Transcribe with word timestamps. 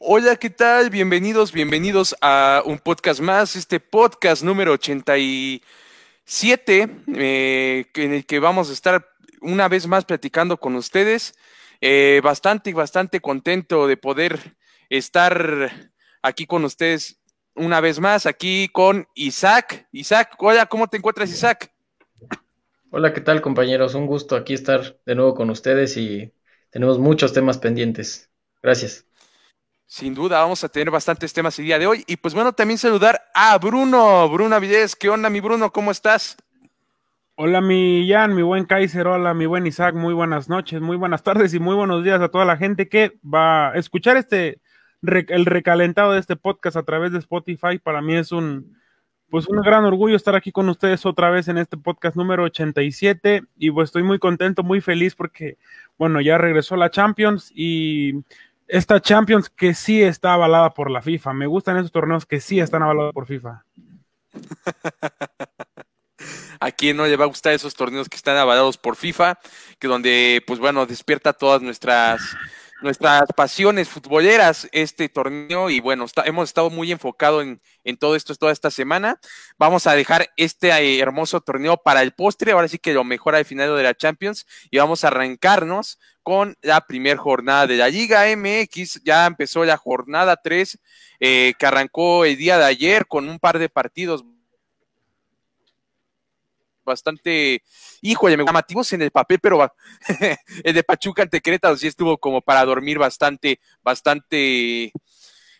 Hola, 0.00 0.36
¿qué 0.36 0.48
tal? 0.48 0.90
Bienvenidos, 0.90 1.50
bienvenidos 1.50 2.14
a 2.20 2.62
un 2.64 2.78
podcast 2.78 3.18
más, 3.18 3.56
este 3.56 3.80
podcast 3.80 4.44
número 4.44 4.74
87, 4.74 6.88
eh, 7.16 7.84
en 7.94 8.12
el 8.12 8.24
que 8.24 8.38
vamos 8.38 8.70
a 8.70 8.74
estar 8.74 9.08
una 9.40 9.66
vez 9.66 9.88
más 9.88 10.04
platicando 10.04 10.58
con 10.58 10.76
ustedes. 10.76 11.34
Eh, 11.80 12.20
bastante, 12.22 12.72
bastante 12.72 13.20
contento 13.20 13.88
de 13.88 13.96
poder 13.96 14.54
estar 14.88 15.72
aquí 16.22 16.46
con 16.46 16.64
ustedes 16.64 17.20
una 17.56 17.80
vez 17.80 17.98
más, 17.98 18.26
aquí 18.26 18.68
con 18.68 19.08
Isaac. 19.14 19.88
Isaac, 19.90 20.36
hola, 20.38 20.66
¿cómo 20.66 20.86
te 20.86 20.98
encuentras, 20.98 21.28
Isaac? 21.28 21.72
Hola, 22.90 23.12
¿qué 23.12 23.20
tal, 23.20 23.42
compañeros? 23.42 23.96
Un 23.96 24.06
gusto 24.06 24.36
aquí 24.36 24.54
estar 24.54 24.96
de 25.04 25.16
nuevo 25.16 25.34
con 25.34 25.50
ustedes 25.50 25.96
y 25.96 26.32
tenemos 26.70 27.00
muchos 27.00 27.32
temas 27.32 27.58
pendientes. 27.58 28.30
Gracias. 28.62 29.07
Sin 29.90 30.12
duda, 30.12 30.40
vamos 30.40 30.62
a 30.62 30.68
tener 30.68 30.90
bastantes 30.90 31.32
temas 31.32 31.58
el 31.58 31.64
día 31.64 31.78
de 31.78 31.86
hoy. 31.86 32.04
Y 32.06 32.18
pues 32.18 32.34
bueno, 32.34 32.52
también 32.52 32.76
saludar 32.76 33.22
a 33.34 33.56
Bruno, 33.56 34.28
Bruno 34.28 34.54
Avilés. 34.54 34.94
¿Qué 34.94 35.08
onda, 35.08 35.30
mi 35.30 35.40
Bruno? 35.40 35.72
¿Cómo 35.72 35.90
estás? 35.90 36.36
Hola, 37.36 37.62
mi 37.62 38.06
Jan, 38.06 38.34
mi 38.34 38.42
buen 38.42 38.66
Kaiser, 38.66 39.06
hola, 39.06 39.32
mi 39.32 39.46
buen 39.46 39.66
Isaac, 39.66 39.94
muy 39.94 40.12
buenas 40.12 40.50
noches, 40.50 40.82
muy 40.82 40.98
buenas 40.98 41.22
tardes 41.22 41.54
y 41.54 41.58
muy 41.58 41.74
buenos 41.74 42.04
días 42.04 42.20
a 42.20 42.28
toda 42.28 42.44
la 42.44 42.58
gente 42.58 42.90
que 42.90 43.18
va 43.24 43.70
a 43.70 43.76
escuchar 43.76 44.18
este, 44.18 44.60
el 45.00 45.46
recalentado 45.46 46.12
de 46.12 46.20
este 46.20 46.36
podcast 46.36 46.76
a 46.76 46.82
través 46.82 47.12
de 47.12 47.20
Spotify. 47.20 47.78
Para 47.82 48.02
mí 48.02 48.14
es 48.14 48.30
un, 48.30 48.76
pues 49.30 49.48
un 49.48 49.62
gran 49.62 49.86
orgullo 49.86 50.16
estar 50.16 50.34
aquí 50.34 50.52
con 50.52 50.68
ustedes 50.68 51.06
otra 51.06 51.30
vez 51.30 51.48
en 51.48 51.56
este 51.56 51.78
podcast 51.78 52.14
número 52.14 52.44
87 52.44 53.42
y 53.56 53.70
pues 53.70 53.88
estoy 53.88 54.02
muy 54.02 54.18
contento, 54.18 54.62
muy 54.62 54.82
feliz 54.82 55.14
porque, 55.14 55.56
bueno, 55.96 56.20
ya 56.20 56.36
regresó 56.36 56.76
la 56.76 56.90
Champions 56.90 57.50
y 57.54 58.22
esta 58.68 59.00
Champions 59.00 59.50
que 59.50 59.74
sí 59.74 60.02
está 60.02 60.34
avalada 60.34 60.70
por 60.70 60.90
la 60.90 61.02
FIFA. 61.02 61.32
Me 61.32 61.46
gustan 61.46 61.78
esos 61.78 61.90
torneos 61.90 62.26
que 62.26 62.40
sí 62.40 62.60
están 62.60 62.82
avalados 62.82 63.12
por 63.12 63.26
FIFA. 63.26 63.64
¿A 66.60 66.72
quién 66.72 66.96
no 66.96 67.06
le 67.06 67.16
va 67.16 67.24
a 67.24 67.28
gustar 67.28 67.52
esos 67.52 67.74
torneos 67.74 68.08
que 68.08 68.16
están 68.16 68.36
avalados 68.36 68.76
por 68.76 68.96
FIFA? 68.96 69.38
Que 69.78 69.88
donde, 69.88 70.42
pues 70.46 70.58
bueno, 70.58 70.86
despierta 70.86 71.32
todas 71.32 71.62
nuestras 71.62 72.20
nuestras 72.80 73.24
pasiones 73.34 73.88
futboleras 73.88 74.68
este 74.72 75.08
torneo 75.08 75.70
y 75.70 75.80
bueno, 75.80 76.06
hemos 76.24 76.48
estado 76.48 76.70
muy 76.70 76.92
enfocados 76.92 77.42
en, 77.42 77.60
en, 77.84 77.96
todo 77.96 78.14
esto 78.14 78.34
toda 78.34 78.52
esta 78.52 78.70
semana. 78.70 79.18
Vamos 79.58 79.86
a 79.86 79.94
dejar 79.94 80.30
este 80.36 80.70
eh, 80.70 81.00
hermoso 81.00 81.40
torneo 81.40 81.76
para 81.76 82.02
el 82.02 82.12
postre, 82.12 82.52
ahora 82.52 82.68
sí 82.68 82.78
que 82.78 82.94
lo 82.94 83.04
mejor 83.04 83.34
al 83.34 83.44
final 83.44 83.76
de 83.76 83.82
la 83.82 83.94
Champions 83.94 84.46
y 84.70 84.78
vamos 84.78 85.04
a 85.04 85.08
arrancarnos 85.08 85.98
con 86.22 86.56
la 86.62 86.82
primera 86.82 87.18
jornada 87.18 87.66
de 87.66 87.76
la 87.78 87.88
Liga 87.88 88.24
MX. 88.36 89.02
Ya 89.04 89.26
empezó 89.26 89.64
la 89.64 89.76
jornada 89.76 90.36
3 90.36 90.78
eh, 91.20 91.54
que 91.58 91.66
arrancó 91.66 92.24
el 92.24 92.36
día 92.36 92.58
de 92.58 92.64
ayer 92.64 93.06
con 93.06 93.28
un 93.28 93.38
par 93.38 93.58
de 93.58 93.68
partidos 93.68 94.24
bastante, 96.88 97.62
híjole, 98.00 98.36
llamativos 98.36 98.92
en 98.92 99.02
el 99.02 99.12
papel, 99.12 99.38
pero 99.40 99.72
el 100.64 100.74
de 100.74 100.82
Pachuca 100.82 101.22
ante 101.22 101.40
Querétaro 101.40 101.76
sí 101.76 101.86
estuvo 101.86 102.18
como 102.18 102.40
para 102.40 102.64
dormir 102.64 102.98
bastante, 102.98 103.60
bastante, 103.82 104.92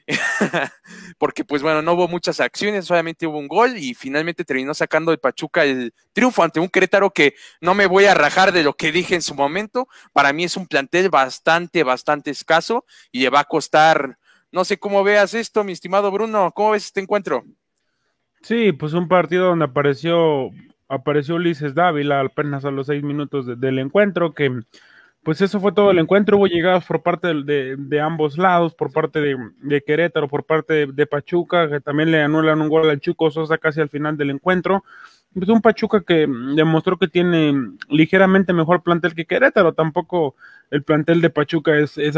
porque 1.19 1.45
pues 1.45 1.63
bueno, 1.63 1.83
no 1.83 1.93
hubo 1.93 2.09
muchas 2.09 2.41
acciones, 2.41 2.87
solamente 2.87 3.27
hubo 3.27 3.39
un 3.39 3.49
gol 3.49 3.77
y 3.77 3.95
finalmente 3.95 4.45
terminó 4.45 4.75
sacando 4.75 5.13
el 5.13 5.19
Pachuca 5.19 5.65
el 5.65 5.93
triunfo 6.13 6.43
ante 6.43 6.61
un 6.61 6.69
Querétaro 6.69 7.11
que 7.11 7.35
no 7.61 7.75
me 7.75 7.87
voy 7.87 8.07
a 8.07 8.15
rajar 8.15 8.53
de 8.53 8.63
lo 8.63 8.73
que 8.75 8.91
dije 8.91 9.15
en 9.15 9.23
su 9.23 9.35
momento, 9.35 9.89
para 10.13 10.33
mí 10.33 10.45
es 10.45 10.57
un 10.57 10.67
plantel 10.67 11.11
bastante, 11.11 11.83
bastante 11.83 12.31
escaso 12.31 12.85
y 13.13 13.21
le 13.21 13.31
va 13.31 13.41
a 13.41 13.45
costar, 13.45 14.19
no 14.51 14.65
sé 14.65 14.79
cómo 14.79 15.05
veas 15.05 15.35
esto, 15.35 15.63
mi 15.63 15.73
estimado 15.73 16.11
Bruno, 16.11 16.53
¿cómo 16.55 16.71
ves 16.73 16.87
este 16.87 17.01
encuentro? 17.01 17.45
Sí, 18.43 18.73
pues 18.73 18.93
un 18.93 19.09
partido 19.09 19.47
donde 19.47 19.65
apareció 19.67 20.51
apareció 20.89 21.37
Ulises 21.37 21.75
Dávila 21.75 22.21
apenas 22.21 22.65
a 22.65 22.71
los 22.71 22.87
seis 22.87 23.03
minutos 23.03 23.61
del 23.61 23.79
encuentro, 23.79 24.33
que 24.33 24.63
pues 25.23 25.41
eso 25.43 25.61
fue 25.61 25.73
todo 25.73 25.91
el 25.91 25.99
encuentro, 25.99 26.39
hubo 26.39 26.47
llegadas 26.47 26.87
por 26.87 27.03
parte 27.03 27.29
de, 27.35 27.77
de, 27.77 28.01
ambos 28.01 28.39
lados, 28.39 28.75
por 28.75 28.93
parte 28.93 29.21
de, 29.21 29.83
Querétaro, 29.83 30.29
por 30.29 30.45
parte 30.45 30.87
de, 30.87 31.07
Pachuca, 31.07 31.69
que 31.69 31.81
también 31.81 32.11
le 32.11 32.23
anulan 32.23 32.63
un 32.63 32.69
gol 32.69 32.89
al 32.89 33.01
Chuco 33.01 33.31
Sosa 33.31 33.59
casi 33.59 33.81
al 33.81 33.91
final 33.91 34.17
del 34.17 34.31
encuentro, 34.31 34.85
pues 35.35 35.49
un 35.51 35.61
Pachuca 35.61 36.01
que 36.01 36.27
demostró 36.55 36.97
que 36.97 37.09
tiene 37.09 37.53
ligeramente 37.91 38.53
mejor 38.53 38.83
plantel 38.83 39.15
que 39.15 39.27
Querétaro, 39.27 39.75
tampoco 39.75 40.35
el 40.71 40.83
plantel 40.83 41.21
de 41.21 41.31
Pachuca 41.31 41.77
es, 41.79 41.97
es, 41.97 42.17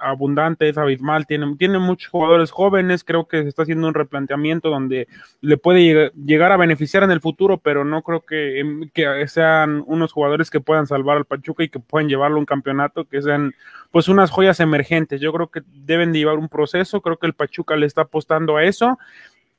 abundante, 0.00 0.68
es 0.68 0.78
abismal, 0.78 1.26
tiene, 1.26 1.54
tiene 1.56 1.78
muchos 1.78 2.10
jugadores 2.10 2.50
jóvenes, 2.50 3.04
creo 3.04 3.28
que 3.28 3.42
se 3.42 3.48
está 3.48 3.62
haciendo 3.62 3.86
un 3.86 3.94
replanteamiento 3.94 4.70
donde 4.70 5.06
le 5.42 5.56
puede 5.58 6.10
llegar 6.12 6.50
a 6.52 6.56
beneficiar 6.56 7.02
en 7.02 7.10
el 7.10 7.20
futuro, 7.20 7.58
pero 7.58 7.84
no 7.84 8.02
creo 8.02 8.24
que, 8.24 8.60
em, 8.60 8.88
que 8.94 9.28
sean 9.28 9.84
unos 9.86 10.12
jugadores 10.12 10.50
que 10.50 10.60
puedan 10.60 10.86
salvar 10.86 11.18
al 11.18 11.26
Pachuca 11.26 11.62
y 11.62 11.68
que 11.68 11.78
puedan 11.78 12.08
llevarlo 12.08 12.36
a 12.36 12.40
un 12.40 12.46
campeonato, 12.46 13.04
que 13.04 13.20
sean 13.20 13.54
pues 13.90 14.08
unas 14.08 14.30
joyas 14.30 14.60
emergentes. 14.60 15.20
Yo 15.20 15.32
creo 15.32 15.48
que 15.48 15.62
deben 15.66 16.12
de 16.12 16.20
llevar 16.20 16.38
un 16.38 16.48
proceso, 16.48 17.02
creo 17.02 17.18
que 17.18 17.26
el 17.26 17.34
Pachuca 17.34 17.76
le 17.76 17.86
está 17.86 18.02
apostando 18.02 18.56
a 18.56 18.64
eso 18.64 18.98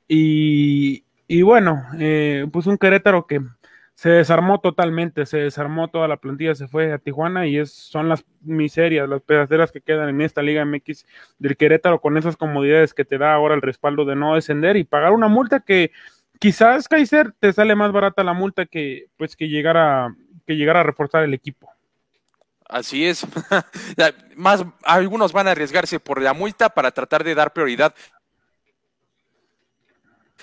y, 0.08 1.04
y 1.28 1.42
bueno, 1.42 1.84
eh, 1.98 2.46
pues 2.52 2.66
un 2.66 2.76
Querétaro 2.76 3.26
que 3.28 3.40
se 4.00 4.08
desarmó 4.08 4.60
totalmente, 4.60 5.26
se 5.26 5.36
desarmó 5.36 5.88
toda 5.88 6.08
la 6.08 6.16
plantilla, 6.16 6.54
se 6.54 6.66
fue 6.66 6.90
a 6.90 6.96
Tijuana 6.96 7.46
y 7.46 7.58
es, 7.58 7.70
son 7.70 8.08
las 8.08 8.24
miserias, 8.40 9.06
las 9.06 9.20
pedaceras 9.20 9.72
que 9.72 9.82
quedan 9.82 10.08
en 10.08 10.22
esta 10.22 10.40
Liga 10.40 10.64
MX 10.64 11.04
del 11.38 11.54
Querétaro 11.58 12.00
con 12.00 12.16
esas 12.16 12.34
comodidades 12.38 12.94
que 12.94 13.04
te 13.04 13.18
da 13.18 13.34
ahora 13.34 13.54
el 13.54 13.60
respaldo 13.60 14.06
de 14.06 14.16
no 14.16 14.36
descender 14.36 14.78
y 14.78 14.84
pagar 14.84 15.12
una 15.12 15.28
multa 15.28 15.60
que 15.60 15.92
quizás 16.38 16.88
Kaiser 16.88 17.32
te 17.38 17.52
sale 17.52 17.74
más 17.74 17.92
barata 17.92 18.24
la 18.24 18.32
multa 18.32 18.64
que 18.64 19.08
pues 19.18 19.36
que 19.36 19.50
llegara 19.50 20.16
que 20.46 20.56
llegara 20.56 20.80
a 20.80 20.84
reforzar 20.84 21.22
el 21.22 21.34
equipo. 21.34 21.70
Así 22.70 23.06
es. 23.06 23.26
más 24.34 24.64
algunos 24.82 25.34
van 25.34 25.46
a 25.46 25.50
arriesgarse 25.50 26.00
por 26.00 26.22
la 26.22 26.32
multa 26.32 26.70
para 26.70 26.90
tratar 26.92 27.22
de 27.22 27.34
dar 27.34 27.52
prioridad 27.52 27.94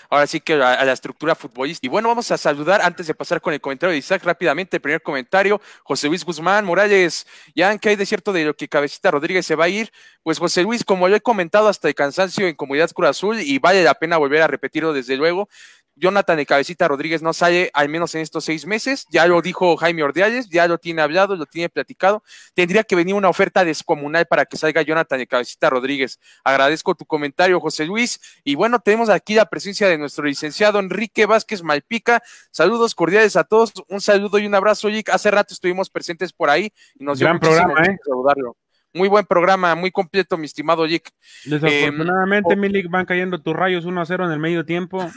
ahora 0.09 0.27
sí 0.27 0.39
que 0.39 0.53
a, 0.53 0.83
la 0.83 0.93
estructura 0.93 1.35
futbolística. 1.35 1.87
Y 1.87 1.89
bueno, 1.89 2.07
vamos 2.07 2.31
a 2.31 2.37
saludar 2.37 2.81
antes 2.81 3.07
de 3.07 3.13
pasar 3.13 3.41
con 3.41 3.53
el 3.53 3.61
comentario 3.61 3.91
de 3.91 3.97
Isaac 3.97 4.23
rápidamente. 4.23 4.77
El 4.77 4.81
primer 4.81 5.01
comentario, 5.01 5.61
José 5.83 6.07
Luis 6.07 6.23
Guzmán 6.23 6.65
Morales. 6.65 7.25
Ya 7.55 7.77
que 7.77 7.89
hay 7.89 7.95
de 7.95 8.05
cierto 8.05 8.33
de 8.33 8.45
lo 8.45 8.55
que 8.55 8.67
Cabecita 8.67 9.11
Rodríguez 9.11 9.45
se 9.45 9.55
va 9.55 9.65
a 9.65 9.69
ir, 9.69 9.91
pues 10.23 10.39
José 10.39 10.63
Luis, 10.63 10.83
como 10.83 11.07
lo 11.07 11.15
he 11.15 11.21
comentado 11.21 11.67
hasta 11.67 11.87
el 11.87 11.95
cansancio 11.95 12.47
en 12.47 12.55
Comunidad 12.55 12.91
Cruz 12.91 13.09
Azul, 13.09 13.39
y 13.39 13.59
vale 13.59 13.83
la 13.83 13.93
pena 13.93 14.17
volver 14.17 14.41
a 14.41 14.47
repetirlo 14.47 14.93
desde 14.93 15.15
luego, 15.15 15.49
Jonathan 15.97 16.37
de 16.37 16.45
Cabecita 16.45 16.87
Rodríguez 16.87 17.21
no 17.21 17.33
sale 17.33 17.71
al 17.73 17.89
menos 17.89 18.13
en 18.15 18.21
estos 18.21 18.45
seis 18.45 18.65
meses, 18.65 19.05
ya 19.09 19.25
lo 19.27 19.41
dijo 19.41 19.75
Jaime 19.77 20.03
Ordiales, 20.03 20.49
ya 20.49 20.67
lo 20.67 20.77
tiene 20.77 21.01
hablado, 21.01 21.35
lo 21.35 21.45
tiene 21.45 21.69
platicado, 21.69 22.23
tendría 22.53 22.83
que 22.83 22.95
venir 22.95 23.15
una 23.15 23.29
oferta 23.29 23.65
descomunal 23.65 24.25
para 24.27 24.45
que 24.45 24.57
salga 24.57 24.81
Jonathan 24.81 25.19
de 25.19 25.27
Cabecita 25.27 25.69
Rodríguez. 25.69 26.19
Agradezco 26.43 26.95
tu 26.95 27.05
comentario, 27.05 27.59
José 27.59 27.85
Luis, 27.85 28.19
y 28.43 28.55
bueno, 28.55 28.79
tenemos 28.79 29.09
aquí 29.09 29.35
la 29.35 29.45
presencia 29.45 29.87
de 29.87 29.97
nuestro 29.97 30.25
licenciado 30.25 30.79
Enrique 30.79 31.25
Vázquez 31.25 31.63
Malpica, 31.63 32.21
saludos 32.51 32.93
cordiales 32.95 33.35
a 33.35 33.43
todos, 33.43 33.73
un 33.87 34.01
saludo 34.01 34.37
y 34.39 34.45
un 34.45 34.55
abrazo, 34.55 34.89
Yic. 34.89 35.09
hace 35.09 35.31
rato 35.31 35.53
estuvimos 35.53 35.89
presentes 35.89 36.31
por 36.31 36.49
ahí 36.49 36.71
y 36.99 37.03
nos 37.03 37.19
dio 37.19 37.27
programa, 37.39 37.83
¿eh? 37.83 37.97
saludarlo. 38.03 38.55
Muy 38.93 39.09
buen 39.09 39.25
programa, 39.25 39.75
muy 39.75 39.91
completo, 39.91 40.37
mi 40.37 40.45
estimado 40.45 40.85
Yic. 40.85 41.11
Desafortunadamente, 41.45 42.53
eh, 42.53 42.83
van 42.89 43.05
cayendo 43.05 43.39
tus 43.39 43.55
rayos 43.55 43.85
1 43.85 44.01
a 44.01 44.05
0 44.05 44.25
en 44.25 44.31
el 44.31 44.39
medio 44.39 44.65
tiempo. 44.65 45.09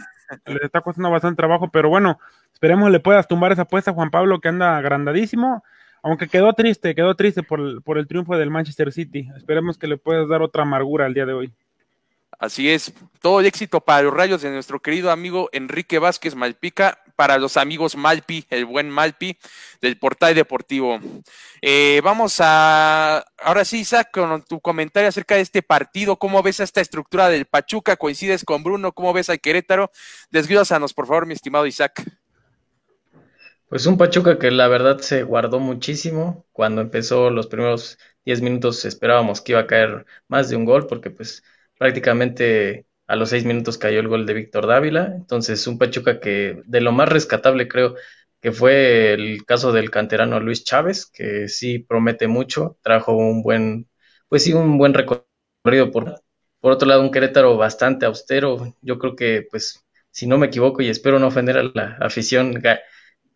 le 0.47 0.61
está 0.63 0.81
costando 0.81 1.11
bastante 1.11 1.37
trabajo, 1.37 1.71
pero 1.71 1.89
bueno, 1.89 2.19
esperemos 2.53 2.91
le 2.91 3.01
puedas 3.01 3.27
tumbar 3.27 3.53
esa 3.53 3.63
apuesta 3.63 3.91
a 3.91 3.95
Juan 3.95 4.11
Pablo 4.11 4.41
que 4.41 4.49
anda 4.49 4.77
agrandadísimo, 4.77 5.65
aunque 6.03 6.29
quedó 6.29 6.53
triste, 6.53 6.95
quedó 6.95 7.15
triste 7.15 7.43
por 7.43 7.61
el, 7.61 7.83
por 7.83 7.99
el 7.99 8.07
triunfo 8.07 8.37
del 8.37 8.51
Manchester 8.51 8.93
City. 8.93 9.29
Esperemos 9.37 9.79
que 9.79 9.87
le 9.87 9.97
puedas 9.97 10.29
dar 10.29 10.43
otra 10.43 10.63
amargura 10.63 11.07
al 11.07 11.15
día 11.15 11.27
de 11.27 11.33
hoy. 11.33 11.55
Así 12.39 12.71
es, 12.71 12.95
todo 13.21 13.41
el 13.41 13.47
éxito 13.47 13.83
para 13.83 14.03
los 14.03 14.15
rayos 14.15 14.41
de 14.41 14.51
nuestro 14.51 14.81
querido 14.81 15.11
amigo 15.11 15.51
Enrique 15.53 15.99
Vázquez 15.99 16.35
Malpica, 16.35 16.99
para 17.21 17.37
los 17.37 17.59
amigos 17.59 17.99
Malpi, 17.99 18.47
el 18.49 18.65
buen 18.65 18.89
Malpi 18.89 19.37
del 19.83 19.99
portal 19.99 20.35
deportivo. 20.35 20.99
Eh, 21.61 22.01
vamos 22.03 22.37
a, 22.41 23.23
ahora 23.37 23.67
sí, 23.67 23.81
Isaac, 23.81 24.09
con 24.11 24.43
tu 24.45 24.59
comentario 24.59 25.07
acerca 25.07 25.35
de 25.35 25.43
este 25.43 25.61
partido, 25.61 26.17
¿cómo 26.17 26.43
ves 26.43 26.61
esta 26.61 26.81
estructura 26.81 27.29
del 27.29 27.45
Pachuca? 27.45 27.97
¿Coincides 27.97 28.43
con 28.43 28.63
Bruno? 28.63 28.93
¿Cómo 28.93 29.13
ves 29.13 29.29
al 29.29 29.39
Querétaro? 29.39 29.91
Desglósanos, 30.31 30.95
por 30.95 31.07
favor, 31.07 31.27
mi 31.27 31.35
estimado 31.35 31.67
Isaac. 31.67 32.03
Pues 33.69 33.85
un 33.85 33.99
Pachuca 33.99 34.39
que 34.39 34.51
la 34.51 34.69
verdad 34.69 35.01
se 35.01 35.23
guardó 35.23 35.61
muchísimo. 35.61 36.47
Cuando 36.53 36.81
empezó 36.81 37.29
los 37.29 37.49
primeros 37.49 37.99
10 38.25 38.41
minutos 38.41 38.87
esperábamos 38.87 39.43
que 39.43 39.53
iba 39.53 39.61
a 39.61 39.67
caer 39.67 40.07
más 40.27 40.49
de 40.49 40.57
un 40.57 40.65
gol 40.65 40.87
porque 40.87 41.11
pues 41.11 41.45
prácticamente 41.77 42.87
a 43.11 43.17
los 43.17 43.31
seis 43.31 43.45
minutos 43.45 43.77
cayó 43.77 43.99
el 44.01 44.09
gol 44.09 44.25
de 44.25 44.35
Víctor 44.35 44.67
Dávila. 44.69 45.13
Entonces, 45.17 45.67
un 45.67 45.79
Pachuca 45.79 46.21
que 46.21 46.63
de 46.65 46.81
lo 46.81 46.93
más 46.93 47.09
rescatable 47.09 47.67
creo 47.69 47.97
que 48.41 48.53
fue 48.53 49.13
el 49.15 49.45
caso 49.45 49.73
del 49.73 49.91
canterano 49.91 50.39
Luis 50.41 50.65
Chávez, 50.65 51.07
que 51.07 51.49
sí 51.49 51.81
promete 51.81 52.29
mucho, 52.29 52.79
trajo 52.83 53.13
un 53.17 53.43
buen, 53.43 53.89
pues 54.29 54.45
sí, 54.45 54.53
un 54.53 54.79
buen 54.79 54.95
recorrido 54.95 55.91
por, 55.93 56.23
por 56.61 56.73
otro 56.73 56.89
lado 56.89 57.03
un 57.03 57.11
Querétaro 57.11 57.57
bastante 57.57 58.07
austero. 58.07 58.77
Yo 58.81 58.99
creo 59.01 59.17
que, 59.17 59.47
pues, 59.51 59.85
si 60.13 60.27
no 60.29 60.39
me 60.39 60.47
equivoco 60.47 60.83
y 60.83 60.89
espero 60.89 61.19
no 61.19 61.27
ofender 61.29 61.59
a 61.59 61.65
la 61.75 61.97
afición 62.01 62.63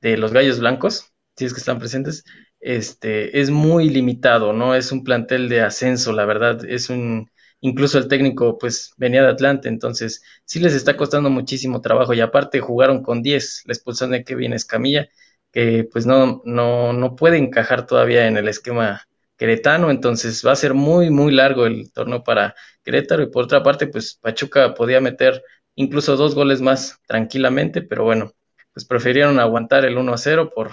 de 0.00 0.16
los 0.16 0.32
Gallos 0.32 0.60
Blancos, 0.60 1.12
si 1.36 1.46
es 1.46 1.52
que 1.52 1.58
están 1.58 1.80
presentes, 1.80 2.24
este, 2.60 3.40
es 3.40 3.50
muy 3.50 3.90
limitado, 3.90 4.52
¿no? 4.52 4.74
Es 4.76 4.92
un 4.92 5.02
plantel 5.04 5.48
de 5.48 5.62
ascenso, 5.62 6.12
la 6.12 6.26
verdad, 6.26 6.64
es 6.64 6.90
un, 6.90 7.28
incluso 7.64 7.98
el 7.98 8.08
técnico 8.08 8.58
pues 8.58 8.92
venía 8.98 9.22
de 9.22 9.28
Atlante, 9.30 9.68
entonces 9.68 10.22
sí 10.44 10.60
les 10.60 10.74
está 10.74 10.96
costando 10.98 11.30
muchísimo 11.30 11.80
trabajo 11.80 12.12
y 12.12 12.20
aparte 12.20 12.60
jugaron 12.60 13.02
con 13.02 13.22
10, 13.22 13.62
la 13.64 13.72
expulsión 13.72 14.10
de 14.10 14.22
Kevin 14.22 14.52
Escamilla, 14.52 15.08
que 15.50 15.88
pues 15.90 16.04
no, 16.04 16.42
no, 16.44 16.92
no 16.92 17.16
puede 17.16 17.38
encajar 17.38 17.86
todavía 17.86 18.26
en 18.26 18.36
el 18.36 18.48
esquema 18.48 19.08
queretano, 19.38 19.90
entonces 19.90 20.44
va 20.46 20.52
a 20.52 20.56
ser 20.56 20.74
muy, 20.74 21.08
muy 21.10 21.32
largo 21.32 21.64
el 21.64 21.90
torneo 21.90 22.22
para 22.22 22.54
Querétaro 22.84 23.22
y 23.22 23.30
por 23.30 23.44
otra 23.44 23.62
parte 23.62 23.86
pues 23.86 24.18
Pachuca 24.20 24.74
podía 24.74 25.00
meter 25.00 25.42
incluso 25.74 26.16
dos 26.16 26.34
goles 26.34 26.60
más 26.60 27.00
tranquilamente, 27.06 27.80
pero 27.80 28.04
bueno, 28.04 28.34
pues 28.74 28.84
prefirieron 28.84 29.40
aguantar 29.40 29.86
el 29.86 29.96
1 29.96 30.12
a 30.12 30.18
0 30.18 30.52
por, 30.54 30.72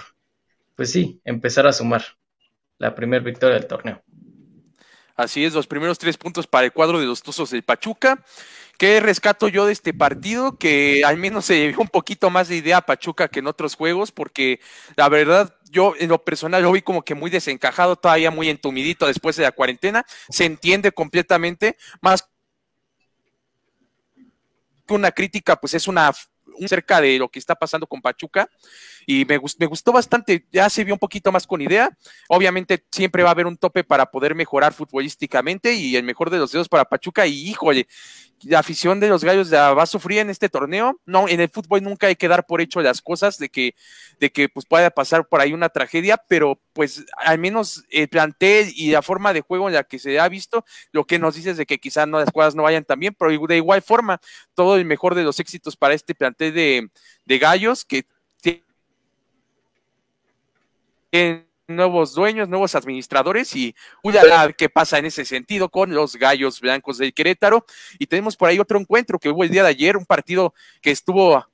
pues 0.76 0.90
sí, 0.90 1.22
empezar 1.24 1.66
a 1.66 1.72
sumar 1.72 2.02
la 2.76 2.94
primera 2.94 3.24
victoria 3.24 3.56
del 3.56 3.66
torneo. 3.66 4.02
Así 5.16 5.44
es, 5.44 5.52
los 5.52 5.66
primeros 5.66 5.98
tres 5.98 6.16
puntos 6.16 6.46
para 6.46 6.64
el 6.64 6.72
cuadro 6.72 6.98
de 6.98 7.06
los 7.06 7.22
Tuzos 7.22 7.50
del 7.50 7.62
Pachuca. 7.62 8.24
¿Qué 8.78 8.98
rescato 9.00 9.48
yo 9.48 9.66
de 9.66 9.72
este 9.72 9.94
partido? 9.94 10.58
Que 10.58 11.04
al 11.04 11.16
menos 11.16 11.44
se 11.44 11.58
llevó 11.58 11.82
un 11.82 11.88
poquito 11.88 12.30
más 12.30 12.48
de 12.48 12.56
idea 12.56 12.78
a 12.78 12.86
Pachuca 12.86 13.28
que 13.28 13.38
en 13.40 13.46
otros 13.46 13.76
juegos, 13.76 14.10
porque 14.10 14.60
la 14.96 15.08
verdad, 15.08 15.54
yo 15.70 15.94
en 15.98 16.08
lo 16.08 16.24
personal 16.24 16.62
lo 16.62 16.72
vi 16.72 16.82
como 16.82 17.04
que 17.04 17.14
muy 17.14 17.30
desencajado, 17.30 17.96
todavía 17.96 18.30
muy 18.30 18.48
entumidito 18.48 19.06
después 19.06 19.36
de 19.36 19.44
la 19.44 19.52
cuarentena. 19.52 20.04
Se 20.28 20.46
entiende 20.46 20.90
completamente, 20.90 21.76
más 22.00 22.28
que 24.86 24.94
una 24.94 25.12
crítica, 25.12 25.56
pues 25.56 25.74
es 25.74 25.86
una 25.86 26.12
cerca 26.66 27.00
de 27.00 27.18
lo 27.18 27.28
que 27.28 27.38
está 27.38 27.54
pasando 27.54 27.86
con 27.86 28.00
Pachuca 28.00 28.48
y 29.06 29.24
me, 29.24 29.40
me 29.58 29.66
gustó 29.66 29.92
bastante, 29.92 30.46
ya 30.52 30.68
se 30.70 30.84
vio 30.84 30.94
un 30.94 30.98
poquito 30.98 31.32
más 31.32 31.46
con 31.46 31.60
idea, 31.60 31.96
obviamente 32.28 32.84
siempre 32.90 33.22
va 33.22 33.30
a 33.30 33.32
haber 33.32 33.46
un 33.46 33.56
tope 33.56 33.84
para 33.84 34.06
poder 34.06 34.34
mejorar 34.34 34.72
futbolísticamente 34.72 35.74
y 35.74 35.96
el 35.96 36.04
mejor 36.04 36.30
de 36.30 36.38
los 36.38 36.52
dedos 36.52 36.68
para 36.68 36.84
Pachuca 36.84 37.26
y 37.26 37.48
híjole, 37.48 37.86
la 38.44 38.58
afición 38.58 39.00
de 39.00 39.08
los 39.08 39.24
gallos 39.24 39.52
va 39.52 39.82
a 39.82 39.86
sufrir 39.86 40.18
en 40.18 40.30
este 40.30 40.48
torneo. 40.48 41.00
No, 41.06 41.28
en 41.28 41.40
el 41.40 41.48
fútbol 41.48 41.82
nunca 41.82 42.06
hay 42.06 42.16
que 42.16 42.28
dar 42.28 42.46
por 42.46 42.60
hecho 42.60 42.80
las 42.80 43.00
cosas 43.00 43.38
de 43.38 43.48
que, 43.48 43.74
de 44.20 44.30
que 44.30 44.48
pues 44.48 44.66
pueda 44.66 44.90
pasar 44.90 45.26
por 45.26 45.40
ahí 45.40 45.52
una 45.52 45.68
tragedia, 45.68 46.16
pero 46.28 46.60
pues 46.72 47.04
al 47.16 47.38
menos 47.38 47.84
el 47.90 48.08
plantel 48.08 48.72
y 48.74 48.90
la 48.90 49.02
forma 49.02 49.32
de 49.32 49.40
juego 49.40 49.68
en 49.68 49.74
la 49.74 49.84
que 49.84 49.98
se 49.98 50.18
ha 50.18 50.28
visto, 50.28 50.64
lo 50.92 51.04
que 51.04 51.18
nos 51.18 51.34
dice 51.34 51.50
es 51.50 51.56
de 51.56 51.66
que 51.66 51.78
quizás 51.78 52.08
no, 52.08 52.18
las 52.18 52.30
cosas 52.30 52.54
no 52.54 52.62
vayan 52.62 52.84
tan 52.84 52.98
bien, 53.00 53.14
pero 53.18 53.30
de 53.46 53.56
igual 53.56 53.82
forma, 53.82 54.20
todo 54.54 54.76
el 54.76 54.84
mejor 54.84 55.14
de 55.14 55.24
los 55.24 55.38
éxitos 55.40 55.76
para 55.76 55.94
este 55.94 56.14
plantel 56.14 56.54
de, 56.54 56.90
de 57.24 57.38
gallos 57.38 57.84
que 57.84 58.04
nuevos 61.76 62.14
dueños, 62.14 62.48
nuevos 62.48 62.74
administradores 62.74 63.54
y 63.56 63.74
a 64.04 64.46
ver 64.46 64.56
qué 64.56 64.68
pasa 64.68 64.98
en 64.98 65.06
ese 65.06 65.24
sentido 65.24 65.68
con 65.68 65.94
los 65.94 66.16
gallos 66.16 66.60
blancos 66.60 66.98
del 66.98 67.14
Querétaro. 67.14 67.64
Y 67.98 68.06
tenemos 68.06 68.36
por 68.36 68.48
ahí 68.48 68.58
otro 68.58 68.78
encuentro 68.78 69.18
que 69.18 69.30
hubo 69.30 69.44
el 69.44 69.50
día 69.50 69.62
de 69.62 69.70
ayer, 69.70 69.96
un 69.96 70.06
partido 70.06 70.54
que 70.80 70.90
estuvo 70.90 71.44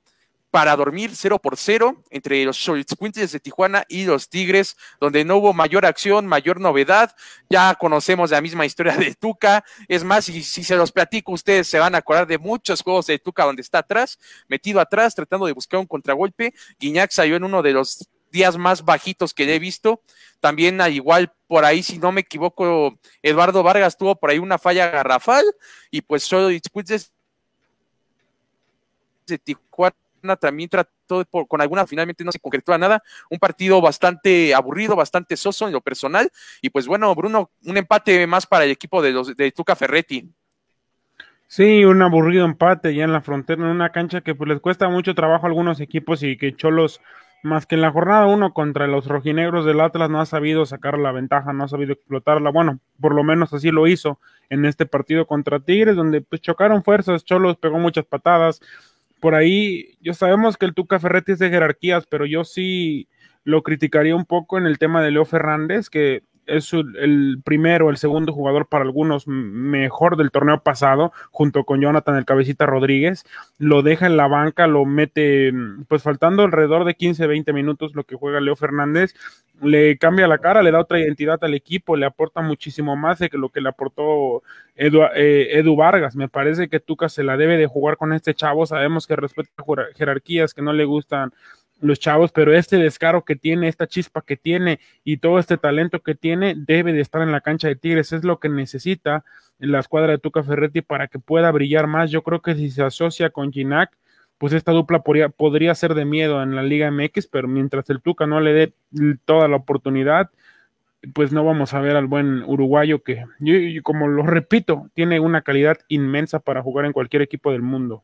para 0.51 0.75
dormir 0.75 1.11
0 1.13 1.39
por 1.39 1.57
0 1.57 2.03
entre 2.09 2.43
los 2.43 2.59
Quintes 2.99 3.31
de 3.31 3.39
Tijuana 3.39 3.85
y 3.87 4.05
los 4.05 4.29
Tigres, 4.29 4.75
donde 4.99 5.23
no 5.23 5.37
hubo 5.37 5.53
mayor 5.53 5.85
acción, 5.85 6.25
mayor 6.25 6.59
novedad. 6.59 7.15
Ya 7.49 7.75
conocemos 7.75 8.31
la 8.31 8.41
misma 8.41 8.65
historia 8.65 8.97
de 8.97 9.13
Tuca. 9.15 9.63
Es 9.87 10.03
más, 10.03 10.25
si, 10.25 10.43
si 10.43 10.63
se 10.63 10.75
los 10.75 10.91
platico, 10.91 11.31
ustedes 11.31 11.67
se 11.67 11.79
van 11.79 11.95
a 11.95 11.99
acordar 11.99 12.27
de 12.27 12.37
muchos 12.37 12.81
juegos 12.81 13.07
de 13.07 13.19
Tuca 13.19 13.45
donde 13.45 13.61
está 13.61 13.79
atrás, 13.79 14.17
metido 14.47 14.79
atrás, 14.79 15.15
tratando 15.15 15.45
de 15.45 15.53
buscar 15.53 15.79
un 15.79 15.87
contragolpe. 15.87 16.53
Guiñac 16.79 17.11
salió 17.11 17.35
en 17.35 17.43
uno 17.43 17.61
de 17.61 17.73
los 17.73 18.09
días 18.31 18.57
más 18.57 18.83
bajitos 18.83 19.33
que 19.33 19.53
he 19.53 19.59
visto. 19.59 20.01
También 20.39 20.81
al 20.81 20.93
igual 20.93 21.33
por 21.47 21.65
ahí, 21.65 21.83
si 21.83 21.97
no 21.97 22.11
me 22.11 22.21
equivoco, 22.21 22.97
Eduardo 23.21 23.63
Vargas 23.63 23.97
tuvo 23.97 24.15
por 24.15 24.29
ahí 24.29 24.39
una 24.39 24.57
falla 24.57 24.89
garrafal 24.89 25.43
y 25.91 26.01
pues 26.01 26.23
solo 26.23 26.47
de 26.47 26.61
Tijuana 29.37 29.95
también 30.39 30.69
trató 30.69 31.25
con 31.25 31.61
alguna, 31.61 31.87
finalmente 31.87 32.23
no 32.23 32.31
se 32.31 32.39
concretó 32.39 32.73
a 32.73 32.77
nada, 32.77 33.01
un 33.29 33.39
partido 33.39 33.81
bastante 33.81 34.53
aburrido, 34.53 34.95
bastante 34.95 35.35
soso 35.37 35.67
en 35.67 35.73
lo 35.73 35.81
personal 35.81 36.29
y 36.61 36.69
pues 36.69 36.87
bueno, 36.87 37.13
Bruno, 37.15 37.51
un 37.65 37.77
empate 37.77 38.27
más 38.27 38.45
para 38.45 38.65
el 38.65 38.71
equipo 38.71 39.01
de, 39.01 39.11
los, 39.11 39.35
de 39.35 39.51
Tuca 39.51 39.75
Ferretti. 39.75 40.29
Sí, 41.47 41.83
un 41.83 41.99
aburrido 42.03 42.45
empate 42.45 42.93
ya 42.93 43.05
en 43.05 43.11
la 43.11 43.21
frontera, 43.21 43.63
en 43.63 43.69
una 43.69 43.91
cancha 43.91 44.21
que 44.21 44.35
pues 44.35 44.47
les 44.47 44.59
cuesta 44.59 44.87
mucho 44.87 45.15
trabajo 45.15 45.45
a 45.45 45.49
algunos 45.49 45.79
equipos 45.79 46.21
y 46.21 46.37
que 46.37 46.55
Cholos 46.55 47.01
más 47.43 47.65
que 47.65 47.75
en 47.75 47.81
la 47.81 47.91
jornada 47.91 48.25
uno 48.25 48.53
contra 48.53 48.87
los 48.87 49.07
rojinegros 49.07 49.65
del 49.65 49.79
Atlas 49.81 50.09
no 50.09 50.19
ha 50.19 50.25
sabido 50.25 50.65
sacar 50.65 50.97
la 50.97 51.11
ventaja, 51.11 51.53
no 51.53 51.63
ha 51.63 51.67
sabido 51.67 51.93
explotarla. 51.93 52.51
Bueno, 52.51 52.79
por 52.99 53.15
lo 53.15 53.23
menos 53.23 53.53
así 53.53 53.71
lo 53.71 53.87
hizo 53.87 54.19
en 54.49 54.65
este 54.65 54.85
partido 54.85 55.25
contra 55.25 55.59
Tigres, 55.59 55.95
donde 55.95 56.21
pues 56.21 56.41
chocaron 56.41 56.83
fuerzas, 56.83 57.23
Cholos 57.23 57.57
pegó 57.57 57.79
muchas 57.79 58.05
patadas. 58.05 58.61
Por 59.19 59.35
ahí, 59.35 59.97
yo 60.01 60.13
sabemos 60.13 60.57
que 60.57 60.65
el 60.65 60.73
Tuca 60.73 60.99
Ferretti 60.99 61.33
es 61.33 61.39
de 61.39 61.49
jerarquías, 61.49 62.05
pero 62.07 62.25
yo 62.25 62.43
sí 62.43 63.07
lo 63.43 63.63
criticaría 63.63 64.15
un 64.15 64.25
poco 64.25 64.57
en 64.57 64.65
el 64.65 64.77
tema 64.77 65.01
de 65.01 65.11
Leo 65.11 65.25
Fernández, 65.25 65.89
que 65.89 66.23
es 66.49 66.73
el 66.73 67.41
primero, 67.43 67.89
el 67.89 67.97
segundo 67.97 68.33
jugador 68.33 68.67
para 68.67 68.83
algunos 68.83 69.27
mejor 69.27 70.17
del 70.17 70.31
torneo 70.31 70.61
pasado, 70.61 71.11
junto 71.31 71.63
con 71.63 71.81
Jonathan 71.81 72.15
el 72.15 72.25
Cabecita 72.25 72.65
Rodríguez. 72.65 73.25
Lo 73.57 73.81
deja 73.81 74.05
en 74.05 74.17
la 74.17 74.27
banca, 74.27 74.67
lo 74.67 74.85
mete, 74.85 75.53
pues 75.87 76.03
faltando 76.03 76.43
alrededor 76.43 76.85
de 76.85 76.95
15, 76.95 77.27
20 77.27 77.53
minutos 77.53 77.95
lo 77.95 78.03
que 78.03 78.15
juega 78.15 78.39
Leo 78.39 78.55
Fernández, 78.55 79.13
le 79.61 79.97
cambia 79.97 80.27
la 80.27 80.37
cara, 80.37 80.61
le 80.61 80.71
da 80.71 80.79
otra 80.79 80.99
identidad 80.99 81.37
al 81.41 81.53
equipo, 81.53 81.95
le 81.95 82.05
aporta 82.05 82.41
muchísimo 82.41 82.95
más 82.95 83.19
de 83.19 83.29
lo 83.33 83.49
que 83.49 83.61
le 83.61 83.69
aportó 83.69 84.41
Edu, 84.75 85.03
eh, 85.15 85.59
Edu 85.59 85.75
Vargas. 85.75 86.15
Me 86.15 86.29
parece 86.29 86.69
que 86.69 86.79
Tuca 86.79 87.09
se 87.09 87.23
la 87.23 87.37
debe 87.37 87.57
de 87.57 87.67
jugar 87.67 87.97
con 87.97 88.13
este 88.13 88.33
chavo. 88.33 88.65
Sabemos 88.65 89.07
que 89.07 89.15
respeta 89.15 89.63
jerarquías 89.95 90.53
que 90.53 90.61
no 90.61 90.73
le 90.73 90.85
gustan 90.85 91.33
los 91.79 91.99
chavos, 91.99 92.31
pero 92.31 92.53
este 92.53 92.77
descaro 92.77 93.23
que 93.23 93.35
tiene, 93.35 93.67
esta 93.67 93.87
chispa 93.87 94.21
que 94.21 94.37
tiene 94.37 94.79
y 95.03 95.17
todo 95.17 95.39
este 95.39 95.57
talento 95.57 96.01
que 96.01 96.15
tiene 96.15 96.55
debe 96.55 96.93
de 96.93 97.01
estar 97.01 97.21
en 97.21 97.31
la 97.31 97.41
cancha 97.41 97.67
de 97.67 97.75
Tigres, 97.75 98.13
es 98.13 98.23
lo 98.23 98.39
que 98.39 98.49
necesita 98.49 99.23
la 99.59 99.79
escuadra 99.79 100.11
de 100.11 100.17
Tuca 100.17 100.43
Ferretti 100.43 100.81
para 100.81 101.07
que 101.07 101.19
pueda 101.19 101.51
brillar 101.51 101.87
más. 101.87 102.11
Yo 102.11 102.23
creo 102.23 102.41
que 102.41 102.55
si 102.55 102.69
se 102.69 102.83
asocia 102.83 103.29
con 103.29 103.51
Ginac, 103.51 103.91
pues 104.37 104.53
esta 104.53 104.71
dupla 104.71 105.03
podría, 105.03 105.29
podría 105.29 105.75
ser 105.75 105.93
de 105.95 106.05
miedo 106.05 106.41
en 106.41 106.55
la 106.55 106.63
Liga 106.63 106.89
MX, 106.91 107.27
pero 107.27 107.47
mientras 107.47 107.89
el 107.89 108.01
Tuca 108.01 108.25
no 108.25 108.39
le 108.39 108.53
dé 108.53 108.73
toda 109.25 109.47
la 109.47 109.57
oportunidad, 109.57 110.29
pues 111.13 111.31
no 111.31 111.43
vamos 111.43 111.73
a 111.73 111.81
ver 111.81 111.95
al 111.95 112.07
buen 112.07 112.43
uruguayo 112.43 113.03
que, 113.03 113.25
yo, 113.39 113.53
como 113.83 114.07
lo 114.07 114.23
repito, 114.23 114.89
tiene 114.93 115.19
una 115.19 115.41
calidad 115.41 115.77
inmensa 115.87 116.39
para 116.39 116.61
jugar 116.61 116.85
en 116.85 116.93
cualquier 116.93 117.21
equipo 117.21 117.51
del 117.51 117.61
mundo. 117.61 118.03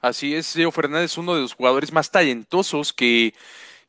Así 0.00 0.34
es, 0.34 0.54
Leo 0.54 0.70
Fernández, 0.70 1.18
uno 1.18 1.34
de 1.34 1.40
los 1.40 1.54
jugadores 1.54 1.92
más 1.92 2.10
talentosos 2.10 2.92
que, 2.92 3.34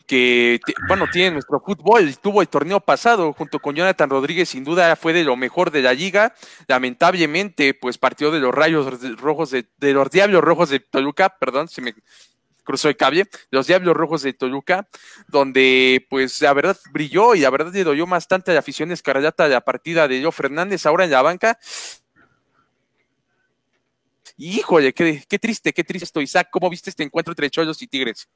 que 0.08 0.60
bueno, 0.88 1.06
tiene 1.12 1.32
nuestro 1.32 1.60
fútbol. 1.60 2.18
Tuvo 2.18 2.42
el 2.42 2.48
torneo 2.48 2.80
pasado 2.80 3.32
junto 3.34 3.60
con 3.60 3.76
Jonathan 3.76 4.10
Rodríguez, 4.10 4.50
sin 4.50 4.64
duda 4.64 4.96
fue 4.96 5.14
de 5.14 5.24
lo 5.24 5.36
mejor 5.36 5.70
de 5.70 5.84
la 5.84 5.94
liga. 5.94 6.34
Lamentablemente, 6.68 7.76
pues 7.76 8.00
partió 8.00 8.32
de 8.32 8.40
los 8.40 8.54
rayos 8.54 8.88
rojos 9.20 9.52
de, 9.52 9.68
de 9.78 9.94
los 9.94 10.10
Diablos 10.10 10.44
Rojos 10.44 10.70
de 10.70 10.80
Toluca, 10.80 11.38
perdón, 11.38 11.68
se 11.68 11.82
me 11.82 11.94
cruzó 12.64 12.90
el 12.90 12.98
cable, 12.98 13.26
los 13.52 13.68
Diablos 13.68 13.96
Rojos 13.96 14.22
de 14.22 14.34
Toluca, 14.34 14.88
donde 15.28 16.06
pues 16.10 16.42
la 16.42 16.54
verdad 16.54 16.78
brilló 16.92 17.34
y 17.34 17.40
la 17.42 17.50
verdad 17.50 17.74
le 17.74 17.84
doyó 17.84 18.06
bastante 18.06 18.52
a 18.52 18.54
la 18.54 18.60
afición 18.60 18.92
escarlata 18.92 19.48
la 19.48 19.62
partida 19.62 20.08
de 20.08 20.20
Leo 20.20 20.32
Fernández 20.32 20.86
ahora 20.86 21.06
en 21.06 21.12
la 21.12 21.24
banca 21.24 21.60
Híjole, 24.42 24.94
qué, 24.94 25.22
qué 25.28 25.38
triste, 25.38 25.74
qué 25.74 25.84
triste 25.84 26.06
esto, 26.06 26.22
Isaac. 26.22 26.48
¿Cómo 26.50 26.70
viste 26.70 26.90
este 26.90 27.04
encuentro 27.04 27.34
entre 27.34 27.50
Cholos 27.50 27.82
y 27.82 27.88
Tigres? 27.88 28.30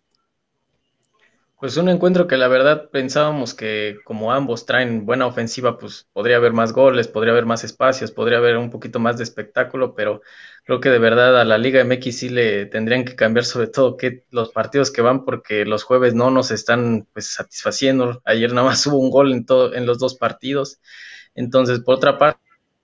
Pues 1.57 1.77
un 1.77 1.87
encuentro 1.87 2.27
que 2.27 2.35
la 2.35 2.49
verdad 2.49 2.89
pensábamos 2.89 3.53
que 3.53 3.95
como 4.03 4.33
ambos 4.33 4.65
traen 4.65 5.05
buena 5.05 5.27
ofensiva, 5.27 5.77
pues 5.77 6.09
podría 6.11 6.35
haber 6.35 6.51
más 6.51 6.73
goles, 6.73 7.07
podría 7.07 7.31
haber 7.31 7.45
más 7.45 7.63
espacios, 7.63 8.11
podría 8.11 8.39
haber 8.39 8.57
un 8.57 8.69
poquito 8.69 8.99
más 8.99 9.17
de 9.17 9.23
espectáculo, 9.23 9.95
pero 9.95 10.21
creo 10.65 10.81
que 10.81 10.89
de 10.89 10.99
verdad 10.99 11.39
a 11.39 11.45
la 11.45 11.57
Liga 11.57 11.79
MX 11.79 12.17
sí 12.17 12.27
le 12.27 12.65
tendrían 12.65 13.05
que 13.05 13.15
cambiar 13.15 13.45
sobre 13.45 13.67
todo 13.67 13.95
que 13.95 14.25
los 14.29 14.51
partidos 14.51 14.91
que 14.91 15.01
van 15.01 15.23
porque 15.23 15.63
los 15.63 15.83
jueves 15.83 16.13
no 16.13 16.31
nos 16.31 16.51
están 16.51 17.07
pues 17.13 17.27
satisfaciendo. 17.27 18.21
Ayer 18.25 18.51
nada 18.51 18.67
más 18.67 18.85
hubo 18.87 18.97
un 18.97 19.09
gol 19.09 19.31
en 19.31 19.45
todo 19.45 19.73
en 19.73 19.85
los 19.85 19.99
dos 19.99 20.15
partidos. 20.15 20.81
Entonces, 21.33 21.79
por 21.79 21.95
otra 21.95 22.17
parte, 22.17 22.41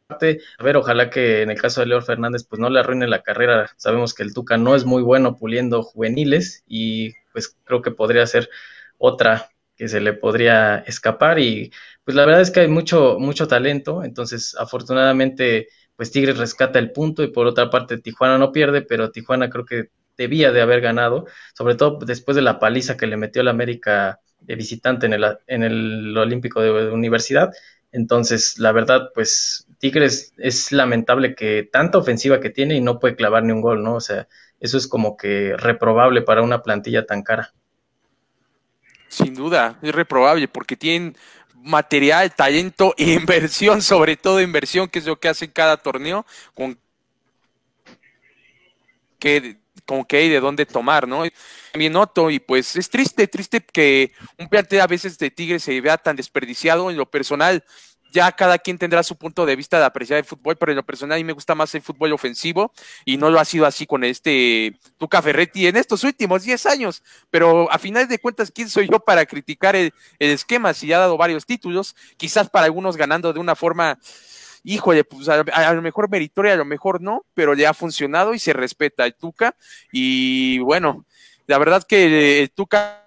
a 0.09 0.63
ver, 0.63 0.77
ojalá 0.77 1.09
que 1.09 1.43
en 1.43 1.51
el 1.51 1.61
caso 1.61 1.81
de 1.81 1.87
Leo 1.87 2.01
Fernández, 2.01 2.43
pues 2.43 2.59
no 2.59 2.69
le 2.69 2.79
arruine 2.79 3.07
la 3.07 3.21
carrera. 3.21 3.69
Sabemos 3.77 4.13
que 4.13 4.23
el 4.23 4.33
Tuca 4.33 4.57
no 4.57 4.75
es 4.75 4.85
muy 4.85 5.03
bueno 5.03 5.35
puliendo 5.37 5.83
juveniles 5.83 6.63
y 6.67 7.13
pues 7.31 7.55
creo 7.63 7.81
que 7.81 7.91
podría 7.91 8.25
ser 8.25 8.49
otra 8.97 9.49
que 9.75 9.87
se 9.87 10.01
le 10.01 10.13
podría 10.13 10.77
escapar 10.79 11.39
y 11.39 11.71
pues 12.03 12.15
la 12.15 12.25
verdad 12.25 12.41
es 12.41 12.51
que 12.51 12.61
hay 12.61 12.67
mucho, 12.67 13.17
mucho 13.19 13.47
talento, 13.47 14.03
entonces 14.03 14.55
afortunadamente 14.59 15.69
pues 15.95 16.11
Tigres 16.11 16.37
rescata 16.37 16.79
el 16.79 16.91
punto 16.91 17.23
y 17.23 17.27
por 17.31 17.47
otra 17.47 17.69
parte 17.69 17.97
Tijuana 17.97 18.37
no 18.37 18.51
pierde, 18.51 18.81
pero 18.81 19.11
Tijuana 19.11 19.49
creo 19.49 19.65
que 19.65 19.89
debía 20.17 20.51
de 20.51 20.61
haber 20.61 20.81
ganado, 20.81 21.27
sobre 21.53 21.75
todo 21.75 21.99
después 22.05 22.35
de 22.35 22.41
la 22.41 22.59
paliza 22.59 22.97
que 22.97 23.07
le 23.07 23.15
metió 23.15 23.41
la 23.43 23.51
América 23.51 24.19
de 24.41 24.55
visitante 24.55 25.05
en 25.05 25.13
el, 25.13 25.25
en 25.47 25.63
el 25.63 26.17
Olímpico 26.17 26.61
de 26.61 26.89
Universidad. 26.91 27.51
Entonces, 27.91 28.59
la 28.59 28.71
verdad, 28.71 29.11
pues 29.13 29.65
Tigres 29.79 30.33
es 30.37 30.71
lamentable 30.71 31.35
que 31.35 31.67
tanta 31.71 31.97
ofensiva 31.97 32.39
que 32.39 32.49
tiene 32.49 32.75
y 32.75 32.81
no 32.81 32.99
puede 32.99 33.15
clavar 33.15 33.43
ni 33.43 33.53
un 33.53 33.61
gol, 33.61 33.81
¿no? 33.81 33.95
O 33.95 34.01
sea, 34.01 34.27
eso 34.59 34.77
es 34.77 34.87
como 34.87 35.15
que 35.15 35.55
reprobable 35.57 36.21
para 36.21 36.41
una 36.41 36.61
plantilla 36.61 37.05
tan 37.05 37.23
cara. 37.23 37.53
Sin 39.07 39.33
duda, 39.33 39.79
es 39.81 39.95
reprobable 39.95 40.47
porque 40.49 40.75
tienen 40.75 41.15
material, 41.55 42.33
talento 42.35 42.93
e 42.97 43.13
inversión, 43.13 43.81
sobre 43.81 44.17
todo 44.17 44.41
inversión, 44.41 44.89
que 44.89 44.99
es 44.99 45.05
lo 45.05 45.19
que 45.19 45.29
hacen 45.29 45.49
cada 45.51 45.77
torneo, 45.77 46.25
con 46.53 46.77
que 49.17 49.57
con 49.85 50.05
qué 50.05 50.17
hay 50.17 50.29
de 50.29 50.39
dónde 50.39 50.67
tomar, 50.67 51.07
¿no? 51.07 51.23
También 51.71 51.93
noto, 51.93 52.29
y 52.29 52.39
pues 52.39 52.75
es 52.75 52.89
triste, 52.89 53.27
triste 53.27 53.59
que 53.59 54.11
un 54.37 54.47
plantel 54.47 54.81
a 54.81 54.87
veces 54.87 55.17
de 55.17 55.31
Tigres 55.31 55.63
se 55.63 55.81
vea 55.81 55.97
tan 55.97 56.15
desperdiciado 56.15 56.91
en 56.91 56.97
lo 56.97 57.09
personal 57.09 57.63
ya 58.11 58.31
cada 58.31 58.57
quien 58.57 58.77
tendrá 58.77 59.03
su 59.03 59.17
punto 59.17 59.45
de 59.45 59.55
vista 59.55 59.77
de 59.77 59.85
apreciar 59.85 60.19
el 60.19 60.25
fútbol, 60.25 60.55
pero 60.57 60.71
en 60.71 60.77
lo 60.77 60.85
personal 60.85 61.15
a 61.15 61.19
mí 61.19 61.23
me 61.23 61.33
gusta 61.33 61.55
más 61.55 61.73
el 61.75 61.81
fútbol 61.81 62.13
ofensivo 62.13 62.73
y 63.05 63.17
no 63.17 63.29
lo 63.29 63.39
ha 63.39 63.45
sido 63.45 63.65
así 63.65 63.85
con 63.85 64.03
este 64.03 64.77
Tuca 64.97 65.21
Ferretti 65.21 65.67
en 65.67 65.77
estos 65.77 66.03
últimos 66.03 66.43
10 66.43 66.65
años. 66.65 67.03
Pero 67.29 67.71
a 67.71 67.77
final 67.77 68.07
de 68.07 68.19
cuentas, 68.19 68.51
¿quién 68.51 68.69
soy 68.69 68.89
yo 68.89 68.99
para 68.99 69.25
criticar 69.25 69.75
el, 69.75 69.93
esquema 70.19 70.73
si 70.73 70.87
ya 70.87 70.97
ha 70.97 71.01
dado 71.01 71.17
varios 71.17 71.45
títulos? 71.45 71.95
Quizás 72.17 72.49
para 72.49 72.65
algunos 72.65 72.97
ganando 72.97 73.31
de 73.31 73.39
una 73.39 73.55
forma, 73.55 73.99
híjole, 74.63 75.03
pues 75.03 75.29
a, 75.29 75.73
lo 75.73 75.81
mejor 75.81 76.09
meritoria, 76.09 76.53
a 76.53 76.57
lo 76.57 76.65
mejor 76.65 77.01
no, 77.01 77.25
pero 77.33 77.53
ya 77.53 77.69
ha 77.71 77.73
funcionado 77.73 78.33
y 78.33 78.39
se 78.39 78.53
respeta 78.53 79.05
el 79.05 79.15
Tuca. 79.15 79.55
Y 79.91 80.59
bueno, 80.59 81.05
la 81.45 81.57
verdad 81.57 81.83
que 81.87 82.41
el 82.41 82.51
Tuca 82.51 83.05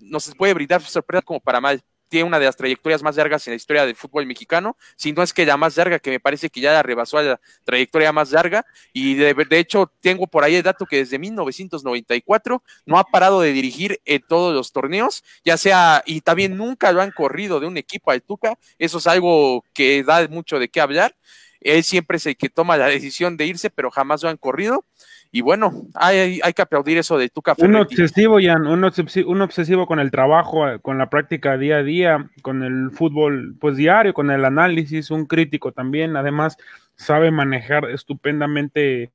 nos 0.00 0.32
puede 0.36 0.54
brindar 0.54 0.80
sorpresa 0.82 1.22
como 1.22 1.40
para 1.40 1.60
mal 1.60 1.82
tiene 2.10 2.24
una 2.24 2.38
de 2.38 2.44
las 2.44 2.56
trayectorias 2.56 3.02
más 3.02 3.16
largas 3.16 3.46
en 3.46 3.52
la 3.52 3.56
historia 3.56 3.86
del 3.86 3.94
fútbol 3.94 4.26
mexicano, 4.26 4.76
si 4.96 5.12
no 5.12 5.22
es 5.22 5.32
que 5.32 5.46
la 5.46 5.56
más 5.56 5.76
larga, 5.76 5.98
que 5.98 6.10
me 6.10 6.20
parece 6.20 6.50
que 6.50 6.60
ya 6.60 6.82
rebasó 6.82 7.16
a 7.16 7.22
la 7.22 7.40
trayectoria 7.64 8.12
más 8.12 8.32
larga, 8.32 8.66
y 8.92 9.14
de, 9.14 9.34
hecho 9.52 9.90
tengo 10.00 10.26
por 10.26 10.44
ahí 10.44 10.56
el 10.56 10.62
dato 10.62 10.84
que 10.84 10.96
desde 10.96 11.18
1994 11.18 12.62
no 12.84 12.98
ha 12.98 13.04
parado 13.04 13.40
de 13.40 13.52
dirigir 13.52 14.00
en 14.04 14.22
todos 14.28 14.52
los 14.52 14.72
torneos, 14.72 15.22
ya 15.44 15.56
sea, 15.56 16.02
y 16.04 16.20
también 16.20 16.56
nunca 16.56 16.92
lo 16.92 17.00
han 17.00 17.12
corrido 17.12 17.60
de 17.60 17.66
un 17.66 17.76
equipo 17.76 18.10
al 18.10 18.22
Tuca, 18.22 18.58
eso 18.78 18.98
es 18.98 19.06
algo 19.06 19.64
que 19.72 20.02
da 20.02 20.26
mucho 20.28 20.58
de 20.58 20.68
qué 20.68 20.80
hablar, 20.80 21.14
él 21.60 21.82
siempre 21.82 22.16
es 22.16 22.26
el 22.26 22.36
que 22.36 22.48
toma 22.48 22.76
la 22.76 22.86
decisión 22.86 23.36
de 23.36 23.46
irse, 23.46 23.70
pero 23.70 23.90
jamás 23.90 24.22
lo 24.22 24.28
han 24.28 24.36
corrido. 24.36 24.84
Y 25.32 25.42
bueno, 25.42 25.72
hay, 25.94 26.40
hay 26.42 26.52
que 26.52 26.62
aplaudir 26.62 26.98
eso 26.98 27.16
de 27.16 27.28
tu 27.28 27.40
café. 27.40 27.64
Un 27.64 27.76
obsesivo, 27.76 28.38
Jan, 28.42 28.66
un 28.66 28.82
obsesivo, 28.82 29.30
un 29.30 29.42
obsesivo 29.42 29.86
con 29.86 30.00
el 30.00 30.10
trabajo, 30.10 30.64
con 30.82 30.98
la 30.98 31.08
práctica 31.08 31.56
día 31.56 31.76
a 31.76 31.82
día, 31.84 32.30
con 32.42 32.64
el 32.64 32.90
fútbol 32.90 33.54
pues 33.60 33.76
diario, 33.76 34.12
con 34.12 34.30
el 34.30 34.44
análisis, 34.44 35.10
un 35.10 35.26
crítico 35.26 35.70
también. 35.70 36.16
Además, 36.16 36.56
sabe 36.96 37.30
manejar 37.30 37.88
estupendamente 37.90 39.12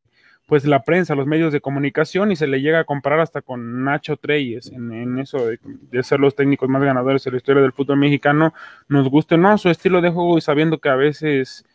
pues 0.48 0.64
la 0.66 0.84
prensa, 0.84 1.16
los 1.16 1.25
medios 1.25 1.52
de 1.52 1.60
comunicación 1.60 2.32
y 2.32 2.36
se 2.36 2.48
le 2.48 2.62
llega 2.62 2.80
a 2.80 2.84
comparar 2.86 3.20
hasta 3.20 3.42
con 3.42 3.84
Nacho 3.84 4.16
Treyes 4.16 4.72
en, 4.72 5.18
eso 5.18 5.48
de, 5.48 5.60
de, 5.64 6.04
ser 6.04 6.20
los 6.20 6.36
técnicos 6.36 6.70
más 6.70 6.84
ganadores 6.84 7.25
en 7.25 7.34
la 7.34 7.38
historia 7.38 7.64
del 7.64 7.74
fútbol 7.74 7.98
mexicano, 7.98 8.54
nos 8.88 9.10
guste 9.10 9.38
no 9.38 9.58
su 9.58 9.70
estilo 9.70 10.02
de 10.02 10.12
juego 10.12 10.38
y 10.38 10.42
sabiendo 10.42 10.78
que 10.78 10.90
a 10.90 10.96
veces 10.96 11.66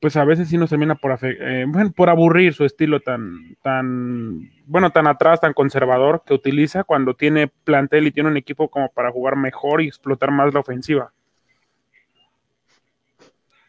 pues 0.00 0.16
a 0.16 0.24
veces 0.24 0.48
sí 0.48 0.56
nos 0.56 0.70
termina 0.70 0.94
por, 0.94 1.18
eh, 1.22 1.66
por 1.94 2.08
aburrir 2.08 2.54
su 2.54 2.64
estilo 2.64 3.00
tan, 3.00 3.56
tan, 3.62 4.50
bueno, 4.66 4.90
tan 4.90 5.06
atrás, 5.06 5.40
tan 5.40 5.54
conservador 5.54 6.22
que 6.24 6.34
utiliza 6.34 6.84
cuando 6.84 7.14
tiene 7.14 7.48
plantel 7.48 8.06
y 8.06 8.12
tiene 8.12 8.28
un 8.28 8.36
equipo 8.36 8.68
como 8.68 8.90
para 8.90 9.10
jugar 9.10 9.36
mejor 9.36 9.82
y 9.82 9.88
explotar 9.88 10.30
más 10.30 10.54
la 10.54 10.60
ofensiva. 10.60 11.12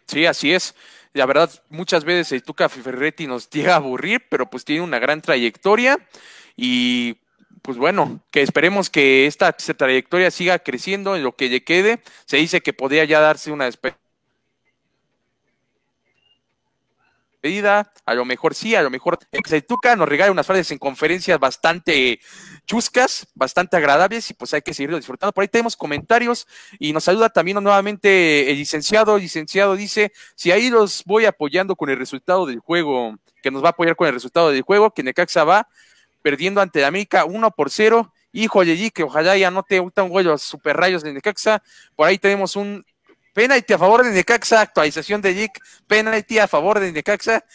Sí, 0.06 0.26
así 0.26 0.54
es. 0.54 0.76
La 1.14 1.26
verdad, 1.26 1.50
muchas 1.70 2.04
veces 2.04 2.32
el 2.32 2.44
Tuca 2.44 2.70
Ferretti 2.70 3.28
nos 3.28 3.50
llega 3.52 3.74
a 3.74 3.78
aburrir, 3.78 4.26
pero 4.30 4.50
pues 4.50 4.66
tiene 4.66 4.82
una 4.82 5.00
gran 5.00 5.22
trayectoria 5.22 5.98
y 6.56 7.18
pues 7.62 7.78
bueno, 7.78 8.22
que 8.32 8.42
esperemos 8.42 8.90
que 8.90 9.26
esta, 9.26 9.52
trayectoria 9.54 10.32
siga 10.32 10.60
creciendo 10.60 11.16
en 11.16 11.24
lo 11.24 11.36
que 11.36 11.50
le 11.50 11.64
quede. 11.64 12.02
Se 12.26 12.38
dice 12.38 12.62
que 12.62 12.74
podría 12.74 13.04
ya 13.06 13.20
darse 13.20 13.52
una 13.52 13.68
especie 17.42 17.70
a 18.06 18.14
lo 18.14 18.26
mejor 18.26 18.54
sí, 18.54 18.76
a 18.76 18.82
lo 18.82 18.90
mejor 18.90 19.18
el 19.32 19.66
Tuca 19.66 19.96
nos 19.96 20.10
regala 20.10 20.32
unas 20.32 20.46
frases 20.46 20.72
en 20.72 20.78
conferencias 20.78 21.40
bastante 21.40 22.20
chuscas, 22.66 23.28
bastante 23.34 23.78
agradables 23.78 24.30
y 24.30 24.34
pues 24.34 24.54
hay 24.54 24.62
que 24.62 24.74
seguirlo 24.74 24.98
disfrutando. 24.98 25.32
Por 25.32 25.44
ahí 25.44 25.48
tenemos 25.48 25.76
comentarios 25.76 26.48
y 26.80 26.92
nos 26.92 27.06
saluda 27.06 27.30
también 27.30 27.62
nuevamente 27.64 28.52
el 28.52 28.58
licenciado. 28.58 29.16
El 29.16 29.24
licenciado 29.24 29.76
dice, 29.76 30.12
si 30.36 30.52
ahí 30.52 30.70
los 30.70 31.04
voy 31.06 31.26
apoyando 31.26 31.76
con 31.76 31.90
el 31.90 31.98
resultado 31.98 32.46
del 32.46 32.60
juego, 32.60 33.16
que 33.42 33.52
nos 33.52 33.64
va 33.64 33.68
a 33.68 33.72
apoyar 33.72 33.96
con 33.96 34.08
el 34.08 34.14
resultado 34.14 34.52
del 34.52 34.62
juego, 34.62 34.92
que 34.92 35.04
Necaxa 35.04 35.44
va 35.44 35.68
perdiendo 36.22 36.62
ante 36.62 36.84
América 36.84 37.26
1 37.26 37.52
por 37.52 37.70
0. 37.70 38.14
Híjole, 38.32 38.92
que 38.92 39.04
ojalá 39.04 39.36
ya 39.38 39.50
no 39.50 39.64
te 39.64 39.80
gustan 39.80 40.12
los 40.24 40.42
super 40.42 40.78
rayos 40.78 41.02
de 41.02 41.14
Necaxa. 41.14 41.64
Por 41.96 42.08
ahí 42.08 42.18
tenemos 42.18 42.56
un 42.56 42.86
Penalty 43.40 43.72
a 43.72 43.78
favor 43.78 44.04
de 44.04 44.12
Necaxa, 44.12 44.60
actualización 44.60 45.22
de 45.22 45.34
Jic. 45.34 45.64
Penalty 45.88 46.40
a 46.40 46.48
favor 46.50 46.78
de 46.78 46.92
Necaxa. 46.92 47.46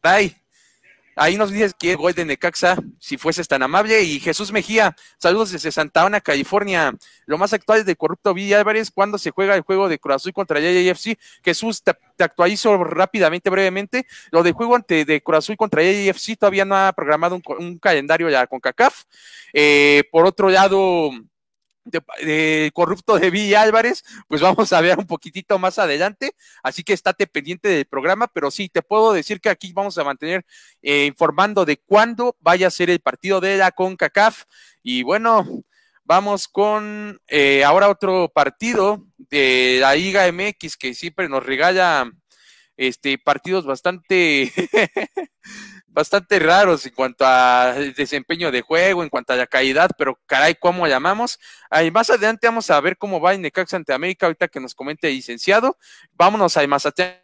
Caray. 0.00 0.34
Ahí 1.14 1.36
nos 1.36 1.50
dices 1.50 1.74
que 1.78 1.90
el 1.90 1.98
gol 1.98 2.14
de 2.14 2.24
Necaxa, 2.24 2.78
si 2.98 3.18
fueses 3.18 3.46
tan 3.48 3.62
amable. 3.62 4.00
Y 4.00 4.18
Jesús 4.18 4.50
Mejía, 4.50 4.96
saludos 5.18 5.50
desde 5.50 5.70
Santa 5.70 6.06
Ana, 6.06 6.22
California. 6.22 6.94
Lo 7.26 7.36
más 7.36 7.52
actual 7.52 7.80
es 7.80 7.84
de 7.84 7.96
Corrupto 7.96 8.32
Villa 8.32 8.58
Álvarez, 8.60 8.90
cuando 8.90 9.18
se 9.18 9.30
juega 9.30 9.54
el 9.54 9.60
juego 9.60 9.90
de 9.90 9.98
Cruz 9.98 10.22
contra 10.32 10.58
JFC. 10.58 11.18
Jesús, 11.44 11.82
te, 11.82 11.92
actualizo 12.24 12.82
rápidamente, 12.82 13.50
brevemente. 13.50 14.06
Lo 14.30 14.42
de 14.42 14.52
juego 14.52 14.74
ante 14.74 15.04
de 15.04 15.20
Cruz 15.22 15.50
contra 15.58 15.82
JFC 15.82 16.38
todavía 16.38 16.64
no 16.64 16.78
ha 16.78 16.94
programado 16.94 17.38
un, 17.58 17.78
calendario 17.78 18.30
ya 18.30 18.46
con 18.46 18.58
CACAF. 18.58 19.04
Eh, 19.52 20.04
por 20.10 20.24
otro 20.24 20.48
lado, 20.48 21.10
corrupto 22.72 23.18
de 23.18 23.30
Villa 23.30 23.62
Álvarez, 23.62 24.04
pues 24.26 24.40
vamos 24.40 24.72
a 24.72 24.80
ver 24.80 24.98
un 24.98 25.06
poquitito 25.06 25.58
más 25.58 25.78
adelante, 25.78 26.32
así 26.62 26.82
que 26.82 26.92
estate 26.92 27.26
pendiente 27.26 27.68
del 27.68 27.86
programa, 27.86 28.28
pero 28.28 28.50
sí, 28.50 28.68
te 28.68 28.82
puedo 28.82 29.12
decir 29.12 29.40
que 29.40 29.50
aquí 29.50 29.72
vamos 29.72 29.98
a 29.98 30.04
mantener 30.04 30.44
eh, 30.82 31.06
informando 31.06 31.64
de 31.64 31.78
cuándo 31.78 32.36
vaya 32.40 32.66
a 32.66 32.70
ser 32.70 32.90
el 32.90 33.00
partido 33.00 33.40
de 33.40 33.56
la 33.56 33.70
CONCACAF, 33.72 34.44
y 34.82 35.02
bueno, 35.02 35.64
vamos 36.04 36.48
con 36.48 37.20
eh, 37.28 37.64
ahora 37.64 37.90
otro 37.90 38.30
partido 38.34 39.04
de 39.30 39.78
la 39.80 39.94
Liga 39.94 40.30
MX 40.32 40.76
que 40.76 40.94
siempre 40.94 41.28
nos 41.28 41.44
regala 41.44 42.10
este 42.78 43.18
partidos 43.18 43.66
bastante 43.66 44.52
bastante 45.98 46.38
raros 46.38 46.86
en 46.86 46.92
cuanto 46.94 47.24
a 47.26 47.74
desempeño 47.96 48.52
de 48.52 48.62
juego, 48.62 49.02
en 49.02 49.08
cuanto 49.08 49.32
a 49.32 49.36
la 49.36 49.48
calidad, 49.48 49.90
pero 49.98 50.16
caray, 50.26 50.54
¿cómo 50.54 50.86
llamamos? 50.86 51.40
Ahí 51.70 51.90
más 51.90 52.08
adelante 52.08 52.46
vamos 52.46 52.70
a 52.70 52.80
ver 52.80 52.96
cómo 52.96 53.20
va 53.20 53.34
en 53.34 53.42
Necaxa 53.42 53.76
ante 53.76 53.92
América, 53.92 54.26
ahorita 54.26 54.46
que 54.46 54.60
nos 54.60 54.76
comente 54.76 55.08
el 55.08 55.14
licenciado. 55.14 55.76
Vámonos 56.12 56.56
a 56.56 56.64
Mazatlán 56.68 57.16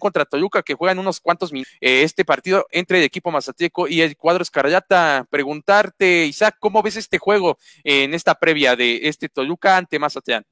contra 0.00 0.24
Toluca 0.24 0.62
que 0.62 0.72
juegan 0.72 0.98
unos 0.98 1.20
cuantos 1.20 1.52
minutos 1.52 1.74
eh, 1.78 2.02
este 2.02 2.24
partido 2.24 2.66
entre 2.70 2.98
el 3.00 3.04
equipo 3.04 3.30
mazateco 3.30 3.86
y 3.86 4.00
el 4.00 4.16
cuadro 4.16 4.42
Escarayata. 4.42 5.26
Preguntarte, 5.28 6.24
Isaac, 6.24 6.56
¿cómo 6.58 6.82
ves 6.82 6.96
este 6.96 7.18
juego 7.18 7.58
en 7.84 8.14
esta 8.14 8.34
previa 8.34 8.76
de 8.76 9.00
este 9.02 9.28
Toluca 9.28 9.76
ante 9.76 9.98
Mazatlán? 9.98 10.46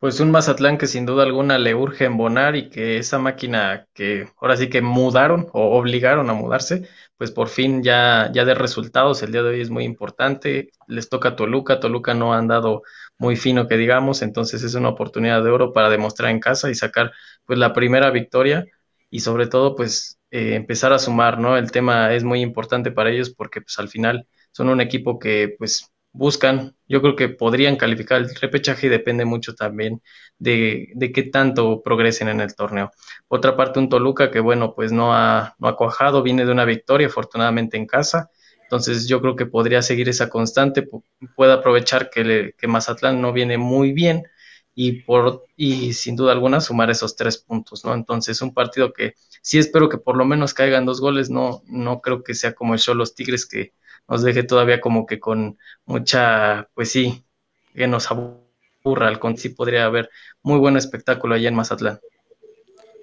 Pues 0.00 0.18
un 0.20 0.30
Mazatlán 0.30 0.78
que 0.78 0.86
sin 0.86 1.04
duda 1.04 1.24
alguna 1.24 1.58
le 1.58 1.74
urge 1.74 2.06
embonar 2.06 2.56
y 2.56 2.70
que 2.70 2.96
esa 2.96 3.18
máquina 3.18 3.86
que 3.92 4.26
ahora 4.40 4.56
sí 4.56 4.70
que 4.70 4.80
mudaron 4.80 5.48
o 5.52 5.76
obligaron 5.78 6.30
a 6.30 6.32
mudarse, 6.34 6.88
pues 7.18 7.30
por 7.30 7.48
fin 7.48 7.82
ya, 7.82 8.30
ya 8.32 8.46
de 8.46 8.54
resultados, 8.54 9.22
el 9.22 9.30
día 9.32 9.42
de 9.42 9.50
hoy 9.50 9.60
es 9.60 9.68
muy 9.68 9.84
importante. 9.84 10.70
Les 10.86 11.10
toca 11.10 11.30
a 11.30 11.36
Toluca, 11.36 11.80
Toluca 11.80 12.14
no 12.14 12.32
ha 12.32 12.38
andado 12.38 12.82
muy 13.18 13.36
fino 13.36 13.68
que 13.68 13.76
digamos, 13.76 14.22
entonces 14.22 14.62
es 14.62 14.74
una 14.74 14.88
oportunidad 14.88 15.44
de 15.44 15.50
oro 15.50 15.72
para 15.74 15.90
demostrar 15.90 16.30
en 16.30 16.40
casa 16.40 16.70
y 16.70 16.74
sacar 16.74 17.12
pues 17.44 17.58
la 17.58 17.74
primera 17.74 18.10
victoria 18.10 18.64
y 19.10 19.20
sobre 19.20 19.48
todo 19.48 19.76
pues 19.76 20.18
eh, 20.30 20.54
empezar 20.54 20.94
a 20.94 20.98
sumar, 20.98 21.38
¿no? 21.38 21.58
El 21.58 21.70
tema 21.72 22.14
es 22.14 22.24
muy 22.24 22.40
importante 22.40 22.90
para 22.90 23.10
ellos 23.10 23.30
porque 23.30 23.60
pues 23.60 23.78
al 23.78 23.88
final 23.90 24.26
son 24.52 24.70
un 24.70 24.80
equipo 24.80 25.18
que 25.18 25.54
pues 25.58 25.90
buscan, 26.12 26.76
yo 26.88 27.00
creo 27.02 27.16
que 27.16 27.28
podrían 27.28 27.76
calificar 27.76 28.20
el 28.20 28.34
repechaje 28.34 28.86
y 28.86 28.90
depende 28.90 29.24
mucho 29.24 29.54
también 29.54 30.02
de, 30.38 30.88
de 30.94 31.12
qué 31.12 31.24
tanto 31.24 31.82
progresen 31.82 32.28
en 32.28 32.40
el 32.40 32.54
torneo. 32.54 32.90
otra 33.28 33.56
parte, 33.56 33.78
un 33.78 33.88
Toluca 33.88 34.30
que, 34.30 34.40
bueno, 34.40 34.74
pues 34.74 34.92
no 34.92 35.14
ha, 35.14 35.54
no 35.58 35.68
ha 35.68 35.76
cuajado, 35.76 36.22
viene 36.22 36.44
de 36.44 36.52
una 36.52 36.64
victoria, 36.64 37.06
afortunadamente 37.06 37.76
en 37.76 37.86
casa. 37.86 38.30
Entonces 38.62 39.08
yo 39.08 39.20
creo 39.20 39.36
que 39.36 39.46
podría 39.46 39.82
seguir 39.82 40.08
esa 40.08 40.28
constante, 40.30 40.88
puede 41.36 41.52
aprovechar 41.52 42.10
que, 42.10 42.54
que 42.56 42.68
Mazatlán 42.68 43.20
no 43.20 43.32
viene 43.32 43.58
muy 43.58 43.92
bien 43.92 44.24
y, 44.74 45.02
por, 45.02 45.44
y 45.56 45.92
sin 45.94 46.16
duda 46.16 46.32
alguna 46.32 46.60
sumar 46.60 46.90
esos 46.90 47.16
tres 47.16 47.38
puntos, 47.38 47.84
¿no? 47.84 47.94
Entonces 47.94 48.40
un 48.42 48.54
partido 48.54 48.92
que 48.92 49.14
sí 49.42 49.58
espero 49.58 49.88
que 49.88 49.98
por 49.98 50.16
lo 50.16 50.24
menos 50.24 50.54
caigan 50.54 50.86
dos 50.86 51.00
goles, 51.00 51.30
no, 51.30 51.62
no 51.66 52.00
creo 52.00 52.22
que 52.22 52.34
sea 52.34 52.54
como 52.54 52.74
el 52.74 52.80
show 52.80 52.94
los 52.94 53.14
Tigres 53.14 53.46
que 53.46 53.72
nos 54.10 54.22
deje 54.22 54.42
todavía 54.42 54.80
como 54.80 55.06
que 55.06 55.20
con 55.20 55.56
mucha, 55.86 56.68
pues 56.74 56.90
sí, 56.90 57.24
que 57.74 57.86
nos 57.86 58.10
aburra, 58.10 59.06
al 59.06 59.38
sí 59.38 59.50
podría 59.50 59.84
haber 59.84 60.10
muy 60.42 60.58
buen 60.58 60.76
espectáculo 60.76 61.36
allá 61.36 61.48
en 61.48 61.54
Mazatlán. 61.54 62.00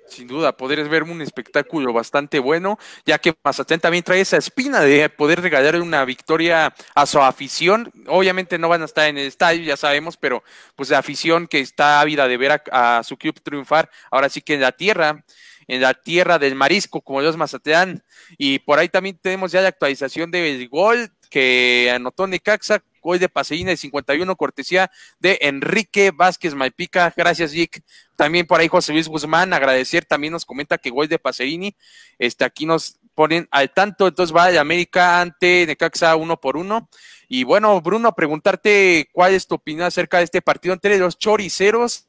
Sin 0.10 0.28
duda, 0.28 0.56
poder 0.56 0.88
ver 0.90 1.04
un 1.04 1.22
espectáculo 1.22 1.94
bastante 1.94 2.40
bueno, 2.40 2.78
ya 3.06 3.20
que 3.20 3.34
Mazatlán 3.42 3.80
también 3.80 4.04
trae 4.04 4.20
esa 4.20 4.36
espina 4.36 4.82
de 4.82 5.10
poder 5.10 5.42
regalar 5.42 5.80
una 5.80 6.04
victoria 6.04 6.74
a 6.94 7.06
su 7.06 7.20
afición. 7.20 7.90
Obviamente 8.08 8.58
no 8.58 8.68
van 8.68 8.82
a 8.82 8.86
estar 8.86 9.08
en 9.08 9.18
el 9.18 9.28
estadio, 9.28 9.64
ya 9.64 9.78
sabemos, 9.78 10.18
pero 10.18 10.44
pues 10.76 10.90
la 10.90 10.98
afición 10.98 11.48
que 11.48 11.62
está 11.62 12.02
ávida 12.02 12.28
de 12.28 12.38
ver 12.38 12.62
a 12.70 13.02
su 13.04 13.16
club 13.18 13.40
triunfar, 13.42 13.90
ahora 14.12 14.28
sí 14.28 14.42
que 14.42 14.56
en 14.56 14.62
la 14.62 14.74
tierra 14.74 15.24
en 15.68 15.82
la 15.82 15.94
tierra 15.94 16.40
del 16.40 16.56
marisco, 16.56 17.02
como 17.02 17.22
los 17.22 17.38
Mazatlán. 17.38 18.04
Y 18.38 18.60
por 18.60 18.80
ahí 18.80 18.90
también 18.90 19.20
tenemos 19.22 19.52
ya 19.52 19.62
la 19.62 19.70
actualización 19.70 20.32
del 20.32 20.68
gol 20.70 21.12
que 21.30 21.92
anotó 21.94 22.26
Necaxa, 22.26 22.84
gol 23.02 23.20
de 23.20 23.30
Paseína 23.30 23.72
de 23.72 23.78
51, 23.78 24.36
cortesía 24.36 24.92
de 25.20 25.38
Enrique 25.42 26.12
Vázquez 26.12 26.56
Malpica. 26.56 27.14
Gracias, 27.16 27.54
Vic. 27.54 27.84
También 28.16 28.48
por 28.48 28.60
ahí 28.60 28.68
José 28.68 28.94
Luis 28.94 29.08
Guzmán, 29.08 29.54
agradecer, 29.54 30.06
también 30.06 30.34
nos 30.34 30.46
comenta 30.46 30.78
que 30.78 30.90
gol 30.90 31.08
de 31.08 31.20
Paseini, 31.20 31.76
este, 32.18 32.46
aquí 32.46 32.66
nos 32.66 33.00
ponen 33.14 33.48
al 33.52 33.74
tanto, 33.74 34.08
entonces 34.08 34.36
va 34.36 34.52
de 34.52 34.60
América 34.60 35.22
ante 35.22 35.66
Necaxa 35.66 36.16
uno 36.16 36.40
por 36.40 36.58
uno. 36.58 36.90
Y 37.28 37.44
bueno, 37.44 37.82
Bruno, 37.82 38.14
preguntarte 38.14 39.10
cuál 39.12 39.34
es 39.34 39.48
tu 39.48 39.56
opinión 39.56 39.86
acerca 39.86 40.20
de 40.20 40.26
este 40.26 40.42
partido 40.42 40.74
entre 40.74 40.98
los 40.98 41.18
choriceros 41.18 42.07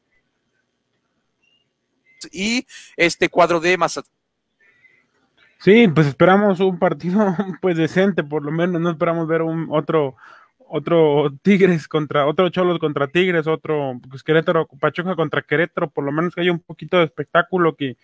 y 2.33 2.67
este 2.97 3.29
cuadro 3.29 3.61
de 3.61 3.77
Mazatlán. 3.77 4.19
Sí, 5.59 5.89
pues 5.89 6.07
esperamos 6.07 6.61
un 6.61 6.79
partido 6.79 7.35
pues 7.61 7.77
decente, 7.77 8.23
por 8.23 8.45
lo 8.45 8.51
menos 8.51 8.81
no 8.81 8.91
esperamos 8.91 9.27
ver 9.27 9.43
un 9.43 9.69
otro 9.71 10.17
otro 10.71 11.33
Tigres 11.43 11.89
contra 11.89 12.27
otro 12.27 12.49
Cholos 12.51 12.79
contra 12.79 13.09
Tigres, 13.09 13.47
otro 13.47 13.99
pues, 14.09 14.23
Querétaro 14.23 14.67
Pachuca 14.67 15.17
contra 15.17 15.43
Querétaro, 15.43 15.91
por 15.91 16.05
lo 16.05 16.13
menos 16.13 16.35
que 16.35 16.43
haya 16.43 16.53
un 16.53 16.61
poquito 16.61 16.99
de 16.99 17.05
espectáculo 17.05 17.75
que 17.75 17.97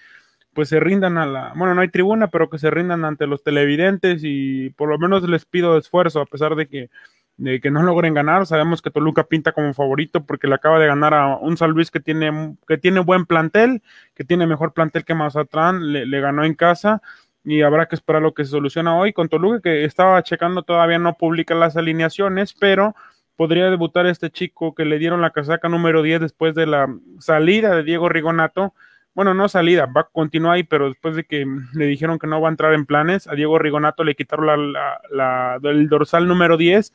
pues 0.54 0.68
se 0.68 0.80
rindan 0.80 1.18
a 1.18 1.26
la, 1.26 1.52
bueno, 1.56 1.74
no 1.74 1.80
hay 1.80 1.88
tribuna, 1.88 2.28
pero 2.28 2.48
que 2.48 2.58
se 2.58 2.70
rindan 2.70 3.04
ante 3.04 3.26
los 3.26 3.42
televidentes 3.42 4.22
y 4.22 4.70
por 4.70 4.88
lo 4.88 4.98
menos 4.98 5.28
les 5.28 5.44
pido 5.44 5.76
esfuerzo 5.76 6.20
a 6.20 6.26
pesar 6.26 6.54
de 6.54 6.68
que 6.68 6.90
de 7.36 7.60
que 7.60 7.70
no 7.70 7.82
logren 7.82 8.14
ganar. 8.14 8.46
Sabemos 8.46 8.82
que 8.82 8.90
Toluca 8.90 9.24
pinta 9.24 9.52
como 9.52 9.74
favorito 9.74 10.24
porque 10.24 10.46
le 10.46 10.54
acaba 10.54 10.78
de 10.78 10.86
ganar 10.86 11.14
a 11.14 11.36
un 11.36 11.56
San 11.56 11.70
Luis 11.70 11.90
que 11.90 12.00
tiene, 12.00 12.56
que 12.66 12.78
tiene 12.78 13.00
buen 13.00 13.26
plantel, 13.26 13.82
que 14.14 14.24
tiene 14.24 14.46
mejor 14.46 14.72
plantel 14.72 15.04
que 15.04 15.14
Mazatlán, 15.14 15.92
le, 15.92 16.20
ganó 16.20 16.44
en 16.44 16.54
casa 16.54 17.02
y 17.44 17.62
habrá 17.62 17.86
que 17.86 17.96
esperar 17.96 18.22
lo 18.22 18.34
que 18.34 18.44
se 18.44 18.52
soluciona 18.52 18.96
hoy 18.96 19.12
con 19.12 19.28
Toluca, 19.28 19.60
que 19.60 19.84
estaba 19.84 20.22
checando, 20.22 20.62
todavía 20.62 20.98
no 20.98 21.14
publica 21.14 21.54
las 21.54 21.76
alineaciones, 21.76 22.54
pero 22.54 22.94
podría 23.36 23.68
debutar 23.68 24.06
este 24.06 24.30
chico 24.30 24.74
que 24.74 24.84
le 24.84 24.98
dieron 24.98 25.20
la 25.20 25.30
casaca 25.30 25.68
número 25.68 26.02
10 26.02 26.20
después 26.20 26.54
de 26.54 26.66
la 26.66 26.88
salida 27.18 27.74
de 27.74 27.82
Diego 27.82 28.08
Rigonato. 28.08 28.74
Bueno, 29.12 29.34
no 29.34 29.48
salida, 29.48 29.86
va 29.86 30.02
a 30.02 30.08
continuar 30.10 30.54
ahí, 30.54 30.62
pero 30.64 30.88
después 30.88 31.14
de 31.16 31.24
que 31.24 31.44
le 31.74 31.86
dijeron 31.86 32.18
que 32.18 32.26
no 32.26 32.40
va 32.40 32.48
a 32.48 32.50
entrar 32.50 32.72
en 32.72 32.86
planes, 32.86 33.28
a 33.28 33.34
Diego 33.34 33.58
Rigonato 33.58 34.02
le 34.04 34.14
quitaron 34.14 34.46
la, 34.46 34.56
la, 34.56 35.58
la 35.60 35.70
el 35.70 35.88
dorsal 35.88 36.26
número 36.26 36.56
10 36.56 36.92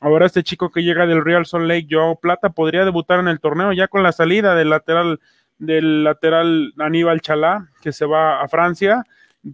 Ahora 0.00 0.26
este 0.26 0.42
chico 0.42 0.70
que 0.70 0.82
llega 0.82 1.06
del 1.06 1.24
Real 1.24 1.44
Salt 1.44 1.66
Lake, 1.66 1.86
Joao 1.90 2.18
Plata, 2.18 2.50
podría 2.50 2.86
debutar 2.86 3.20
en 3.20 3.28
el 3.28 3.38
torneo 3.38 3.72
ya 3.74 3.86
con 3.86 4.02
la 4.02 4.12
salida 4.12 4.54
del 4.54 4.70
lateral 4.70 5.20
del 5.58 6.04
lateral 6.04 6.72
Aníbal 6.78 7.20
Chalá, 7.20 7.68
que 7.82 7.92
se 7.92 8.06
va 8.06 8.40
a 8.40 8.48
Francia. 8.48 9.04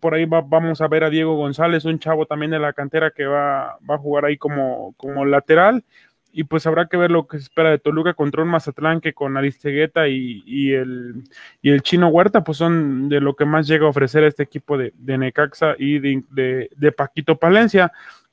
Por 0.00 0.14
ahí 0.14 0.24
vamos 0.24 0.80
a 0.80 0.88
ver 0.88 1.02
a 1.02 1.11
Diego 1.11 1.35
González, 1.35 1.85
un 1.85 1.98
chavo 1.98 2.26
también 2.26 2.52
de 2.52 2.61
la 2.61 2.72
cantera 2.72 3.11
que 3.11 3.26
va, 3.26 3.76
va 3.88 3.96
a 3.96 3.98
jugar 3.98 4.24
ahí 4.24 4.37
como, 4.37 4.94
como 4.96 5.24
lateral. 5.24 5.85
Y 6.30 6.44
pues 6.44 6.66
habrá 6.66 6.87
que 6.87 6.96
ver 6.96 7.11
lo 7.11 7.26
que 7.26 7.38
se 7.38 7.44
espera 7.44 7.70
de 7.70 7.78
Toluca 7.78 8.14
contra 8.14 8.42
un 8.42 8.50
Mazatlán 8.50 9.00
que 9.00 9.14
con 9.14 9.37
Aristegueta 9.37 10.06
y, 10.06 10.44
y, 10.46 10.74
el, 10.74 11.24
y 11.62 11.70
el 11.70 11.82
Chino 11.82 12.09
Huerta, 12.09 12.44
pues 12.44 12.59
son 12.59 13.09
de 13.09 13.20
lo 13.20 13.35
que 13.35 13.46
más 13.46 13.66
llega 13.66 13.87
a 13.87 13.90
ofrecer 13.90 14.22
este 14.22 14.42
equipo 14.42 14.76
de, 14.78 14.92
de 14.96 15.18
Necaxa 15.18 15.74
y 15.78 15.98
de, 15.98 16.68
de 16.76 16.92
Paquito 16.92 17.37
Palencia. 17.37 17.90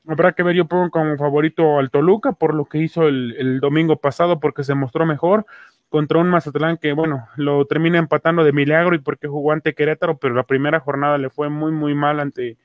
Habrá 0.08 0.34
que 0.34 0.44
ver, 0.44 0.56
yo 0.56 0.66
pongo 0.66 0.89
como 0.89 1.18
favorito 1.18 1.80
al 1.80 1.89
Toluca 1.89 2.34
por 2.34 2.54
lo 2.54 2.66
que 2.66 2.80
hizo 2.80 3.08
el, 3.08 3.60
domingo 3.62 3.98
pasado, 3.98 4.39
porque 4.39 4.63
se 4.63 4.76
mostró 4.76 5.06
mejor 5.06 5.46
contra 5.89 6.20
un 6.20 6.28
Mazatlán 6.28 6.78
que, 6.78 6.92
bueno, 6.94 7.28
lo 7.36 7.66
termina 7.66 8.00
empatando 8.00 8.44
de 8.44 8.52
milagro 8.52 8.96
y 8.96 9.00
porque 9.00 9.28
jugó 9.28 9.54
ante 9.54 9.76
Querétaro, 9.76 10.18
pero 10.18 10.34
la 10.34 10.44
primera 10.44 10.80
jornada 10.80 11.18
le 11.18 11.30
fue 11.30 11.50
muy, 11.50 11.72
muy 11.72 11.94
mal 11.94 12.20
ante, 12.20 12.58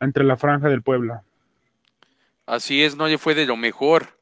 ante 0.00 0.24
la 0.24 0.36
franja 0.36 0.68
del 0.68 0.82
Puebla. 0.82 1.22
Así 2.46 2.82
es, 2.82 2.96
no 2.96 3.06
le 3.06 3.18
fue 3.18 3.34
de 3.34 3.46
lo 3.46 3.56
mejor 3.56 4.18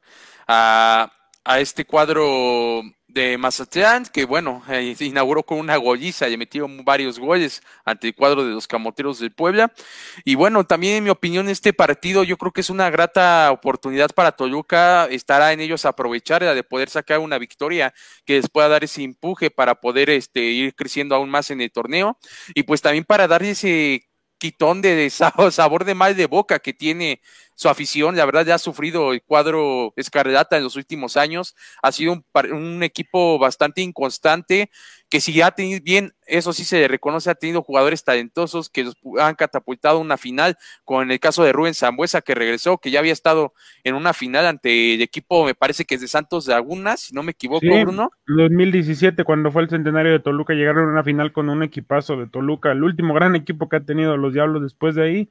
a, 0.47 1.11
a 1.43 1.59
este 1.59 1.85
cuadro 1.85 2.83
de 3.13 3.37
Mazatlán, 3.37 4.05
que 4.07 4.25
bueno, 4.25 4.63
eh, 4.69 4.95
inauguró 4.99 5.43
con 5.43 5.59
una 5.59 5.77
golliza 5.77 6.27
y 6.29 6.35
metió 6.35 6.67
varios 6.83 7.19
goles 7.19 7.61
ante 7.85 8.07
el 8.07 8.15
cuadro 8.15 8.43
de 8.43 8.51
los 8.51 8.67
camoteros 8.67 9.19
del 9.19 9.31
Puebla. 9.31 9.71
Y 10.25 10.33
bueno, 10.35 10.63
también 10.65 10.95
en 10.95 11.03
mi 11.03 11.09
opinión, 11.11 11.47
este 11.47 11.73
partido 11.73 12.23
yo 12.23 12.37
creo 12.37 12.51
que 12.51 12.61
es 12.61 12.71
una 12.71 12.89
grata 12.89 13.51
oportunidad 13.51 14.09
para 14.15 14.31
Toluca, 14.31 15.05
estará 15.05 15.53
en 15.53 15.59
ellos 15.59 15.85
aprovechar 15.85 16.41
la 16.41 16.55
de 16.55 16.63
poder 16.63 16.89
sacar 16.89 17.19
una 17.19 17.37
victoria 17.37 17.93
que 18.25 18.33
les 18.37 18.49
pueda 18.49 18.67
dar 18.67 18.83
ese 18.83 19.03
empuje 19.03 19.51
para 19.51 19.75
poder 19.75 20.09
este, 20.09 20.41
ir 20.41 20.73
creciendo 20.73 21.15
aún 21.15 21.29
más 21.29 21.51
en 21.51 21.61
el 21.61 21.71
torneo 21.71 22.17
y 22.55 22.63
pues 22.63 22.81
también 22.81 23.03
para 23.05 23.27
darle 23.27 23.51
ese 23.51 24.09
quitón 24.43 24.81
de 24.81 25.09
sabor 25.51 25.85
de 25.85 25.95
mal 25.95 26.15
de 26.17 26.25
boca 26.25 26.59
que 26.59 26.73
tiene 26.73 27.21
su 27.55 27.69
afición. 27.69 28.15
La 28.15 28.25
verdad, 28.25 28.45
ya 28.45 28.55
ha 28.55 28.59
sufrido 28.59 29.13
el 29.13 29.21
cuadro 29.21 29.93
Escarlata 29.95 30.57
en 30.57 30.63
los 30.63 30.75
últimos 30.75 31.17
años. 31.17 31.55
Ha 31.81 31.91
sido 31.91 32.13
un, 32.13 32.25
un 32.51 32.83
equipo 32.83 33.39
bastante 33.39 33.81
inconstante, 33.81 34.69
que 35.09 35.21
si 35.21 35.39
ha 35.41 35.51
tenido 35.51 35.79
bien, 35.83 36.13
eso 36.25 36.53
sí 36.53 36.65
se 36.65 36.79
le 36.79 36.87
reconoce, 36.87 37.29
ha 37.29 37.35
tenido 37.35 37.61
jugadores 37.61 38.03
talentosos 38.03 38.69
que 38.69 38.85
los 38.85 38.95
han 39.19 39.35
catapultado 39.35 39.99
una 39.99 40.17
final, 40.17 40.57
con 40.85 41.11
el 41.11 41.19
caso 41.19 41.43
de 41.43 41.51
Rubén 41.51 41.75
Zambuesa, 41.75 42.21
que 42.21 42.33
regresó, 42.33 42.79
que 42.79 42.89
ya 42.89 42.97
había 42.99 43.13
estado 43.13 43.53
en 43.83 43.93
una 43.93 44.13
final 44.13 44.47
ante 44.47 44.95
el 44.95 45.01
equipo, 45.03 45.45
me 45.45 45.53
parece 45.53 45.85
que 45.85 45.95
es 45.95 46.01
de 46.01 46.07
Santos 46.07 46.47
Laguna, 46.47 46.97
si 46.97 47.13
no 47.13 47.21
me 47.21 47.31
equivoco, 47.31 47.61
sí, 47.61 47.83
Bruno. 47.83 48.11
2017, 48.25 49.23
cuando 49.23 49.51
fue 49.51 49.61
el 49.61 49.69
centenario 49.69 50.11
de 50.11 50.19
Toluca, 50.19 50.53
llegaron 50.53 50.89
a 50.89 50.91
una 50.93 51.03
final 51.03 51.31
con 51.31 51.47
un 51.49 51.61
equipazo 51.61 52.17
de 52.17 52.25
Toluca, 52.25 52.71
el 52.71 52.83
último 52.83 53.13
gran 53.13 53.35
equipo 53.35 53.69
que 53.69 53.75
ha 53.75 53.81
tenido 53.81 54.17
los 54.17 54.33
Diablos 54.33 54.63
después 54.63 54.95
de 54.95 55.03
ahí 55.03 55.29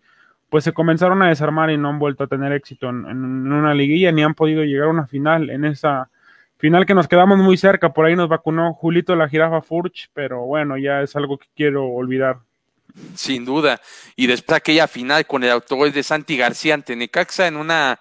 pues 0.52 0.64
se 0.64 0.74
comenzaron 0.74 1.22
a 1.22 1.30
desarmar 1.30 1.70
y 1.70 1.78
no 1.78 1.88
han 1.88 1.98
vuelto 1.98 2.24
a 2.24 2.26
tener 2.26 2.52
éxito 2.52 2.90
en, 2.90 3.06
una 3.06 3.72
liguilla 3.72 4.12
ni 4.12 4.22
han 4.22 4.34
podido 4.34 4.62
llegar 4.64 4.88
a 4.88 4.90
una 4.90 5.06
final 5.06 5.48
en 5.48 5.64
esa 5.64 6.10
final 6.58 6.84
que 6.84 6.92
nos 6.92 7.08
quedamos 7.08 7.38
muy 7.38 7.56
cerca, 7.56 7.94
por 7.94 8.04
ahí 8.04 8.14
nos 8.16 8.28
vacunó 8.28 8.74
Julito 8.74 9.16
la 9.16 9.30
jirafa 9.30 9.62
Furch, 9.62 10.10
pero 10.12 10.42
bueno, 10.42 10.76
ya 10.76 11.00
es 11.00 11.16
algo 11.16 11.38
que 11.38 11.46
quiero 11.56 11.86
olvidar. 11.86 12.40
Sin 13.14 13.46
duda, 13.46 13.80
y 14.14 14.26
después 14.26 14.58
aquella 14.58 14.86
final 14.88 15.26
con 15.26 15.42
el 15.42 15.48
autogol 15.52 15.90
de 15.90 16.02
Santi 16.02 16.36
García 16.36 16.74
ante 16.74 16.96
Necaxa 16.96 17.46
en 17.46 17.56
una 17.56 17.98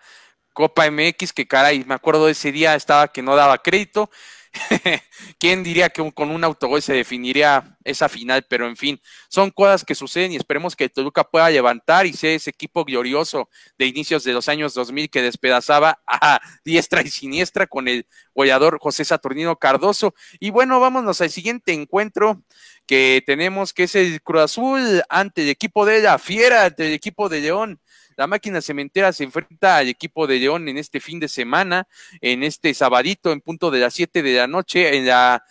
Copa 0.52 0.92
MX 0.92 1.32
que 1.32 1.48
caray, 1.48 1.86
me 1.86 1.94
acuerdo 1.94 2.28
ese 2.28 2.52
día 2.52 2.76
estaba 2.76 3.08
que 3.08 3.22
no 3.22 3.38
daba 3.38 3.60
crédito 3.60 4.10
¿Quién 5.40 5.64
diría 5.64 5.90
que 5.90 6.12
con 6.12 6.30
un 6.30 6.44
autogol 6.44 6.82
se 6.82 6.94
definiría 6.94 7.78
esa 7.84 8.10
final? 8.10 8.46
Pero 8.50 8.68
en 8.68 8.76
fin, 8.76 9.02
son 9.30 9.50
cosas 9.50 9.84
que 9.84 9.96
suceden 9.96 10.34
y 10.34 10.36
esperemos 10.36 10.76
que 10.76 10.90
Toluca 10.90 11.24
pueda 11.24 11.50
levantar 11.50 12.06
y 12.06 12.14
sea 12.14 12.32
ese 12.32 12.50
equipo 12.50 12.84
glorioso 12.84 13.50
de 13.78 13.88
inicios 13.88 14.24
de 14.24 14.34
los 14.34 14.50
años 14.50 14.74
2000 14.74 15.10
que 15.10 15.22
despedazaba 15.22 16.02
a 16.06 16.40
diestra 16.66 17.02
y 17.02 17.10
siniestra 17.10 17.68
con 17.68 17.88
el 17.88 18.06
goleador 18.36 18.80
José 18.80 19.06
Saturnino 19.06 19.58
Cardoso. 19.58 20.14
Y 20.40 20.50
bueno, 20.52 20.80
vámonos 20.80 21.22
al 21.22 21.30
siguiente 21.30 21.74
encuentro 21.74 22.44
que 22.86 23.24
tenemos, 23.26 23.74
que 23.74 23.84
es 23.84 23.96
el 23.96 24.22
Cruz 24.22 24.42
Azul 24.42 25.04
ante 25.10 25.44
el 25.44 25.50
equipo 25.50 25.86
de 25.86 26.02
la 26.02 26.20
Fiera, 26.20 26.66
ante 26.66 26.88
el 26.88 26.94
equipo 26.94 27.30
de 27.30 27.42
León. 27.42 27.81
La 28.22 28.28
máquina 28.28 28.62
cementera 28.62 29.12
se 29.14 29.24
enfrenta 29.24 29.78
al 29.78 29.90
equipo 29.90 30.28
de 30.28 30.38
León 30.38 30.70
en 30.70 30.78
este 30.78 31.00
fin 31.00 31.20
de 31.20 31.28
semana, 31.28 31.88
en 32.22 32.44
este 32.44 32.72
sabadito, 32.76 33.32
en 33.32 33.42
punto 33.42 33.72
de 33.72 33.80
las 33.80 33.96
7 33.96 34.22
de 34.22 34.36
la 34.36 34.46
noche, 34.46 34.96
en 34.96 35.08
la 35.08 35.44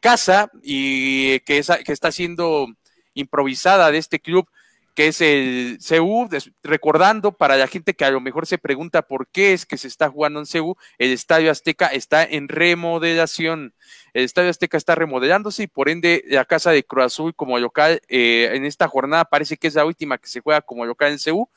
casa 0.00 0.50
y 0.60 1.38
que, 1.40 1.58
es, 1.58 1.70
que 1.84 1.92
está 1.92 2.10
siendo 2.10 2.66
improvisada 3.14 3.92
de 3.92 3.98
este 3.98 4.18
club 4.18 4.48
que 4.96 5.08
es 5.08 5.20
el 5.20 5.78
CU, 5.86 6.26
recordando 6.62 7.30
para 7.30 7.58
la 7.58 7.68
gente 7.68 7.92
que 7.94 8.06
a 8.06 8.10
lo 8.10 8.18
mejor 8.18 8.46
se 8.46 8.56
pregunta 8.56 9.02
por 9.02 9.28
qué 9.28 9.52
es 9.52 9.66
que 9.66 9.76
se 9.76 9.88
está 9.88 10.08
jugando 10.08 10.40
en 10.40 10.46
CU, 10.46 10.74
el 10.96 11.12
Estadio 11.12 11.50
Azteca 11.50 11.88
está 11.88 12.24
en 12.24 12.48
remodelación. 12.48 13.74
El 14.14 14.24
Estadio 14.24 14.48
Azteca 14.48 14.78
está 14.78 14.94
remodelándose 14.94 15.64
y 15.64 15.66
por 15.66 15.90
ende 15.90 16.24
la 16.28 16.46
casa 16.46 16.70
de 16.70 16.82
Cruz 16.82 17.04
Azul 17.04 17.34
como 17.36 17.58
local 17.58 18.00
eh, 18.08 18.50
en 18.54 18.64
esta 18.64 18.88
jornada 18.88 19.26
parece 19.26 19.58
que 19.58 19.68
es 19.68 19.74
la 19.74 19.84
última 19.84 20.16
que 20.16 20.28
se 20.28 20.40
juega 20.40 20.62
como 20.62 20.86
local 20.86 21.12
en 21.12 21.18
CU. 21.18 21.50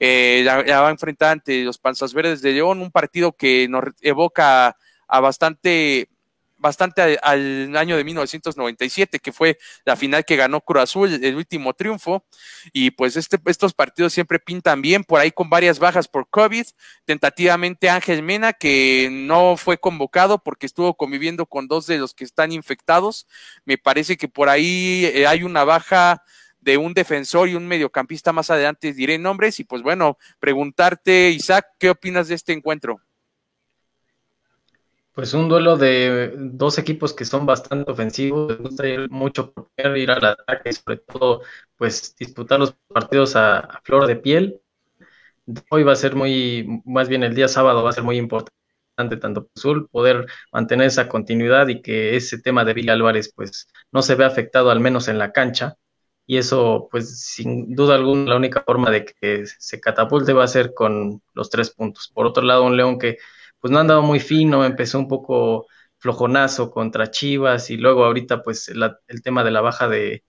Eh, 0.00 0.42
la, 0.44 0.80
va 0.80 0.88
a 0.88 0.90
enfrentar 0.90 1.32
ante 1.32 1.62
los 1.64 1.78
Panzas 1.78 2.14
Verdes 2.14 2.42
de 2.42 2.52
León, 2.52 2.80
un 2.80 2.90
partido 2.90 3.32
que 3.32 3.68
nos 3.68 3.84
evoca 4.00 4.76
a 5.06 5.20
bastante 5.20 6.08
bastante 6.64 7.18
al, 7.22 7.76
año 7.76 7.96
de 7.96 8.04
1997, 8.04 9.18
que 9.18 9.32
fue 9.32 9.58
la 9.84 9.96
final 9.96 10.24
que 10.24 10.34
ganó 10.34 10.62
Cruz 10.62 10.82
Azul, 10.82 11.22
el 11.22 11.36
último 11.36 11.74
triunfo. 11.74 12.24
Y 12.72 12.90
pues 12.90 13.16
este, 13.16 13.38
estos 13.44 13.74
partidos 13.74 14.14
siempre 14.14 14.38
pintan 14.38 14.80
bien, 14.80 15.04
por 15.04 15.20
ahí 15.20 15.30
con 15.30 15.50
varias 15.50 15.78
bajas 15.78 16.08
por 16.08 16.28
COVID. 16.30 16.64
Tentativamente 17.04 17.90
Ángel 17.90 18.22
Mena, 18.22 18.54
que 18.54 19.10
no 19.12 19.58
fue 19.58 19.76
convocado 19.76 20.42
porque 20.42 20.64
estuvo 20.64 20.94
conviviendo 20.94 21.44
con 21.44 21.68
dos 21.68 21.86
de 21.86 21.98
los 21.98 22.14
que 22.14 22.24
están 22.24 22.50
infectados. 22.50 23.26
Me 23.66 23.76
parece 23.76 24.16
que 24.16 24.28
por 24.28 24.48
ahí 24.48 25.04
eh, 25.04 25.26
hay 25.26 25.42
una 25.42 25.64
baja 25.64 26.22
de 26.64 26.78
un 26.78 26.94
defensor 26.94 27.48
y 27.48 27.54
un 27.54 27.68
mediocampista 27.68 28.32
más 28.32 28.50
adelante 28.50 28.92
diré 28.92 29.18
nombres 29.18 29.60
y 29.60 29.64
pues 29.64 29.82
bueno, 29.82 30.16
preguntarte 30.40 31.30
Isaac, 31.30 31.66
¿qué 31.78 31.90
opinas 31.90 32.28
de 32.28 32.34
este 32.34 32.54
encuentro? 32.54 33.00
Pues 35.12 35.32
un 35.34 35.48
duelo 35.48 35.76
de 35.76 36.32
dos 36.36 36.78
equipos 36.78 37.12
que 37.12 37.24
son 37.24 37.46
bastante 37.46 37.92
ofensivos, 37.92 38.50
les 38.50 38.58
gusta 38.58 38.88
ir 38.88 39.08
mucho 39.10 39.52
por 39.52 39.68
ir 39.96 40.10
al 40.10 40.24
ataque 40.24 40.72
sobre 40.72 40.96
todo 40.96 41.42
pues 41.76 42.16
disputar 42.16 42.58
los 42.58 42.74
partidos 42.88 43.36
a, 43.36 43.80
flor 43.84 44.06
de 44.06 44.16
piel. 44.16 44.60
Hoy 45.70 45.82
va 45.84 45.92
a 45.92 45.96
ser 45.96 46.16
muy, 46.16 46.82
más 46.86 47.08
bien 47.08 47.22
el 47.22 47.34
día 47.34 47.46
sábado 47.46 47.84
va 47.84 47.90
a 47.90 47.92
ser 47.92 48.02
muy 48.02 48.16
importante 48.16 48.50
tanto 49.20 49.48
Azul 49.54 49.88
poder 49.88 50.26
mantener 50.52 50.86
esa 50.86 51.08
continuidad 51.08 51.68
y 51.68 51.82
que 51.82 52.16
ese 52.16 52.40
tema 52.40 52.64
de 52.64 52.74
Billy 52.74 52.88
Álvarez 52.88 53.32
pues 53.34 53.68
no 53.92 54.02
se 54.02 54.14
vea 54.14 54.28
afectado 54.28 54.70
al 54.70 54.80
menos 54.80 55.08
en 55.08 55.18
la 55.18 55.32
cancha 55.32 55.76
y 56.26 56.38
eso 56.38 56.88
pues 56.90 57.20
sin 57.20 57.74
duda 57.74 57.94
alguna 57.96 58.30
la 58.30 58.36
única 58.36 58.62
forma 58.62 58.90
de 58.90 59.04
que 59.04 59.44
se 59.46 59.80
catapulte 59.80 60.32
va 60.32 60.44
a 60.44 60.48
ser 60.48 60.74
con 60.74 61.22
los 61.34 61.50
tres 61.50 61.70
puntos. 61.70 62.10
Por 62.14 62.26
otro 62.26 62.44
lado 62.44 62.64
un 62.64 62.76
León 62.76 62.98
que 62.98 63.18
pues 63.60 63.70
no 63.72 63.78
ha 63.78 63.82
andado 63.82 64.02
muy 64.02 64.20
fino, 64.20 64.64
empezó 64.64 64.98
un 64.98 65.08
poco 65.08 65.66
flojonazo 65.98 66.70
contra 66.70 67.10
Chivas 67.10 67.70
y 67.70 67.76
luego 67.78 68.04
ahorita 68.04 68.42
pues 68.42 68.68
el 68.68 69.22
tema 69.22 69.42
de 69.44 69.50
la 69.50 69.62
baja 69.62 69.88
de, 69.88 70.22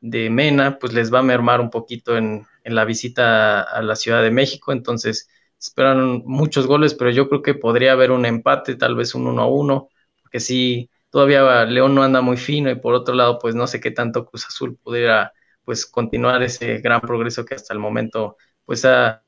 Mena 0.00 0.78
pues 0.78 0.92
les 0.92 1.12
va 1.12 1.20
a 1.20 1.22
mermar 1.22 1.60
un 1.60 1.70
poquito 1.70 2.16
en, 2.16 2.46
la 2.64 2.84
visita 2.84 3.62
a 3.62 3.82
la 3.82 3.96
Ciudad 3.96 4.22
de 4.22 4.30
México, 4.30 4.72
entonces 4.72 5.28
esperan 5.58 6.22
muchos 6.26 6.66
goles, 6.66 6.94
pero 6.94 7.10
yo 7.10 7.28
creo 7.28 7.42
que 7.42 7.54
podría 7.54 7.92
haber 7.92 8.10
un 8.12 8.26
empate, 8.26 8.76
tal 8.76 8.94
vez 8.96 9.14
un 9.14 9.26
1 9.26 9.42
a 9.42 9.46
1, 9.46 9.88
porque 10.22 10.40
sí, 10.40 10.90
todavía 11.10 11.64
León 11.64 11.94
no 11.94 12.02
anda 12.02 12.20
muy 12.20 12.36
fino 12.36 12.70
y 12.70 12.76
por 12.76 12.94
otro 12.94 13.14
lado 13.14 13.38
pues 13.38 13.54
no 13.54 13.66
sé 13.66 13.80
qué 13.80 13.90
tanto 13.90 14.26
Cruz 14.26 14.46
Azul 14.46 14.76
pudiera 14.76 15.32
pues 15.64 15.86
continuar 15.86 16.42
ese 16.42 16.78
gran 16.78 17.00
progreso 17.00 17.44
que 17.44 17.54
hasta 17.54 17.74
el 17.74 17.80
momento 17.80 18.36
pues 18.64 18.84
ha, 18.84 19.22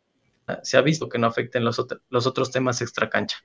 se 0.62 0.76
ha 0.76 0.80
visto 0.80 1.08
que 1.08 1.18
no 1.18 1.26
afecten 1.26 1.64
los, 1.64 1.84
los 2.08 2.26
otros 2.26 2.50
temas 2.50 2.80
extra 2.80 3.08
cancha. 3.08 3.38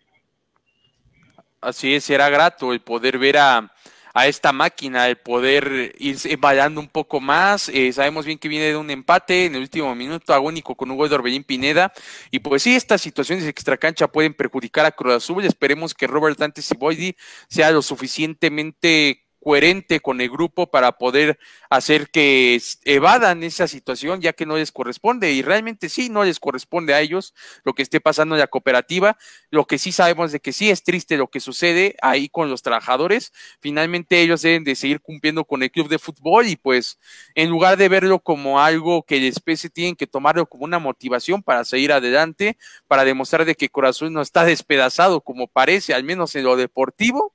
Así 1.61 1.95
es, 1.95 2.03
será 2.03 2.29
grato 2.29 2.73
el 2.73 2.81
poder 2.81 3.17
ver 3.17 3.37
a, 3.37 3.71
esta 4.13 4.51
máquina, 4.53 5.07
el 5.09 5.17
poder 5.17 5.95
ir 5.97 6.17
emballando 6.25 6.79
un 6.79 6.87
poco 6.87 7.19
más. 7.19 7.69
Eh, 7.69 7.91
sabemos 7.91 8.25
bien 8.25 8.37
que 8.37 8.47
viene 8.47 8.65
de 8.65 8.77
un 8.77 8.89
empate 8.91 9.45
en 9.47 9.55
el 9.55 9.61
último 9.61 9.93
minuto 9.95 10.33
agónico 10.33 10.75
con 10.75 10.91
Hugo 10.91 11.09
de 11.09 11.15
Orbelín 11.15 11.43
Pineda. 11.43 11.91
Y 12.29 12.39
pues 12.39 12.63
sí, 12.63 12.75
estas 12.75 13.01
situaciones 13.01 13.45
extra 13.47 13.77
cancha 13.77 14.07
pueden 14.07 14.33
perjudicar 14.33 14.85
a 14.85 14.91
Cruz 14.91 15.15
Azul. 15.15 15.43
Esperemos 15.45 15.93
que 15.93 16.07
Robert 16.07 16.37
Dante 16.37 16.61
Siboidi 16.61 17.15
sea 17.47 17.71
lo 17.71 17.81
suficientemente 17.81 19.23
coherente 19.43 19.99
con 19.99 20.21
el 20.21 20.29
grupo 20.29 20.67
para 20.67 20.93
poder 20.93 21.37
hacer 21.69 22.09
que 22.09 22.61
evadan 22.85 23.43
esa 23.43 23.67
situación, 23.67 24.21
ya 24.21 24.33
que 24.33 24.45
no 24.45 24.55
les 24.55 24.71
corresponde, 24.71 25.31
y 25.33 25.41
realmente 25.41 25.89
sí, 25.89 26.09
no 26.09 26.23
les 26.23 26.39
corresponde 26.39 26.93
a 26.93 27.01
ellos 27.01 27.33
lo 27.63 27.73
que 27.73 27.83
esté 27.83 27.99
pasando 27.99 28.35
en 28.35 28.39
la 28.39 28.47
cooperativa. 28.47 29.17
Lo 29.49 29.65
que 29.65 29.77
sí 29.77 29.91
sabemos 29.91 30.31
de 30.31 30.39
que 30.39 30.53
sí 30.53 30.69
es 30.69 30.83
triste 30.83 31.17
lo 31.17 31.27
que 31.27 31.39
sucede 31.39 31.95
ahí 32.01 32.29
con 32.29 32.49
los 32.49 32.61
trabajadores. 32.61 33.33
Finalmente 33.59 34.21
ellos 34.21 34.41
deben 34.41 34.63
de 34.63 34.75
seguir 34.75 35.01
cumpliendo 35.01 35.43
con 35.43 35.61
el 35.61 35.71
club 35.71 35.89
de 35.89 35.99
fútbol 35.99 36.47
y 36.47 36.55
pues 36.55 36.97
en 37.35 37.49
lugar 37.49 37.77
de 37.77 37.89
verlo 37.89 38.19
como 38.19 38.61
algo 38.61 39.03
que 39.03 39.19
les 39.19 39.39
pese, 39.39 39.69
tienen 39.69 39.95
que 39.95 40.07
tomarlo 40.07 40.45
como 40.45 40.63
una 40.63 40.79
motivación 40.79 41.43
para 41.43 41.65
seguir 41.65 41.91
adelante, 41.91 42.57
para 42.87 43.03
demostrar 43.03 43.45
de 43.45 43.55
que 43.55 43.69
Corazón 43.69 44.13
no 44.13 44.21
está 44.21 44.45
despedazado 44.45 45.21
como 45.21 45.47
parece, 45.47 45.93
al 45.93 46.03
menos 46.03 46.35
en 46.35 46.45
lo 46.45 46.55
deportivo 46.55 47.32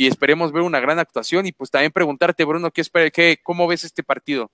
y 0.00 0.06
esperemos 0.06 0.50
ver 0.50 0.62
una 0.62 0.80
gran 0.80 0.98
actuación 0.98 1.44
y 1.44 1.52
pues 1.52 1.70
también 1.70 1.92
preguntarte, 1.92 2.46
Bruno, 2.46 2.70
¿qué 2.70 2.82
qué, 3.12 3.38
¿cómo 3.42 3.68
ves 3.68 3.84
este 3.84 4.02
partido? 4.02 4.50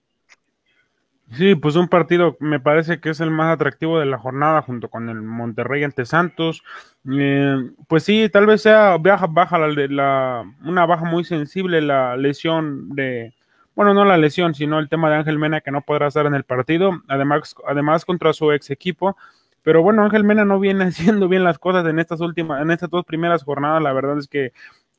Sí, 1.30 1.54
pues 1.54 1.76
un 1.76 1.86
partido 1.86 2.36
me 2.40 2.58
parece 2.58 2.98
que 2.98 3.10
es 3.10 3.20
el 3.20 3.30
más 3.30 3.54
atractivo 3.54 4.00
de 4.00 4.06
la 4.06 4.18
jornada 4.18 4.62
junto 4.62 4.88
con 4.88 5.08
el 5.08 5.22
Monterrey 5.22 5.84
ante 5.84 6.04
Santos. 6.04 6.64
Eh, 7.08 7.58
pues 7.86 8.02
sí, 8.02 8.28
tal 8.28 8.46
vez 8.46 8.62
sea 8.62 8.96
baja, 8.98 9.28
baja 9.28 9.56
la, 9.56 9.68
la, 9.68 10.52
una 10.64 10.84
baja 10.84 11.04
muy 11.04 11.22
sensible 11.22 11.80
la 11.80 12.16
lesión 12.16 12.88
de, 12.96 13.32
bueno, 13.76 13.94
no 13.94 14.04
la 14.04 14.18
lesión, 14.18 14.52
sino 14.52 14.80
el 14.80 14.88
tema 14.88 15.10
de 15.10 15.16
Ángel 15.18 15.38
Mena 15.38 15.60
que 15.60 15.70
no 15.70 15.82
podrá 15.82 16.08
estar 16.08 16.26
en 16.26 16.34
el 16.34 16.42
partido, 16.42 17.02
además, 17.06 17.54
además 17.68 18.04
contra 18.04 18.32
su 18.32 18.50
ex 18.50 18.70
equipo. 18.70 19.16
Pero 19.62 19.80
bueno, 19.80 20.02
Ángel 20.02 20.24
Mena 20.24 20.44
no 20.44 20.58
viene 20.58 20.84
haciendo 20.86 21.28
bien 21.28 21.44
las 21.44 21.60
cosas 21.60 21.86
en 21.86 22.00
estas 22.00 22.20
últimas, 22.20 22.62
en 22.62 22.72
estas 22.72 22.90
dos 22.90 23.04
primeras 23.04 23.44
jornadas. 23.44 23.80
La 23.80 23.92
verdad 23.92 24.18
es 24.18 24.26
que 24.26 24.52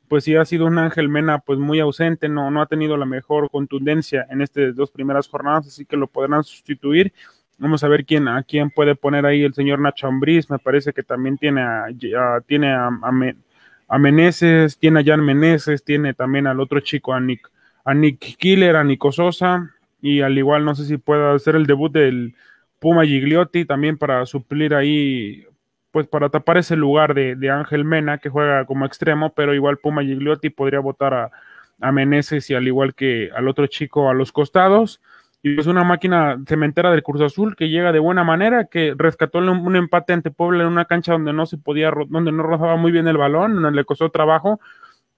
pues 0.07 0.23
sí 0.23 0.35
ha 0.35 0.45
sido 0.45 0.65
un 0.65 0.77
Ángel 0.77 1.09
Mena 1.09 1.39
pues 1.39 1.59
muy 1.59 1.79
ausente, 1.79 2.29
no, 2.29 2.49
no 2.51 2.61
ha 2.61 2.65
tenido 2.65 2.97
la 2.97 3.05
mejor 3.05 3.49
contundencia 3.49 4.25
en 4.29 4.41
estas 4.41 4.75
dos 4.75 4.91
primeras 4.91 5.27
jornadas, 5.27 5.67
así 5.67 5.85
que 5.85 5.97
lo 5.97 6.07
podrán 6.07 6.43
sustituir. 6.43 7.13
Vamos 7.57 7.83
a 7.83 7.87
ver 7.87 8.05
quién, 8.05 8.27
a 8.27 8.43
quién 8.43 8.69
puede 8.69 8.95
poner 8.95 9.25
ahí 9.25 9.43
el 9.43 9.53
señor 9.53 9.79
Nacho 9.79 10.07
Ambriz, 10.07 10.49
me 10.49 10.59
parece 10.59 10.93
que 10.93 11.03
también 11.03 11.37
tiene 11.37 11.61
a, 11.61 11.87
tiene 12.45 12.71
a, 12.71 12.89
a, 13.87 13.97
Meneses, 13.97 14.77
tiene 14.77 14.99
a 14.99 15.03
Jan 15.03 15.25
Meneses, 15.25 15.83
tiene 15.83 16.13
también 16.13 16.47
al 16.47 16.59
otro 16.59 16.79
chico, 16.79 17.13
a 17.13 17.19
Nick, 17.19 17.49
a 17.83 17.93
Nick 17.93 18.37
Killer, 18.37 18.75
a 18.75 18.83
Nico 18.83 19.11
Sosa, 19.11 19.71
y 20.01 20.21
al 20.21 20.37
igual 20.37 20.65
no 20.65 20.75
sé 20.75 20.85
si 20.85 20.97
pueda 20.97 21.33
hacer 21.33 21.55
el 21.55 21.65
debut 21.65 21.91
del 21.91 22.35
Puma 22.79 23.05
Gigliotti 23.05 23.65
también 23.65 23.97
para 23.97 24.25
suplir 24.27 24.75
ahí 24.75 25.45
pues 25.97 26.05
para 26.05 26.29
tapar 26.29 26.59
ese 26.59 26.75
lugar 26.75 27.15
de, 27.15 27.49
Ángel 27.49 27.83
Mena, 27.83 28.19
que 28.19 28.29
juega 28.29 28.65
como 28.65 28.85
extremo, 28.85 29.33
pero 29.33 29.55
igual 29.55 29.79
Puma 29.79 30.03
Gigliotti 30.03 30.51
podría 30.51 30.79
votar 30.79 31.11
a, 31.15 31.31
a 31.81 31.91
Meneses 31.91 32.47
y 32.51 32.53
al 32.53 32.67
igual 32.67 32.93
que 32.93 33.31
al 33.35 33.47
otro 33.47 33.65
chico 33.65 34.07
a 34.07 34.13
los 34.13 34.31
costados. 34.31 35.01
Y 35.41 35.59
es 35.59 35.65
una 35.65 35.83
máquina 35.83 36.37
cementera 36.47 36.91
del 36.91 37.01
Cruz 37.01 37.19
Azul 37.21 37.55
que 37.55 37.69
llega 37.69 37.91
de 37.91 37.97
buena 37.97 38.23
manera, 38.23 38.65
que 38.65 38.93
rescató 38.95 39.39
un, 39.39 39.75
empate 39.75 40.13
ante 40.13 40.29
Puebla 40.29 40.65
en 40.65 40.69
una 40.69 40.85
cancha 40.85 41.13
donde 41.13 41.33
no 41.33 41.47
se 41.47 41.57
podía, 41.57 41.91
donde 42.09 42.31
no 42.31 42.43
rozaba 42.43 42.75
muy 42.75 42.91
bien 42.91 43.07
el 43.07 43.17
balón, 43.17 43.55
donde 43.55 43.71
le 43.71 43.83
costó 43.83 44.11
trabajo, 44.11 44.59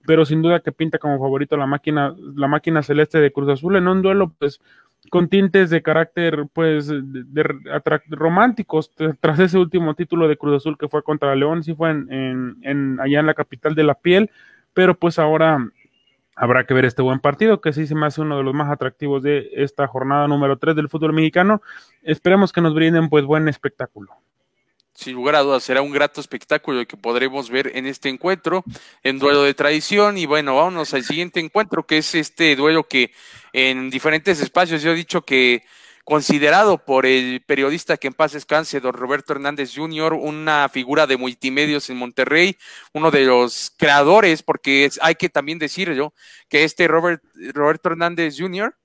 pero 0.08 0.24
sin 0.24 0.42
duda 0.42 0.62
que 0.62 0.72
pinta 0.72 0.98
como 0.98 1.20
favorito 1.20 1.58
la 1.58 1.66
máquina, 1.66 2.16
la 2.38 2.48
máquina 2.48 2.84
celeste 2.84 3.20
de 3.20 3.34
Cruz 3.34 3.50
Azul 3.50 3.76
en 3.76 3.90
un 3.90 4.02
duelo, 4.02 4.34
pues 4.40 4.62
con 5.10 5.30
tintes 5.30 5.70
de 5.70 5.82
carácter 5.82 6.48
pues 6.54 6.88
de, 6.88 7.44
románticos 8.10 8.92
tras 9.20 9.40
ese 9.40 9.58
último 9.58 9.96
título 9.96 10.28
de 10.28 10.38
Cruz 10.38 10.58
Azul 10.58 10.78
que 10.78 10.90
fue 10.90 11.04
contra 11.04 11.36
León, 11.36 11.64
sí 11.64 11.74
fue 11.74 11.92
en, 11.92 12.58
en, 12.62 13.00
allá 13.00 13.20
en 13.20 13.26
la 13.26 13.34
capital 13.34 13.76
de 13.76 13.84
la 13.84 13.96
piel, 13.96 14.30
pero 14.74 14.96
pues 14.96 15.18
ahora 15.18 15.60
habrá 16.36 16.66
que 16.66 16.74
ver 16.74 16.86
este 16.86 17.02
buen 17.02 17.20
partido 17.20 17.62
que 17.62 17.74
sí 17.74 17.88
se 17.88 17.96
me 17.96 18.06
hace 18.06 18.22
uno 18.22 18.38
de 18.38 18.44
los 18.44 18.54
más 18.54 18.72
atractivos 18.72 19.24
de 19.24 19.50
esta 19.54 19.88
jornada 19.88 20.28
número 20.28 20.58
3 20.58 20.76
del 20.76 20.90
fútbol 20.90 21.14
mexicano. 21.14 21.62
Esperemos 22.02 22.54
que 22.54 22.62
nos 22.62 22.74
brinden 22.74 23.10
pues 23.10 23.26
buen 23.26 23.48
espectáculo 23.48 24.16
sin 25.00 25.14
lugar 25.14 25.36
a 25.36 25.40
dudas, 25.42 25.64
será 25.64 25.82
un 25.82 25.92
grato 25.92 26.20
espectáculo 26.20 26.86
que 26.86 26.98
podremos 26.98 27.50
ver 27.50 27.72
en 27.76 27.86
este 27.86 28.10
encuentro, 28.10 28.66
en 29.02 29.18
duelo 29.18 29.44
de 29.44 29.54
tradición. 29.54 30.18
Y 30.18 30.26
bueno, 30.26 30.56
vámonos 30.56 30.94
al 30.94 31.06
siguiente 31.06 31.40
encuentro, 31.40 31.86
que 31.86 32.00
es 32.00 32.16
este 32.16 32.56
duelo 32.58 32.84
que 32.84 33.12
en 33.54 33.90
diferentes 33.90 34.42
espacios 34.42 34.82
yo 34.82 34.92
he 34.92 34.96
dicho 34.96 35.22
que 35.22 35.64
considerado 36.04 36.84
por 36.84 37.06
el 37.06 37.42
periodista 37.46 37.96
que 37.96 38.08
en 38.08 38.14
paz 38.14 38.34
descanse, 38.34 38.82
don 38.82 38.94
Roberto 38.94 39.32
Hernández 39.32 39.72
Jr., 39.74 40.14
una 40.14 40.68
figura 40.68 41.08
de 41.08 41.18
multimedios 41.18 41.90
en 41.90 41.98
Monterrey, 41.98 42.58
uno 42.94 43.10
de 43.10 43.26
los 43.26 43.72
creadores, 43.78 44.44
porque 44.44 44.90
hay 45.02 45.16
que 45.16 45.30
también 45.30 45.60
decirlo, 45.60 46.14
que 46.50 46.64
este 46.64 46.88
Robert, 46.88 47.24
Roberto 47.54 47.90
Hernández 47.90 48.36
Jr., 48.38 48.76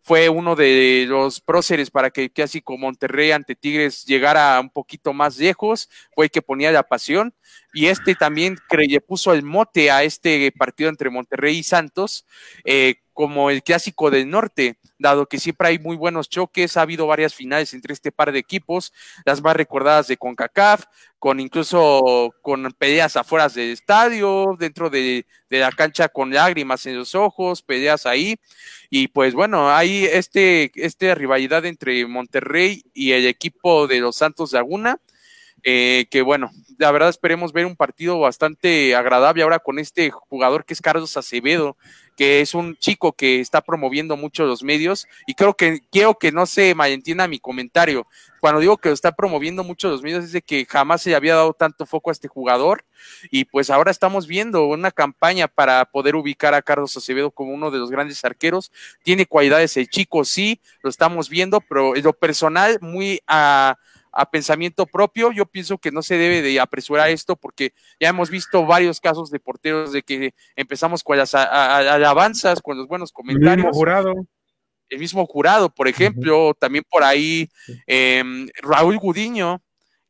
fue 0.00 0.28
uno 0.28 0.56
de 0.56 1.04
los 1.08 1.40
próceres 1.40 1.90
para 1.90 2.10
que, 2.10 2.30
así 2.42 2.60
como 2.60 2.86
Monterrey 2.86 3.32
ante 3.32 3.54
Tigres 3.54 4.04
llegara 4.04 4.58
un 4.60 4.70
poquito 4.70 5.12
más 5.12 5.38
lejos, 5.38 5.88
fue 6.14 6.26
el 6.26 6.30
que 6.30 6.42
ponía 6.42 6.72
la 6.72 6.82
pasión. 6.82 7.34
Y 7.72 7.86
este 7.86 8.14
también 8.14 8.58
le 8.70 9.00
puso 9.00 9.32
el 9.32 9.42
mote 9.42 9.90
a 9.90 10.02
este 10.02 10.52
partido 10.52 10.90
entre 10.90 11.10
Monterrey 11.10 11.58
y 11.58 11.62
Santos 11.62 12.26
eh, 12.64 12.96
como 13.12 13.50
el 13.50 13.62
clásico 13.62 14.10
del 14.10 14.30
norte, 14.30 14.78
dado 14.98 15.26
que 15.26 15.38
siempre 15.38 15.68
hay 15.68 15.78
muy 15.78 15.96
buenos 15.96 16.28
choques, 16.28 16.76
ha 16.76 16.82
habido 16.82 17.06
varias 17.06 17.34
finales 17.34 17.74
entre 17.74 17.92
este 17.92 18.10
par 18.10 18.32
de 18.32 18.38
equipos, 18.38 18.92
las 19.24 19.42
más 19.42 19.54
recordadas 19.54 20.08
de 20.08 20.16
CONCACAF, 20.16 20.84
con 21.18 21.38
incluso 21.38 22.34
con 22.40 22.72
peleas 22.72 23.16
afuera 23.16 23.48
del 23.48 23.70
estadio, 23.70 24.56
dentro 24.58 24.88
de, 24.88 25.26
de 25.50 25.58
la 25.58 25.70
cancha 25.70 26.08
con 26.08 26.32
lágrimas 26.32 26.86
en 26.86 26.96
los 26.96 27.14
ojos, 27.14 27.62
peleas 27.62 28.06
ahí, 28.06 28.36
y 28.88 29.08
pues 29.08 29.34
bueno, 29.34 29.70
hay 29.70 30.04
este, 30.04 30.72
este 30.74 31.14
rivalidad 31.14 31.64
entre 31.66 32.06
Monterrey 32.06 32.82
y 32.94 33.12
el 33.12 33.26
equipo 33.26 33.86
de 33.86 34.00
los 34.00 34.16
Santos 34.16 34.52
Laguna, 34.52 34.98
eh, 35.64 36.06
que 36.10 36.22
bueno, 36.22 36.50
la 36.78 36.90
verdad 36.90 37.08
esperemos 37.08 37.52
ver 37.52 37.66
un 37.66 37.76
partido 37.76 38.18
bastante 38.18 38.96
agradable 38.96 39.42
ahora 39.42 39.60
con 39.60 39.78
este 39.78 40.10
jugador 40.10 40.64
que 40.64 40.74
es 40.74 40.80
Carlos 40.80 41.16
Acevedo, 41.16 41.76
que 42.16 42.40
es 42.40 42.54
un 42.54 42.76
chico 42.76 43.12
que 43.12 43.40
está 43.40 43.60
promoviendo 43.60 44.16
mucho 44.16 44.44
los 44.44 44.62
medios 44.62 45.06
y 45.26 45.34
creo 45.34 45.54
que 45.54 45.80
quiero 45.90 46.18
que 46.18 46.32
no 46.32 46.46
se 46.46 46.74
malentienda 46.74 47.28
mi 47.28 47.38
comentario. 47.38 48.06
Cuando 48.40 48.60
digo 48.60 48.76
que 48.76 48.88
lo 48.88 48.94
está 48.94 49.12
promoviendo 49.12 49.62
mucho 49.62 49.88
los 49.88 50.02
medios 50.02 50.24
es 50.24 50.32
de 50.32 50.42
que 50.42 50.66
jamás 50.68 51.02
se 51.02 51.14
había 51.14 51.36
dado 51.36 51.54
tanto 51.54 51.86
foco 51.86 52.10
a 52.10 52.12
este 52.12 52.26
jugador 52.26 52.84
y 53.30 53.44
pues 53.44 53.70
ahora 53.70 53.92
estamos 53.92 54.26
viendo 54.26 54.66
una 54.66 54.90
campaña 54.90 55.46
para 55.46 55.84
poder 55.84 56.16
ubicar 56.16 56.54
a 56.54 56.62
Carlos 56.62 56.96
Acevedo 56.96 57.30
como 57.30 57.52
uno 57.52 57.70
de 57.70 57.78
los 57.78 57.90
grandes 57.90 58.24
arqueros. 58.24 58.72
Tiene 59.04 59.26
cualidades 59.26 59.76
el 59.76 59.88
chico, 59.88 60.24
sí, 60.24 60.60
lo 60.82 60.90
estamos 60.90 61.28
viendo, 61.28 61.60
pero 61.60 61.94
en 61.94 62.02
lo 62.02 62.12
personal 62.12 62.78
muy 62.80 63.20
a 63.28 63.76
a 64.12 64.30
pensamiento 64.30 64.86
propio. 64.86 65.32
Yo 65.32 65.46
pienso 65.46 65.78
que 65.78 65.90
no 65.90 66.02
se 66.02 66.16
debe 66.16 66.42
de 66.42 66.60
apresurar 66.60 67.10
esto 67.10 67.36
porque 67.36 67.72
ya 67.98 68.08
hemos 68.08 68.30
visto 68.30 68.64
varios 68.66 69.00
casos 69.00 69.30
de 69.30 69.40
porteros 69.40 69.92
de 69.92 70.02
que 70.02 70.34
empezamos 70.54 71.02
con 71.02 71.16
las 71.16 71.34
alabanzas, 71.34 72.60
con 72.60 72.76
los 72.76 72.86
buenos 72.86 73.12
comentarios. 73.12 73.52
El 73.52 73.56
mismo 73.64 73.72
jurado. 73.72 74.14
El 74.88 74.98
mismo 74.98 75.26
jurado, 75.26 75.74
por 75.74 75.88
ejemplo, 75.88 76.54
también 76.58 76.84
por 76.88 77.02
ahí 77.02 77.48
em, 77.86 78.46
Raúl 78.60 78.98
Gudiño, 78.98 79.62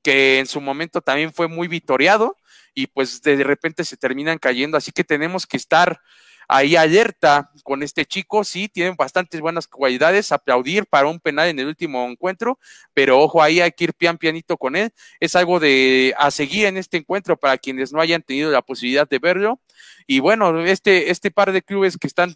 que 0.02 0.40
en 0.40 0.46
su 0.46 0.60
momento 0.60 1.00
también 1.00 1.32
fue 1.32 1.46
muy 1.46 1.68
vitoreado 1.68 2.36
y 2.74 2.88
pues 2.88 3.22
de 3.22 3.44
repente 3.44 3.84
se 3.84 3.96
terminan 3.96 4.38
cayendo. 4.38 4.76
Así 4.76 4.90
que 4.90 5.04
tenemos 5.04 5.46
que 5.46 5.56
estar 5.56 6.00
ahí 6.48 6.76
alerta 6.76 7.50
con 7.62 7.82
este 7.82 8.04
chico, 8.04 8.44
sí, 8.44 8.68
tienen 8.68 8.96
bastantes 8.96 9.40
buenas 9.40 9.66
cualidades, 9.66 10.32
aplaudir 10.32 10.86
para 10.86 11.08
un 11.08 11.20
penal 11.20 11.48
en 11.48 11.58
el 11.58 11.66
último 11.66 12.08
encuentro, 12.08 12.58
pero 12.94 13.20
ojo, 13.20 13.42
ahí 13.42 13.60
hay 13.60 13.72
que 13.72 13.84
ir 13.84 13.94
pian 13.94 14.18
pianito 14.18 14.56
con 14.56 14.76
él, 14.76 14.92
es 15.20 15.36
algo 15.36 15.60
de 15.60 16.14
a 16.18 16.30
seguir 16.30 16.66
en 16.66 16.76
este 16.76 16.96
encuentro 16.96 17.36
para 17.36 17.58
quienes 17.58 17.92
no 17.92 18.00
hayan 18.00 18.22
tenido 18.22 18.50
la 18.50 18.62
posibilidad 18.62 19.08
de 19.08 19.18
verlo, 19.18 19.60
y 20.06 20.20
bueno, 20.20 20.60
este, 20.60 21.10
este 21.10 21.30
par 21.30 21.52
de 21.52 21.62
clubes 21.62 21.96
que 21.96 22.06
están 22.06 22.34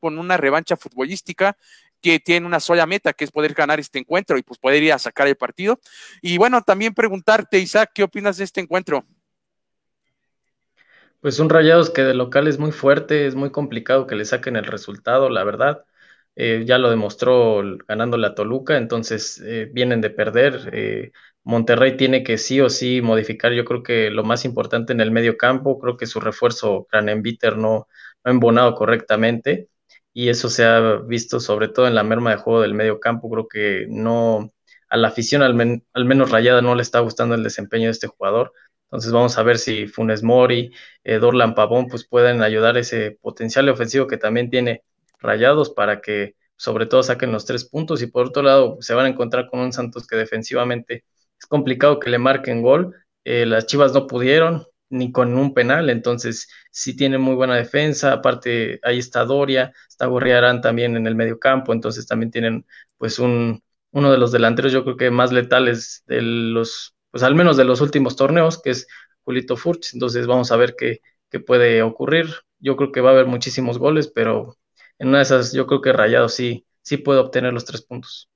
con 0.00 0.18
una 0.18 0.36
revancha 0.36 0.76
futbolística, 0.76 1.56
que 2.00 2.20
tienen 2.20 2.46
una 2.46 2.60
sola 2.60 2.86
meta, 2.86 3.12
que 3.12 3.24
es 3.24 3.30
poder 3.30 3.54
ganar 3.54 3.80
este 3.80 3.98
encuentro 3.98 4.38
y 4.38 4.42
pues 4.42 4.58
poder 4.58 4.82
ir 4.82 4.92
a 4.92 4.98
sacar 4.98 5.26
el 5.26 5.36
partido. 5.36 5.80
Y 6.22 6.38
bueno, 6.38 6.62
también 6.62 6.94
preguntarte, 6.94 7.58
Isaac, 7.58 7.90
¿qué 7.94 8.04
opinas 8.04 8.36
de 8.36 8.44
este 8.44 8.60
encuentro? 8.60 9.04
Pues 11.20 11.40
un 11.40 11.50
Rayados 11.50 11.90
que 11.90 12.02
de 12.04 12.14
local 12.14 12.46
es 12.46 12.58
muy 12.58 12.70
fuerte, 12.72 13.26
es 13.26 13.34
muy 13.34 13.50
complicado 13.50 14.06
que 14.06 14.14
le 14.14 14.24
saquen 14.24 14.56
el 14.56 14.64
resultado, 14.64 15.28
la 15.30 15.42
verdad. 15.44 15.84
Eh, 16.36 16.62
ya 16.66 16.78
lo 16.78 16.90
demostró 16.90 17.60
ganando 17.88 18.16
la 18.16 18.34
Toluca, 18.36 18.76
entonces 18.76 19.42
eh, 19.44 19.68
vienen 19.72 20.00
de 20.00 20.10
perder. 20.10 20.70
Eh, 20.72 21.10
Monterrey 21.42 21.96
tiene 21.96 22.22
que 22.22 22.38
sí 22.38 22.60
o 22.60 22.70
sí 22.70 23.02
modificar, 23.02 23.52
yo 23.52 23.64
creo 23.64 23.82
que 23.82 24.10
lo 24.10 24.22
más 24.22 24.44
importante 24.44 24.92
en 24.92 25.00
el 25.00 25.10
medio 25.10 25.36
campo, 25.36 25.78
creo 25.80 25.96
que 25.96 26.06
su 26.06 26.20
refuerzo 26.20 26.86
Cranenbiter 26.88 27.56
no, 27.56 27.62
no 27.70 27.86
ha 28.24 28.30
embonado 28.30 28.74
correctamente 28.76 29.68
y 30.12 30.28
eso 30.28 30.48
se 30.48 30.64
ha 30.64 30.96
visto 30.98 31.40
sobre 31.40 31.68
todo 31.68 31.86
en 31.88 31.94
la 31.96 32.04
merma 32.04 32.30
de 32.30 32.36
juego 32.36 32.60
del 32.62 32.74
medio 32.74 33.00
campo, 33.00 33.28
creo 33.30 33.48
que 33.48 33.86
no, 33.88 34.52
a 34.88 34.96
la 34.96 35.08
afición 35.08 35.42
al, 35.42 35.82
al 35.92 36.04
menos 36.04 36.30
rayada 36.30 36.62
no 36.62 36.74
le 36.76 36.82
está 36.82 37.00
gustando 37.00 37.34
el 37.34 37.42
desempeño 37.42 37.86
de 37.86 37.92
este 37.92 38.06
jugador 38.06 38.52
entonces 38.88 39.12
vamos 39.12 39.36
a 39.36 39.42
ver 39.42 39.58
si 39.58 39.86
Funes 39.86 40.22
Mori, 40.22 40.72
eh, 41.04 41.18
Dorlan 41.18 41.54
Pavón, 41.54 41.88
pues 41.88 42.06
pueden 42.06 42.42
ayudar 42.42 42.78
ese 42.78 43.18
potencial 43.20 43.68
ofensivo 43.68 44.06
que 44.06 44.16
también 44.16 44.48
tiene 44.48 44.82
Rayados 45.20 45.70
para 45.70 46.00
que 46.00 46.36
sobre 46.56 46.86
todo 46.86 47.02
saquen 47.02 47.30
los 47.32 47.44
tres 47.44 47.64
puntos 47.66 48.00
y 48.02 48.06
por 48.06 48.26
otro 48.26 48.42
lado 48.42 48.78
se 48.80 48.94
van 48.94 49.06
a 49.06 49.08
encontrar 49.10 49.48
con 49.50 49.60
un 49.60 49.72
Santos 49.72 50.06
que 50.06 50.16
defensivamente 50.16 51.04
es 51.38 51.46
complicado 51.46 52.00
que 52.00 52.10
le 52.10 52.18
marquen 52.18 52.62
gol. 52.62 52.94
Eh, 53.24 53.44
las 53.46 53.66
Chivas 53.66 53.92
no 53.92 54.06
pudieron 54.06 54.66
ni 54.90 55.12
con 55.12 55.36
un 55.36 55.52
penal, 55.52 55.90
entonces 55.90 56.48
sí 56.70 56.96
tienen 56.96 57.20
muy 57.20 57.34
buena 57.34 57.56
defensa, 57.56 58.12
aparte 58.12 58.80
ahí 58.82 58.98
está 58.98 59.24
Doria, 59.24 59.72
está 59.86 60.06
Gorriarán 60.06 60.62
también 60.62 60.96
en 60.96 61.06
el 61.06 61.14
medio 61.14 61.38
campo, 61.38 61.74
entonces 61.74 62.06
también 62.06 62.30
tienen 62.30 62.64
pues 62.96 63.18
un, 63.18 63.62
uno 63.92 64.10
de 64.10 64.18
los 64.18 64.32
delanteros 64.32 64.72
yo 64.72 64.84
creo 64.84 64.96
que 64.96 65.10
más 65.10 65.30
letales 65.32 66.04
de 66.06 66.22
los 66.22 66.94
pues 67.10 67.22
al 67.22 67.34
menos 67.34 67.56
de 67.56 67.64
los 67.64 67.80
últimos 67.80 68.16
torneos, 68.16 68.60
que 68.60 68.70
es 68.70 68.86
Julito 69.24 69.56
Furch. 69.56 69.94
Entonces 69.94 70.26
vamos 70.26 70.52
a 70.52 70.56
ver 70.56 70.74
qué, 70.76 71.00
qué 71.30 71.40
puede 71.40 71.82
ocurrir. 71.82 72.28
Yo 72.58 72.76
creo 72.76 72.92
que 72.92 73.00
va 73.00 73.10
a 73.10 73.12
haber 73.12 73.26
muchísimos 73.26 73.78
goles, 73.78 74.08
pero 74.08 74.56
en 74.98 75.08
una 75.08 75.18
de 75.18 75.24
esas 75.24 75.52
yo 75.52 75.66
creo 75.66 75.80
que 75.80 75.92
Rayado 75.92 76.28
sí, 76.28 76.66
sí 76.82 76.96
puede 76.96 77.20
obtener 77.20 77.52
los 77.52 77.64
tres 77.64 77.82
puntos. 77.82 78.30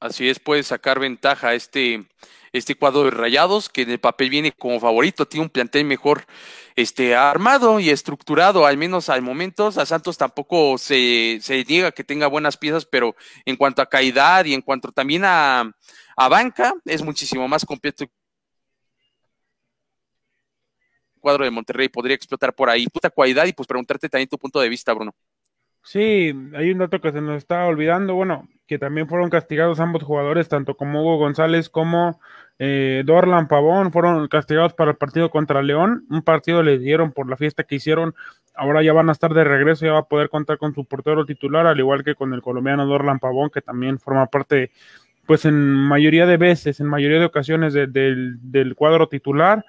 Así 0.00 0.28
es, 0.28 0.40
puede 0.40 0.64
sacar 0.64 0.98
ventaja 0.98 1.54
este, 1.54 2.04
este 2.52 2.74
cuadro 2.74 3.04
de 3.04 3.12
Rayados, 3.12 3.68
que 3.68 3.82
en 3.82 3.90
el 3.90 4.00
papel 4.00 4.30
viene 4.30 4.50
como 4.50 4.80
favorito, 4.80 5.26
tiene 5.26 5.44
un 5.44 5.50
plantel 5.50 5.84
mejor 5.84 6.26
este, 6.76 7.14
armado 7.14 7.80
y 7.80 7.90
estructurado, 7.90 8.66
al 8.66 8.76
menos 8.76 9.08
al 9.08 9.22
momento. 9.22 9.68
A 9.68 9.86
Santos 9.86 10.18
tampoco 10.18 10.78
se, 10.78 11.38
se 11.40 11.64
niega 11.64 11.92
que 11.92 12.04
tenga 12.04 12.26
buenas 12.26 12.56
piezas, 12.56 12.86
pero 12.86 13.14
en 13.44 13.56
cuanto 13.56 13.82
a 13.82 13.86
calidad 13.86 14.44
y 14.44 14.54
en 14.54 14.62
cuanto 14.62 14.92
también 14.92 15.24
a, 15.24 15.72
a 16.16 16.28
banca, 16.28 16.74
es 16.84 17.02
muchísimo 17.02 17.48
más 17.48 17.64
completo. 17.64 18.04
El 18.04 18.10
cuadro 21.20 21.44
de 21.44 21.50
Monterrey 21.50 21.88
podría 21.88 22.16
explotar 22.16 22.54
por 22.54 22.68
ahí. 22.68 22.86
Puta 22.88 23.10
cualidad 23.10 23.46
y 23.46 23.52
pues 23.52 23.66
preguntarte 23.66 24.08
también 24.08 24.28
tu 24.28 24.38
punto 24.38 24.60
de 24.60 24.68
vista, 24.68 24.92
Bruno. 24.92 25.14
Sí, 25.84 26.32
hay 26.54 26.70
un 26.70 26.78
dato 26.78 27.00
que 27.00 27.10
se 27.10 27.20
nos 27.20 27.38
está 27.38 27.66
olvidando, 27.66 28.14
bueno, 28.14 28.48
que 28.68 28.78
también 28.78 29.08
fueron 29.08 29.30
castigados 29.30 29.80
ambos 29.80 30.04
jugadores, 30.04 30.48
tanto 30.48 30.76
como 30.76 31.02
Hugo 31.02 31.18
González 31.18 31.68
como 31.68 32.20
eh, 32.60 33.02
Dorlan 33.04 33.48
Pavón, 33.48 33.90
fueron 33.90 34.28
castigados 34.28 34.74
para 34.74 34.92
el 34.92 34.96
partido 34.96 35.28
contra 35.30 35.60
León, 35.60 36.06
un 36.08 36.22
partido 36.22 36.62
le 36.62 36.78
dieron 36.78 37.10
por 37.10 37.28
la 37.28 37.36
fiesta 37.36 37.64
que 37.64 37.74
hicieron, 37.74 38.14
ahora 38.54 38.82
ya 38.84 38.92
van 38.92 39.08
a 39.08 39.12
estar 39.12 39.34
de 39.34 39.42
regreso, 39.42 39.84
ya 39.84 39.92
va 39.92 39.98
a 40.00 40.08
poder 40.08 40.28
contar 40.28 40.56
con 40.56 40.72
su 40.72 40.84
portero 40.84 41.26
titular, 41.26 41.66
al 41.66 41.80
igual 41.80 42.04
que 42.04 42.14
con 42.14 42.32
el 42.32 42.42
colombiano 42.42 42.86
Dorlan 42.86 43.18
Pavón, 43.18 43.50
que 43.50 43.60
también 43.60 43.98
forma 43.98 44.26
parte, 44.26 44.70
pues 45.26 45.44
en 45.46 45.54
mayoría 45.54 46.26
de 46.26 46.36
veces, 46.36 46.78
en 46.78 46.86
mayoría 46.86 47.18
de 47.18 47.26
ocasiones 47.26 47.74
del, 47.74 48.38
del 48.40 48.74
cuadro 48.76 49.08
titular, 49.08 49.64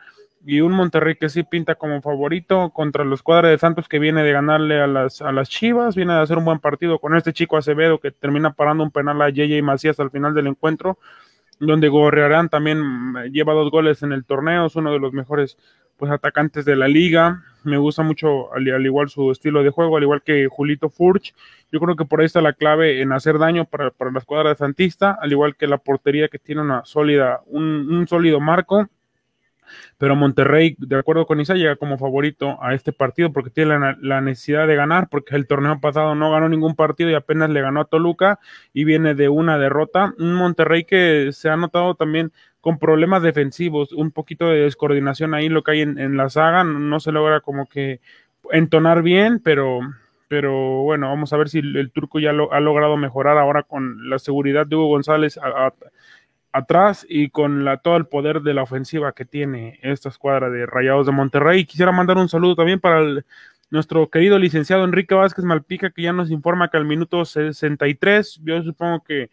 y 0.46 0.62
un 0.62 0.74
Monterrey 0.74 1.16
que 1.16 1.30
sí 1.30 1.44
pinta 1.44 1.76
como 1.76 2.02
favorito 2.02 2.72
contra 2.72 3.06
los 3.06 3.24
cuadros 3.24 3.52
de 3.52 3.58
Santos 3.58 3.88
que 3.88 4.00
viene 4.00 4.24
de 4.24 4.32
ganarle 4.32 4.82
a 4.82 4.88
las, 4.88 5.22
a 5.22 5.32
las 5.32 5.50
Chivas, 5.50 5.96
viene 5.96 6.14
de 6.14 6.20
hacer 6.20 6.38
un 6.38 6.46
buen 6.46 6.60
partido 6.60 7.00
con 7.00 7.16
este 7.16 7.34
chico 7.34 7.58
Acevedo 7.58 8.00
que 8.00 8.12
termina 8.12 8.54
parando 8.54 8.84
un 8.84 8.92
penal 8.92 9.22
a 9.22 9.30
JJ 9.30 9.62
Macías 9.62 10.00
al 10.00 10.12
final 10.12 10.34
del 10.34 10.48
encuentro, 10.48 10.98
donde 11.60 11.88
Gorrearán 11.88 12.50
también 12.50 12.82
mm, 12.82 13.32
lleva 13.32 13.54
dos 13.54 13.72
goles 13.72 14.04
en 14.04 14.12
el 14.12 14.26
torneo, 14.26 14.66
es 14.66 14.76
uno 14.76 14.92
de 14.92 15.00
los 15.00 15.14
mejores 15.14 15.58
pues 15.98 16.12
atacantes 16.12 16.66
de 16.66 16.76
la 16.76 16.88
liga, 16.88 17.44
me 17.64 17.78
gusta 17.78 18.04
mucho 18.04 18.54
al, 18.54 18.86
igual 18.86 19.08
su 19.08 19.32
estilo 19.32 19.64
de 19.64 19.70
juego, 19.70 19.96
al 19.96 20.04
igual 20.04 20.24
que 20.24 20.48
Julito 20.50 20.90
Furch, 20.90 21.34
yo 21.72 21.80
creo 21.80 21.96
que 21.96 22.04
por 22.04 22.20
ahí 22.20 22.26
está 22.26 22.42
la 22.42 22.54
clave 22.54 23.02
en 23.02 23.14
hacer 23.14 23.38
daño 23.38 23.64
para, 23.66 23.92
para 23.92 24.12
la 24.12 24.20
escuadra 24.20 24.50
de 24.50 24.56
Santista, 24.56 25.18
al 25.22 25.32
igual 25.32 25.56
que 25.56 25.68
la 25.68 25.78
portería 25.78 26.28
que 26.28 26.40
tiene 26.40 26.62
una 26.62 26.84
sólida, 26.84 27.42
un, 27.46 27.64
un 27.94 28.08
sólido 28.08 28.42
marco, 28.42 28.90
pero 29.98 30.16
Monterrey, 30.16 30.76
de 30.78 30.98
acuerdo 30.98 31.26
con 31.26 31.40
Isa, 31.40 31.56
llega 31.56 31.76
como 31.76 31.98
favorito 31.98 32.58
a 32.62 32.74
este 32.74 32.94
partido 32.94 33.32
porque 33.32 33.50
tiene 33.50 33.96
la, 34.00 34.22
necesidad 34.22 34.68
de 34.68 34.76
ganar, 34.76 35.10
porque 35.10 35.36
el 35.36 35.48
torneo 35.48 35.80
pasado 35.80 36.16
no 36.16 36.32
ganó 36.32 36.50
ningún 36.50 36.76
partido 36.76 37.10
y 37.10 37.16
apenas 37.16 37.50
le 37.50 37.62
ganó 37.62 37.82
a 37.82 37.86
Toluca 37.86 38.40
y 38.74 38.84
viene 38.84 39.16
de 39.16 39.30
una 39.30 39.58
derrota. 39.58 40.14
Un 40.20 40.34
Monterrey 40.34 40.84
que 40.84 41.30
se 41.32 41.50
ha 41.50 41.58
notado 41.58 41.96
también 41.96 42.32
con 42.62 42.80
problemas 42.80 43.22
defensivos, 43.22 43.92
un 43.92 44.12
poquito 44.12 44.48
de 44.48 44.62
descoordinación 44.62 45.34
ahí, 45.34 45.50
lo 45.50 45.64
que 45.64 45.72
hay 45.72 45.82
en, 45.82 46.18
la 46.18 46.30
saga, 46.30 46.64
no 46.64 47.00
se 47.00 47.12
logra 47.12 47.42
como 47.42 47.68
que 47.68 48.00
entonar 48.52 49.02
bien, 49.02 49.40
pero 49.44 49.82
pero 50.34 50.82
bueno, 50.82 51.10
vamos 51.10 51.32
a 51.32 51.38
ver 51.38 51.48
si 51.48 51.60
el, 51.60 51.92
turco 51.92 52.20
ya 52.20 52.34
lo, 52.34 52.52
ha 52.54 52.60
logrado 52.60 52.98
mejorar 52.98 53.38
ahora 53.38 53.62
con 53.62 54.10
la 54.10 54.18
seguridad 54.18 54.66
de 54.66 54.76
Hugo 54.76 54.88
González 54.88 55.40
atrás 56.54 57.06
y 57.10 57.30
con 57.30 57.66
la, 57.66 57.78
todo 57.78 57.98
el 57.98 58.06
poder 58.06 58.42
de 58.42 58.54
la 58.54 58.63
ofensiva 58.63 59.12
que 59.13 59.26
tiene 59.26 59.80
esta 59.82 60.10
escuadra 60.10 60.50
de 60.50 60.66
Rayados 60.66 61.08
de 61.08 61.12
Monterrey. 61.12 61.66
Quisiera 61.66 61.92
mandar 61.92 62.18
un 62.18 62.30
saludo 62.30 62.56
también 62.56 62.80
para 62.80 63.02
nuestro 63.72 64.10
querido 64.10 64.38
licenciado 64.38 64.84
Enrique 64.84 65.16
Vázquez 65.16 65.44
Malpica, 65.44 65.89
que 65.89 66.04
ya 66.04 66.13
nos 66.13 66.30
informa 66.30 66.70
que 66.70 66.78
al 66.78 66.86
minuto 66.86 67.26
63, 67.26 68.42
yo 68.44 68.62
supongo 68.62 69.04
que 69.04 69.32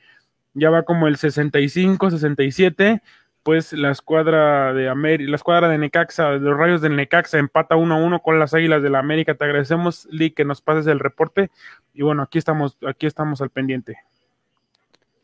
ya 0.54 0.70
va 0.70 0.82
como 0.84 1.06
el 1.06 1.16
65, 1.16 2.10
67, 2.10 3.02
pues 3.42 3.74
la 3.74 3.90
escuadra 3.90 4.72
de 4.72 4.88
América, 4.88 5.30
la 5.30 5.36
escuadra 5.36 5.68
de 5.68 5.78
Necaxa, 5.78 6.30
de 6.30 6.40
los 6.40 6.56
Rayos 6.56 6.80
del 6.80 6.96
Necaxa 6.96 7.38
empata 7.38 7.76
1-1 7.76 8.22
con 8.22 8.38
las 8.38 8.54
Águilas 8.54 8.82
de 8.82 8.90
la 8.90 8.98
América. 8.98 9.34
Te 9.34 9.44
agradecemos, 9.44 10.08
Lee, 10.10 10.30
que 10.30 10.46
nos 10.46 10.62
pases 10.62 10.86
el 10.86 11.00
reporte 11.00 11.50
y 11.92 12.02
bueno, 12.02 12.22
aquí 12.22 12.38
estamos, 12.38 12.78
aquí 12.86 13.06
estamos 13.06 13.42
al 13.42 13.50
pendiente. 13.50 13.98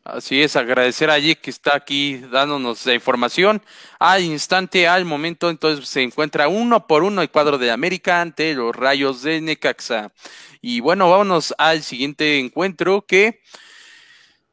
Así 0.09 0.41
es, 0.41 0.55
agradecer 0.55 1.09
a 1.09 1.19
que 1.19 1.49
está 1.49 1.75
aquí 1.75 2.15
dándonos 2.31 2.85
la 2.85 2.93
información 2.93 3.61
al 3.99 4.23
instante, 4.23 4.87
al 4.87 5.03
momento. 5.03 5.49
Entonces 5.49 5.85
se 5.89 6.01
encuentra 6.01 6.47
uno 6.47 6.87
por 6.87 7.03
uno 7.03 7.21
el 7.21 7.29
cuadro 7.29 7.57
de 7.57 7.71
América 7.71 8.21
ante 8.21 8.53
los 8.53 8.73
rayos 8.73 9.21
de 9.21 9.41
Necaxa. 9.41 10.13
Y 10.61 10.79
bueno, 10.79 11.09
vámonos 11.09 11.53
al 11.57 11.83
siguiente 11.83 12.39
encuentro 12.39 13.05
que 13.05 13.41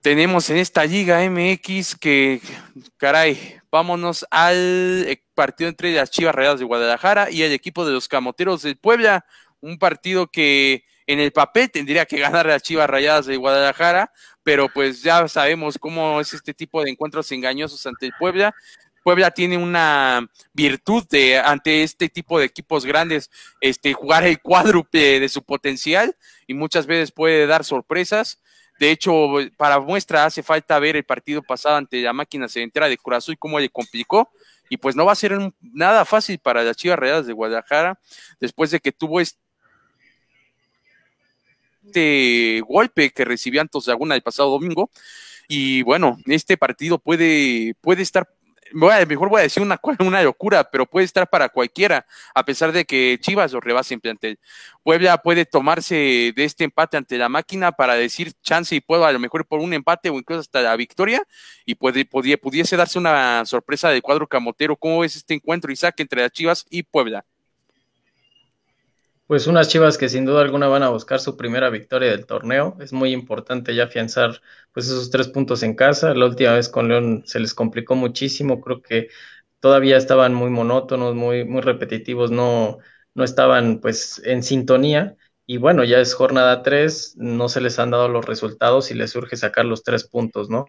tenemos 0.01 0.51
en 0.51 0.57
esta 0.57 0.85
Liga 0.87 1.23
MX 1.23 1.95
que, 2.01 2.41
caray, 2.97 3.61
vámonos 3.71 4.27
al 4.33 5.21
partido 5.37 5.71
entre 5.71 5.95
las 5.95 6.11
Chivas 6.11 6.35
Rayadas 6.35 6.59
de 6.59 6.67
Guadalajara 6.67 7.31
y 7.31 7.43
el 7.43 7.53
equipo 7.53 7.87
de 7.87 7.93
los 7.93 8.09
Camoteros 8.09 8.63
del 8.63 8.77
Puebla. 8.77 9.25
Un 9.61 9.79
partido 9.79 10.27
que 10.27 10.85
en 11.07 11.21
el 11.21 11.33
papel 11.33 11.71
tendría 11.71 12.07
que 12.07 12.19
ganar 12.19 12.47
las 12.47 12.63
Chivas 12.63 12.89
Rayadas 12.89 13.27
de 13.27 13.37
Guadalajara, 13.37 14.13
pero 14.43 14.69
pues 14.69 15.03
ya 15.03 15.27
sabemos 15.29 15.79
cómo 15.79 16.21
es 16.21 16.33
este 16.33 16.55
tipo 16.55 16.83
de 16.83 16.91
encuentros 16.91 17.31
engañosos 17.33 17.85
ante 17.87 18.07
el 18.07 18.13
Puebla. 18.19 18.55
Puebla 19.03 19.31
tiene 19.31 19.59
una 19.59 20.27
virtud 20.55 21.05
de 21.11 21.39
ante 21.39 21.83
este 21.83 22.09
tipo 22.09 22.39
de 22.39 22.47
equipos 22.47 22.87
grandes, 22.87 23.31
este 23.61 23.93
jugar 23.93 24.25
el 24.25 24.41
cuádruple 24.41 25.21
de 25.21 25.29
su 25.29 25.43
potencial 25.43 26.17
y 26.47 26.55
muchas 26.55 26.87
veces 26.87 27.13
puede 27.13 27.47
dar 27.47 27.65
sorpresas. 27.65 28.41
De 28.81 28.91
hecho, 28.91 29.13
para 29.59 29.79
muestra 29.79 30.25
hace 30.25 30.43
falta 30.43 30.79
ver 30.79 30.97
el 30.97 31.05
partido 31.05 31.43
pasado 31.43 31.77
ante 31.77 32.01
la 32.01 32.15
máquina 32.15 32.49
sedentera 32.49 32.89
de 32.89 32.97
Curazú 32.97 33.33
y 33.33 33.37
cómo 33.37 33.61
le 33.61 33.69
complicó. 33.69 34.31
Y 34.71 34.79
pues 34.79 34.97
no 34.97 35.05
va 35.05 35.13
a 35.13 35.17
ser 35.17 35.39
nada 35.61 36.07
fácil 36.07 36.39
para 36.39 36.63
las 36.63 36.77
Chivas 36.77 36.99
Reales 36.99 37.27
de 37.27 37.35
Guadalajara 37.35 38.01
después 38.41 38.71
de 38.71 38.81
que 38.81 38.91
tuvo 38.91 39.21
este 39.21 39.44
este 41.85 42.63
golpe 42.67 43.11
que 43.11 43.25
recibió 43.25 43.61
Antos 43.61 43.87
Laguna 43.87 44.15
el 44.15 44.23
pasado 44.23 44.51
domingo. 44.51 44.91
Y 45.49 45.83
bueno, 45.83 46.19
este 46.27 46.57
partido 46.57 46.99
puede, 46.99 47.75
puede 47.81 48.03
estar 48.03 48.29
mejor 48.75 49.29
voy 49.29 49.41
a 49.41 49.43
decir 49.43 49.63
una, 49.63 49.81
una 50.01 50.23
locura, 50.23 50.69
pero 50.71 50.87
puede 50.87 51.05
estar 51.05 51.29
para 51.29 51.49
cualquiera, 51.49 52.07
a 52.35 52.45
pesar 52.45 52.73
de 52.73 52.85
que 52.85 53.19
Chivas 53.21 53.53
lo 53.53 53.61
rebase 53.61 53.95
en. 53.95 54.39
Puebla 54.83 55.19
puede 55.19 55.45
tomarse 55.45 56.33
de 56.35 56.45
este 56.45 56.65
empate 56.65 56.97
ante 56.97 57.17
la 57.19 57.29
máquina 57.29 57.73
para 57.73 57.95
decir 57.95 58.33
chance 58.43 58.75
y 58.75 58.81
puedo 58.81 59.05
a 59.07 59.13
lo 59.13 59.19
mejor 59.19 59.47
por 59.47 59.61
un 59.61 59.73
empate 59.73 60.11
o 60.11 60.15
incluso 60.15 60.41
hasta 60.41 60.61
la 60.61 60.77
victoria 60.77 61.23
y 61.65 61.75
puede, 61.75 62.05
pudiese 62.07 62.77
darse 62.77 62.99
una 62.99 63.45
sorpresa 63.47 63.91
del 63.91 64.03
cuadro 64.03 64.27
camotero. 64.27 64.77
¿Cómo 64.77 65.05
es 65.05 65.17
este 65.17 65.35
encuentro, 65.35 65.73
Isaac, 65.73 65.95
entre 65.99 66.23
las 66.23 66.33
Chivas 66.33 66.67
y 66.71 66.83
Puebla? 66.83 67.25
Pues 69.27 69.47
unas 69.47 69.69
Chivas 69.69 69.97
que 69.97 70.09
sin 70.11 70.27
duda 70.27 70.43
alguna 70.43 70.69
van 70.69 70.83
a 70.83 70.91
buscar 70.91 71.19
su 71.19 71.37
primera 71.37 71.71
victoria 71.71 72.11
del 72.11 72.27
torneo. 72.27 72.77
Es 72.81 72.93
muy 72.93 73.13
importante 73.13 73.75
ya 73.75 73.85
afianzar 73.85 74.43
pues 74.73 74.87
esos 74.87 75.11
tres 75.11 75.29
puntos 75.29 75.63
en 75.63 75.75
casa. 75.75 76.13
La 76.15 76.27
última 76.27 76.53
vez 76.55 76.69
con 76.69 76.89
León 76.89 77.23
se 77.27 77.41
les 77.41 77.55
complicó 77.55 77.95
muchísimo. 77.95 78.61
Creo 78.61 78.83
que 78.83 79.09
todavía 79.61 79.97
estaban 79.97 80.35
muy 80.35 80.51
monótonos, 80.51 81.15
muy, 81.15 81.45
muy 81.47 81.63
repetitivos, 81.63 82.31
no, 82.31 82.79
no 83.15 83.25
estaban 83.25 83.81
pues 83.81 84.21
en 84.25 84.43
sintonía. 84.43 85.17
Y 85.47 85.57
bueno, 85.59 85.85
ya 85.85 86.01
es 86.01 86.15
jornada 86.15 86.63
tres, 86.63 87.15
no 87.17 87.49
se 87.49 87.61
les 87.63 87.79
han 87.79 87.91
dado 87.91 88.09
los 88.09 88.27
resultados 88.27 88.91
y 88.91 88.95
les 88.95 89.11
surge 89.13 89.37
sacar 89.37 89.65
los 89.67 89.83
tres 89.85 90.05
puntos, 90.07 90.51
¿no? 90.51 90.67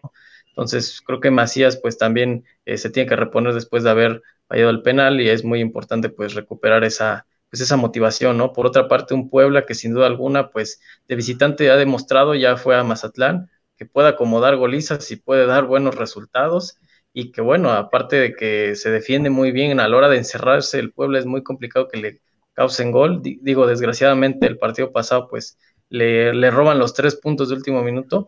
Entonces 0.48 1.00
creo 1.04 1.20
que 1.20 1.30
Macías 1.30 1.76
pues 1.80 1.98
también 1.98 2.44
eh, 2.64 2.78
se 2.78 2.90
tiene 2.90 3.08
que 3.08 3.16
reponer 3.16 3.54
después 3.54 3.82
de 3.84 3.90
haber 3.90 4.22
fallado 4.48 4.70
el 4.70 4.82
penal 4.82 5.20
y 5.20 5.28
es 5.28 5.44
muy 5.44 5.60
importante 5.60 6.08
pues 6.08 6.34
recuperar 6.34 6.84
esa 6.84 7.26
pues 7.50 7.60
esa 7.60 7.76
motivación, 7.76 8.38
¿no? 8.38 8.52
Por 8.52 8.66
otra 8.66 8.88
parte, 8.88 9.14
un 9.14 9.30
Puebla 9.30 9.66
que 9.66 9.74
sin 9.74 9.94
duda 9.94 10.06
alguna, 10.06 10.50
pues 10.50 10.80
de 11.08 11.16
visitante 11.16 11.70
ha 11.70 11.76
demostrado, 11.76 12.34
ya 12.34 12.56
fue 12.56 12.76
a 12.76 12.84
Mazatlán, 12.84 13.50
que 13.76 13.86
puede 13.86 14.08
acomodar 14.08 14.56
golizas 14.56 15.10
y 15.10 15.16
puede 15.16 15.46
dar 15.46 15.66
buenos 15.66 15.94
resultados 15.96 16.78
y 17.12 17.32
que 17.32 17.40
bueno, 17.40 17.70
aparte 17.72 18.16
de 18.16 18.34
que 18.34 18.74
se 18.76 18.90
defiende 18.90 19.30
muy 19.30 19.52
bien 19.52 19.80
a 19.80 19.88
la 19.88 19.96
hora 19.96 20.08
de 20.08 20.18
encerrarse, 20.18 20.78
el 20.78 20.92
Puebla 20.92 21.18
es 21.18 21.26
muy 21.26 21.42
complicado 21.42 21.88
que 21.88 21.98
le 21.98 22.20
causen 22.52 22.90
gol. 22.92 23.22
Digo, 23.22 23.66
desgraciadamente 23.66 24.46
el 24.46 24.58
partido 24.58 24.92
pasado 24.92 25.28
pues 25.28 25.58
le, 25.88 26.34
le 26.34 26.50
roban 26.50 26.78
los 26.78 26.94
tres 26.94 27.16
puntos 27.16 27.48
de 27.48 27.54
último 27.54 27.82
minuto, 27.82 28.26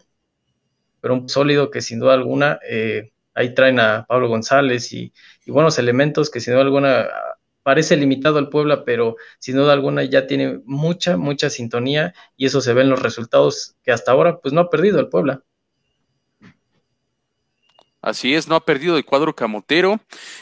pero 1.00 1.14
un 1.14 1.28
sólido 1.28 1.70
que 1.70 1.80
sin 1.82 2.00
duda 2.00 2.14
alguna 2.14 2.58
eh, 2.68 3.12
ahí 3.34 3.54
traen 3.54 3.80
a 3.80 4.06
Pablo 4.08 4.28
González 4.28 4.92
y, 4.92 5.12
y 5.44 5.50
buenos 5.50 5.78
elementos 5.78 6.30
que 6.30 6.40
sin 6.40 6.54
duda 6.54 6.64
alguna 6.64 7.06
parece 7.68 7.98
limitado 7.98 8.38
al 8.38 8.48
Puebla, 8.48 8.82
pero 8.82 9.16
sin 9.38 9.56
duda 9.56 9.74
alguna 9.74 10.02
ya 10.02 10.26
tiene 10.26 10.62
mucha, 10.64 11.18
mucha 11.18 11.50
sintonía 11.50 12.14
y 12.34 12.46
eso 12.46 12.62
se 12.62 12.72
ve 12.72 12.80
en 12.80 12.88
los 12.88 13.02
resultados 13.02 13.76
que 13.82 13.92
hasta 13.92 14.10
ahora 14.10 14.40
pues 14.40 14.54
no 14.54 14.62
ha 14.62 14.70
perdido 14.70 14.98
el 15.00 15.10
Puebla. 15.10 15.42
Así 18.08 18.34
es, 18.34 18.48
no 18.48 18.56
ha 18.56 18.64
perdido 18.64 18.96
el 18.96 19.04
cuadro 19.04 19.36
camotero. 19.36 20.00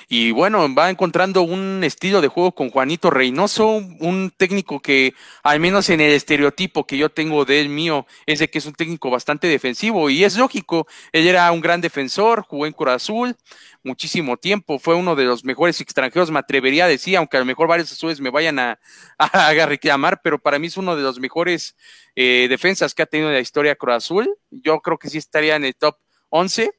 Y 0.08 0.30
bueno, 0.30 0.72
va 0.72 0.88
encontrando 0.88 1.42
un 1.42 1.82
estilo 1.82 2.20
de 2.20 2.28
juego 2.28 2.52
con 2.52 2.70
Juanito 2.70 3.10
Reynoso, 3.10 3.66
un 4.00 4.32
técnico 4.36 4.80
que 4.80 5.14
al 5.42 5.58
menos 5.58 5.90
en 5.90 6.00
el 6.00 6.12
estereotipo 6.12 6.86
que 6.86 6.96
yo 6.96 7.10
tengo 7.10 7.44
de 7.44 7.60
él 7.60 7.68
mío 7.68 8.06
es 8.24 8.38
de 8.38 8.48
que 8.48 8.58
es 8.58 8.66
un 8.66 8.74
técnico 8.74 9.10
bastante 9.10 9.48
defensivo. 9.48 10.08
Y 10.10 10.22
es 10.22 10.36
lógico, 10.36 10.86
él 11.10 11.26
era 11.26 11.50
un 11.50 11.60
gran 11.60 11.80
defensor, 11.80 12.42
jugó 12.42 12.66
en 12.66 12.72
Cura 12.72 12.94
Azul 12.94 13.36
muchísimo 13.82 14.36
tiempo, 14.36 14.78
fue 14.78 14.96
uno 14.96 15.14
de 15.14 15.24
los 15.24 15.44
mejores 15.44 15.80
extranjeros, 15.80 16.30
me 16.30 16.40
atrevería 16.40 16.86
a 16.86 16.88
decir, 16.88 17.16
aunque 17.16 17.36
a 17.36 17.40
lo 17.40 17.46
mejor 17.46 17.68
varios 17.68 17.92
azules 17.92 18.20
me 18.20 18.30
vayan 18.30 18.58
a, 18.58 18.80
a, 19.18 19.52
reclamar, 19.66 20.20
pero 20.22 20.38
para 20.40 20.58
mí 20.58 20.66
es 20.66 20.76
uno 20.76 20.96
de 20.96 21.02
los 21.02 21.20
mejores 21.20 21.76
eh, 22.16 22.46
defensas 22.48 22.94
que 22.94 23.02
ha 23.02 23.06
tenido 23.06 23.28
en 23.28 23.34
la 23.36 23.40
historia 23.40 23.76
Cruz 23.76 23.94
Azul, 23.94 24.36
yo 24.50 24.80
creo 24.80 24.98
que 24.98 25.08
sí 25.08 25.18
estaría 25.18 25.56
en 25.56 25.64
el 25.64 25.74
top 25.76 25.96
11 26.30 26.72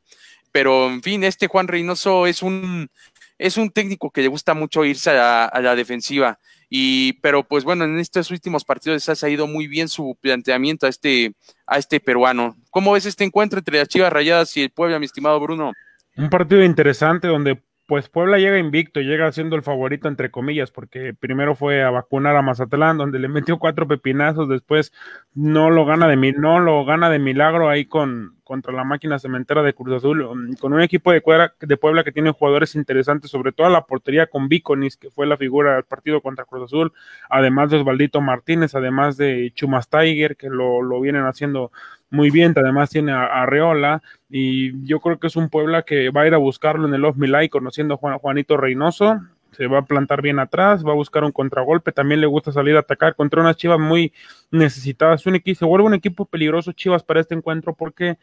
pero 0.58 0.88
en 0.88 1.04
fin, 1.04 1.24
este 1.24 1.46
Juan 1.46 1.68
Reynoso 1.68 2.26
es 2.26 2.42
un, 2.42 2.90
es 3.38 3.58
un 3.58 3.70
técnico 3.70 4.10
que 4.10 4.24
le 4.24 4.28
gusta 4.28 4.56
mucho 4.56 4.84
irse 4.86 5.12
a 5.12 5.52
la, 5.62 5.76
defensiva. 5.76 6.40
Y, 6.68 7.14
pero 7.22 7.48
pues 7.48 7.64
bueno, 7.64 7.86
en 7.86 8.00
estos 8.00 8.32
últimos 8.32 8.66
partidos 8.66 9.08
ha 9.08 9.30
ido 9.30 9.46
muy 9.46 9.68
bien 9.68 9.88
su 9.88 10.18
planteamiento 10.20 10.88
a 10.88 10.90
este, 10.90 11.36
a 11.68 11.78
este 11.78 12.00
peruano. 12.00 12.56
¿Cómo 12.72 12.94
ves 12.94 13.06
este 13.06 13.24
encuentro 13.24 13.60
entre 13.60 13.78
las 13.78 13.88
Chivas 13.88 14.12
Rayadas 14.12 14.58
y 14.58 14.64
el 14.64 14.72
Puebla, 14.72 14.98
mi 14.98 15.06
estimado 15.06 15.40
Bruno? 15.40 15.74
Un 16.16 16.32
partido 16.32 16.64
interesante 16.64 17.28
donde 17.28 17.62
pues 17.88 18.10
Puebla 18.10 18.38
llega 18.38 18.60
invicto, 18.60 19.00
llega 19.00 19.32
siendo 19.32 19.56
el 19.56 19.64
favorito 19.64 20.10
entre 20.10 20.30
comillas, 20.30 20.72
porque 20.72 21.14
primero 21.14 21.56
fue 21.56 21.84
a 21.84 21.90
vacunar 21.90 22.36
a 22.36 22.42
Mazatlán, 22.42 22.98
donde 22.98 23.18
le 23.18 23.30
metió 23.30 23.58
cuatro 23.60 23.88
pepinazos, 23.88 24.50
después 24.50 24.92
no 25.34 25.70
lo 25.70 25.86
gana 25.86 26.08
de 26.08 26.18
no 26.34 26.60
lo 26.60 26.84
gana 26.84 27.10
de 27.10 27.18
milagro 27.18 27.70
ahí 27.70 27.86
con 27.86 28.38
contra 28.44 28.72
la 28.72 28.86
máquina 28.86 29.20
cementera 29.20 29.62
de 29.62 29.74
Cruz 29.74 29.98
Azul, 29.98 30.22
um, 30.22 30.54
con 30.54 30.74
un 30.74 30.82
equipo 30.82 31.12
de, 31.12 31.22
de 31.60 31.78
Puebla 31.78 32.06
que 32.06 32.14
tiene 32.14 32.32
jugadores 32.32 32.76
interesantes, 32.76 33.30
sobre 33.30 33.52
todo 33.52 33.70
la 33.70 33.86
portería 33.86 34.28
con 34.28 34.48
Viconis, 34.48 34.96
que 34.96 35.10
fue 35.10 35.28
la 35.28 35.36
figura 35.36 35.76
del 35.76 35.84
partido 35.84 36.22
contra 36.22 36.46
Cruz 36.46 36.64
Azul, 36.64 36.94
además 37.30 37.70
de 37.70 37.78
Osvaldito 37.78 38.22
Martínez, 38.22 38.74
además 38.74 39.18
de 39.18 39.52
Chumas 39.54 39.90
Tiger, 39.90 40.38
que 40.38 40.50
lo, 40.50 40.82
lo 40.82 41.02
vienen 41.02 41.26
haciendo 41.26 41.72
muy 42.10 42.30
bien, 42.30 42.54
además 42.56 42.90
tiene 42.90 43.12
a, 43.12 43.26
Arreola 43.26 44.02
y 44.30 44.86
yo 44.86 45.00
creo 45.00 45.20
que 45.20 45.28
es 45.28 45.36
un 45.36 45.50
Puebla 45.50 45.84
que 45.84 46.10
va 46.10 46.22
a 46.22 46.28
ir 46.28 46.34
a 46.34 46.38
buscarlo 46.38 46.88
en 46.88 46.94
el 46.94 47.06
Off 47.06 47.18
Milay 47.18 47.50
conociendo 47.50 47.94
a 47.94 47.98
Juan, 47.98 48.18
Juanito 48.18 48.58
Reynoso, 48.58 49.22
se 49.52 49.68
va 49.68 49.80
a 49.80 49.86
plantar 49.86 50.22
bien 50.22 50.40
atrás, 50.40 50.86
va 50.86 50.92
a 50.92 50.96
buscar 50.96 51.24
un 51.24 51.32
contragolpe, 51.32 51.92
también 51.92 52.22
le 52.22 52.28
gusta 52.28 52.52
salir 52.52 52.76
a 52.76 52.82
atacar 52.82 53.16
contra 53.16 53.42
unas 53.42 53.58
Chivas 53.58 53.80
muy 53.80 54.14
necesitadas, 54.52 55.26
un 55.26 55.36
equipo, 55.36 55.58
se 55.58 55.66
vuelve 55.66 55.88
un 55.88 55.94
equipo 55.94 56.26
peligroso 56.26 56.74
Chivas 56.74 57.04
para 57.04 57.22
este 57.22 57.34
encuentro 57.34 57.74
porque 57.74 58.18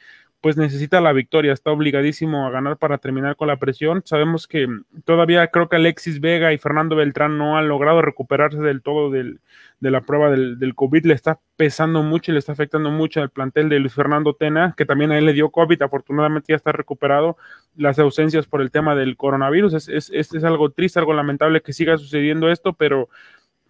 pues 0.44 0.58
necesita 0.58 1.00
la 1.00 1.14
victoria, 1.14 1.54
está 1.54 1.70
obligadísimo 1.70 2.46
a 2.46 2.50
ganar 2.50 2.76
para 2.76 2.98
terminar 2.98 3.34
con 3.34 3.48
la 3.48 3.56
presión. 3.56 4.02
Sabemos 4.04 4.46
que 4.46 4.68
todavía 5.06 5.46
creo 5.46 5.70
que 5.70 5.76
Alexis 5.76 6.20
Vega 6.20 6.52
y 6.52 6.58
Fernando 6.58 6.96
Beltrán 6.96 7.38
no 7.38 7.56
han 7.56 7.66
logrado 7.66 8.02
recuperarse 8.02 8.58
del 8.58 8.82
todo 8.82 9.08
del, 9.08 9.40
de 9.80 9.90
la 9.90 10.02
prueba 10.02 10.28
del, 10.28 10.58
del, 10.58 10.74
COVID, 10.74 11.06
le 11.06 11.14
está 11.14 11.40
pesando 11.56 12.02
mucho 12.02 12.30
y 12.30 12.34
le 12.34 12.40
está 12.40 12.52
afectando 12.52 12.90
mucho 12.90 13.22
al 13.22 13.30
plantel 13.30 13.70
de 13.70 13.78
Luis 13.78 13.94
Fernando 13.94 14.34
Tena, 14.34 14.74
que 14.76 14.84
también 14.84 15.12
a 15.12 15.18
él 15.18 15.24
le 15.24 15.32
dio 15.32 15.48
COVID, 15.48 15.80
afortunadamente 15.80 16.52
ya 16.52 16.56
está 16.56 16.72
recuperado. 16.72 17.38
Las 17.74 17.98
ausencias 17.98 18.46
por 18.46 18.60
el 18.60 18.70
tema 18.70 18.94
del 18.94 19.16
coronavirus 19.16 19.72
es, 19.72 19.88
es, 19.88 20.10
es 20.10 20.44
algo 20.44 20.68
triste, 20.72 20.98
algo 20.98 21.14
lamentable 21.14 21.62
que 21.62 21.72
siga 21.72 21.96
sucediendo 21.96 22.50
esto, 22.50 22.74
pero 22.74 23.08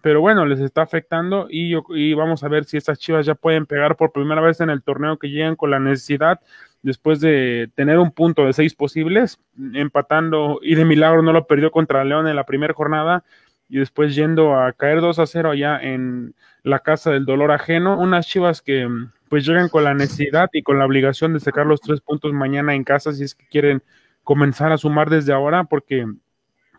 pero 0.05 0.21
bueno, 0.21 0.45
les 0.45 0.61
está 0.61 0.83
afectando 0.83 1.47
y, 1.49 1.71
yo, 1.71 1.83
y 1.89 2.13
vamos 2.13 2.45
a 2.45 2.49
ver 2.49 2.67
si 2.67 2.77
estas 2.77 2.99
chivas 2.99 3.25
ya 3.25 3.35
pueden 3.35 3.65
pegar 3.65 3.97
por 3.97 4.13
primera 4.13 4.43
vez 4.43 4.61
en 4.61 4.69
el 4.69 4.83
torneo 4.83 5.17
que 5.17 5.31
llegan 5.31 5.57
con 5.57 5.71
la 5.71 5.81
necesidad 5.81 6.41
después 6.83 7.21
de 7.21 7.71
tener 7.75 7.99
un 7.99 8.13
punto 8.13 8.45
de 8.45 8.53
seis 8.53 8.75
posibles, 8.75 9.41
empatando 9.73 10.61
y 10.61 10.75
de 10.75 10.85
milagro 10.85 11.23
no 11.23 11.33
lo 11.33 11.47
perdió 11.47 11.71
contra 11.71 12.05
León 12.05 12.29
en 12.29 12.37
la 12.37 12.45
primera 12.45 12.75
jornada 12.75 13.25
y 13.67 13.79
después 13.79 14.15
yendo 14.15 14.55
a 14.55 14.75
caer 14.75 15.01
2 15.01 15.19
a 15.19 15.27
0 15.27 15.53
allá 15.53 15.81
en 15.81 16.35
la 16.65 16.81
casa 16.81 17.11
del 17.11 17.25
dolor 17.25 17.51
ajeno, 17.51 17.99
unas 17.99 18.27
chivas 18.27 18.61
que 18.61 18.87
pues 19.31 19.47
llegan 19.47 19.71
con 19.71 19.85
la 19.85 19.95
necesidad 19.95 20.51
y 20.53 20.63
con 20.63 20.79
la 20.79 20.85
obligación 20.85 21.33
de 21.33 21.41
sacar 21.41 21.65
los 21.65 21.81
tres 21.81 22.03
puntos 22.03 22.35
mañana 22.35 22.75
en 22.75 22.85
casa 22.85 23.15
si 23.15 23.25
es 23.25 23.35
que 23.35 23.47
quieren 23.47 23.83
comenzar 24.23 24.71
a 24.71 24.77
sumar 24.77 25.09
desde 25.09 25.33
ahora, 25.33 25.65
porque 25.65 26.07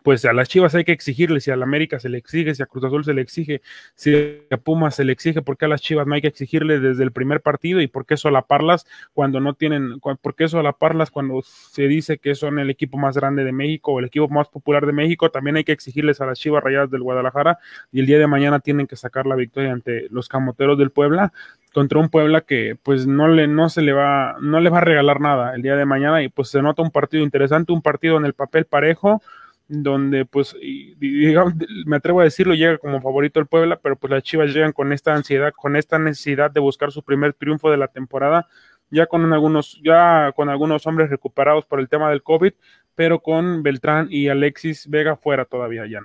pues 0.06 0.24
a 0.24 0.32
las 0.32 0.48
Chivas 0.48 0.72
hay 0.76 0.84
que 0.84 0.92
exigirle, 0.92 1.40
si 1.40 1.50
a 1.50 1.56
la 1.56 1.64
América 1.64 1.98
se 1.98 2.08
le 2.08 2.16
exige, 2.16 2.54
si 2.54 2.62
a 2.62 2.66
Cruz 2.66 2.84
Azul 2.84 3.04
se 3.04 3.12
le 3.12 3.22
exige, 3.22 3.60
si 3.96 4.40
a 4.52 4.56
Pumas 4.56 4.94
se 4.94 5.04
le 5.04 5.10
exige, 5.10 5.42
¿por 5.42 5.56
qué 5.56 5.64
a 5.64 5.68
las 5.68 5.82
Chivas 5.82 6.06
no 6.06 6.14
hay 6.14 6.20
que 6.20 6.28
exigirle 6.28 6.78
desde 6.78 7.02
el 7.02 7.10
primer 7.10 7.40
partido 7.40 7.80
y 7.80 7.88
por 7.88 8.06
qué 8.06 8.16
solaparlas 8.16 8.86
cuando 9.14 9.40
no 9.40 9.54
tienen, 9.54 9.98
por 9.98 10.36
qué 10.36 10.46
solaparlas 10.46 11.10
cuando 11.10 11.42
se 11.42 11.88
dice 11.88 12.18
que 12.18 12.36
son 12.36 12.60
el 12.60 12.70
equipo 12.70 12.98
más 12.98 13.16
grande 13.16 13.42
de 13.42 13.50
México 13.50 13.94
o 13.94 13.98
el 13.98 14.04
equipo 14.04 14.28
más 14.28 14.46
popular 14.48 14.86
de 14.86 14.92
México? 14.92 15.28
También 15.32 15.56
hay 15.56 15.64
que 15.64 15.72
exigirles 15.72 16.20
a 16.20 16.26
las 16.26 16.38
Chivas 16.38 16.62
Rayadas 16.62 16.88
del 16.88 17.02
Guadalajara 17.02 17.58
y 17.90 17.98
el 17.98 18.06
día 18.06 18.20
de 18.20 18.28
mañana 18.28 18.60
tienen 18.60 18.86
que 18.86 18.94
sacar 18.94 19.26
la 19.26 19.34
victoria 19.34 19.72
ante 19.72 20.06
los 20.10 20.28
Camoteros 20.28 20.78
del 20.78 20.92
Puebla 20.92 21.32
contra 21.74 21.98
un 21.98 22.10
Puebla 22.10 22.42
que 22.42 22.76
pues 22.80 23.08
no 23.08 23.26
le 23.26 23.48
no 23.48 23.68
se 23.68 23.82
le 23.82 23.92
va 23.92 24.36
no 24.40 24.60
le 24.60 24.70
va 24.70 24.78
a 24.78 24.82
regalar 24.82 25.20
nada 25.20 25.56
el 25.56 25.62
día 25.62 25.74
de 25.74 25.84
mañana 25.84 26.22
y 26.22 26.28
pues 26.28 26.48
se 26.48 26.62
nota 26.62 26.80
un 26.80 26.92
partido 26.92 27.24
interesante, 27.24 27.72
un 27.72 27.82
partido 27.82 28.16
en 28.18 28.24
el 28.24 28.34
papel 28.34 28.66
parejo 28.66 29.20
donde 29.68 30.24
pues 30.24 30.56
digamos, 30.98 31.54
me 31.86 31.96
atrevo 31.96 32.20
a 32.20 32.24
decirlo, 32.24 32.54
llega 32.54 32.78
como 32.78 33.00
favorito 33.00 33.40
el 33.40 33.46
Puebla, 33.46 33.78
pero 33.82 33.96
pues 33.96 34.10
las 34.10 34.22
Chivas 34.22 34.52
llegan 34.52 34.72
con 34.72 34.92
esta 34.92 35.14
ansiedad, 35.14 35.52
con 35.54 35.76
esta 35.76 35.98
necesidad 35.98 36.50
de 36.50 36.60
buscar 36.60 36.92
su 36.92 37.02
primer 37.02 37.34
triunfo 37.34 37.70
de 37.70 37.76
la 37.76 37.88
temporada, 37.88 38.48
ya 38.90 39.06
con 39.06 39.32
algunos, 39.32 39.80
ya 39.82 40.32
con 40.36 40.48
algunos 40.48 40.86
hombres 40.86 41.10
recuperados 41.10 41.66
por 41.66 41.80
el 41.80 41.88
tema 41.88 42.10
del 42.10 42.22
COVID, 42.22 42.52
pero 42.94 43.20
con 43.20 43.62
Beltrán 43.62 44.08
y 44.10 44.28
Alexis 44.28 44.88
Vega 44.88 45.16
fuera 45.16 45.44
todavía 45.44 45.86
ya. 45.86 46.00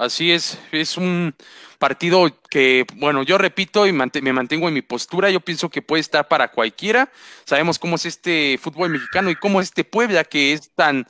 Así 0.00 0.32
es, 0.32 0.58
es 0.72 0.96
un 0.96 1.34
partido 1.78 2.34
que, 2.48 2.86
bueno, 2.94 3.22
yo 3.22 3.36
repito 3.36 3.86
y 3.86 3.92
me 3.92 4.32
mantengo 4.32 4.66
en 4.66 4.72
mi 4.72 4.80
postura, 4.80 5.28
yo 5.28 5.40
pienso 5.40 5.68
que 5.68 5.82
puede 5.82 6.00
estar 6.00 6.26
para 6.26 6.48
cualquiera. 6.48 7.12
Sabemos 7.44 7.78
cómo 7.78 7.96
es 7.96 8.06
este 8.06 8.58
fútbol 8.62 8.88
mexicano 8.88 9.28
y 9.28 9.34
cómo 9.36 9.60
es 9.60 9.66
este 9.68 9.84
Puebla 9.84 10.24
que 10.24 10.54
es 10.54 10.70
tan, 10.74 11.06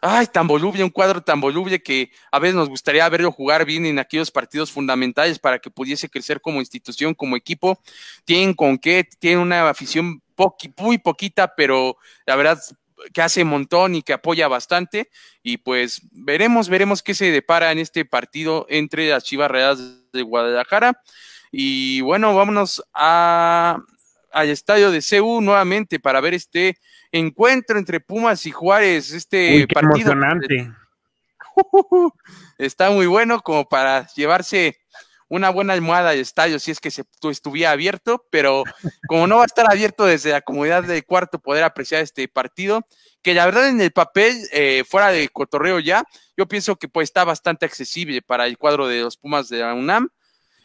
ay, 0.00 0.28
tan 0.28 0.46
voluble, 0.46 0.84
un 0.84 0.90
cuadro 0.90 1.20
tan 1.20 1.40
voluble 1.40 1.82
que 1.82 2.12
a 2.30 2.38
veces 2.38 2.54
nos 2.54 2.68
gustaría 2.68 3.08
verlo 3.08 3.32
jugar 3.32 3.64
bien 3.64 3.84
en 3.86 3.98
aquellos 3.98 4.30
partidos 4.30 4.70
fundamentales 4.70 5.40
para 5.40 5.58
que 5.58 5.68
pudiese 5.68 6.08
crecer 6.08 6.40
como 6.40 6.60
institución, 6.60 7.14
como 7.14 7.34
equipo. 7.34 7.80
Tienen 8.24 8.54
con 8.54 8.78
qué, 8.78 9.04
tienen 9.18 9.40
una 9.40 9.68
afición 9.68 10.22
muy 10.76 10.98
poquita, 10.98 11.56
pero 11.56 11.96
la 12.24 12.36
verdad 12.36 12.60
que 13.12 13.22
hace 13.22 13.42
un 13.42 13.48
montón 13.48 13.94
y 13.94 14.02
que 14.02 14.12
apoya 14.12 14.48
bastante. 14.48 15.10
Y 15.42 15.58
pues 15.58 16.02
veremos, 16.12 16.68
veremos 16.68 17.02
qué 17.02 17.14
se 17.14 17.30
depara 17.30 17.72
en 17.72 17.78
este 17.78 18.04
partido 18.04 18.66
entre 18.68 19.08
las 19.08 19.24
Chivas 19.24 19.50
Reales 19.50 20.10
de 20.12 20.22
Guadalajara. 20.22 21.02
Y 21.50 22.00
bueno, 22.02 22.34
vámonos 22.34 22.82
a, 22.92 23.78
al 24.32 24.48
estadio 24.48 24.90
de 24.90 25.02
CEU 25.02 25.40
nuevamente 25.40 25.98
para 25.98 26.20
ver 26.20 26.34
este 26.34 26.76
encuentro 27.12 27.78
entre 27.78 28.00
Pumas 28.00 28.44
y 28.46 28.50
Juárez. 28.50 29.12
Este 29.12 29.66
partido. 29.72 30.12
Emocionante. 30.12 30.72
Está 32.58 32.90
muy 32.90 33.06
bueno 33.06 33.40
como 33.40 33.68
para 33.68 34.06
llevarse 34.14 34.78
una 35.28 35.50
buena 35.50 35.74
almohada 35.74 36.10
de 36.10 36.20
estadio 36.20 36.58
si 36.58 36.70
es 36.70 36.80
que 36.80 36.90
se 36.90 37.04
estuviera 37.30 37.72
abierto, 37.72 38.26
pero 38.30 38.64
como 39.08 39.26
no 39.26 39.36
va 39.36 39.42
a 39.42 39.46
estar 39.46 39.70
abierto 39.70 40.04
desde 40.04 40.32
la 40.32 40.40
comunidad 40.40 40.84
del 40.84 41.04
cuarto 41.04 41.38
poder 41.38 41.64
apreciar 41.64 42.02
este 42.02 42.28
partido, 42.28 42.82
que 43.22 43.34
la 43.34 43.44
verdad 43.44 43.68
en 43.68 43.80
el 43.80 43.92
papel, 43.92 44.36
eh, 44.52 44.84
fuera 44.88 45.10
de 45.10 45.28
cotorreo 45.28 45.80
ya, 45.80 46.04
yo 46.36 46.46
pienso 46.46 46.76
que 46.76 46.88
pues 46.88 47.08
está 47.08 47.24
bastante 47.24 47.66
accesible 47.66 48.22
para 48.22 48.46
el 48.46 48.56
cuadro 48.56 48.86
de 48.86 49.00
los 49.00 49.16
Pumas 49.16 49.48
de 49.48 49.58
la 49.58 49.74
UNAM. 49.74 50.08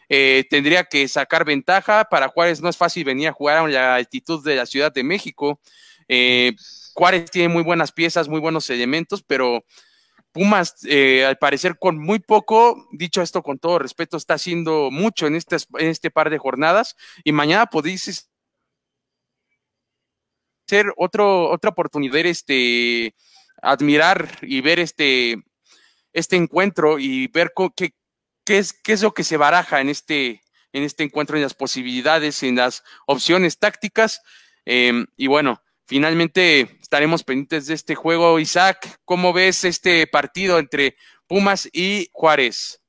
Eh, 0.10 0.46
tendría 0.50 0.84
que 0.84 1.08
sacar 1.08 1.46
ventaja. 1.46 2.06
Para 2.06 2.28
Juárez 2.28 2.62
no 2.62 2.70
es 2.70 2.78
fácil 2.78 3.04
venir 3.04 3.30
a 3.30 3.34
jugar 3.34 3.58
a 3.58 3.68
la 3.68 3.96
altitud 3.96 4.44
de 4.44 4.56
la 4.56 4.66
Ciudad 4.66 4.94
de 4.94 5.04
México. 5.04 5.60
Eh, 6.08 6.54
Juárez 6.94 7.32
tiene 7.32 7.50
muy 7.50 7.64
buenas 7.64 7.92
piezas, 7.92 8.28
muy 8.28 8.40
buenos 8.40 8.70
elementos, 8.70 9.24
pero 9.24 9.66
Pumas, 10.34 10.76
eh, 10.86 11.26
al 11.26 11.38
parecer, 11.38 11.78
con 11.80 11.98
muy 11.98 12.20
poco, 12.20 12.88
dicho 12.92 13.22
esto 13.22 13.44
con 13.44 13.60
todo 13.60 13.80
respeto, 13.80 14.18
está 14.18 14.34
haciendo 14.34 14.90
mucho 14.92 15.28
en 15.28 15.36
este, 15.36 15.58
en 15.78 15.88
este 15.88 16.12
par 16.12 16.30
de 16.30 16.40
jornadas 16.40 16.96
y 17.24 17.32
mañana 17.32 17.68
podéis 17.68 18.30
ser 20.68 20.92
otra 20.98 21.70
oportunidad, 21.70 22.26
este, 22.26 23.16
admirar 23.62 24.40
y 24.42 24.62
ver 24.62 24.80
este, 24.80 25.44
este 26.14 26.36
encuentro 26.36 27.00
y 27.00 27.28
ver 27.28 27.54
qué, 27.76 27.94
qué, 28.44 28.58
es, 28.58 28.74
qué 28.74 28.94
es 28.94 29.04
lo 29.04 29.14
que 29.14 29.24
se 29.24 29.38
baraja 29.38 29.82
en 29.82 29.90
este, 29.90 30.42
en 30.72 30.84
este 30.84 31.04
encuentro, 31.04 31.38
en 31.38 31.44
las 31.44 31.54
posibilidades, 31.54 32.44
en 32.44 32.56
las 32.56 32.84
opciones 33.06 33.60
tácticas. 33.60 34.22
Em, 34.66 35.06
y 35.16 35.28
bueno, 35.28 35.62
finalmente 35.86 36.78
estaremos 36.82 37.24
pendientes 37.24 37.68
de 37.68 37.74
este 37.74 37.96
juego. 37.96 38.40
Isaac, 38.40 39.00
¿cómo 39.06 39.34
ves 39.34 39.64
este 39.64 40.08
partido 40.08 40.60
entre 40.60 40.96
Pumas 41.28 41.70
y 41.72 42.10
Juárez? 42.12 42.82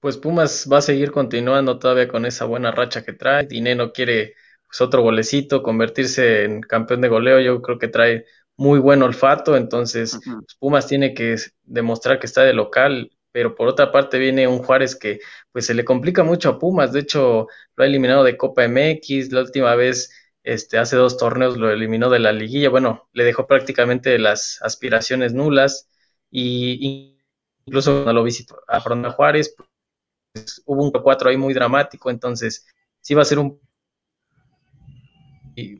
Pues 0.00 0.16
Pumas 0.16 0.68
va 0.70 0.78
a 0.78 0.82
seguir 0.82 1.10
continuando 1.10 1.78
todavía 1.78 2.08
con 2.08 2.26
esa 2.26 2.44
buena 2.44 2.70
racha 2.70 3.04
que 3.04 3.12
trae. 3.12 3.46
Dineno 3.46 3.92
quiere 3.92 4.34
pues, 4.68 4.80
otro 4.80 5.02
golecito, 5.02 5.62
convertirse 5.62 6.44
en 6.44 6.60
campeón 6.60 7.00
de 7.00 7.08
goleo. 7.08 7.40
Yo 7.40 7.60
creo 7.62 7.78
que 7.78 7.88
trae 7.88 8.24
muy 8.56 8.78
buen 8.78 9.02
olfato, 9.02 9.56
entonces 9.56 10.18
pues, 10.24 10.56
Pumas 10.58 10.86
tiene 10.86 11.14
que 11.14 11.36
demostrar 11.64 12.18
que 12.18 12.26
está 12.26 12.42
de 12.42 12.54
local, 12.54 13.10
pero 13.32 13.54
por 13.54 13.68
otra 13.68 13.92
parte 13.92 14.18
viene 14.18 14.48
un 14.48 14.58
Juárez 14.58 14.96
que 14.96 15.20
pues 15.52 15.66
se 15.66 15.74
le 15.74 15.84
complica 15.84 16.24
mucho 16.24 16.50
a 16.50 16.58
Pumas, 16.58 16.92
de 16.92 17.00
hecho 17.00 17.48
lo 17.76 17.84
ha 17.84 17.86
eliminado 17.86 18.24
de 18.24 18.36
Copa 18.36 18.66
MX, 18.66 19.32
la 19.32 19.42
última 19.42 19.74
vez 19.74 20.10
este, 20.46 20.78
hace 20.78 20.96
dos 20.96 21.18
torneos 21.18 21.56
lo 21.58 21.70
eliminó 21.70 22.08
de 22.08 22.20
la 22.20 22.32
liguilla, 22.32 22.70
bueno, 22.70 23.08
le 23.12 23.24
dejó 23.24 23.46
prácticamente 23.48 24.18
las 24.18 24.62
aspiraciones 24.62 25.34
nulas 25.34 25.90
y 26.30 27.18
incluso 27.66 27.92
cuando 27.92 28.12
lo 28.14 28.24
visitó 28.24 28.62
a 28.68 28.80
Fronda 28.80 29.10
Juárez, 29.10 29.56
pues, 30.32 30.62
hubo 30.66 30.84
un 30.84 30.92
4 30.92 31.30
ahí 31.30 31.36
muy 31.36 31.52
dramático, 31.52 32.10
entonces 32.10 32.66
sí 33.00 33.14
va 33.14 33.22
a 33.22 33.24
ser 33.26 33.40
un 33.40 33.60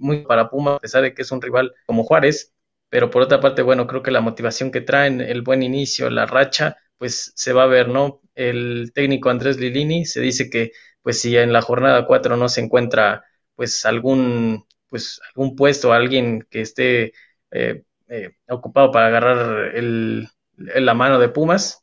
muy 0.01 0.25
para 0.25 0.51
Puma, 0.51 0.77
a 0.77 0.79
pesar 0.81 1.03
de 1.03 1.15
que 1.15 1.23
es 1.23 1.31
un 1.31 1.43
rival 1.43 1.75
como 1.87 2.05
Juárez, 2.05 2.53
pero 2.89 3.11
por 3.11 3.23
otra 3.23 3.41
parte, 3.41 3.63
bueno, 3.63 3.87
creo 3.87 4.03
que 4.03 4.11
la 4.11 4.21
motivación 4.21 4.71
que 4.71 4.81
traen, 4.81 5.21
el 5.21 5.43
buen 5.43 5.63
inicio, 5.63 6.11
la 6.11 6.27
racha, 6.27 6.77
pues 6.99 7.33
se 7.37 7.53
va 7.53 7.65
a 7.65 7.67
ver, 7.67 7.89
¿no? 7.89 8.21
El 8.35 8.93
técnico 8.95 9.31
Andrés 9.31 9.59
Lilini 9.59 10.07
se 10.07 10.21
dice 10.21 10.51
que, 10.51 10.73
pues 11.03 11.21
si 11.21 11.37
en 11.37 11.53
la 11.53 11.63
jornada 11.63 12.07
4 12.07 12.37
no 12.37 12.49
se 12.49 12.63
encuentra 12.63 13.25
pues 13.57 13.85
algún, 13.87 14.67
pues 14.89 15.21
algún 15.35 15.57
puesto, 15.57 15.93
alguien 15.93 16.47
que 16.51 16.61
esté 16.63 17.13
eh, 17.51 17.85
eh, 18.09 18.31
ocupado 18.49 18.91
para 18.93 19.09
agarrar 19.09 19.77
el, 19.77 20.29
la 20.57 20.95
mano 20.95 21.19
de 21.19 21.29
Pumas, 21.31 21.83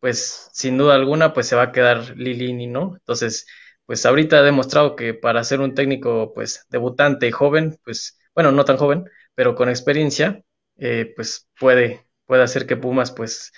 pues 0.00 0.50
sin 0.52 0.78
duda 0.78 0.94
alguna 0.94 1.32
pues 1.32 1.46
se 1.48 1.56
va 1.56 1.64
a 1.64 1.72
quedar 1.72 2.16
Lilini, 2.16 2.66
¿no? 2.66 2.94
Entonces, 2.96 3.46
pues 3.86 4.04
ahorita 4.06 4.38
ha 4.38 4.42
demostrado 4.42 4.96
que 4.96 5.14
para 5.14 5.44
ser 5.44 5.60
un 5.60 5.74
técnico 5.74 6.32
pues 6.34 6.66
debutante 6.70 7.26
y 7.28 7.32
joven, 7.32 7.78
pues 7.84 8.18
bueno, 8.34 8.52
no 8.52 8.64
tan 8.64 8.76
joven, 8.76 9.04
pero 9.34 9.54
con 9.54 9.68
experiencia, 9.68 10.42
eh, 10.76 11.12
pues 11.16 11.48
puede, 11.58 12.06
puede 12.26 12.42
hacer 12.42 12.66
que 12.66 12.76
Pumas 12.76 13.12
pues 13.12 13.52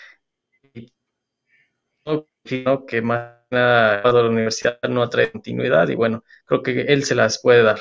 que 2.87 3.03
más 3.03 3.36
nada 3.51 4.03
la 4.13 4.29
universidad 4.29 4.79
no 4.89 5.03
atrae 5.03 5.31
continuidad 5.33 5.89
y 5.89 5.95
bueno, 5.95 6.25
creo 6.47 6.63
que 6.63 6.83
él 6.83 7.05
se 7.05 7.15
las 7.15 7.41
puede 7.41 7.63
dar. 7.63 7.81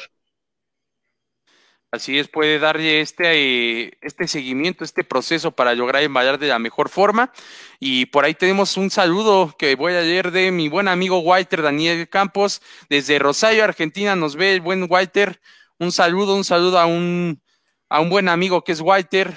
Así 1.95 2.19
es, 2.19 2.27
puede 2.27 2.59
darle 2.59 2.99
este, 2.99 4.05
este 4.05 4.27
seguimiento, 4.27 4.83
este 4.83 5.05
proceso 5.05 5.51
para 5.51 5.73
lograr 5.75 6.03
emballar 6.03 6.37
de 6.37 6.49
la 6.49 6.59
mejor 6.59 6.89
forma. 6.89 7.31
Y 7.79 8.07
por 8.07 8.25
ahí 8.25 8.33
tenemos 8.33 8.75
un 8.75 8.91
saludo 8.91 9.55
que 9.57 9.75
voy 9.75 9.93
a 9.93 10.01
leer 10.01 10.31
de 10.31 10.51
mi 10.51 10.67
buen 10.67 10.89
amigo 10.89 11.19
Walter 11.19 11.61
Daniel 11.61 12.09
Campos, 12.09 12.61
desde 12.89 13.17
Rosario, 13.17 13.63
Argentina, 13.63 14.13
nos 14.17 14.35
ve 14.35 14.53
el 14.55 14.59
buen 14.61 14.87
Walter. 14.89 15.39
Un 15.79 15.93
saludo, 15.93 16.35
un 16.35 16.43
saludo 16.43 16.79
a 16.79 16.85
un, 16.85 17.41
a 17.87 18.01
un 18.01 18.09
buen 18.09 18.27
amigo 18.27 18.63
que 18.65 18.73
es 18.73 18.81
Walter, 18.81 19.33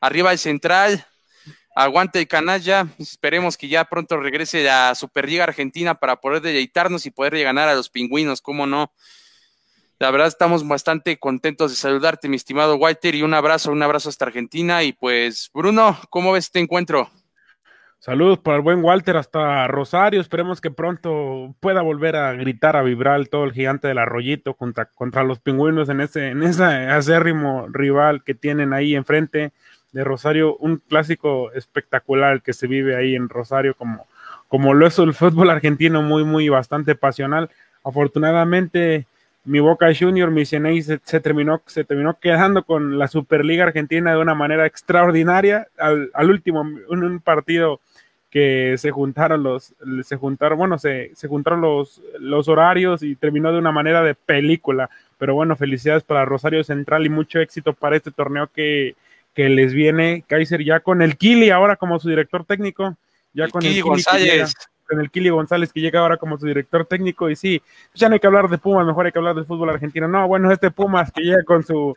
arriba 0.00 0.30
del 0.30 0.38
central, 0.38 1.04
aguante 1.78 2.18
el 2.18 2.26
canalla. 2.26 2.88
Esperemos 2.98 3.56
que 3.56 3.68
ya 3.68 3.84
pronto 3.84 4.16
regrese 4.16 4.64
la 4.64 4.94
Superliga 4.96 5.44
Argentina 5.44 5.94
para 5.94 6.16
poder 6.16 6.42
deleitarnos 6.42 7.06
y 7.06 7.12
poder 7.12 7.40
ganar 7.42 7.68
a 7.68 7.74
los 7.74 7.88
pingüinos, 7.88 8.42
¿cómo 8.42 8.66
no? 8.66 8.92
La 10.00 10.10
verdad 10.10 10.26
estamos 10.26 10.66
bastante 10.66 11.18
contentos 11.18 11.70
de 11.70 11.76
saludarte, 11.76 12.28
mi 12.28 12.36
estimado 12.36 12.76
Walter, 12.76 13.14
y 13.14 13.22
un 13.22 13.34
abrazo, 13.34 13.70
un 13.70 13.82
abrazo 13.82 14.08
hasta 14.08 14.24
Argentina. 14.24 14.82
Y 14.82 14.92
pues, 14.92 15.50
Bruno, 15.54 15.96
¿cómo 16.10 16.32
ves 16.32 16.46
este 16.46 16.58
encuentro? 16.58 17.10
Saludos 18.00 18.38
para 18.38 18.56
el 18.56 18.62
buen 18.62 18.84
Walter 18.84 19.16
hasta 19.16 19.66
Rosario. 19.68 20.20
Esperemos 20.20 20.60
que 20.60 20.70
pronto 20.70 21.54
pueda 21.60 21.82
volver 21.82 22.16
a 22.16 22.32
gritar, 22.32 22.76
a 22.76 22.82
vibrar 22.82 23.26
todo 23.26 23.44
el 23.44 23.52
gigante 23.52 23.88
del 23.88 23.98
arroyito 23.98 24.54
contra, 24.54 24.86
contra 24.86 25.24
los 25.24 25.40
pingüinos 25.40 25.88
en 25.88 26.00
ese, 26.00 26.28
en 26.28 26.42
ese 26.42 26.62
acérrimo 26.64 27.66
rival 27.68 28.22
que 28.24 28.34
tienen 28.34 28.72
ahí 28.72 28.94
enfrente 28.94 29.52
de 29.92 30.04
Rosario, 30.04 30.56
un 30.56 30.76
clásico 30.76 31.52
espectacular 31.52 32.42
que 32.42 32.52
se 32.52 32.66
vive 32.66 32.96
ahí 32.96 33.14
en 33.14 33.28
Rosario 33.28 33.74
como, 33.74 34.06
como 34.48 34.74
lo 34.74 34.86
es 34.86 34.98
el 34.98 35.14
fútbol 35.14 35.50
argentino, 35.50 36.02
muy, 36.02 36.24
muy 36.24 36.48
bastante 36.48 36.94
pasional. 36.94 37.50
afortunadamente 37.84 39.06
mi 39.48 39.60
Boca 39.60 39.86
Junior, 39.98 40.30
mi 40.30 40.44
CNI 40.44 40.82
se, 40.82 41.20
terminó, 41.20 41.62
se 41.64 41.82
terminó 41.82 42.18
quedando 42.20 42.64
con 42.64 42.98
la 42.98 43.08
Superliga 43.08 43.64
Argentina 43.64 44.12
de 44.12 44.18
una 44.18 44.34
manera 44.34 44.66
extraordinaria. 44.66 45.68
Al, 45.78 46.30
último, 46.30 46.68
en 46.90 47.02
un 47.02 47.20
partido 47.20 47.80
que 48.30 48.74
se 48.76 48.90
juntaron 48.90 49.42
los, 49.42 49.74
se 50.02 50.16
juntaron, 50.16 50.58
bueno, 50.58 50.78
se, 50.78 51.12
se 51.14 51.28
juntaron 51.28 51.62
los, 51.62 52.02
los 52.18 52.46
horarios 52.48 53.02
y 53.02 53.16
terminó 53.16 53.50
de 53.50 53.58
una 53.58 53.72
manera 53.72 54.02
de 54.02 54.14
película. 54.14 54.90
Pero 55.16 55.34
bueno, 55.34 55.56
felicidades 55.56 56.02
para 56.02 56.26
Rosario 56.26 56.62
Central 56.62 57.06
y 57.06 57.08
mucho 57.08 57.40
éxito 57.40 57.72
para 57.72 57.96
este 57.96 58.10
torneo 58.10 58.48
que, 58.48 58.96
que 59.38 59.48
les 59.48 59.72
viene 59.72 60.24
Kaiser 60.26 60.64
ya 60.64 60.80
con 60.80 61.00
el 61.00 61.16
Kili 61.16 61.50
ahora 61.50 61.76
como 61.76 62.00
su 62.00 62.08
director 62.08 62.44
técnico, 62.44 62.96
ya 63.32 63.46
con 63.46 63.62
el 63.62 63.68
Kili 63.68 63.82
González. 63.82 64.52
con 64.88 65.00
el 65.00 65.12
Kili 65.12 65.28
González 65.28 65.72
que 65.72 65.80
llega 65.80 66.00
ahora 66.00 66.16
como 66.16 66.36
su 66.38 66.44
director 66.44 66.84
técnico 66.86 67.30
y 67.30 67.36
sí, 67.36 67.62
pues 67.92 68.00
ya 68.00 68.08
no 68.08 68.14
hay 68.14 68.18
que 68.18 68.26
hablar 68.26 68.48
de 68.48 68.58
Pumas, 68.58 68.84
mejor 68.84 69.06
hay 69.06 69.12
que 69.12 69.20
hablar 69.20 69.36
del 69.36 69.44
fútbol 69.44 69.70
argentino. 69.70 70.08
No, 70.08 70.26
bueno, 70.26 70.50
este 70.50 70.72
Pumas 70.72 71.12
que 71.12 71.22
llega 71.22 71.44
con 71.44 71.62
su 71.62 71.94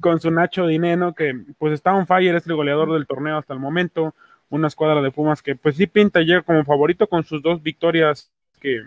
con 0.00 0.22
su 0.22 0.30
Nacho 0.30 0.66
Dineno 0.66 1.12
que 1.12 1.38
pues 1.58 1.74
está 1.74 1.92
on 1.92 2.06
fire, 2.06 2.34
es 2.34 2.46
el 2.46 2.56
goleador 2.56 2.94
del 2.94 3.06
torneo 3.06 3.36
hasta 3.36 3.52
el 3.52 3.60
momento, 3.60 4.14
una 4.48 4.68
escuadra 4.68 5.02
de 5.02 5.10
Pumas 5.10 5.42
que 5.42 5.56
pues 5.56 5.76
sí 5.76 5.86
pinta 5.86 6.22
llega 6.22 6.40
como 6.40 6.64
favorito 6.64 7.06
con 7.08 7.24
sus 7.24 7.42
dos 7.42 7.62
victorias 7.62 8.30
que 8.58 8.80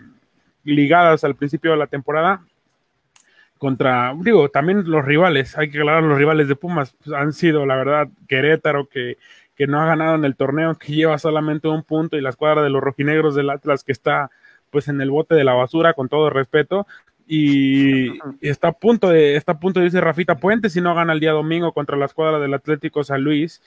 ligadas 0.64 1.22
al 1.22 1.36
principio 1.36 1.70
de 1.70 1.76
la 1.76 1.86
temporada 1.86 2.42
contra, 3.64 4.14
digo, 4.20 4.48
también 4.50 4.84
los 4.86 5.04
rivales, 5.04 5.58
hay 5.58 5.70
que 5.70 5.78
aclarar, 5.78 6.02
los 6.02 6.18
rivales 6.18 6.48
de 6.48 6.54
Pumas 6.54 6.94
pues, 7.02 7.16
han 7.16 7.32
sido, 7.32 7.66
la 7.66 7.76
verdad, 7.76 8.08
Querétaro, 8.28 8.88
que 8.88 9.16
que 9.56 9.66
no 9.66 9.80
ha 9.80 9.86
ganado 9.86 10.16
en 10.16 10.24
el 10.24 10.36
torneo, 10.36 10.74
que 10.74 10.92
lleva 10.92 11.18
solamente 11.18 11.68
un 11.68 11.82
punto, 11.82 12.16
y 12.16 12.20
la 12.20 12.30
escuadra 12.30 12.62
de 12.62 12.70
los 12.70 12.82
rojinegros 12.82 13.34
del 13.34 13.50
Atlas 13.50 13.84
que 13.84 13.92
está 13.92 14.30
pues 14.70 14.88
en 14.88 15.00
el 15.00 15.10
bote 15.10 15.36
de 15.36 15.44
la 15.44 15.54
basura, 15.54 15.94
con 15.94 16.08
todo 16.08 16.30
respeto, 16.30 16.86
y, 17.26 18.18
está 18.40 18.68
a 18.68 18.72
punto 18.72 19.08
de, 19.08 19.36
está 19.36 19.52
a 19.52 19.58
punto, 19.60 19.80
dice 19.80 20.00
Rafita 20.00 20.36
Puente, 20.36 20.68
si 20.68 20.80
no 20.80 20.94
gana 20.94 21.12
el 21.12 21.20
día 21.20 21.30
domingo 21.30 21.72
contra 21.72 21.96
la 21.96 22.06
escuadra 22.06 22.38
del 22.38 22.52
Atlético 22.52 23.04
San 23.04 23.22
Luis. 23.22 23.62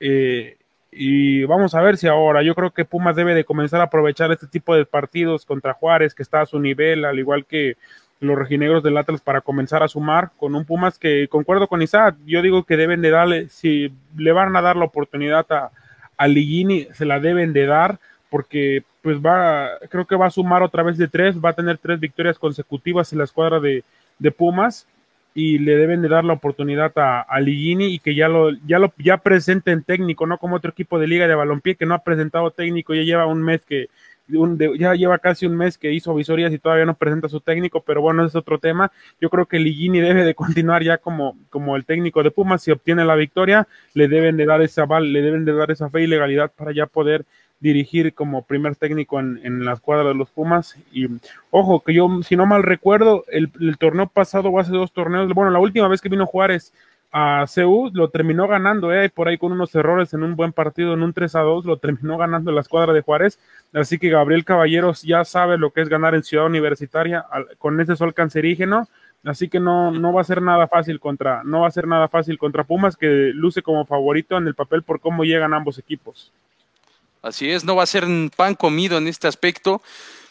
Eh, 0.00 0.56
y 0.90 1.44
vamos 1.44 1.74
a 1.74 1.80
ver 1.80 1.96
si 1.96 2.08
ahora, 2.08 2.42
yo 2.42 2.54
creo 2.54 2.72
que 2.72 2.84
Pumas 2.84 3.14
debe 3.14 3.34
de 3.34 3.44
comenzar 3.44 3.80
a 3.80 3.84
aprovechar 3.84 4.32
este 4.32 4.46
tipo 4.46 4.74
de 4.74 4.84
partidos 4.84 5.46
contra 5.46 5.74
Juárez, 5.74 6.14
que 6.14 6.22
está 6.22 6.40
a 6.40 6.46
su 6.46 6.58
nivel, 6.58 7.04
al 7.04 7.18
igual 7.18 7.46
que 7.46 7.76
los 8.20 8.36
rojinegros 8.36 8.82
del 8.82 8.96
Atlas 8.96 9.20
para 9.20 9.40
comenzar 9.40 9.82
a 9.82 9.88
sumar 9.88 10.30
con 10.36 10.54
un 10.54 10.64
Pumas 10.64 10.98
que 10.98 11.28
concuerdo 11.28 11.68
con 11.68 11.82
Isaac, 11.82 12.16
yo 12.26 12.42
digo 12.42 12.64
que 12.64 12.76
deben 12.76 13.00
de 13.00 13.10
darle, 13.10 13.48
si 13.48 13.92
le 14.16 14.32
van 14.32 14.56
a 14.56 14.62
dar 14.62 14.76
la 14.76 14.84
oportunidad 14.84 15.46
a, 15.50 15.70
a 16.16 16.28
Ligini, 16.28 16.88
se 16.92 17.04
la 17.04 17.20
deben 17.20 17.52
de 17.52 17.66
dar 17.66 17.98
porque 18.30 18.82
pues 19.02 19.18
va, 19.18 19.70
creo 19.88 20.06
que 20.06 20.16
va 20.16 20.26
a 20.26 20.30
sumar 20.30 20.62
otra 20.62 20.82
vez 20.82 20.98
de 20.98 21.08
tres, 21.08 21.36
va 21.42 21.50
a 21.50 21.54
tener 21.54 21.78
tres 21.78 22.00
victorias 22.00 22.38
consecutivas 22.38 23.12
en 23.12 23.18
la 23.18 23.24
escuadra 23.24 23.60
de, 23.60 23.84
de 24.18 24.30
Pumas 24.30 24.86
y 25.34 25.58
le 25.58 25.76
deben 25.76 26.02
de 26.02 26.08
dar 26.08 26.24
la 26.24 26.32
oportunidad 26.32 26.92
a, 26.98 27.20
a 27.20 27.40
Ligini 27.40 27.94
y 27.94 27.98
que 28.00 28.14
ya 28.14 28.28
lo, 28.28 28.50
ya 28.66 28.80
lo, 28.80 28.92
ya 28.98 29.18
presenten 29.18 29.84
técnico, 29.84 30.26
no 30.26 30.38
como 30.38 30.56
otro 30.56 30.72
equipo 30.72 30.98
de 30.98 31.06
liga 31.06 31.28
de 31.28 31.34
balompié 31.36 31.76
que 31.76 31.86
no 31.86 31.94
ha 31.94 32.02
presentado 32.02 32.50
técnico, 32.50 32.94
ya 32.94 33.02
lleva 33.02 33.26
un 33.26 33.42
mes 33.42 33.64
que, 33.64 33.88
ya 34.78 34.94
lleva 34.94 35.18
casi 35.18 35.46
un 35.46 35.56
mes 35.56 35.78
que 35.78 35.92
hizo 35.92 36.14
visorías 36.14 36.52
y 36.52 36.58
todavía 36.58 36.84
no 36.84 36.94
presenta 36.94 37.28
su 37.28 37.40
técnico, 37.40 37.80
pero 37.80 38.00
bueno, 38.02 38.22
ese 38.22 38.28
es 38.28 38.36
otro 38.36 38.58
tema. 38.58 38.92
Yo 39.20 39.30
creo 39.30 39.46
que 39.46 39.58
Ligini 39.58 40.00
debe 40.00 40.24
de 40.24 40.34
continuar 40.34 40.82
ya 40.82 40.98
como, 40.98 41.36
como 41.50 41.76
el 41.76 41.84
técnico 41.84 42.22
de 42.22 42.30
Pumas. 42.30 42.62
Si 42.62 42.70
obtiene 42.70 43.04
la 43.04 43.14
victoria, 43.14 43.66
le 43.94 44.08
deben 44.08 44.36
de 44.36 44.46
dar 44.46 44.62
esa 44.62 44.82
aval, 44.82 45.12
le 45.12 45.22
deben 45.22 45.44
de 45.44 45.52
dar 45.52 45.70
esa 45.70 45.90
fe 45.90 46.02
y 46.02 46.06
legalidad 46.06 46.52
para 46.54 46.72
ya 46.72 46.86
poder 46.86 47.24
dirigir 47.60 48.14
como 48.14 48.42
primer 48.42 48.76
técnico 48.76 49.18
en, 49.18 49.40
en 49.42 49.64
la 49.64 49.72
escuadra 49.72 50.08
de 50.08 50.14
los 50.14 50.30
Pumas. 50.30 50.76
Y 50.92 51.08
ojo, 51.50 51.80
que 51.80 51.94
yo, 51.94 52.08
si 52.22 52.36
no 52.36 52.46
mal 52.46 52.62
recuerdo, 52.62 53.24
el, 53.28 53.50
el 53.60 53.78
torneo 53.78 54.08
pasado 54.08 54.48
o 54.50 54.60
hace 54.60 54.72
dos 54.72 54.92
torneos, 54.92 55.32
bueno, 55.34 55.50
la 55.50 55.58
última 55.58 55.88
vez 55.88 56.00
que 56.00 56.08
vino 56.08 56.26
Juárez 56.26 56.72
a 57.10 57.46
CU 57.52 57.90
lo 57.94 58.10
terminó 58.10 58.46
ganando, 58.46 58.92
eh, 58.92 59.08
por 59.08 59.28
ahí 59.28 59.38
con 59.38 59.52
unos 59.52 59.74
errores 59.74 60.12
en 60.12 60.22
un 60.22 60.36
buen 60.36 60.52
partido, 60.52 60.92
en 60.92 61.02
un 61.02 61.12
3 61.12 61.34
a 61.36 61.40
2, 61.40 61.64
lo 61.64 61.78
terminó 61.78 62.18
ganando 62.18 62.52
la 62.52 62.60
escuadra 62.60 62.92
de 62.92 63.00
Juárez. 63.00 63.38
Así 63.72 63.98
que 63.98 64.10
Gabriel 64.10 64.44
Caballeros 64.44 65.02
ya 65.02 65.24
sabe 65.24 65.58
lo 65.58 65.70
que 65.70 65.80
es 65.80 65.88
ganar 65.88 66.14
en 66.14 66.22
Ciudad 66.22 66.46
Universitaria 66.46 67.24
con 67.58 67.80
ese 67.80 67.96
sol 67.96 68.14
cancerígeno. 68.14 68.88
Así 69.24 69.48
que 69.48 69.58
no, 69.58 69.90
no 69.90 70.12
va 70.12 70.20
a 70.20 70.24
ser 70.24 70.42
nada 70.42 70.68
fácil 70.68 71.00
contra, 71.00 71.42
no 71.44 71.60
va 71.60 71.68
a 71.68 71.72
ser 71.72 71.86
nada 71.86 72.08
fácil 72.08 72.38
contra 72.38 72.64
Pumas, 72.64 72.96
que 72.96 73.06
luce 73.34 73.62
como 73.62 73.84
favorito 73.84 74.36
en 74.36 74.46
el 74.46 74.54
papel 74.54 74.82
por 74.82 75.00
cómo 75.00 75.24
llegan 75.24 75.54
ambos 75.54 75.78
equipos. 75.78 76.30
Así 77.20 77.50
es, 77.50 77.64
no 77.64 77.74
va 77.74 77.82
a 77.82 77.86
ser 77.86 78.04
pan 78.36 78.54
comido 78.54 78.96
en 78.96 79.08
este 79.08 79.26
aspecto. 79.26 79.82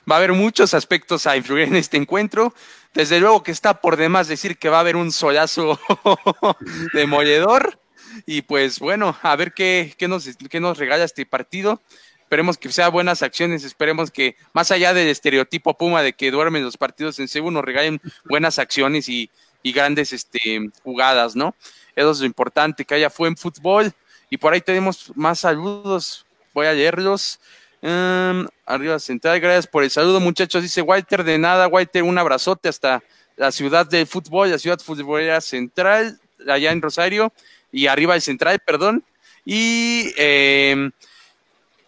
Va 0.10 0.16
a 0.16 0.18
haber 0.20 0.34
muchos 0.34 0.74
aspectos 0.74 1.28
a 1.28 1.36
influir 1.36 1.68
en 1.68 1.76
este 1.76 1.98
encuentro. 1.98 2.54
Desde 2.94 3.20
luego 3.20 3.44
que 3.44 3.52
está 3.52 3.82
por 3.82 3.98
demás 3.98 4.28
decir 4.28 4.58
que 4.58 4.70
va 4.70 4.78
a 4.78 4.82
haber 4.82 4.96
un 4.96 5.12
solazo 5.12 5.80
demoledor. 6.94 7.80
Y 8.26 8.42
pues 8.42 8.80
bueno, 8.80 9.18
a 9.22 9.36
ver 9.36 9.54
qué, 9.54 9.94
qué, 9.98 10.08
nos, 10.08 10.28
qué 10.50 10.60
nos 10.60 10.78
regala 10.78 11.04
este 11.04 11.26
partido. 11.26 11.82
Esperemos 12.22 12.58
que 12.58 12.70
sea 12.72 12.90
buenas 12.90 13.24
acciones, 13.24 13.64
esperemos 13.64 14.12
que 14.12 14.36
más 14.52 14.72
allá 14.72 14.94
del 14.94 15.08
estereotipo 15.08 15.78
Puma 15.78 16.02
de 16.02 16.12
que 16.12 16.30
duermen 16.30 16.64
los 16.64 16.76
partidos 16.76 17.20
en 17.20 17.30
Cebu, 17.30 17.52
nos 17.52 17.64
regalen 17.64 18.02
buenas 18.26 18.60
acciones 18.60 19.08
y, 19.08 19.30
y 19.64 19.72
grandes 19.72 20.12
este, 20.12 20.60
jugadas, 20.84 21.38
¿no? 21.38 21.56
Eso 21.96 22.12
es 22.12 22.20
lo 22.20 22.26
importante, 22.26 22.84
que 22.84 22.96
haya 22.96 23.10
fue 23.10 23.34
fútbol. 23.36 23.94
Y 24.30 24.38
por 24.38 24.54
ahí 24.54 24.62
tenemos 24.62 25.12
más 25.16 25.40
saludos, 25.40 26.26
voy 26.54 26.68
a 26.68 26.74
leerlos. 26.74 27.40
Um, 27.82 28.48
arriba 28.66 28.98
central, 28.98 29.40
gracias 29.40 29.68
por 29.68 29.84
el 29.84 29.92
saludo, 29.92 30.20
muchachos. 30.20 30.64
Dice 30.64 30.82
Walter, 30.82 31.24
de 31.24 31.38
nada, 31.38 31.68
Walter, 31.68 32.04
un 32.04 32.18
abrazote 32.18 32.70
hasta 32.70 33.04
la 33.36 33.52
ciudad 33.52 33.86
del 33.86 34.08
fútbol, 34.08 34.50
la 34.50 34.58
ciudad 34.58 34.80
futbolera 34.80 35.40
central, 35.42 36.20
allá 36.48 36.72
en 36.72 36.82
Rosario, 36.82 37.32
y 37.72 37.88
arriba 37.88 38.16
el 38.16 38.22
central, 38.22 38.60
perdón. 38.66 39.04
Y 39.46 40.12
eh, 40.18 40.90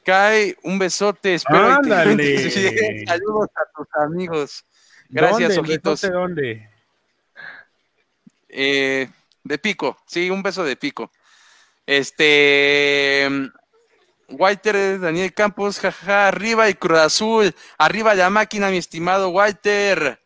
cae 0.03 0.55
un 0.63 0.77
besote, 0.77 1.33
espero 1.35 1.79
que 1.81 3.05
saludos 3.07 3.49
a 3.55 3.77
tus 3.77 3.87
amigos. 3.95 4.65
Gracias, 5.09 5.57
ojitos. 5.57 6.01
¿De 6.01 6.09
dónde? 6.11 6.69
Eh, 8.47 9.09
de 9.43 9.57
pico, 9.57 9.97
sí, 10.05 10.29
un 10.29 10.43
beso 10.43 10.63
de 10.63 10.75
pico. 10.75 11.11
Este, 11.85 13.27
Walter 14.31 14.99
Daniel 14.99 15.33
Campos, 15.33 15.79
jaja, 15.79 16.27
arriba 16.27 16.67
el 16.67 16.77
Cruz 16.77 16.99
Azul, 16.99 17.55
arriba 17.77 18.13
la 18.13 18.29
máquina, 18.29 18.69
mi 18.69 18.77
estimado 18.77 19.29
Walter, 19.29 20.19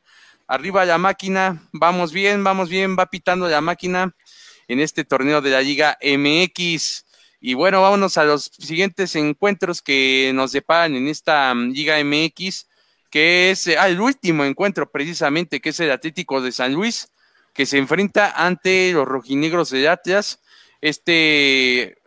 arriba 0.47 0.85
la 0.85 0.97
máquina, 0.97 1.69
vamos 1.71 2.11
bien, 2.11 2.43
vamos 2.43 2.69
bien, 2.69 2.97
va 2.97 3.05
pitando 3.07 3.47
la 3.47 3.61
máquina 3.61 4.15
en 4.67 4.79
este 4.79 5.03
torneo 5.03 5.41
de 5.41 5.51
la 5.51 5.61
Liga 5.61 5.97
MX. 6.01 7.05
Y 7.39 7.55
bueno, 7.55 7.81
vámonos 7.81 8.17
a 8.17 8.23
los 8.23 8.51
siguientes 8.57 9.15
encuentros 9.15 9.81
que 9.81 10.31
nos 10.33 10.51
deparan 10.51 10.95
en 10.95 11.07
esta 11.07 11.53
mm, 11.53 11.71
Liga 11.71 12.03
MX, 12.03 12.67
que 13.09 13.51
es 13.51 13.67
ah, 13.67 13.87
el 13.87 13.99
último 13.99 14.45
encuentro 14.45 14.89
precisamente, 14.89 15.59
que 15.59 15.69
es 15.69 15.79
el 15.79 15.91
Atlético 15.91 16.41
de 16.41 16.51
San 16.51 16.73
Luis, 16.73 17.09
que 17.53 17.65
se 17.65 17.77
enfrenta 17.77 18.31
ante 18.31 18.91
los 18.93 19.07
rojinegros 19.07 19.69
de 19.71 19.87
Atlas. 19.87 20.39
Este 20.81 21.97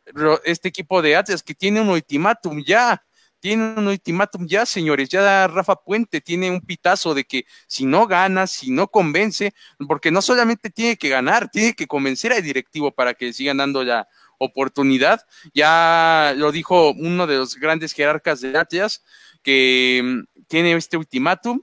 este 0.44 0.68
equipo 0.68 1.02
de 1.02 1.16
Atlas 1.16 1.42
que 1.42 1.54
tiene 1.54 1.80
un 1.80 1.88
ultimátum 1.88 2.62
ya, 2.64 3.02
tiene 3.40 3.74
un 3.76 3.86
ultimátum 3.86 4.46
ya, 4.46 4.66
señores, 4.66 5.08
ya 5.08 5.46
Rafa 5.46 5.76
Puente 5.76 6.20
tiene 6.20 6.50
un 6.50 6.60
pitazo 6.60 7.14
de 7.14 7.24
que 7.24 7.44
si 7.66 7.84
no 7.84 8.06
gana, 8.06 8.46
si 8.46 8.70
no 8.70 8.88
convence, 8.88 9.52
porque 9.86 10.10
no 10.10 10.22
solamente 10.22 10.70
tiene 10.70 10.96
que 10.96 11.08
ganar, 11.08 11.50
tiene 11.50 11.74
que 11.74 11.86
convencer 11.86 12.32
al 12.32 12.42
directivo 12.42 12.90
para 12.92 13.14
que 13.14 13.32
sigan 13.32 13.58
dando 13.58 13.84
la 13.84 14.08
oportunidad. 14.38 15.20
Ya 15.54 16.34
lo 16.36 16.52
dijo 16.52 16.92
uno 16.92 17.26
de 17.26 17.36
los 17.36 17.56
grandes 17.56 17.92
jerarcas 17.92 18.40
de 18.40 18.56
Atlas, 18.58 19.02
que 19.42 20.02
mm, 20.04 20.44
tiene 20.48 20.72
este 20.72 20.96
ultimátum 20.96 21.62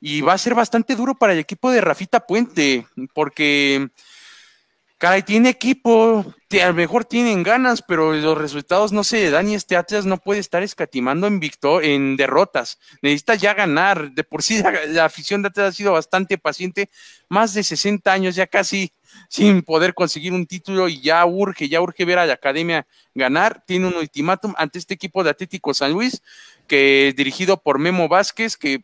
y 0.00 0.20
va 0.20 0.34
a 0.34 0.38
ser 0.38 0.54
bastante 0.54 0.96
duro 0.96 1.14
para 1.14 1.32
el 1.32 1.38
equipo 1.38 1.70
de 1.70 1.80
Rafita 1.80 2.26
Puente, 2.26 2.86
porque 3.14 3.88
caray, 5.04 5.22
tiene 5.22 5.50
equipo, 5.50 6.24
a 6.62 6.66
lo 6.68 6.72
mejor 6.72 7.04
tienen 7.04 7.42
ganas, 7.42 7.82
pero 7.86 8.14
los 8.14 8.38
resultados 8.38 8.90
no 8.90 9.04
se 9.04 9.30
dan 9.30 9.50
y 9.50 9.54
este 9.54 9.76
Atlas 9.76 10.06
no 10.06 10.16
puede 10.16 10.40
estar 10.40 10.62
escatimando 10.62 11.26
en 11.26 11.40
victor 11.40 11.84
en 11.84 12.16
derrotas. 12.16 12.78
Necesita 13.02 13.34
ya 13.34 13.52
ganar. 13.52 14.12
De 14.12 14.24
por 14.24 14.42
sí 14.42 14.62
la, 14.62 15.04
afición 15.04 15.42
de 15.42 15.48
Atlas 15.48 15.68
ha 15.68 15.72
sido 15.72 15.92
bastante 15.92 16.38
paciente, 16.38 16.88
más 17.28 17.52
de 17.52 17.62
60 17.62 18.10
años 18.10 18.34
ya 18.34 18.46
casi 18.46 18.94
sin 19.28 19.60
poder 19.60 19.92
conseguir 19.92 20.32
un 20.32 20.46
título 20.46 20.88
y 20.88 21.02
ya 21.02 21.22
urge, 21.26 21.68
ya 21.68 21.82
urge 21.82 22.06
ver 22.06 22.18
a 22.18 22.24
la 22.24 22.32
academia 22.32 22.86
ganar. 23.14 23.62
Tiene 23.66 23.88
un 23.88 23.96
ultimátum 23.96 24.54
ante 24.56 24.78
este 24.78 24.94
equipo 24.94 25.22
de 25.22 25.28
Atlético 25.28 25.74
San 25.74 25.92
Luis, 25.92 26.22
que 26.66 27.08
es 27.08 27.16
dirigido 27.16 27.62
por 27.62 27.78
Memo 27.78 28.08
Vázquez, 28.08 28.56
que 28.56 28.82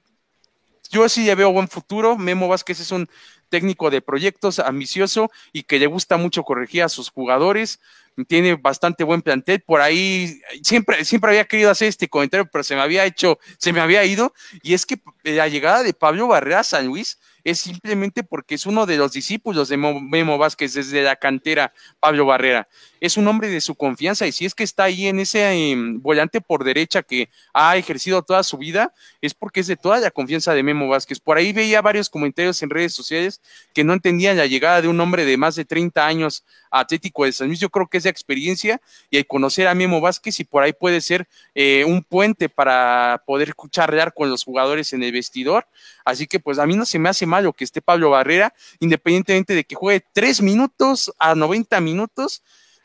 yo 0.90 1.08
sí 1.08 1.24
ya 1.24 1.34
veo 1.34 1.50
buen 1.50 1.68
futuro. 1.68 2.18
Memo 2.18 2.46
Vázquez 2.46 2.80
es 2.80 2.90
un 2.90 3.08
técnico 3.50 3.90
de 3.90 4.00
proyectos, 4.00 4.58
ambicioso 4.58 5.30
y 5.52 5.64
que 5.64 5.78
le 5.78 5.86
gusta 5.86 6.16
mucho 6.16 6.42
corregir 6.44 6.82
a 6.82 6.88
sus 6.88 7.10
jugadores. 7.10 7.80
Tiene 8.28 8.54
bastante 8.54 9.04
buen 9.04 9.22
plantel. 9.22 9.60
Por 9.60 9.80
ahí 9.80 10.40
siempre, 10.62 11.04
siempre 11.04 11.30
había 11.30 11.44
querido 11.44 11.70
hacer 11.70 11.88
este 11.88 12.08
comentario, 12.08 12.48
pero 12.50 12.64
se 12.64 12.74
me 12.74 12.80
había 12.80 13.04
hecho, 13.04 13.38
se 13.58 13.72
me 13.72 13.80
había 13.80 14.04
ido. 14.04 14.32
Y 14.62 14.74
es 14.74 14.86
que 14.86 15.00
la 15.22 15.48
llegada 15.48 15.82
de 15.82 15.92
Pablo 15.92 16.28
Barrera 16.28 16.60
a 16.60 16.64
San 16.64 16.86
Luis 16.86 17.18
es 17.44 17.60
simplemente 17.60 18.22
porque 18.22 18.54
es 18.54 18.66
uno 18.66 18.86
de 18.86 18.96
los 18.96 19.12
discípulos 19.12 19.68
de 19.68 19.76
Memo 19.76 20.38
Vázquez 20.38 20.74
desde 20.74 21.02
la 21.02 21.16
cantera, 21.16 21.72
Pablo 21.98 22.26
Barrera. 22.26 22.68
Es 23.00 23.16
un 23.16 23.26
hombre 23.26 23.48
de 23.48 23.60
su 23.60 23.74
confianza 23.74 24.26
y 24.26 24.32
si 24.32 24.44
es 24.44 24.54
que 24.54 24.62
está 24.62 24.84
ahí 24.84 25.06
en 25.06 25.18
ese 25.20 25.70
em, 25.72 26.00
volante 26.00 26.40
por 26.40 26.64
derecha 26.64 27.02
que 27.02 27.30
ha 27.52 27.76
ejercido 27.76 28.22
toda 28.22 28.42
su 28.42 28.58
vida, 28.58 28.92
es 29.20 29.34
porque 29.34 29.60
es 29.60 29.66
de 29.66 29.76
toda 29.76 29.98
la 29.98 30.10
confianza 30.10 30.54
de 30.54 30.62
Memo 30.62 30.88
Vázquez. 30.88 31.18
Por 31.20 31.38
ahí 31.38 31.52
veía 31.52 31.80
varios 31.80 32.08
comentarios 32.10 32.62
en 32.62 32.70
redes 32.70 32.92
sociales 32.92 33.40
que 33.74 33.84
no 33.84 33.92
entendían 33.92 34.36
la 34.36 34.46
llegada 34.46 34.82
de 34.82 34.88
un 34.88 35.00
hombre 35.00 35.24
de 35.24 35.36
más 35.36 35.56
de 35.56 35.64
30 35.64 36.06
años 36.06 36.44
a 36.70 36.80
Atlético 36.80 37.24
de 37.24 37.32
San 37.32 37.48
Luis. 37.48 37.58
Yo 37.58 37.70
creo 37.70 37.88
que 37.88 37.98
esa 37.98 38.08
experiencia 38.08 38.80
y 39.10 39.16
el 39.16 39.26
conocer 39.26 39.66
a 39.66 39.74
Memo 39.74 40.00
Vázquez 40.00 40.38
y 40.40 40.44
por 40.44 40.62
ahí 40.62 40.72
puede 40.72 41.00
ser 41.00 41.28
eh, 41.54 41.84
un 41.86 42.02
puente 42.02 42.48
para 42.48 43.22
poder 43.26 43.54
charlar 43.70 44.12
con 44.14 44.30
los 44.30 44.44
jugadores 44.44 44.92
en 44.92 45.02
el 45.02 45.12
vestidor. 45.12 45.66
Así 46.04 46.26
que 46.26 46.40
pues 46.40 46.58
a 46.58 46.66
mí 46.66 46.76
no 46.76 46.84
se 46.84 46.98
me 46.98 47.08
hace 47.08 47.26
malo 47.26 47.52
que 47.52 47.64
esté 47.64 47.80
Pablo 47.80 48.10
Barrera, 48.10 48.54
independientemente 48.78 49.54
de 49.54 49.64
que 49.64 49.74
juegue 49.74 50.04
tres 50.12 50.40
minutos 50.40 51.12
a 51.18 51.34
90 51.34 51.80
minutos. 51.80 52.42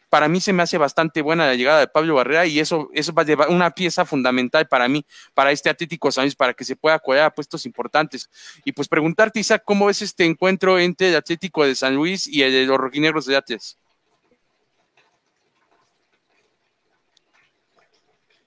Para 0.09 0.27
mí 0.27 0.39
se 0.39 0.53
me 0.53 0.63
hace 0.63 0.77
bastante 0.77 1.21
buena 1.21 1.47
la 1.47 1.55
llegada 1.55 1.79
de 1.79 1.87
Pablo 1.87 2.15
Barrera 2.15 2.45
y 2.45 2.59
eso, 2.59 2.89
eso 2.93 3.13
va 3.13 3.23
a 3.23 3.25
llevar 3.25 3.49
una 3.49 3.71
pieza 3.71 4.05
fundamental 4.05 4.67
para 4.67 4.87
mí, 4.87 5.05
para 5.33 5.51
este 5.51 5.69
Atlético 5.69 6.11
San 6.11 6.25
Luis, 6.25 6.35
para 6.35 6.53
que 6.53 6.63
se 6.63 6.75
pueda 6.75 6.99
colar 6.99 7.25
a 7.25 7.33
puestos 7.33 7.65
importantes. 7.65 8.29
Y 8.63 8.71
pues 8.71 8.87
preguntarte, 8.87 9.39
Isaac, 9.39 9.63
¿cómo 9.65 9.87
ves 9.87 10.01
este 10.01 10.25
encuentro 10.25 10.79
entre 10.79 11.09
el 11.09 11.15
Atlético 11.15 11.65
de 11.65 11.75
San 11.75 11.95
Luis 11.95 12.27
y 12.27 12.43
el 12.43 12.51
de 12.51 12.65
los 12.65 12.77
rojinegros 12.77 13.25
de 13.25 13.35
Atlas? 13.35 13.77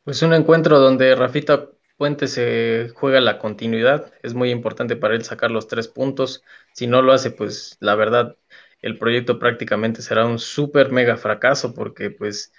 Pues 0.04 0.22
un 0.22 0.32
encuentro 0.32 0.78
donde 0.78 1.14
Rafita 1.14 1.68
Puente 1.98 2.28
se 2.28 2.92
juega 2.94 3.20
la 3.20 3.40
continuidad, 3.40 4.12
es 4.22 4.32
muy 4.32 4.52
importante 4.52 4.94
para 4.94 5.16
él 5.16 5.24
sacar 5.24 5.50
los 5.50 5.66
tres 5.66 5.88
puntos. 5.88 6.44
Si 6.72 6.86
no 6.86 7.02
lo 7.02 7.12
hace, 7.12 7.32
pues 7.32 7.76
la 7.80 7.96
verdad, 7.96 8.36
el 8.82 8.98
proyecto 8.98 9.38
prácticamente 9.38 10.02
será 10.02 10.26
un 10.26 10.38
súper 10.38 10.90
mega 10.92 11.16
fracaso 11.16 11.74
porque 11.74 12.10
pues 12.10 12.52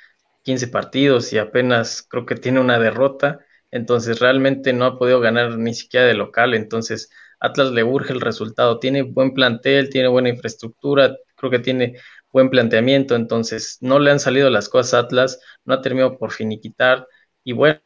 15 0.44 0.68
partidos 0.68 1.32
y 1.34 1.38
apenas 1.38 2.04
creo 2.10 2.26
que 2.26 2.36
tiene 2.36 2.60
una 2.60 2.80
derrota, 2.80 3.40
entonces 3.72 4.20
realmente 4.20 4.74
no 4.74 4.86
ha 4.86 4.98
podido 4.98 5.20
ganar 5.20 5.58
ni 5.58 5.74
siquiera 5.74 6.06
de 6.08 6.14
local, 6.16 6.54
entonces 6.54 7.10
Atlas 7.40 7.72
le 7.72 7.84
urge 7.84 8.14
el 8.14 8.22
resultado, 8.22 8.80
tiene 8.80 9.04
buen 9.04 9.34
plantel, 9.34 9.90
tiene 9.90 10.08
buena 10.10 10.30
infraestructura, 10.30 11.16
creo 11.36 11.52
que 11.52 11.60
tiene 11.60 11.98
buen 12.32 12.50
planteamiento, 12.50 13.16
entonces 13.16 13.78
no 13.82 14.00
le 14.00 14.12
han 14.12 14.20
salido 14.20 14.50
las 14.50 14.70
cosas 14.70 14.94
a 14.96 15.00
Atlas, 15.00 15.40
no 15.66 15.74
ha 15.76 15.82
terminado 15.82 16.18
por 16.18 16.32
finiquitar. 16.32 17.08
Y 17.44 17.54
bueno, 17.54 17.80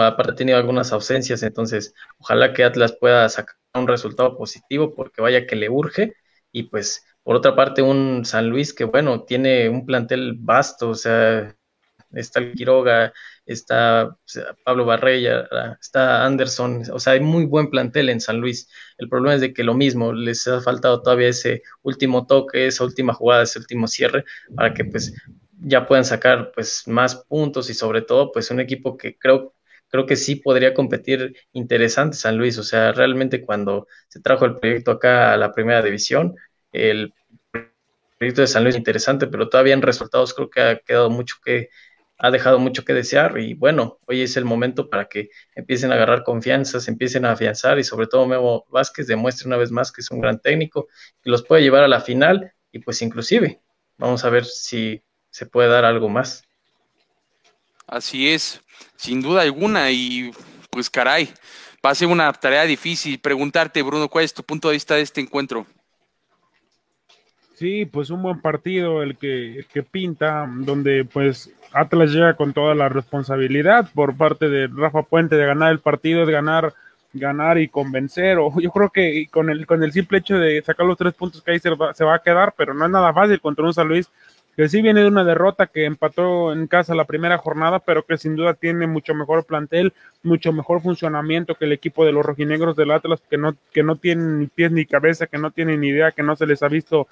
aparte 0.00 0.32
ha 0.32 0.34
tenido 0.36 0.58
algunas 0.58 0.92
ausencias, 0.92 1.42
entonces 1.42 1.94
ojalá 2.18 2.52
que 2.52 2.64
Atlas 2.64 2.96
pueda 2.98 3.28
sacar 3.28 3.56
un 3.74 3.88
resultado 3.88 4.36
positivo 4.36 4.94
porque 4.94 5.22
vaya 5.22 5.46
que 5.46 5.56
le 5.56 5.68
urge. 5.68 6.14
Y 6.52 6.64
pues 6.64 7.04
por 7.24 7.36
otra 7.36 7.56
parte 7.56 7.82
un 7.82 8.24
San 8.24 8.48
Luis 8.48 8.72
que 8.72 8.84
bueno, 8.84 9.24
tiene 9.24 9.68
un 9.68 9.86
plantel 9.86 10.36
vasto, 10.38 10.90
o 10.90 10.94
sea, 10.94 11.56
está 12.12 12.40
el 12.40 12.52
Quiroga, 12.52 13.12
está 13.46 14.16
Pablo 14.64 14.84
Barrella, 14.84 15.48
está 15.80 16.24
Anderson, 16.24 16.82
o 16.92 16.98
sea, 17.00 17.14
hay 17.14 17.20
muy 17.20 17.46
buen 17.46 17.70
plantel 17.70 18.08
en 18.10 18.20
San 18.20 18.40
Luis. 18.40 18.68
El 18.98 19.08
problema 19.08 19.34
es 19.34 19.40
de 19.40 19.52
que 19.52 19.64
lo 19.64 19.74
mismo, 19.74 20.12
les 20.12 20.46
ha 20.48 20.60
faltado 20.60 21.02
todavía 21.02 21.28
ese 21.28 21.62
último 21.82 22.26
toque, 22.26 22.66
esa 22.66 22.84
última 22.84 23.14
jugada, 23.14 23.42
ese 23.42 23.58
último 23.58 23.88
cierre, 23.88 24.24
para 24.54 24.74
que 24.74 24.84
pues 24.84 25.14
ya 25.60 25.86
puedan 25.86 26.04
sacar 26.04 26.52
pues 26.54 26.86
más 26.86 27.16
puntos 27.16 27.70
y 27.70 27.74
sobre 27.74 28.02
todo 28.02 28.32
pues 28.32 28.50
un 28.50 28.60
equipo 28.60 28.96
que 28.96 29.18
creo 29.18 29.54
creo 29.88 30.06
que 30.06 30.16
sí 30.16 30.36
podría 30.36 30.74
competir 30.74 31.36
interesante 31.52 32.16
San 32.16 32.36
Luis. 32.36 32.58
O 32.58 32.64
sea, 32.64 32.92
realmente 32.92 33.42
cuando 33.44 33.86
se 34.08 34.20
trajo 34.20 34.44
el 34.44 34.58
proyecto 34.58 34.90
acá 34.92 35.32
a 35.32 35.36
la 35.36 35.52
primera 35.52 35.82
división, 35.82 36.34
el 36.74 37.12
proyecto 38.18 38.42
de 38.42 38.46
San 38.46 38.64
Luis 38.64 38.74
es 38.74 38.78
interesante, 38.78 39.26
pero 39.26 39.48
todavía 39.48 39.74
en 39.74 39.82
resultados 39.82 40.34
creo 40.34 40.50
que 40.50 40.60
ha 40.60 40.78
quedado 40.78 41.08
mucho 41.10 41.36
que, 41.44 41.70
ha 42.18 42.30
dejado 42.30 42.58
mucho 42.58 42.84
que 42.84 42.94
desear 42.94 43.38
y 43.38 43.54
bueno, 43.54 43.98
hoy 44.06 44.22
es 44.22 44.36
el 44.36 44.44
momento 44.44 44.88
para 44.88 45.06
que 45.08 45.30
empiecen 45.54 45.90
a 45.90 45.94
agarrar 45.94 46.22
confianza, 46.22 46.78
empiecen 46.86 47.24
a 47.24 47.32
afianzar 47.32 47.78
y 47.78 47.84
sobre 47.84 48.06
todo 48.06 48.26
Memo 48.26 48.64
Vázquez 48.70 49.06
demuestre 49.06 49.48
una 49.48 49.56
vez 49.56 49.70
más 49.70 49.90
que 49.90 50.00
es 50.00 50.10
un 50.10 50.20
gran 50.20 50.38
técnico, 50.40 50.86
que 51.22 51.30
los 51.30 51.42
puede 51.42 51.62
llevar 51.62 51.82
a 51.82 51.88
la 51.88 52.00
final 52.00 52.52
y 52.70 52.78
pues 52.78 53.02
inclusive 53.02 53.60
vamos 53.98 54.24
a 54.24 54.30
ver 54.30 54.44
si 54.44 55.02
se 55.30 55.46
puede 55.46 55.68
dar 55.68 55.84
algo 55.84 56.08
más. 56.08 56.44
Así 57.86 58.30
es, 58.30 58.62
sin 58.96 59.20
duda 59.20 59.42
alguna, 59.42 59.90
y 59.90 60.30
pues 60.70 60.88
caray, 60.88 61.28
va 61.84 61.90
a 61.90 61.94
ser 61.94 62.08
una 62.08 62.32
tarea 62.32 62.64
difícil. 62.64 63.18
Preguntarte, 63.18 63.82
Bruno, 63.82 64.08
¿cuál 64.08 64.24
es 64.24 64.32
tu 64.32 64.42
punto 64.42 64.68
de 64.68 64.74
vista 64.74 64.94
de 64.94 65.02
este 65.02 65.20
encuentro? 65.20 65.66
Sí, 67.54 67.86
pues 67.86 68.10
un 68.10 68.22
buen 68.22 68.40
partido 68.40 69.02
el 69.02 69.16
que, 69.16 69.64
que 69.72 69.82
pinta, 69.82 70.46
donde 70.48 71.04
pues 71.04 71.52
Atlas 71.72 72.10
llega 72.10 72.34
con 72.34 72.52
toda 72.52 72.74
la 72.74 72.88
responsabilidad 72.88 73.88
por 73.94 74.16
parte 74.16 74.48
de 74.48 74.66
Rafa 74.66 75.02
Puente 75.02 75.36
de 75.36 75.46
ganar 75.46 75.70
el 75.70 75.78
partido, 75.78 76.26
de 76.26 76.32
ganar 76.32 76.74
ganar 77.14 77.58
y 77.58 77.68
convencer, 77.68 78.38
o 78.38 78.52
yo 78.60 78.70
creo 78.70 78.90
que 78.90 79.28
con 79.30 79.48
el, 79.48 79.66
con 79.66 79.84
el 79.84 79.92
simple 79.92 80.18
hecho 80.18 80.36
de 80.36 80.60
sacar 80.62 80.84
los 80.84 80.98
tres 80.98 81.14
puntos 81.14 81.42
que 81.42 81.52
ahí 81.52 81.60
se 81.60 81.70
va, 81.70 81.94
se 81.94 82.04
va 82.04 82.16
a 82.16 82.22
quedar, 82.22 82.54
pero 82.56 82.74
no 82.74 82.84
es 82.84 82.90
nada 82.90 83.12
fácil 83.12 83.40
contra 83.40 83.64
un 83.64 83.72
San 83.72 83.86
Luis 83.86 84.10
que 84.56 84.68
sí 84.68 84.82
viene 84.82 85.00
de 85.00 85.08
una 85.08 85.24
derrota 85.24 85.66
que 85.66 85.84
empató 85.84 86.52
en 86.52 86.66
casa 86.66 86.94
la 86.94 87.06
primera 87.06 87.38
jornada, 87.38 87.80
pero 87.80 88.04
que 88.04 88.16
sin 88.16 88.36
duda 88.36 88.54
tiene 88.54 88.86
mucho 88.86 89.14
mejor 89.14 89.44
plantel, 89.44 89.92
mucho 90.22 90.52
mejor 90.52 90.80
funcionamiento 90.80 91.56
que 91.56 91.64
el 91.64 91.72
equipo 91.72 92.04
de 92.04 92.12
los 92.12 92.24
rojinegros 92.24 92.76
del 92.76 92.92
Atlas, 92.92 93.20
que 93.28 93.36
no, 93.36 93.56
que 93.72 93.82
no 93.82 93.96
tienen 93.96 94.38
ni 94.38 94.46
pies 94.46 94.70
ni 94.70 94.86
cabeza, 94.86 95.26
que 95.26 95.38
no 95.38 95.50
tienen 95.50 95.80
ni 95.80 95.88
idea, 95.88 96.12
que 96.12 96.22
no 96.22 96.36
se 96.36 96.46
les 96.46 96.62
ha 96.62 96.68
visto 96.68 97.08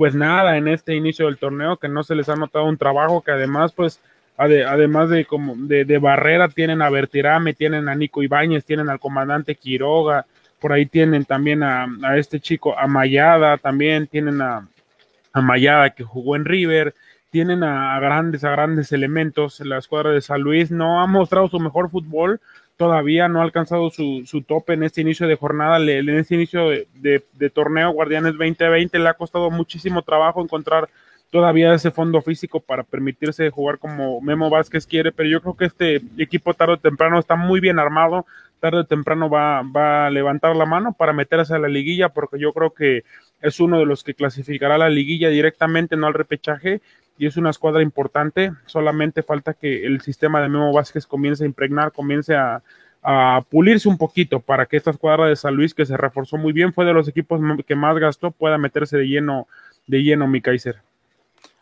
pues 0.00 0.14
nada 0.14 0.56
en 0.56 0.66
este 0.66 0.94
inicio 0.94 1.26
del 1.26 1.36
torneo, 1.36 1.76
que 1.76 1.86
no 1.86 2.02
se 2.02 2.14
les 2.14 2.30
ha 2.30 2.34
notado 2.34 2.64
un 2.64 2.78
trabajo, 2.78 3.20
que 3.20 3.32
además 3.32 3.72
pues 3.74 4.00
además 4.38 5.10
de 5.10 5.26
como 5.26 5.54
de, 5.54 5.98
Barrera 5.98 6.48
tienen 6.48 6.80
a 6.80 6.88
Bertirame, 6.88 7.52
tienen 7.52 7.86
a 7.86 7.94
Nico 7.94 8.22
Ibáñez, 8.22 8.64
tienen 8.64 8.88
al 8.88 8.98
comandante 8.98 9.56
Quiroga, 9.56 10.24
por 10.58 10.72
ahí 10.72 10.86
tienen 10.86 11.26
también 11.26 11.62
a, 11.62 11.86
a 12.02 12.16
este 12.16 12.40
chico 12.40 12.78
Amayada, 12.78 13.58
también 13.58 14.06
tienen 14.06 14.40
a, 14.40 14.66
Amayada 15.34 15.90
que 15.90 16.02
jugó 16.02 16.34
en 16.34 16.46
River, 16.46 16.94
tienen 17.28 17.62
a, 17.62 18.00
grandes, 18.00 18.42
a 18.42 18.52
grandes 18.52 18.92
elementos. 18.92 19.60
La 19.60 19.76
escuadra 19.76 20.12
de 20.12 20.22
San 20.22 20.40
Luis 20.40 20.70
no 20.70 21.02
ha 21.02 21.06
mostrado 21.06 21.46
su 21.48 21.60
mejor 21.60 21.90
fútbol, 21.90 22.40
todavía 22.80 23.28
no 23.28 23.40
ha 23.40 23.42
alcanzado 23.42 23.90
su, 23.90 24.22
su 24.24 24.40
tope 24.40 24.72
en 24.72 24.82
este 24.84 25.02
inicio 25.02 25.28
de 25.28 25.36
jornada, 25.36 25.76
en 25.76 26.08
este 26.08 26.34
inicio 26.34 26.70
de, 26.70 26.88
de, 26.94 27.50
torneo 27.50 27.90
Guardianes 27.90 28.32
2020 28.38 28.98
le 28.98 29.06
ha 29.10 29.12
costado 29.12 29.50
muchísimo 29.50 30.00
trabajo 30.00 30.42
encontrar 30.42 30.88
todavía 31.30 31.74
ese 31.74 31.90
fondo 31.90 32.22
físico 32.22 32.58
para 32.58 32.82
permitirse 32.82 33.50
jugar 33.50 33.78
como 33.78 34.22
Memo 34.22 34.48
Vázquez 34.48 34.86
quiere, 34.86 35.12
pero 35.12 35.28
yo 35.28 35.42
creo 35.42 35.56
que 35.58 35.66
este 35.66 36.00
equipo 36.16 36.54
tarde 36.54 36.72
o 36.72 36.78
temprano 36.78 37.18
está 37.18 37.36
muy 37.36 37.60
bien 37.60 37.78
armado, 37.78 38.24
tarde 38.60 38.78
o 38.78 38.86
temprano 38.86 39.28
va, 39.28 39.60
va 39.60 40.06
a 40.06 40.10
levantar 40.10 40.56
la 40.56 40.64
mano 40.64 40.94
para 40.94 41.12
meterse 41.12 41.54
a 41.54 41.58
la 41.58 41.68
liguilla, 41.68 42.08
porque 42.08 42.38
yo 42.38 42.54
creo 42.54 42.70
que 42.70 43.04
es 43.42 43.60
uno 43.60 43.78
de 43.78 43.84
los 43.84 44.04
que 44.04 44.14
clasificará 44.14 44.76
a 44.76 44.78
la 44.78 44.88
liguilla 44.88 45.28
directamente, 45.28 45.96
no 45.96 46.06
al 46.06 46.14
repechaje, 46.14 46.80
y 47.20 47.26
es 47.26 47.36
una 47.36 47.50
escuadra 47.50 47.82
importante. 47.82 48.50
Solamente 48.64 49.22
falta 49.22 49.52
que 49.52 49.84
el 49.84 50.00
sistema 50.00 50.40
de 50.40 50.48
Memo 50.48 50.72
Vázquez 50.72 51.06
comience 51.06 51.44
a 51.44 51.46
impregnar, 51.46 51.92
comience 51.92 52.34
a, 52.34 52.62
pulirse 53.50 53.88
un 53.90 53.98
poquito 53.98 54.40
para 54.40 54.64
que 54.64 54.78
esta 54.78 54.90
escuadra 54.90 55.26
de 55.26 55.36
San 55.36 55.54
Luis, 55.54 55.74
que 55.74 55.84
se 55.84 55.98
reforzó 55.98 56.38
muy 56.38 56.54
bien, 56.54 56.72
fue 56.72 56.86
de 56.86 56.94
los 56.94 57.08
equipos 57.08 57.38
que 57.66 57.74
más 57.74 57.98
gastó, 57.98 58.30
pueda 58.30 58.56
meterse 58.56 58.96
de 58.96 59.06
lleno, 59.06 59.46
de 59.86 60.02
lleno 60.02 60.26
mi 60.26 60.40
Kaiser. 60.40 60.76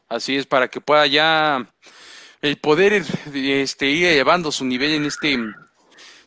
Así 0.09 0.37
es, 0.37 0.47
para 0.47 0.69
que 0.69 0.81
pueda 0.81 1.07
ya 1.09 1.67
el 2.41 2.57
poder 2.59 3.03
este, 3.35 3.87
ir 3.87 4.07
elevando 4.07 4.53
su 4.53 4.65
nivel 4.65 4.93
en 4.93 5.07
este 5.07 5.39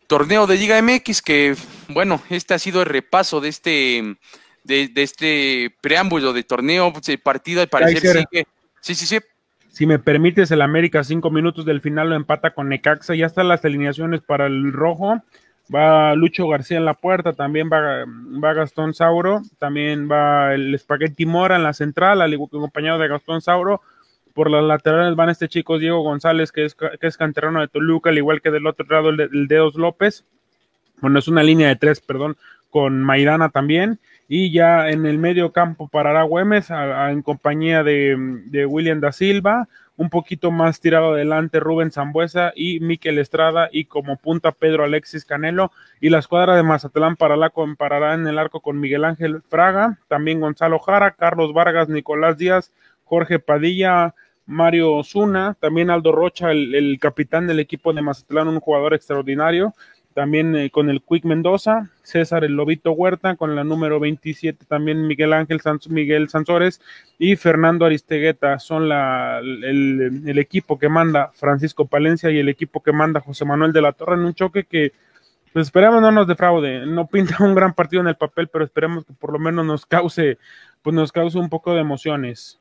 torneo 0.08 0.46
de 0.46 0.58
Liga 0.58 0.82
MX, 0.82 1.22
que 1.22 1.56
bueno, 1.88 2.22
este 2.30 2.54
ha 2.54 2.60
sido 2.60 2.82
el 2.82 2.88
repaso 2.88 3.40
de 3.40 3.48
este 3.48 4.18
de, 4.66 4.92
este 4.96 5.74
preámbulo 5.80 6.34
de 6.34 6.44
torneo, 6.44 6.92
el 7.08 7.20
partido 7.20 7.62
al 7.62 7.70
parecer 7.70 8.26
sigue. 8.30 8.46
Sí, 8.82 8.96
sí, 8.96 9.06
sí. 9.06 9.20
Si 9.70 9.86
me 9.86 10.00
permites, 10.00 10.52
el 10.52 10.62
América 10.62 11.04
cinco 11.04 11.32
minutos 11.32 11.66
del 11.66 11.80
final 11.80 12.10
lo 12.10 12.16
empata 12.16 12.54
con 12.54 12.68
Necaxa. 12.68 13.16
Ya 13.16 13.28
están 13.28 13.48
las 13.48 13.64
alineaciones 13.64 14.22
para 14.22 14.48
el 14.48 14.74
rojo. 14.74 15.22
Va 15.74 16.14
Lucho 16.16 16.50
García 16.50 16.78
en 16.78 16.84
la 16.84 16.96
puerta, 16.96 17.32
también 17.32 17.70
va, 17.72 18.04
va 18.44 18.54
Gastón 18.54 18.94
Sauro, 18.94 19.42
también 19.58 20.10
va 20.12 20.54
el 20.54 20.78
Spaghetti 20.78 21.26
Mora 21.26 21.56
en 21.56 21.64
la 21.64 21.72
central, 21.72 22.22
al 22.22 22.34
acompañado 22.34 23.00
de 23.00 23.08
Gastón 23.08 23.40
Sauro. 23.42 23.82
Por 24.34 24.52
las 24.52 24.66
laterales 24.66 25.16
van 25.16 25.30
este 25.30 25.48
chico 25.48 25.78
Diego 25.78 26.02
González, 26.02 26.52
que 26.52 26.66
es, 26.66 26.76
que 26.76 27.08
es 27.08 27.16
canterano 27.16 27.62
de 27.62 27.70
Toluca, 27.70 28.10
al 28.10 28.18
igual 28.18 28.42
que 28.42 28.52
del 28.52 28.68
otro 28.68 28.86
lado 28.90 29.12
el, 29.12 29.22
el 29.22 29.48
Dedos 29.48 29.76
López. 29.76 30.26
Bueno, 31.00 31.20
es 31.20 31.30
una 31.30 31.44
línea 31.44 31.70
de 31.70 31.78
tres, 31.78 32.02
perdón, 32.02 32.36
con 32.70 33.02
Maidana 33.02 33.48
también 33.48 34.00
Y 34.34 34.50
ya 34.50 34.88
en 34.90 35.06
el 35.06 35.18
medio 35.18 35.52
campo 35.52 35.90
parará 35.90 36.24
Güemes 36.24 36.70
en 36.70 37.22
compañía 37.22 37.84
de, 37.84 38.16
de 38.46 38.66
William 38.66 39.02
da 39.02 39.12
Silva, 39.12 39.68
un 39.98 40.10
poquito 40.10 40.52
más 40.52 40.80
tirado 40.80 41.16
adelante 41.16 41.60
Rubén 41.60 41.92
Zambuesa 41.92 42.54
y 42.56 42.80
Miquel 42.80 43.20
Estrada 43.20 43.68
y 43.74 43.84
como 43.84 44.16
punta 44.16 44.54
Pedro 44.54 44.86
Alexis 44.86 45.26
Canelo 45.26 45.74
y 46.00 46.12
la 46.12 46.20
escuadra 46.20 46.56
de 46.56 46.64
Mazatlán 46.64 47.18
la 47.38 47.50
comparará 47.50 48.14
en 48.14 48.26
el 48.26 48.40
arco 48.40 48.62
con 48.62 48.80
Miguel 48.80 49.04
Ángel 49.04 49.42
Fraga, 49.50 50.00
también 50.08 50.40
Gonzalo 50.40 50.80
Jara, 50.80 51.12
Carlos 51.12 51.52
Vargas, 51.52 51.90
Nicolás 51.90 52.38
Díaz, 52.38 52.72
Jorge 53.04 53.38
Padilla, 53.38 54.16
Mario 54.46 54.94
Osuna, 54.94 55.58
también 55.60 55.90
Aldo 55.90 56.14
Rocha, 56.14 56.52
el, 56.52 56.74
el 56.74 57.00
capitán 57.02 57.48
del 57.48 57.60
equipo 57.60 57.92
de 57.92 58.02
Mazatlán, 58.02 58.48
un 58.48 58.62
jugador 58.62 58.94
extraordinario, 58.94 59.74
también 60.14 60.56
eh, 60.56 60.70
con 60.70 60.90
el 60.90 61.02
Quick 61.02 61.26
Mendoza, 61.26 61.90
César 62.04 62.44
el 62.44 62.54
Lobito 62.54 62.92
Huerta, 62.92 63.36
con 63.36 63.56
la 63.56 63.64
número 63.64 64.00
27 64.00 64.66
también 64.66 65.08
Miguel 65.08 65.34
Ángel 65.34 65.62
Miguel 65.90 66.30
Sansores 66.30 66.82
y 67.18 67.36
Fernando 67.36 67.86
Aristegueta. 67.86 68.60
Son 68.60 68.90
la, 68.90 69.40
el, 69.40 70.38
equipo 70.38 70.78
que 70.78 70.90
manda 70.90 71.32
Francisco 71.34 71.86
Palencia 71.86 72.30
y 72.32 72.40
el 72.40 72.50
equipo 72.50 72.82
que 72.82 72.92
manda 72.92 73.20
José 73.22 73.46
Manuel 73.46 73.74
de 73.74 73.82
la 73.82 73.94
Torre 73.94 74.16
en 74.16 74.26
un 74.26 74.34
choque 74.34 74.66
que 74.66 74.94
pues 75.54 75.68
esperemos 75.68 76.02
no 76.02 76.12
nos 76.12 76.28
defraude, 76.28 76.86
no 76.86 77.08
pinta 77.08 77.38
un 77.44 77.56
gran 77.56 77.74
partido 77.74 78.02
en 78.02 78.08
el 78.08 78.16
papel, 78.16 78.48
pero 78.48 78.64
esperemos 78.64 79.06
que 79.06 79.14
por 79.14 79.34
lo 79.34 79.40
menos 79.40 79.66
nos 79.66 79.86
cause, 79.86 80.38
pues 80.82 80.94
nos 80.94 81.12
cause 81.12 81.38
un 81.38 81.50
poco 81.50 81.74
de 81.74 81.82
emociones. 81.82 82.58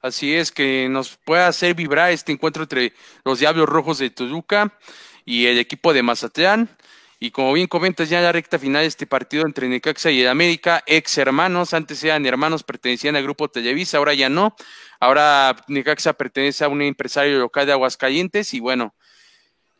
Así 0.00 0.34
es, 0.34 0.52
que 0.52 0.88
nos 0.88 1.16
pueda 1.16 1.48
hacer 1.48 1.74
vibrar 1.74 2.12
este 2.12 2.30
encuentro 2.30 2.62
entre 2.62 2.92
los 3.24 3.40
Diablos 3.40 3.68
Rojos 3.68 3.98
de 3.98 4.10
Toluca 4.10 4.72
y 5.28 5.46
el 5.46 5.58
equipo 5.58 5.92
de 5.92 6.02
Mazatlán. 6.02 6.70
Y 7.20 7.32
como 7.32 7.52
bien 7.52 7.66
comentas, 7.66 8.08
ya 8.08 8.18
en 8.18 8.24
la 8.24 8.32
recta 8.32 8.58
final 8.58 8.82
de 8.82 8.88
este 8.88 9.06
partido 9.06 9.44
entre 9.44 9.68
Necaxa 9.68 10.10
y 10.10 10.22
el 10.22 10.28
América, 10.28 10.82
ex 10.86 11.18
hermanos, 11.18 11.74
antes 11.74 12.02
eran 12.02 12.24
hermanos, 12.24 12.62
pertenecían 12.62 13.14
al 13.14 13.24
grupo 13.24 13.48
Televisa, 13.48 13.98
ahora 13.98 14.14
ya 14.14 14.30
no. 14.30 14.56
Ahora 15.00 15.54
Necaxa 15.68 16.14
pertenece 16.14 16.64
a 16.64 16.68
un 16.68 16.80
empresario 16.80 17.38
local 17.38 17.66
de 17.66 17.72
Aguascalientes 17.72 18.54
y 18.54 18.60
bueno, 18.60 18.94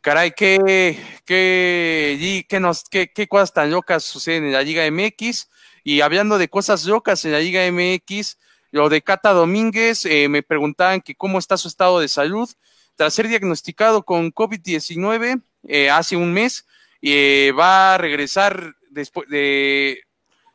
caray, 0.03 0.33
qué, 0.37 0.99
qué, 1.25 2.45
qué, 2.47 2.61
nos, 2.61 2.85
qué, 2.85 3.11
qué 3.15 3.27
cosas 3.27 3.55
tan 3.55 3.71
locas 3.71 4.05
suceden 4.05 4.45
en 4.45 4.53
la 4.53 4.63
Liga 4.63 4.85
MX. 4.91 5.49
Y 5.83 6.03
hablando 6.03 6.37
de 6.37 6.49
cosas 6.49 6.85
locas 6.85 7.25
en 7.25 7.33
la 7.33 7.39
Liga 7.39 7.63
MX, 7.71 8.37
lo 8.71 8.91
de 8.91 9.01
Cata 9.01 9.33
Domínguez, 9.33 10.05
eh, 10.05 10.29
me 10.29 10.43
preguntaban 10.43 11.01
que 11.01 11.15
cómo 11.15 11.39
está 11.39 11.57
su 11.57 11.69
estado 11.69 12.01
de 12.01 12.09
salud 12.09 12.51
tras 12.99 13.15
ser 13.15 13.29
diagnosticado 13.29 14.03
con 14.03 14.35
COVID-19 14.35 15.41
eh, 15.69 15.89
hace 15.89 16.17
un 16.17 16.33
mes, 16.33 16.67
eh, 17.01 17.53
va 17.57 17.95
a 17.95 17.99
regresar 17.99 18.75
después 18.91 19.29
de, 19.29 20.03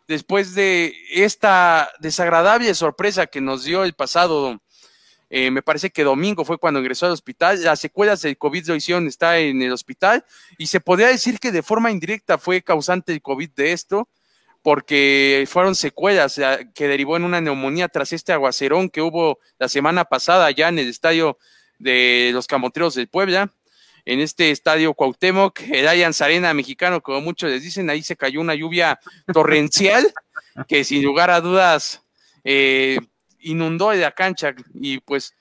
después 0.10 0.54
de 0.54 0.94
esta 1.10 1.90
desagradable 2.02 2.76
sorpresa 2.76 3.28
que 3.28 3.40
nos 3.40 3.64
dio 3.64 3.86
el 3.86 3.94
pasado, 3.94 4.62
eh, 5.30 5.52
me 5.52 5.62
parece 5.62 5.90
que 5.90 6.04
domingo 6.04 6.44
fue 6.44 6.58
cuando 6.58 6.82
ingresó 6.82 7.06
al 7.06 7.14
hospital, 7.14 7.64
las 7.64 7.80
secuelas 7.80 8.22
del 8.22 8.38
COVID 8.38 8.68
lo 8.68 8.76
hicieron, 8.76 9.08
está 9.08 9.40
en 9.40 9.62
el 9.62 9.72
hospital 9.72 10.26
y 10.58 10.68
se 10.68 10.82
podría 10.82 11.08
decir 11.08 11.40
que 11.40 11.54
de 11.54 11.64
forma 11.64 11.92
indirecta 11.92 12.38
fue 12.38 12.62
causante 12.62 13.14
el 13.14 13.22
COVID 13.22 13.52
de 13.52 13.72
esto, 13.72 14.10
porque 14.62 15.48
fueron 15.50 15.76
secuelas 15.76 16.42
que 16.76 16.90
derivó 16.90 17.16
en 17.16 17.24
una 17.24 17.40
neumonía 17.40 17.88
tras 17.88 18.12
este 18.12 18.34
aguacerón 18.34 18.90
que 18.90 19.02
hubo 19.02 19.40
la 19.60 19.70
semana 19.70 20.04
pasada 20.04 20.52
ya 20.52 20.68
en 20.68 20.80
el 20.80 20.90
estadio 20.90 21.38
de 21.84 22.32
los 22.34 22.48
Camoteros 22.48 22.96
del 22.96 23.08
Puebla. 23.08 23.52
En 24.06 24.20
este 24.20 24.52
estadio 24.52 24.94
Cuauhtémoc, 24.94 25.62
el 25.72 25.88
Allianz 25.88 26.22
Arena 26.22 26.54
mexicano, 26.54 27.02
como 27.02 27.22
muchos 27.22 27.50
les 27.50 27.64
dicen, 27.64 27.90
ahí 27.90 28.02
se 28.02 28.18
cayó 28.18 28.42
una 28.42 28.56
lluvia 28.56 29.00
torrencial 29.32 30.14
que 30.68 30.84
sin 30.84 31.04
lugar 31.04 31.30
a 31.30 31.40
dudas 31.40 32.02
eh, 32.44 33.00
inundó 33.40 33.94
la 33.94 34.12
cancha 34.12 34.56
y 34.74 35.00
pues 35.00 35.34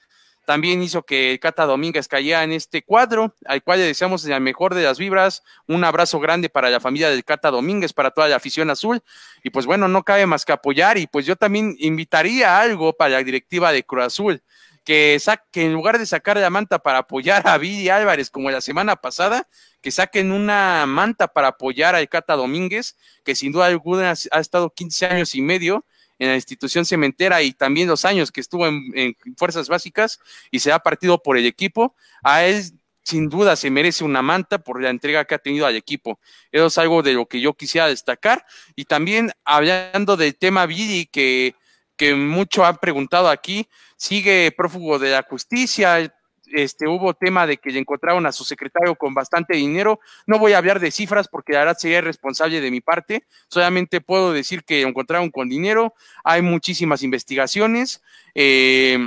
también 0.44 0.82
hizo 0.82 1.02
que 1.02 1.38
Cata 1.40 1.66
Domínguez 1.66 2.08
cayera 2.08 2.42
en 2.42 2.52
este 2.52 2.82
cuadro, 2.82 3.34
al 3.46 3.62
cual 3.62 3.78
le 3.78 3.86
deseamos 3.86 4.24
la 4.24 4.40
mejor 4.40 4.74
de 4.74 4.82
las 4.82 4.98
vibras, 4.98 5.42
un 5.68 5.84
abrazo 5.84 6.18
grande 6.18 6.48
para 6.48 6.68
la 6.68 6.80
familia 6.80 7.10
del 7.10 7.24
Cata 7.24 7.50
Domínguez, 7.50 7.92
para 7.92 8.10
toda 8.10 8.28
la 8.28 8.36
afición 8.36 8.68
azul, 8.68 9.02
y 9.44 9.50
pues 9.50 9.66
bueno, 9.66 9.86
no 9.86 10.02
cabe 10.02 10.26
más 10.26 10.44
que 10.44 10.52
apoyar, 10.52 10.98
y 10.98 11.06
pues 11.06 11.26
yo 11.26 11.36
también 11.36 11.76
invitaría 11.78 12.60
algo 12.60 12.92
para 12.92 13.12
la 13.12 13.22
directiva 13.22 13.70
de 13.72 13.84
Cruz 13.84 14.04
Azul, 14.04 14.42
que, 14.84 15.20
que 15.50 15.64
en 15.64 15.72
lugar 15.72 15.98
de 15.98 16.06
sacar 16.06 16.36
la 16.36 16.50
manta 16.50 16.78
para 16.80 16.98
apoyar 16.98 17.46
a 17.46 17.58
Vidi 17.58 17.88
Álvarez 17.88 18.30
como 18.30 18.50
la 18.50 18.60
semana 18.60 18.96
pasada, 18.96 19.48
que 19.80 19.90
saquen 19.90 20.32
una 20.32 20.86
manta 20.86 21.28
para 21.28 21.48
apoyar 21.48 21.94
al 21.94 22.08
Cata 22.08 22.34
Domínguez, 22.34 22.96
que 23.24 23.34
sin 23.34 23.52
duda 23.52 23.66
alguna 23.66 24.14
ha 24.30 24.40
estado 24.40 24.70
15 24.70 25.06
años 25.06 25.34
y 25.34 25.42
medio 25.42 25.84
en 26.18 26.28
la 26.28 26.36
institución 26.36 26.84
cementera 26.84 27.42
y 27.42 27.52
también 27.52 27.88
los 27.88 28.04
años 28.04 28.30
que 28.30 28.40
estuvo 28.40 28.66
en, 28.66 29.16
fuerzas 29.36 29.68
básicas 29.68 30.20
y 30.50 30.60
se 30.60 30.70
ha 30.70 30.78
partido 30.78 31.20
por 31.22 31.36
el 31.36 31.46
equipo, 31.46 31.96
a 32.22 32.44
él 32.44 32.62
sin 33.02 33.28
duda 33.28 33.56
se 33.56 33.70
merece 33.70 34.04
una 34.04 34.22
manta 34.22 34.58
por 34.58 34.80
la 34.80 34.90
entrega 34.90 35.24
que 35.24 35.34
ha 35.34 35.38
tenido 35.38 35.66
al 35.66 35.74
equipo. 35.74 36.20
Eso 36.52 36.66
es 36.66 36.78
algo 36.78 37.02
de 37.02 37.14
lo 37.14 37.26
que 37.26 37.40
yo 37.40 37.54
quisiera 37.54 37.88
destacar. 37.88 38.46
Y 38.76 38.84
también 38.84 39.32
hablando 39.44 40.16
del 40.16 40.36
tema 40.36 40.66
Vidi, 40.66 41.06
que, 41.06 41.56
que 41.96 42.14
mucho 42.14 42.64
han 42.64 42.78
preguntado 42.78 43.28
aquí, 43.28 43.68
sigue 43.96 44.52
prófugo 44.56 44.98
de 44.98 45.10
la 45.10 45.22
justicia, 45.22 46.12
este, 46.52 46.86
hubo 46.86 47.14
tema 47.14 47.46
de 47.46 47.56
que 47.56 47.76
encontraron 47.78 48.26
a 48.26 48.32
su 48.32 48.44
secretario 48.44 48.94
con 48.94 49.14
bastante 49.14 49.56
dinero. 49.56 50.00
No 50.26 50.38
voy 50.38 50.52
a 50.52 50.58
hablar 50.58 50.80
de 50.80 50.90
cifras 50.90 51.28
porque 51.28 51.52
la 51.52 51.60
verdad 51.60 51.76
sería 51.78 51.98
irresponsable 51.98 52.60
de 52.60 52.70
mi 52.70 52.80
parte. 52.80 53.24
Solamente 53.48 54.00
puedo 54.00 54.32
decir 54.32 54.64
que 54.64 54.82
encontraron 54.82 55.30
con 55.30 55.48
dinero. 55.48 55.94
Hay 56.24 56.42
muchísimas 56.42 57.02
investigaciones. 57.02 58.02
Eh, 58.34 58.98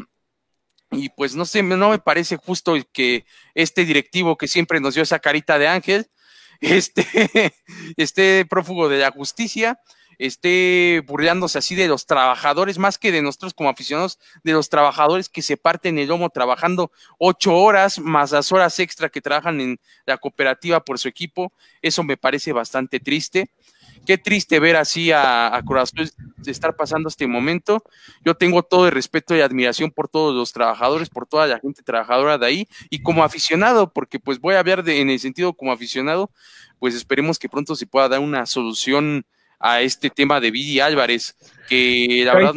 y 0.91 1.09
pues 1.09 1.35
no 1.35 1.45
sé, 1.45 1.61
no 1.61 1.89
me 1.89 1.99
parece 1.99 2.37
justo 2.37 2.75
que 2.91 3.25
este 3.53 3.85
directivo 3.85 4.37
que 4.37 4.47
siempre 4.47 4.79
nos 4.79 4.93
dio 4.93 5.03
esa 5.03 5.19
carita 5.19 5.59
de 5.59 5.67
ángel, 5.67 6.07
este, 6.61 7.53
este 7.97 8.45
prófugo 8.45 8.87
de 8.87 8.99
la 8.99 9.11
justicia 9.11 9.79
esté 10.17 11.03
burlándose 11.05 11.57
así 11.57 11.75
de 11.75 11.87
los 11.87 12.05
trabajadores, 12.05 12.77
más 12.77 12.97
que 12.97 13.11
de 13.11 13.21
nosotros 13.21 13.53
como 13.53 13.69
aficionados, 13.69 14.19
de 14.43 14.53
los 14.53 14.69
trabajadores 14.69 15.29
que 15.29 15.41
se 15.41 15.57
parten 15.57 15.97
el 15.97 16.07
lomo 16.07 16.29
trabajando 16.29 16.91
ocho 17.17 17.55
horas 17.55 17.99
más 17.99 18.31
las 18.31 18.51
horas 18.51 18.79
extra 18.79 19.09
que 19.09 19.21
trabajan 19.21 19.61
en 19.61 19.79
la 20.05 20.17
cooperativa 20.17 20.79
por 20.83 20.99
su 20.99 21.07
equipo. 21.07 21.51
Eso 21.81 22.03
me 22.03 22.17
parece 22.17 22.53
bastante 22.53 22.99
triste. 22.99 23.49
Qué 24.05 24.19
triste 24.19 24.59
ver 24.59 24.75
así 24.75 25.11
a, 25.11 25.47
a 25.47 25.63
estar 26.45 26.75
pasando 26.75 27.09
este 27.09 27.25
momento. 27.25 27.83
Yo 28.23 28.35
tengo 28.35 28.61
todo 28.61 28.85
el 28.85 28.91
respeto 28.91 29.35
y 29.35 29.41
admiración 29.41 29.89
por 29.89 30.07
todos 30.07 30.35
los 30.35 30.53
trabajadores, 30.53 31.09
por 31.09 31.25
toda 31.25 31.47
la 31.47 31.59
gente 31.59 31.81
trabajadora 31.81 32.37
de 32.37 32.45
ahí 32.45 32.67
y 32.91 33.01
como 33.01 33.23
aficionado, 33.23 33.91
porque 33.91 34.19
pues 34.19 34.39
voy 34.39 34.55
a 34.55 34.63
ver 34.63 34.83
de, 34.83 35.01
en 35.01 35.09
el 35.09 35.19
sentido 35.19 35.53
como 35.53 35.71
aficionado, 35.71 36.29
pues 36.77 36.93
esperemos 36.93 37.39
que 37.39 37.49
pronto 37.49 37.75
se 37.75 37.87
pueda 37.87 38.07
dar 38.07 38.19
una 38.19 38.45
solución 38.45 39.25
a 39.59 39.81
este 39.81 40.09
tema 40.09 40.39
de 40.39 40.51
Vidi 40.51 40.79
Álvarez, 40.79 41.35
que 41.67 42.23
la 42.25 42.33
verdad... 42.33 42.53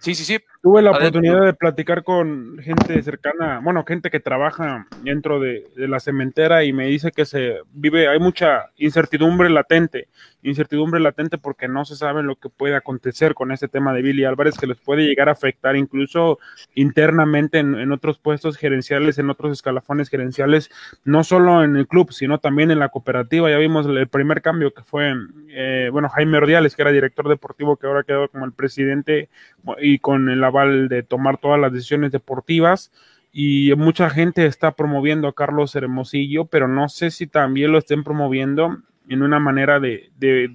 Sí, 0.00 0.14
sí, 0.14 0.24
sí. 0.24 0.38
Tuve 0.62 0.80
la 0.80 0.92
oportunidad 0.92 1.44
de 1.44 1.54
platicar 1.54 2.04
con 2.04 2.56
gente 2.58 3.02
cercana, 3.02 3.60
bueno, 3.64 3.84
gente 3.84 4.10
que 4.10 4.20
trabaja 4.20 4.86
dentro 5.02 5.40
de, 5.40 5.68
la 5.74 5.98
cementera 5.98 6.62
y 6.62 6.72
me 6.72 6.86
dice 6.86 7.10
que 7.10 7.24
se 7.24 7.56
vive, 7.72 8.06
hay 8.06 8.20
mucha 8.20 8.70
incertidumbre 8.76 9.50
latente, 9.50 10.06
incertidumbre 10.40 11.00
latente 11.00 11.36
porque 11.36 11.66
no 11.66 11.84
se 11.84 11.96
sabe 11.96 12.22
lo 12.22 12.36
que 12.36 12.48
puede 12.48 12.76
acontecer 12.76 13.34
con 13.34 13.50
este 13.50 13.66
tema 13.66 13.92
de 13.92 14.02
Billy 14.02 14.24
Álvarez, 14.24 14.56
que 14.56 14.68
les 14.68 14.78
puede 14.78 15.02
llegar 15.02 15.28
a 15.28 15.32
afectar 15.32 15.74
incluso 15.74 16.38
internamente 16.76 17.58
en, 17.58 17.90
otros 17.90 18.20
puestos 18.20 18.56
gerenciales, 18.56 19.18
en 19.18 19.30
otros 19.30 19.50
escalafones 19.50 20.10
gerenciales, 20.10 20.70
no 21.04 21.24
solo 21.24 21.64
en 21.64 21.74
el 21.74 21.88
club, 21.88 22.12
sino 22.12 22.38
también 22.38 22.70
en 22.70 22.78
la 22.78 22.90
cooperativa. 22.90 23.50
Ya 23.50 23.58
vimos 23.58 23.86
el 23.86 24.06
primer 24.06 24.42
cambio 24.42 24.72
que 24.72 24.84
fue, 24.84 25.12
eh, 25.48 25.88
bueno, 25.90 26.08
Jaime 26.08 26.38
Ordiales, 26.38 26.76
que 26.76 26.82
era 26.82 26.92
director 26.92 27.28
deportivo, 27.28 27.76
que 27.76 27.88
ahora 27.88 28.04
quedó 28.04 28.28
como 28.28 28.44
el 28.44 28.52
presidente 28.52 29.28
y 29.80 29.98
con 29.98 30.28
de 30.88 31.02
tomar 31.02 31.38
todas 31.38 31.60
las 31.60 31.72
decisiones 31.72 32.12
deportivas 32.12 32.92
y 33.32 33.72
mucha 33.76 34.10
gente 34.10 34.44
está 34.44 34.72
promoviendo 34.72 35.26
a 35.26 35.34
Carlos 35.34 35.74
Hermosillo, 35.74 36.44
pero 36.44 36.68
no 36.68 36.88
sé 36.90 37.10
si 37.10 37.26
también 37.26 37.72
lo 37.72 37.78
estén 37.78 38.04
promoviendo 38.04 38.76
en 39.08 39.22
una 39.22 39.40
manera 39.40 39.80
de, 39.80 40.10
de, 40.18 40.48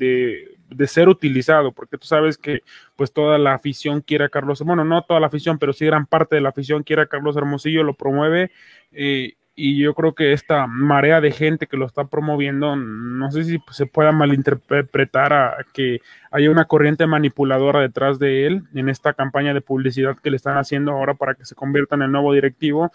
de, 0.70 0.88
ser 0.88 1.10
utilizado, 1.10 1.72
porque 1.72 1.98
tú 1.98 2.06
sabes 2.06 2.38
que 2.38 2.62
pues 2.96 3.12
toda 3.12 3.40
la 3.40 3.56
afición 3.56 4.02
quiere 4.02 4.26
a 4.26 4.30
Carlos, 4.30 4.62
bueno, 4.62 4.86
no 4.86 5.02
toda 5.02 5.20
la 5.20 5.28
afición, 5.28 5.58
pero 5.58 5.74
sí 5.74 5.86
gran 5.86 6.06
parte 6.06 6.36
de 6.36 6.42
la 6.42 6.50
afición 6.50 6.84
quiere 6.84 7.02
a 7.02 7.08
Carlos 7.08 7.36
Hermosillo, 7.36 7.84
lo 7.84 7.96
promueve 7.96 8.52
eh, 8.92 9.37
y 9.60 9.76
yo 9.76 9.96
creo 9.96 10.14
que 10.14 10.34
esta 10.34 10.68
marea 10.68 11.20
de 11.20 11.32
gente 11.32 11.66
que 11.66 11.78
lo 11.78 11.88
está 11.88 12.06
promoviendo, 12.06 12.76
no 12.76 13.32
sé 13.32 13.44
si 13.44 13.60
se 13.72 13.88
pueda 13.88 14.12
malinterpretar 14.12 15.34
a 15.34 15.66
que 15.74 16.00
haya 16.30 16.52
una 16.52 16.66
corriente 16.66 17.08
manipuladora 17.08 17.80
detrás 17.82 18.20
de 18.20 18.46
él 18.46 18.64
en 18.76 18.88
esta 18.88 19.14
campaña 19.14 19.56
de 19.56 19.62
publicidad 19.62 20.16
que 20.16 20.30
le 20.30 20.36
están 20.36 20.58
haciendo 20.58 20.92
ahora 20.92 21.16
para 21.16 21.34
que 21.34 21.44
se 21.44 21.56
convierta 21.56 21.96
en 21.96 22.04
el 22.04 22.12
nuevo 22.12 22.34
directivo, 22.34 22.92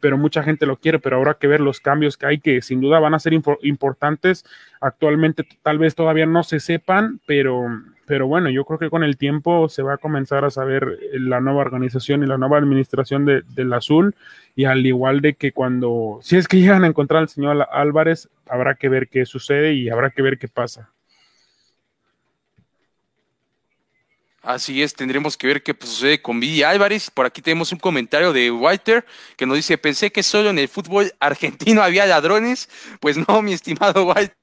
pero 0.00 0.16
mucha 0.16 0.42
gente 0.42 0.64
lo 0.64 0.78
quiere, 0.78 1.00
pero 1.00 1.18
habrá 1.18 1.34
que 1.34 1.46
ver 1.46 1.60
los 1.60 1.80
cambios 1.80 2.16
que 2.16 2.24
hay 2.24 2.40
que 2.40 2.62
sin 2.62 2.80
duda 2.80 2.98
van 2.98 3.12
a 3.12 3.18
ser 3.18 3.34
importantes. 3.34 4.46
Actualmente 4.80 5.46
tal 5.62 5.78
vez 5.78 5.94
todavía 5.94 6.24
no 6.24 6.44
se 6.44 6.60
sepan, 6.60 7.20
pero, 7.26 7.66
pero 8.10 8.26
bueno, 8.26 8.50
yo 8.50 8.64
creo 8.64 8.80
que 8.80 8.90
con 8.90 9.04
el 9.04 9.16
tiempo 9.16 9.68
se 9.68 9.82
va 9.84 9.94
a 9.94 9.96
comenzar 9.96 10.44
a 10.44 10.50
saber 10.50 10.98
la 11.12 11.40
nueva 11.40 11.60
organización 11.60 12.24
y 12.24 12.26
la 12.26 12.38
nueva 12.38 12.58
administración 12.58 13.24
de, 13.24 13.42
del 13.42 13.72
Azul 13.72 14.16
y 14.56 14.64
al 14.64 14.84
igual 14.84 15.20
de 15.20 15.34
que 15.34 15.52
cuando, 15.52 16.18
si 16.20 16.36
es 16.36 16.48
que 16.48 16.56
llegan 16.56 16.82
a 16.82 16.88
encontrar 16.88 17.20
al 17.22 17.28
señor 17.28 17.68
Álvarez, 17.70 18.28
habrá 18.48 18.74
que 18.74 18.88
ver 18.88 19.06
qué 19.06 19.24
sucede 19.26 19.74
y 19.74 19.90
habrá 19.90 20.10
que 20.10 20.22
ver 20.22 20.38
qué 20.38 20.48
pasa. 20.48 20.90
Así 24.42 24.82
es, 24.82 24.92
tendremos 24.94 25.36
que 25.36 25.46
ver 25.46 25.62
qué 25.62 25.72
sucede 25.78 26.20
con 26.20 26.40
Villa 26.40 26.70
Álvarez. 26.70 27.12
Por 27.12 27.26
aquí 27.26 27.40
tenemos 27.40 27.70
un 27.70 27.78
comentario 27.78 28.32
de 28.32 28.50
Walter 28.50 29.06
que 29.36 29.46
nos 29.46 29.54
dice, 29.54 29.78
pensé 29.78 30.10
que 30.10 30.24
solo 30.24 30.50
en 30.50 30.58
el 30.58 30.66
fútbol 30.66 31.12
argentino 31.20 31.80
había 31.80 32.06
ladrones. 32.06 32.68
Pues 32.98 33.16
no, 33.28 33.40
mi 33.40 33.52
estimado 33.52 34.04
Walter. 34.04 34.39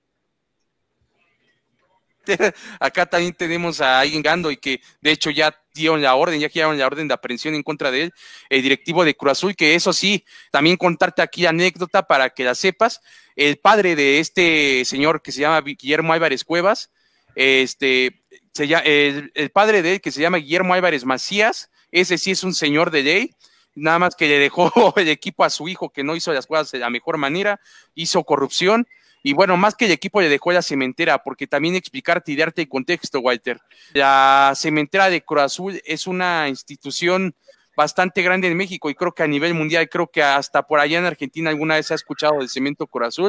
Acá 2.79 3.05
también 3.05 3.33
tenemos 3.33 3.81
a 3.81 3.99
alguien 3.99 4.21
Gando 4.21 4.51
y 4.51 4.57
que 4.57 4.81
de 5.01 5.11
hecho 5.11 5.29
ya 5.29 5.55
dieron 5.73 6.01
la 6.01 6.15
orden, 6.15 6.39
ya 6.39 6.47
dieron 6.47 6.77
la 6.77 6.85
orden 6.85 7.07
de 7.07 7.13
aprehensión 7.13 7.55
en 7.55 7.63
contra 7.63 7.91
de 7.91 8.03
él, 8.03 8.13
el 8.49 8.61
directivo 8.61 9.05
de 9.05 9.15
Cruz 9.15 9.33
Azul, 9.33 9.55
que 9.55 9.75
eso 9.75 9.93
sí, 9.93 10.25
también 10.51 10.77
contarte 10.77 11.21
aquí 11.21 11.43
la 11.43 11.49
anécdota 11.49 12.03
para 12.03 12.29
que 12.31 12.43
la 12.43 12.55
sepas. 12.55 13.01
El 13.35 13.57
padre 13.57 13.95
de 13.95 14.19
este 14.19 14.83
señor 14.85 15.21
que 15.21 15.31
se 15.31 15.41
llama 15.41 15.61
Guillermo 15.61 16.13
Álvarez 16.13 16.43
Cuevas, 16.43 16.91
este, 17.35 18.23
el, 18.57 19.31
el, 19.35 19.49
padre 19.51 19.81
de 19.83 19.93
él, 19.93 20.01
que 20.01 20.11
se 20.11 20.21
llama 20.21 20.37
Guillermo 20.37 20.73
Álvarez 20.73 21.05
Macías, 21.05 21.69
ese 21.91 22.17
sí 22.17 22.31
es 22.31 22.43
un 22.43 22.53
señor 22.53 22.89
de 22.91 23.03
ley, 23.03 23.31
nada 23.75 23.99
más 23.99 24.15
que 24.15 24.27
le 24.27 24.39
dejó 24.39 24.71
el 24.97 25.07
equipo 25.07 25.43
a 25.43 25.49
su 25.49 25.67
hijo 25.67 25.89
que 25.89 26.03
no 26.03 26.15
hizo 26.15 26.33
las 26.33 26.47
cosas 26.47 26.71
de 26.71 26.79
la 26.79 26.89
mejor 26.89 27.17
manera, 27.17 27.59
hizo 27.95 28.23
corrupción 28.23 28.87
y 29.23 29.33
bueno, 29.33 29.57
más 29.57 29.75
que 29.75 29.85
el 29.85 29.91
equipo 29.91 30.21
le 30.21 30.29
dejó 30.29 30.51
la 30.51 30.61
cementera, 30.61 31.23
porque 31.23 31.47
también 31.47 31.75
explicarte 31.75 32.31
y 32.31 32.35
darte 32.35 32.61
el 32.61 32.69
contexto, 32.69 33.19
Walter. 33.19 33.59
La 33.93 34.53
cementera 34.55 35.09
de 35.09 35.21
Cruz 35.21 35.41
Azul 35.41 35.81
es 35.85 36.07
una 36.07 36.47
institución 36.47 37.35
bastante 37.75 38.23
grande 38.23 38.47
en 38.47 38.57
México 38.57 38.89
y 38.89 38.95
creo 38.95 39.13
que 39.13 39.21
a 39.21 39.27
nivel 39.27 39.53
mundial, 39.53 39.87
creo 39.87 40.07
que 40.07 40.23
hasta 40.23 40.63
por 40.63 40.79
allá 40.79 40.97
en 40.97 41.05
Argentina 41.05 41.51
alguna 41.51 41.75
vez 41.75 41.85
se 41.85 41.93
ha 41.93 41.95
escuchado 41.95 42.39
del 42.39 42.49
cemento 42.49 42.87
Cruz. 42.87 43.19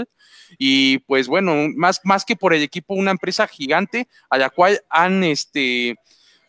Y 0.56 0.98
pues 1.00 1.28
bueno, 1.28 1.54
más, 1.76 2.00
más 2.04 2.24
que 2.24 2.34
por 2.34 2.54
el 2.54 2.62
equipo, 2.62 2.94
una 2.94 3.10
empresa 3.10 3.46
gigante 3.46 4.08
a 4.30 4.38
la 4.38 4.48
cual 4.48 4.80
han, 4.88 5.22
este, 5.22 5.96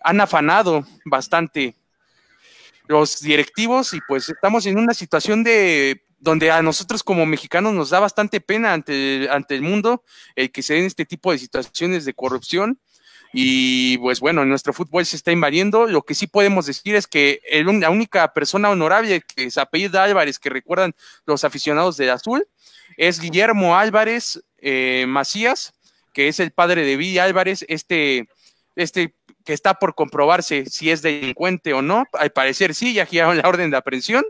han 0.01 0.21
afanado 0.21 0.85
bastante 1.03 1.75
los 2.87 3.19
directivos 3.19 3.93
y 3.93 3.99
pues 4.07 4.29
estamos 4.29 4.65
en 4.65 4.77
una 4.79 4.93
situación 4.93 5.43
de 5.43 6.01
donde 6.20 6.51
a 6.51 6.61
nosotros 6.61 7.03
como 7.03 7.26
mexicanos 7.26 7.74
nos 7.74 7.89
da 7.89 7.99
bastante 7.99 8.41
pena 8.41 8.74
ante, 8.74 9.28
ante 9.32 9.55
el 9.55 9.61
mundo 9.61 10.03
el 10.36 10.51
que 10.51 10.61
se 10.61 10.74
den 10.74 10.86
este 10.86 11.05
tipo 11.05 11.32
de 11.32 11.39
situaciones 11.39 12.05
de 12.05 12.13
corrupción. 12.13 12.80
Y 13.32 13.99
pues 13.99 14.20
bueno, 14.20 14.43
nuestro 14.43 14.74
fútbol 14.74 15.05
se 15.05 15.15
está 15.15 15.32
invadiendo. 15.32 15.86
Lo 15.86 16.01
que 16.01 16.15
sí 16.15 16.26
podemos 16.26 16.65
decir 16.65 16.95
es 16.95 17.05
que 17.05 17.41
la 17.51 17.89
única 17.89 18.34
persona 18.34 18.70
honorable 18.70 19.22
que 19.22 19.51
se 19.51 19.61
apellida 19.61 20.03
Álvarez, 20.03 20.39
que 20.39 20.49
recuerdan 20.49 20.95
los 21.26 21.43
aficionados 21.43 21.95
del 21.97 22.09
Azul, 22.09 22.47
es 22.97 23.20
Guillermo 23.20 23.78
Álvarez 23.78 24.43
eh, 24.57 25.05
Macías, 25.07 25.74
que 26.11 26.28
es 26.28 26.39
el 26.39 26.51
padre 26.51 26.84
de 26.84 26.97
Villa 26.97 27.24
Álvarez, 27.24 27.65
este, 27.70 28.28
este 28.76 29.13
que 29.45 29.53
está 29.53 29.76
por 29.76 29.95
comprobarse 29.95 30.65
si 30.65 30.89
es 30.89 31.01
delincuente 31.01 31.74
o 31.74 31.82
no. 31.82 32.05
Al 32.13 32.32
parecer 32.32 32.74
sí, 32.74 32.93
ya 32.93 33.05
giraron 33.05 33.38
la 33.38 33.47
orden 33.47 33.70
de 33.70 33.78
aprehensión. 33.78 34.26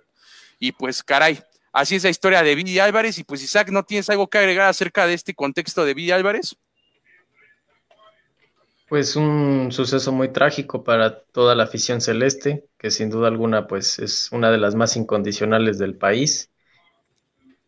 Y 0.59 0.73
pues 0.73 1.03
caray, 1.03 1.41
Así 1.71 1.95
es 1.95 2.03
la 2.03 2.09
historia 2.09 2.43
de 2.43 2.55
Billy 2.55 2.79
Álvarez. 2.79 3.17
Y 3.19 3.23
pues, 3.23 3.43
Isaac, 3.43 3.69
¿no 3.69 3.83
tienes 3.83 4.09
algo 4.09 4.27
que 4.27 4.37
agregar 4.37 4.67
acerca 4.69 5.05
de 5.07 5.13
este 5.13 5.33
contexto 5.33 5.85
de 5.85 5.93
Billy 5.93 6.11
Álvarez? 6.11 6.55
Pues 8.87 9.15
un 9.15 9.71
suceso 9.71 10.11
muy 10.11 10.29
trágico 10.29 10.83
para 10.83 11.21
toda 11.21 11.53
la 11.53 11.65
afición 11.65 12.01
celeste, 12.01 12.65
que 12.79 12.89
sin 12.89 13.11
duda 13.11 13.27
alguna 13.27 13.67
pues 13.67 13.99
es 13.99 14.31
una 14.31 14.49
de 14.49 14.57
las 14.57 14.73
más 14.73 14.95
incondicionales 14.97 15.77
del 15.77 15.95
país. 15.95 16.49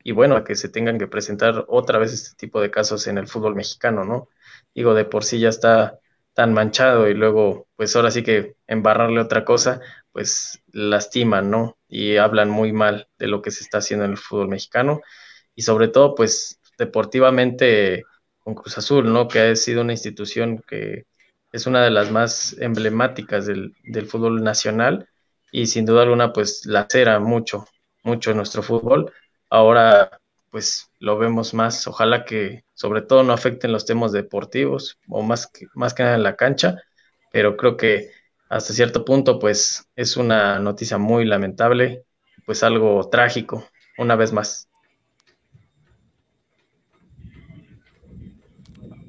Y 0.04 0.14
bueno, 0.14 0.44
que 0.44 0.56
se 0.56 0.68
tengan 0.68 0.98
que 0.98 1.06
presentar 1.06 1.66
otra 1.68 2.00
vez 2.00 2.12
este 2.12 2.36
tipo 2.36 2.60
de 2.60 2.72
casos 2.72 3.06
en 3.06 3.20
el 3.20 3.28
fútbol 3.28 3.54
mexicano, 3.56 4.04
¿no? 4.04 4.30
Digo, 4.74 4.96
de 4.96 5.06
por 5.06 5.24
sí 5.24 5.40
ya 5.40 5.50
está 5.50 6.00
tan 6.34 6.54
manchado 6.54 7.08
y 7.08 7.14
luego 7.14 7.68
pues 7.76 7.96
ahora 7.96 8.10
sí 8.10 8.24
que 8.24 8.56
embarrarle 8.66 9.20
otra 9.20 9.46
cosa, 9.46 9.80
pues 10.12 10.60
lastiman, 10.72 11.52
¿no? 11.52 11.78
Y 11.92 12.18
hablan 12.18 12.50
muy 12.50 12.74
mal 12.74 13.08
de 13.20 13.28
lo 13.28 13.44
que 13.44 13.52
se 13.52 13.64
está 13.64 13.80
haciendo 13.80 14.06
en 14.06 14.12
el 14.12 14.18
fútbol 14.18 14.48
mexicano 14.48 15.02
y 15.56 15.64
sobre 15.64 15.90
todo, 15.90 16.16
pues 16.16 16.60
deportivamente 16.78 18.06
con 18.40 18.56
Cruz 18.56 18.78
Azul, 18.78 19.12
¿no? 19.14 19.28
Que 19.28 19.40
ha 19.42 19.56
sido 19.56 19.82
una 19.82 19.94
institución 19.94 20.64
que 20.68 21.06
es 21.52 21.68
una 21.68 21.84
de 21.84 21.92
las 21.92 22.12
más 22.12 22.56
emblemáticas 22.60 23.46
del, 23.46 23.76
del 23.84 24.08
fútbol 24.08 24.44
nacional 24.44 25.08
y 25.52 25.68
sin 25.68 25.86
duda 25.86 26.04
alguna, 26.04 26.34
pues 26.34 26.66
lacera 26.66 27.20
mucho, 27.20 27.68
mucho 28.04 28.34
nuestro 28.34 28.64
fútbol. 28.64 29.12
Ahora, 29.50 30.22
pues 30.50 30.90
lo 31.00 31.18
vemos 31.18 31.54
más, 31.54 31.88
ojalá 31.88 32.26
que 32.26 32.64
sobre 32.74 33.02
todo 33.02 33.24
no 33.24 33.34
afecten 33.34 33.72
los 33.72 33.86
temas 33.86 34.12
deportivos 34.12 34.98
o 35.08 35.22
más 35.22 35.48
que, 35.48 35.68
más 35.74 35.94
que 35.94 36.04
nada 36.04 36.16
en 36.16 36.24
la 36.24 36.36
cancha, 36.36 36.78
pero 37.32 37.58
creo 37.58 37.78
que 37.78 38.12
hasta 38.52 38.74
cierto 38.74 39.06
punto, 39.06 39.40
pues 39.40 39.88
es 39.96 40.18
una 40.18 40.60
noticia 40.60 40.98
muy 40.98 41.24
lamentable, 41.24 42.04
pues 42.46 42.64
algo 42.64 43.10
trágico, 43.10 43.66
una 43.98 44.18
vez 44.18 44.34
más. 44.34 44.68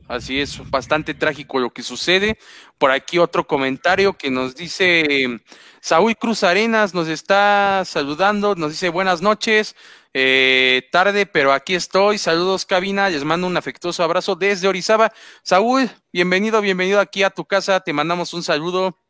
Así 0.07 0.40
es, 0.40 0.70
bastante 0.70 1.14
trágico 1.14 1.59
lo 1.59 1.70
que 1.70 1.82
sucede. 1.82 2.38
Por 2.78 2.93
aquí 2.93 3.18
otro 3.18 3.45
comentario 3.45 4.12
que 4.12 4.30
nos 4.30 4.55
dice 4.55 5.40
Saúl 5.80 6.16
Cruz 6.16 6.45
Arenas, 6.45 6.95
nos 6.95 7.09
está 7.09 7.82
saludando, 7.84 8.55
nos 8.55 8.70
dice 8.70 8.90
buenas 8.90 9.22
noches, 9.22 9.74
eh, 10.14 10.88
tarde, 10.93 11.26
pero 11.26 11.53
aquí 11.53 11.74
estoy. 11.74 12.18
Saludos, 12.18 12.64
cabina. 12.64 13.09
Les 13.09 13.24
mando 13.24 13.49
un 13.49 13.57
afectuoso 13.57 14.05
abrazo 14.05 14.36
desde 14.36 14.68
Orizaba. 14.68 15.12
Saúl, 15.43 15.90
bienvenido, 16.12 16.61
bienvenido 16.61 17.01
aquí 17.01 17.24
a 17.24 17.30
tu 17.30 17.45
casa. 17.45 17.80
Te 17.80 17.93
mandamos 17.93 18.34
un 18.34 18.45
saludo. 18.45 19.02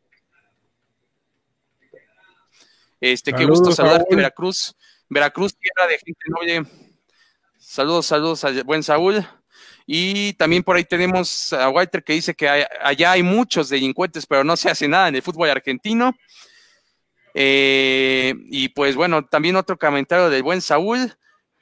Este, 3.02 3.32
qué 3.32 3.44
gusto 3.46 3.72
saludarte, 3.72 4.14
Veracruz. 4.14 4.76
Veracruz, 5.08 5.56
tierra 5.56 5.90
de 5.90 5.98
gente 5.98 6.20
noble. 6.28 6.70
Saludos, 7.58 8.06
saludos 8.06 8.44
al 8.44 8.62
buen 8.62 8.84
Saúl. 8.84 9.26
Y 9.86 10.34
también 10.34 10.62
por 10.62 10.76
ahí 10.76 10.84
tenemos 10.84 11.52
a 11.52 11.68
Walter 11.68 12.04
que 12.04 12.12
dice 12.12 12.32
que 12.32 12.48
allá 12.48 13.10
hay 13.10 13.24
muchos 13.24 13.68
delincuentes, 13.68 14.24
pero 14.24 14.44
no 14.44 14.56
se 14.56 14.70
hace 14.70 14.86
nada 14.86 15.08
en 15.08 15.16
el 15.16 15.22
fútbol 15.22 15.50
argentino. 15.50 16.14
Eh, 17.34 18.34
y 18.50 18.68
pues 18.68 18.94
bueno, 18.94 19.26
también 19.26 19.56
otro 19.56 19.76
comentario 19.76 20.30
del 20.30 20.44
buen 20.44 20.60
Saúl. 20.60 21.12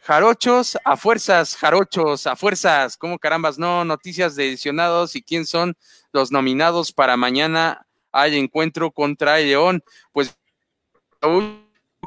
Jarochos, 0.02 0.76
a 0.84 0.98
fuerzas, 0.98 1.56
jarochos, 1.56 2.26
a 2.26 2.36
fuerzas. 2.36 2.98
¿Cómo 2.98 3.18
carambas? 3.18 3.58
No, 3.58 3.82
noticias 3.86 4.36
de 4.36 4.46
edicionados 4.46 5.16
y 5.16 5.22
quién 5.22 5.46
son 5.46 5.74
los 6.12 6.32
nominados 6.32 6.92
para 6.92 7.16
mañana 7.16 7.86
al 8.12 8.34
encuentro 8.34 8.90
contra 8.90 9.40
el 9.40 9.46
León. 9.46 9.82
Pues 10.12 10.36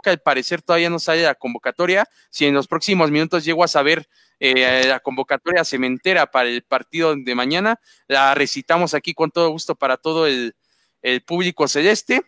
al 0.09 0.19
parecer 0.19 0.61
todavía 0.61 0.89
no 0.89 0.99
sale 0.99 1.23
la 1.23 1.35
convocatoria. 1.35 2.07
Si 2.29 2.45
en 2.45 2.53
los 2.53 2.67
próximos 2.67 3.11
minutos 3.11 3.45
llego 3.45 3.63
a 3.63 3.67
saber 3.67 4.07
eh, 4.39 4.83
la 4.87 4.99
convocatoria 4.99 5.63
cementera 5.63 6.25
para 6.29 6.49
el 6.49 6.63
partido 6.63 7.15
de 7.15 7.35
mañana, 7.35 7.79
la 8.07 8.35
recitamos 8.35 8.93
aquí 8.93 9.13
con 9.13 9.31
todo 9.31 9.49
gusto 9.49 9.75
para 9.75 9.97
todo 9.97 10.27
el, 10.27 10.55
público 11.25 11.67
celeste. 11.67 12.21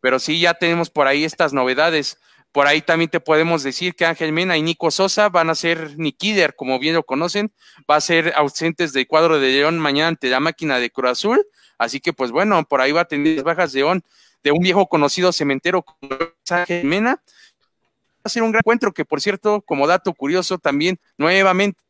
Pero 0.00 0.18
sí, 0.18 0.40
ya 0.40 0.54
tenemos 0.54 0.88
por 0.88 1.06
ahí 1.06 1.24
estas 1.24 1.52
novedades. 1.52 2.18
Por 2.52 2.66
ahí 2.66 2.80
también 2.80 3.10
te 3.10 3.20
podemos 3.20 3.62
decir 3.62 3.94
que 3.94 4.06
Ángel 4.06 4.32
Mena 4.32 4.56
y 4.56 4.62
Nico 4.62 4.90
Sosa 4.90 5.28
van 5.28 5.50
a 5.50 5.54
ser 5.54 5.98
Nikider, 5.98 6.54
como 6.54 6.78
bien 6.78 6.94
lo 6.94 7.02
conocen, 7.02 7.52
va 7.90 7.96
a 7.96 8.00
ser 8.00 8.32
ausentes 8.36 8.92
del 8.92 9.06
cuadro 9.06 9.40
de 9.40 9.48
León 9.48 9.78
mañana 9.78 10.08
ante 10.08 10.30
la 10.30 10.40
máquina 10.40 10.78
de 10.78 10.90
Cruz 10.90 11.10
Azul. 11.10 11.46
Así 11.78 12.00
que, 12.00 12.12
pues 12.12 12.30
bueno, 12.30 12.64
por 12.64 12.80
ahí 12.80 12.92
va 12.92 13.02
a 13.02 13.04
tener 13.06 13.42
bajas 13.42 13.74
León 13.74 14.04
de 14.44 14.52
un 14.52 14.60
viejo 14.60 14.86
conocido 14.86 15.32
cementero 15.32 15.82
como 15.82 16.16
Mena. 16.84 17.14
Va 17.16 18.22
a 18.24 18.28
ser 18.28 18.42
un 18.42 18.52
gran 18.52 18.60
encuentro 18.60 18.92
que, 18.92 19.04
por 19.04 19.20
cierto, 19.20 19.62
como 19.62 19.86
dato 19.86 20.12
curioso, 20.12 20.58
también 20.58 21.00
nuevamente 21.16 21.80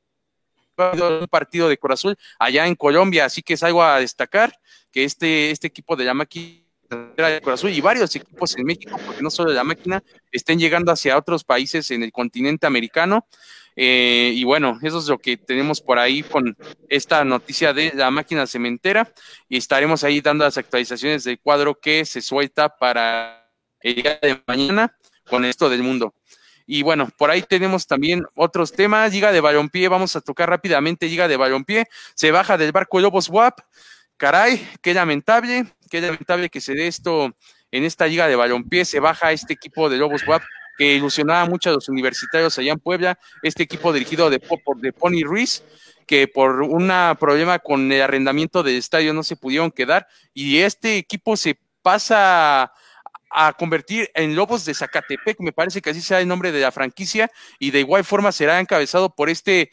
un 0.77 1.29
partido 1.29 1.69
de 1.69 1.79
Cruz 1.79 1.95
Azul 1.95 2.19
allá 2.39 2.67
en 2.67 2.75
Colombia, 2.75 3.27
así 3.27 3.43
que 3.43 3.55
es 3.55 3.63
algo 3.63 3.83
a 3.83 4.01
destacar 4.01 4.59
que 4.91 5.05
este, 5.05 5.51
este 5.51 5.67
equipo 5.67 5.95
de 5.97 6.05
de 6.05 6.64
Cruz 6.89 7.55
Azul 7.55 7.71
y 7.71 7.81
varios 7.81 8.15
equipos 8.17 8.57
en 8.57 8.65
México, 8.65 8.97
porque 9.05 9.23
no 9.23 9.31
solo 9.31 9.53
la 9.53 9.65
máquina, 9.65 10.03
estén 10.31 10.59
llegando 10.59 10.93
hacia 10.93 11.17
otros 11.17 11.45
países 11.45 11.91
en 11.91 12.03
el 12.03 12.13
continente 12.13 12.67
americano. 12.67 13.27
Eh, 13.77 14.33
y 14.35 14.45
bueno, 14.45 14.79
eso 14.83 14.99
es 14.99 15.09
lo 15.09 15.19
que 15.19 15.37
tenemos 15.37 15.81
por 15.81 15.99
ahí 15.99 16.23
con 16.23 16.57
esta 16.89 17.25
noticia 17.25 17.73
de 17.73 17.93
la 17.95 18.11
máquina 18.11 18.47
cementera 18.47 19.13
y 19.49 19.57
estaremos 19.57 20.05
ahí 20.05 20.21
dando 20.21 20.45
las 20.45 20.57
actualizaciones 20.59 21.25
del 21.25 21.41
cuadro 21.41 21.75
que 21.75 22.05
se 22.05 22.21
suelta 22.21 22.69
para 22.69 23.51
el 23.81 23.97
día 23.97 24.19
de 24.23 24.41
mañana 24.47 24.97
con 25.29 25.45
esto 25.45 25.69
del 25.69 25.83
mundo. 25.83 26.15
Y 26.67 26.83
bueno, 26.83 27.11
por 27.19 27.31
ahí 27.31 27.43
tenemos 27.43 27.87
también 27.87 28.25
otros 28.35 28.73
temas. 28.73 29.13
Liga 29.13 29.33
de 29.33 29.41
Balompié, 29.41 29.89
vamos 29.89 30.17
a 30.17 30.21
tocar 30.21 30.49
rápidamente 30.49 31.07
Liga 31.07 31.29
de 31.29 31.37
Balompié. 31.37 31.87
Se 32.15 32.31
baja 32.31 32.57
del 32.57 32.73
barco 32.73 33.01
Lobos 33.01 33.29
WAP. 33.29 33.61
Caray, 34.17 34.69
qué 34.81 34.95
lamentable, 34.95 35.67
qué 35.91 36.01
lamentable 36.01 36.49
que 36.49 36.61
se 36.61 36.75
dé 36.75 36.87
esto 36.87 37.35
en 37.71 37.85
esta 37.85 38.07
Liga 38.07 38.29
de 38.29 38.37
Balompié. 38.37 38.85
Se 38.85 39.01
baja 39.01 39.33
este 39.33 39.55
equipo 39.55 39.89
de 39.89 39.99
Lobos 39.99 40.27
WAP 40.27 40.43
que 40.77 40.95
ilusionaba 40.95 41.47
mucho 41.47 41.71
a 41.71 41.73
los 41.73 41.89
universitarios 41.89 42.59
allá 42.59 42.73
en 42.73 42.79
Puebla. 42.79 43.19
Este 43.43 43.63
equipo 43.63 43.93
dirigido 43.93 44.31
por 44.65 44.81
de 44.81 44.93
Pony 44.93 45.23
Ruiz 45.25 45.63
que 46.07 46.29
por 46.29 46.63
un 46.63 46.93
problema 47.19 47.59
con 47.59 47.91
el 47.91 48.03
arrendamiento 48.03 48.63
del 48.63 48.77
estadio 48.77 49.15
no 49.15 49.23
se 49.23 49.37
pudieron 49.37 49.71
quedar 49.71 50.07
y 50.33 50.59
este 50.59 50.99
equipo 50.99 51.37
se 51.37 51.59
pasa 51.83 52.73
a 53.37 53.53
convertir 53.55 54.11
en 54.15 54.37
Lobos 54.37 54.65
de 54.65 54.75
Zacatepec, 54.75 55.41
me 55.41 55.53
parece 55.53 55.83
que 55.83 55.91
así 55.91 56.01
sea 56.01 56.21
el 56.21 56.29
nombre 56.29 56.53
de 56.53 56.61
la 56.61 56.71
franquicia, 56.71 57.29
y 57.59 57.73
de 57.73 57.81
igual 57.81 58.05
forma 58.05 58.31
será 58.31 58.61
encabezado 58.61 59.13
por 59.13 59.29
este, 59.29 59.73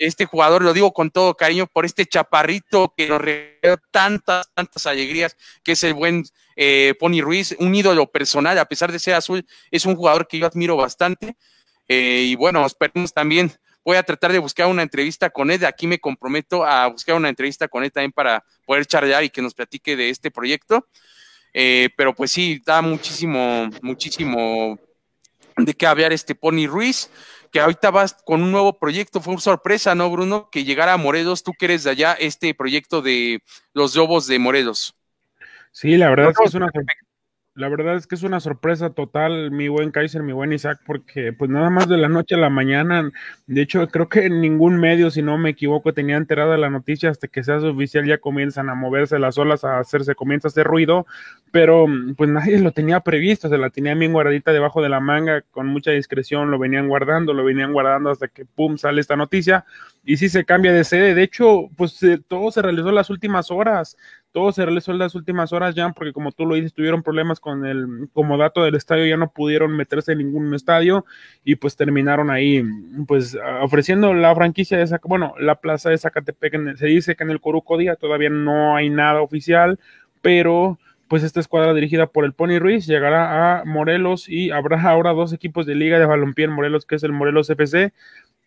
este 0.00 0.24
jugador, 0.24 0.62
lo 0.62 0.72
digo 0.72 0.92
con 0.92 1.10
todo 1.10 1.36
cariño, 1.36 1.66
por 1.66 1.84
este 1.84 2.06
chaparrito 2.06 2.92
que 2.96 3.08
nos 3.08 3.20
regaló 3.20 3.76
tantas, 3.90 4.50
tantas 4.54 4.86
alegrías, 4.86 5.36
que 5.62 5.72
es 5.72 5.84
el 5.84 5.94
buen 5.94 6.24
eh, 6.56 6.94
Pony 6.98 7.20
Ruiz, 7.20 7.54
un 7.58 7.74
ídolo 7.74 8.10
personal, 8.10 8.58
a 8.58 8.64
pesar 8.64 8.90
de 8.90 8.98
ser 8.98 9.14
azul, 9.14 9.46
es 9.70 9.84
un 9.84 9.94
jugador 9.94 10.26
que 10.26 10.38
yo 10.38 10.46
admiro 10.46 10.76
bastante, 10.76 11.36
eh, 11.86 12.24
y 12.26 12.34
bueno, 12.34 12.64
esperemos 12.64 13.12
también 13.12 13.52
voy 13.84 13.96
a 13.96 14.02
tratar 14.02 14.32
de 14.32 14.38
buscar 14.38 14.66
una 14.66 14.82
entrevista 14.82 15.30
con 15.30 15.50
él. 15.50 15.64
Aquí 15.64 15.86
me 15.86 15.98
comprometo 15.98 16.64
a 16.64 16.86
buscar 16.86 17.16
una 17.16 17.28
entrevista 17.28 17.68
con 17.68 17.82
él 17.82 17.92
también 17.92 18.12
para 18.12 18.44
poder 18.66 18.86
charlar 18.86 19.24
y 19.24 19.30
que 19.30 19.42
nos 19.42 19.54
platique 19.54 19.96
de 19.96 20.10
este 20.10 20.30
proyecto. 20.30 20.86
Eh, 21.52 21.88
pero 21.96 22.14
pues 22.14 22.30
sí, 22.30 22.62
da 22.64 22.80
muchísimo, 22.80 23.68
muchísimo 23.82 24.78
de 25.56 25.74
qué 25.74 25.86
hablar 25.86 26.12
este 26.12 26.34
Pony 26.34 26.66
Ruiz, 26.66 27.10
que 27.50 27.60
ahorita 27.60 27.90
vas 27.90 28.16
con 28.24 28.42
un 28.42 28.52
nuevo 28.52 28.78
proyecto. 28.78 29.20
Fue 29.20 29.34
una 29.34 29.40
sorpresa, 29.40 29.94
¿no, 29.94 30.10
Bruno? 30.10 30.48
Que 30.50 30.64
llegara 30.64 30.94
a 30.94 30.96
Morelos, 30.96 31.42
tú 31.42 31.52
que 31.58 31.66
eres 31.66 31.84
de 31.84 31.90
allá, 31.90 32.12
este 32.12 32.54
proyecto 32.54 33.02
de 33.02 33.42
los 33.72 33.96
Lobos 33.96 34.26
de 34.26 34.38
Morelos. 34.38 34.94
Sí, 35.72 35.96
la 35.96 36.10
verdad 36.10 36.30
es 36.30 36.38
que 36.38 36.44
es 36.44 36.54
una, 36.54 36.70
la 37.60 37.68
verdad 37.68 37.96
es 37.96 38.06
que 38.06 38.14
es 38.14 38.22
una 38.22 38.40
sorpresa 38.40 38.90
total, 38.90 39.50
mi 39.50 39.68
buen 39.68 39.90
Kaiser, 39.90 40.22
mi 40.22 40.32
buen 40.32 40.52
Isaac, 40.52 40.80
porque 40.86 41.34
pues 41.34 41.50
nada 41.50 41.68
más 41.68 41.88
de 41.88 41.98
la 41.98 42.08
noche 42.08 42.34
a 42.34 42.38
la 42.38 42.48
mañana, 42.48 43.10
de 43.46 43.60
hecho 43.60 43.86
creo 43.88 44.08
que 44.08 44.30
ningún 44.30 44.78
medio, 44.80 45.10
si 45.10 45.20
no 45.20 45.36
me 45.36 45.50
equivoco, 45.50 45.92
tenía 45.92 46.16
enterada 46.16 46.56
la 46.56 46.70
noticia 46.70 47.10
hasta 47.10 47.28
que 47.28 47.44
se 47.44 47.52
hace 47.52 47.66
oficial 47.66 48.06
ya 48.06 48.16
comienzan 48.16 48.70
a 48.70 48.74
moverse 48.74 49.18
las 49.18 49.36
olas, 49.36 49.62
a 49.64 49.78
hacerse, 49.78 50.14
comienza 50.14 50.48
a 50.48 50.50
hacer 50.50 50.66
ruido, 50.66 51.06
pero 51.50 51.86
pues 52.16 52.30
nadie 52.30 52.58
lo 52.58 52.72
tenía 52.72 53.00
previsto, 53.00 53.50
se 53.50 53.58
la 53.58 53.68
tenía 53.68 53.94
bien 53.94 54.14
guardadita 54.14 54.52
debajo 54.52 54.80
de 54.80 54.88
la 54.88 55.00
manga, 55.00 55.42
con 55.50 55.66
mucha 55.66 55.90
discreción, 55.90 56.50
lo 56.50 56.58
venían 56.58 56.88
guardando, 56.88 57.34
lo 57.34 57.44
venían 57.44 57.74
guardando 57.74 58.08
hasta 58.08 58.28
que 58.28 58.46
pum, 58.46 58.78
sale 58.78 59.02
esta 59.02 59.16
noticia, 59.16 59.66
y 60.02 60.16
sí 60.16 60.30
se 60.30 60.46
cambia 60.46 60.72
de 60.72 60.84
sede, 60.84 61.14
de 61.14 61.22
hecho, 61.22 61.68
pues 61.76 62.00
todo 62.26 62.50
se 62.50 62.62
realizó 62.62 62.88
en 62.88 62.94
las 62.94 63.10
últimas 63.10 63.50
horas, 63.50 63.98
todo 64.32 64.52
se 64.52 64.64
realizó 64.64 64.92
en 64.92 64.98
las 64.98 65.14
últimas 65.14 65.52
horas 65.52 65.74
ya, 65.74 65.90
porque 65.90 66.12
como 66.12 66.32
tú 66.32 66.46
lo 66.46 66.54
dices, 66.54 66.72
tuvieron 66.72 67.02
problemas 67.02 67.40
con 67.40 67.66
el 67.66 68.08
comodato 68.12 68.62
del 68.62 68.76
estadio, 68.76 69.06
ya 69.06 69.16
no 69.16 69.30
pudieron 69.30 69.76
meterse 69.76 70.12
en 70.12 70.18
ningún 70.18 70.54
estadio 70.54 71.04
y 71.44 71.56
pues 71.56 71.76
terminaron 71.76 72.30
ahí, 72.30 72.64
pues 73.06 73.36
ofreciendo 73.60 74.14
la 74.14 74.34
franquicia 74.34 74.78
de 74.78 74.98
bueno, 75.04 75.34
la 75.38 75.56
plaza 75.56 75.90
de 75.90 75.98
Zacatepec, 75.98 76.76
se 76.76 76.86
dice 76.86 77.16
que 77.16 77.24
en 77.24 77.30
el 77.30 77.40
Coruco 77.40 77.76
Día 77.76 77.96
todavía 77.96 78.30
no 78.30 78.76
hay 78.76 78.90
nada 78.90 79.20
oficial, 79.20 79.78
pero 80.22 80.78
pues 81.08 81.24
esta 81.24 81.40
escuadra 81.40 81.74
dirigida 81.74 82.06
por 82.06 82.24
el 82.24 82.32
Pony 82.32 82.60
Ruiz 82.60 82.86
llegará 82.86 83.60
a 83.60 83.64
Morelos 83.64 84.28
y 84.28 84.52
habrá 84.52 84.80
ahora 84.82 85.12
dos 85.12 85.32
equipos 85.32 85.66
de 85.66 85.74
liga 85.74 85.98
de 85.98 86.06
balompié 86.06 86.44
en 86.44 86.52
Morelos, 86.52 86.86
que 86.86 86.94
es 86.94 87.02
el 87.02 87.10
Morelos 87.10 87.50
FC 87.50 87.92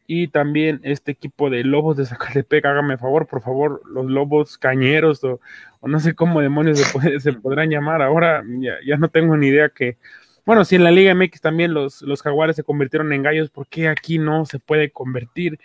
y 0.08 0.28
también 0.28 0.80
este 0.84 1.12
equipo 1.12 1.50
de 1.50 1.64
Lobos 1.64 1.98
de 1.98 2.06
Zacatepec, 2.06 2.66
hágame 2.66 2.98
favor, 2.98 3.28
por 3.28 3.42
favor, 3.42 3.82
los 3.90 4.06
Lobos 4.06 4.58
Cañeros 4.58 5.24
o, 5.24 5.40
no 5.82 6.00
sé 6.00 6.16
cómo 6.16 6.42
demonios 6.42 6.80
se, 7.20 7.34
podrán 7.34 7.70
llamar 7.70 8.02
ahora, 8.02 8.44
ya, 8.86 8.98
no 8.98 9.10
tengo 9.10 9.38
ni 9.38 9.48
idea 9.48 9.70
que, 9.70 9.98
bueno, 10.46 10.66
si 10.66 10.76
en 10.76 10.84
la 10.84 10.92
Liga 10.92 11.16
MX 11.16 11.42
también 11.42 11.74
los, 11.74 12.02
los 12.02 12.22
jaguares 12.22 12.56
se 12.56 12.64
convirtieron 12.64 13.14
en 13.14 13.24
gallos, 13.24 13.50
¿por 13.50 13.68
qué 13.68 13.88
aquí 13.88 14.18
no 14.18 14.46
se 14.46 14.60
puede 14.60 14.92
convertir 14.92 15.60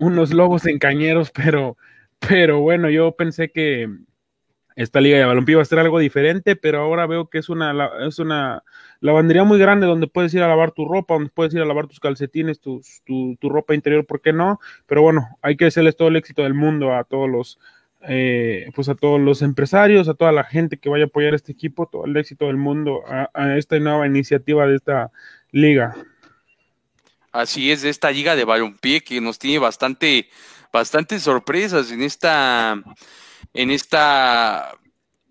unos 0.00 0.32
lobos 0.32 0.66
en 0.66 0.78
cañeros? 0.78 1.30
Pero, 1.30 1.76
pero 2.18 2.60
bueno, 2.60 2.88
yo 2.90 3.12
pensé 3.12 3.50
que, 3.50 3.88
esta 4.76 5.00
liga 5.00 5.18
de 5.18 5.24
balompié 5.24 5.56
va 5.56 5.62
a 5.62 5.66
ser 5.66 5.78
algo 5.78 5.98
diferente, 5.98 6.56
pero 6.56 6.80
ahora 6.80 7.06
veo 7.06 7.28
que 7.28 7.38
es 7.38 7.48
una, 7.48 7.90
es 8.06 8.18
una 8.18 8.62
lavandería 9.02 9.42
muy 9.42 9.58
grande 9.58 9.86
donde 9.86 10.06
puedes 10.06 10.32
ir 10.32 10.42
a 10.42 10.48
lavar 10.48 10.70
tu 10.70 10.86
ropa, 10.86 11.14
donde 11.14 11.30
puedes 11.30 11.52
ir 11.52 11.60
a 11.60 11.64
lavar 11.64 11.88
tus 11.88 12.00
calcetines, 12.00 12.60
tu, 12.60 12.80
tu, 13.04 13.48
ropa 13.48 13.74
interior, 13.74 14.06
¿por 14.06 14.20
qué 14.22 14.32
no? 14.32 14.60
Pero 14.86 15.02
bueno, 15.02 15.36
hay 15.42 15.56
que 15.56 15.66
hacerles 15.66 15.96
todo 15.96 16.08
el 16.08 16.16
éxito 16.16 16.42
del 16.42 16.54
mundo 16.54 16.94
a 16.94 17.02
todos 17.02 17.28
los, 17.28 17.58
eh, 18.02 18.70
pues 18.74 18.88
a 18.88 18.94
todos 18.94 19.20
los 19.20 19.42
empresarios, 19.42 20.08
a 20.08 20.14
toda 20.14 20.30
la 20.30 20.44
gente 20.44 20.78
que 20.78 20.88
vaya 20.88 21.04
a 21.04 21.06
apoyar 21.08 21.34
este 21.34 21.50
equipo, 21.50 21.86
todo 21.86 22.04
el 22.04 22.16
éxito 22.16 22.46
del 22.46 22.56
mundo 22.56 23.02
a, 23.06 23.56
esta 23.58 23.76
nueva 23.80 24.06
iniciativa 24.06 24.66
de 24.68 24.76
esta 24.76 25.10
liga. 25.50 25.96
Así 27.32 27.72
es, 27.72 27.82
de 27.82 27.90
esta 27.90 28.10
liga 28.10 28.36
de 28.36 28.44
balompié 28.44 29.00
que 29.00 29.20
nos 29.20 29.38
tiene 29.38 29.58
bastante, 29.58 30.28
bastante 30.72 31.18
sorpresas 31.18 31.90
en 31.90 32.02
esta 32.02 32.80
en 33.54 33.70
esta, 33.70 34.74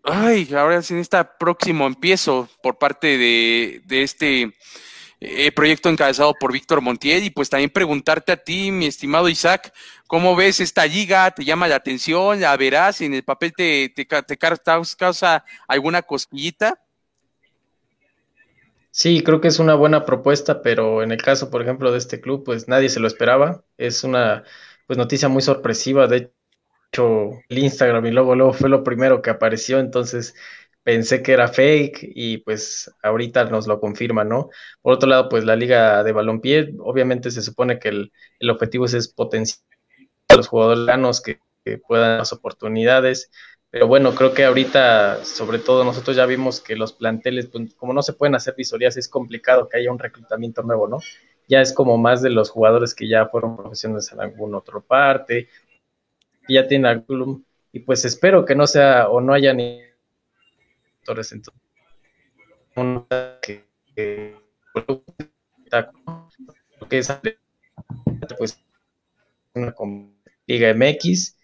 ay, 0.04 0.49
ahora 0.54 0.82
sí, 0.82 0.93
en 0.93 0.99
esta 0.99 1.38
próximo 1.38 1.88
empiezo 1.88 2.49
por 2.62 2.78
parte 2.78 3.18
de, 3.18 3.82
este 3.89 4.54
eh, 5.20 5.52
proyecto 5.52 5.89
encabezado 5.89 6.34
por 6.39 6.52
Víctor 6.52 6.82
Montiel 6.82 7.24
y 7.24 7.30
pues 7.30 7.49
también 7.49 7.70
preguntarte 7.70 8.32
a 8.32 8.38
ti, 8.38 8.72
mi 8.72 8.86
estimado 8.88 9.30
Isaac, 9.30 9.74
¿cómo 10.08 10.36
ves 10.36 10.60
esta 10.60 10.86
liga? 10.86 11.32
¿Te 11.32 11.45
llama 11.45 11.68
la 11.68 11.76
atención? 11.76 12.41
¿La 12.41 12.56
verás? 12.58 13.02
¿En 13.02 13.14
el 13.14 13.24
papel 13.24 13.54
te, 13.54 13.89
te, 13.89 14.06
te 14.06 14.38
causa 14.38 15.45
alguna 15.68 16.02
cosquillita? 16.02 16.80
Sí, 18.91 19.24
creo 19.24 19.39
que 19.39 19.47
es 19.47 19.60
una 19.60 19.76
buena 19.76 20.06
propuesta, 20.06 20.62
pero 20.62 21.02
en 21.02 21.12
el 21.14 21.22
caso, 21.22 21.49
por 21.49 21.62
ejemplo, 21.62 21.91
de 21.91 21.97
este 21.97 22.20
club, 22.20 22.43
pues 22.43 22.68
nadie 22.68 22.89
se 22.89 22.99
lo 22.99 23.08
esperaba. 23.08 23.64
Es 23.78 24.04
una 24.04 24.43
pues 24.86 24.97
noticia 24.97 25.30
muy 25.30 25.41
sorpresiva. 25.41 26.08
De 26.08 26.34
el 26.94 27.58
Instagram 27.58 28.06
y 28.06 28.12
luego, 28.12 28.36
luego 28.36 28.54
fue 28.54 28.70
lo 28.70 28.84
primero 28.84 29.22
que 29.22 29.30
apareció, 29.30 29.80
entonces 29.80 30.36
pensé 30.84 31.22
que 31.24 31.32
era 31.34 31.48
fake 31.48 32.00
y 32.16 32.39
pues 32.39 32.92
ahorita 33.02 33.46
nos 33.46 33.68
lo 33.68 33.80
confirma, 33.80 34.24
¿no? 34.24 34.50
Por 34.82 34.94
otro 34.94 35.08
lado, 35.10 35.30
pues 35.30 35.46
la 35.46 35.56
liga 35.56 36.04
de 36.04 36.12
balompié, 36.12 36.74
obviamente 36.80 37.32
se 37.32 37.42
supone 37.42 37.80
que 37.80 37.89
el, 37.89 38.12
el 38.39 38.50
objetivo 38.50 38.86
es, 38.86 39.08
potenciar 39.08 39.62
a 40.30 40.36
los 40.36 40.48
jugadores 40.48 40.86
ganos 40.86 41.22
que, 41.22 41.39
que 41.64 41.78
puedan 41.78 42.18
las 42.18 42.34
oportunidades, 42.34 43.30
pero 43.70 43.88
bueno, 43.88 44.14
creo 44.14 44.34
que 44.34 44.44
ahorita, 44.44 45.24
sobre 45.24 45.60
todo 45.60 45.86
nosotros 45.86 46.18
ya 46.18 46.26
vimos 46.26 46.60
que 46.60 46.76
los 46.76 46.92
planteles, 46.92 47.48
pues, 47.48 47.74
como 47.76 47.94
no 47.94 48.02
se 48.02 48.14
pueden 48.14 48.36
hacer 48.36 48.54
visorías, 48.58 48.98
es 48.98 49.08
complicado 49.08 49.70
que 49.70 49.78
haya 49.78 49.92
un 49.92 50.00
reclutamiento 50.00 50.62
nuevo, 50.62 50.89
¿no? 50.89 51.00
Ya 51.48 51.62
es 51.62 51.72
como 51.74 51.98
más 51.98 52.22
de 52.22 52.32
los 52.32 52.50
jugadores 52.50 52.94
que 52.94 53.08
ya 53.08 53.28
fueron 53.28 53.56
profesionales 53.56 54.12
en 54.12 54.20
alguna 54.20 54.58
otra 54.58 54.82
parte, 54.82 55.48
ya 56.48 56.68
tiene 56.68 56.88
al 56.89 57.06
club 57.06 57.46
y 57.72 57.80
pues 57.80 58.06
espero 58.06 58.46
que 58.46 58.56
no 58.56 58.68
sea 58.68 59.10
o 59.10 59.22
no 59.22 59.34
haya 59.34 59.54
ni 59.54 59.80
entonces 61.08 61.42
que, 63.42 63.66
que, 63.96 64.36
que 66.89 66.98
es 66.98 67.14
pues 68.38 68.62
una 69.54 69.74
Liga 70.46 70.74
MX 70.74 71.38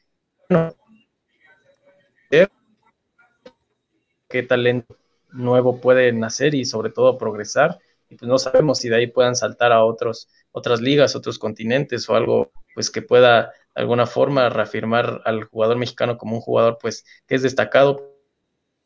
qué 4.29 4.43
talento 4.43 4.97
nuevo 5.31 5.79
puede 5.79 6.11
nacer 6.11 6.55
y 6.55 6.65
sobre 6.65 6.91
todo 6.91 7.17
progresar 7.17 7.79
y 8.09 8.15
pues 8.15 8.27
no 8.27 8.37
sabemos 8.37 8.79
si 8.79 8.89
de 8.89 8.95
ahí 8.97 9.07
puedan 9.07 9.35
saltar 9.35 9.71
a 9.71 9.83
otros 9.83 10.29
otras 10.51 10.81
ligas, 10.81 11.15
otros 11.15 11.37
continentes 11.39 12.09
o 12.09 12.15
algo 12.15 12.51
pues 12.73 12.89
que 12.89 13.01
pueda 13.01 13.51
alguna 13.77 14.07
forma 14.07 14.49
reafirmar 14.49 15.21
al 15.25 15.45
jugador 15.45 15.77
mexicano 15.77 16.17
como 16.17 16.35
un 16.35 16.41
jugador 16.41 16.77
pues 16.81 17.05
que 17.27 17.35
es 17.35 17.43
destacado, 17.43 18.15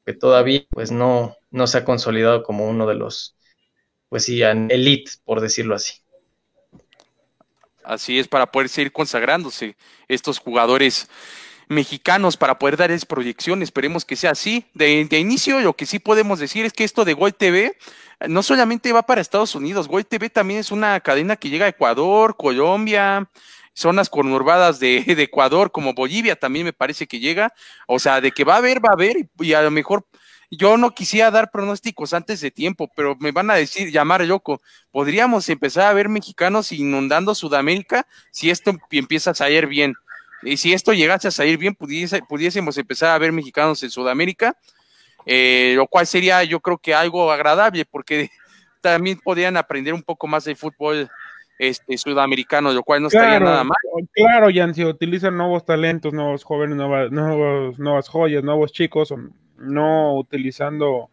que 0.05 0.13
todavía 0.13 0.65
pues 0.69 0.91
no, 0.91 1.37
no 1.49 1.67
se 1.67 1.79
ha 1.79 1.85
consolidado 1.85 2.43
como 2.43 2.67
uno 2.67 2.85
de 2.85 2.95
los 2.95 3.35
pues 4.09 4.25
sí, 4.25 4.41
elite, 4.43 5.11
por 5.23 5.39
decirlo 5.39 5.73
así. 5.73 5.93
Así 7.83 8.19
es, 8.19 8.27
para 8.27 8.51
poder 8.51 8.67
seguir 8.67 8.91
consagrándose 8.91 9.77
estos 10.09 10.37
jugadores 10.37 11.09
mexicanos 11.69 12.35
para 12.35 12.59
poder 12.59 12.75
darles 12.75 13.05
proyección. 13.05 13.61
Esperemos 13.61 14.03
que 14.03 14.17
sea 14.17 14.31
así. 14.31 14.65
De, 14.73 15.05
de, 15.05 15.19
inicio, 15.19 15.61
lo 15.61 15.73
que 15.73 15.85
sí 15.85 15.99
podemos 15.99 16.39
decir 16.39 16.65
es 16.65 16.73
que 16.73 16.83
esto 16.83 17.05
de 17.05 17.13
Gol 17.13 17.33
TV 17.33 17.77
no 18.27 18.43
solamente 18.43 18.91
va 18.91 19.03
para 19.03 19.21
Estados 19.21 19.55
Unidos, 19.55 19.87
Gol 19.87 20.05
TV 20.05 20.29
también 20.29 20.59
es 20.59 20.71
una 20.71 20.99
cadena 20.99 21.37
que 21.37 21.49
llega 21.49 21.65
a 21.65 21.69
Ecuador, 21.69 22.35
Colombia, 22.37 23.27
zonas 23.74 24.09
conurbadas 24.09 24.80
de, 24.80 25.03
de, 25.15 25.24
Ecuador, 25.24 25.72
como 25.72 25.93
Bolivia 25.93 26.36
también 26.36 26.65
me 26.65 26.74
parece 26.74 27.07
que 27.07 27.19
llega. 27.19 27.53
O 27.88 27.99
sea, 27.99 28.22
de 28.22 28.32
que 28.32 28.43
va 28.43 28.55
a 28.55 28.57
haber, 28.57 28.84
va 28.84 28.89
a 28.89 28.93
haber, 28.93 29.30
y, 29.39 29.53
a 29.53 29.61
lo 29.61 29.72
mejor 29.72 30.05
yo 30.49 30.76
no 30.76 30.91
quisiera 30.91 31.32
dar 31.32 31.49
pronósticos 31.49 32.13
antes 32.13 32.41
de 32.41 32.51
tiempo, 32.51 32.91
pero 32.93 33.15
me 33.19 33.32
van 33.32 33.49
a 33.49 33.55
decir, 33.55 33.89
llamar 33.89 34.22
loco, 34.26 34.61
podríamos 34.91 35.47
empezar 35.47 35.86
a 35.88 35.93
ver 35.93 36.09
mexicanos 36.09 36.74
inundando 36.74 37.34
Sudamérica 37.34 38.05
si 38.32 38.49
esto 38.49 38.74
empieza 38.91 39.32
a 39.32 39.34
salir 39.34 39.67
bien. 39.67 39.95
Y 40.43 40.57
si 40.57 40.74
esto 40.74 40.91
llegase 40.91 41.30
a 41.30 41.32
salir 41.32 41.57
bien, 41.57 41.76
pudiésemos 41.76 42.78
empezar 42.78 43.11
a 43.11 43.17
ver 43.17 43.32
mexicanos 43.32 43.82
en 43.84 43.91
Sudamérica, 43.91 44.57
eh, 45.26 45.74
lo 45.78 45.88
cual 45.88 46.05
sería 46.05 46.43
yo 46.43 46.59
creo 46.59 46.80
que 46.80 46.93
algo 46.93 47.32
agradable, 47.32 47.86
porque 47.86 48.30
también 48.82 49.19
podrían 49.24 49.55
aprender 49.55 49.93
un 49.93 50.03
poco 50.03 50.28
más 50.28 50.43
de 50.43 50.55
fútbol 50.55 51.09
este, 51.62 51.95
sudamericano, 51.95 52.74
lo 52.74 52.82
cual 52.82 53.03
no 53.03 53.07
estaría 53.07 53.39
nada 53.39 53.64
mal. 53.64 53.78
Claro, 54.14 54.47
Jan, 54.51 54.74
si 54.74 54.84
utilizan 54.84 55.38
nuevos 55.38 55.64
talentos, 55.64 56.12
nuevos 56.12 56.43
jóvenes, 56.43 56.76
nuevas, 56.76 57.12
nuevos, 57.12 57.78
nuevas 57.78 58.09
joyas, 58.09 58.43
nuevos 58.43 58.72
chicos, 58.72 59.14
no 59.57 60.16
utilizando 60.16 61.12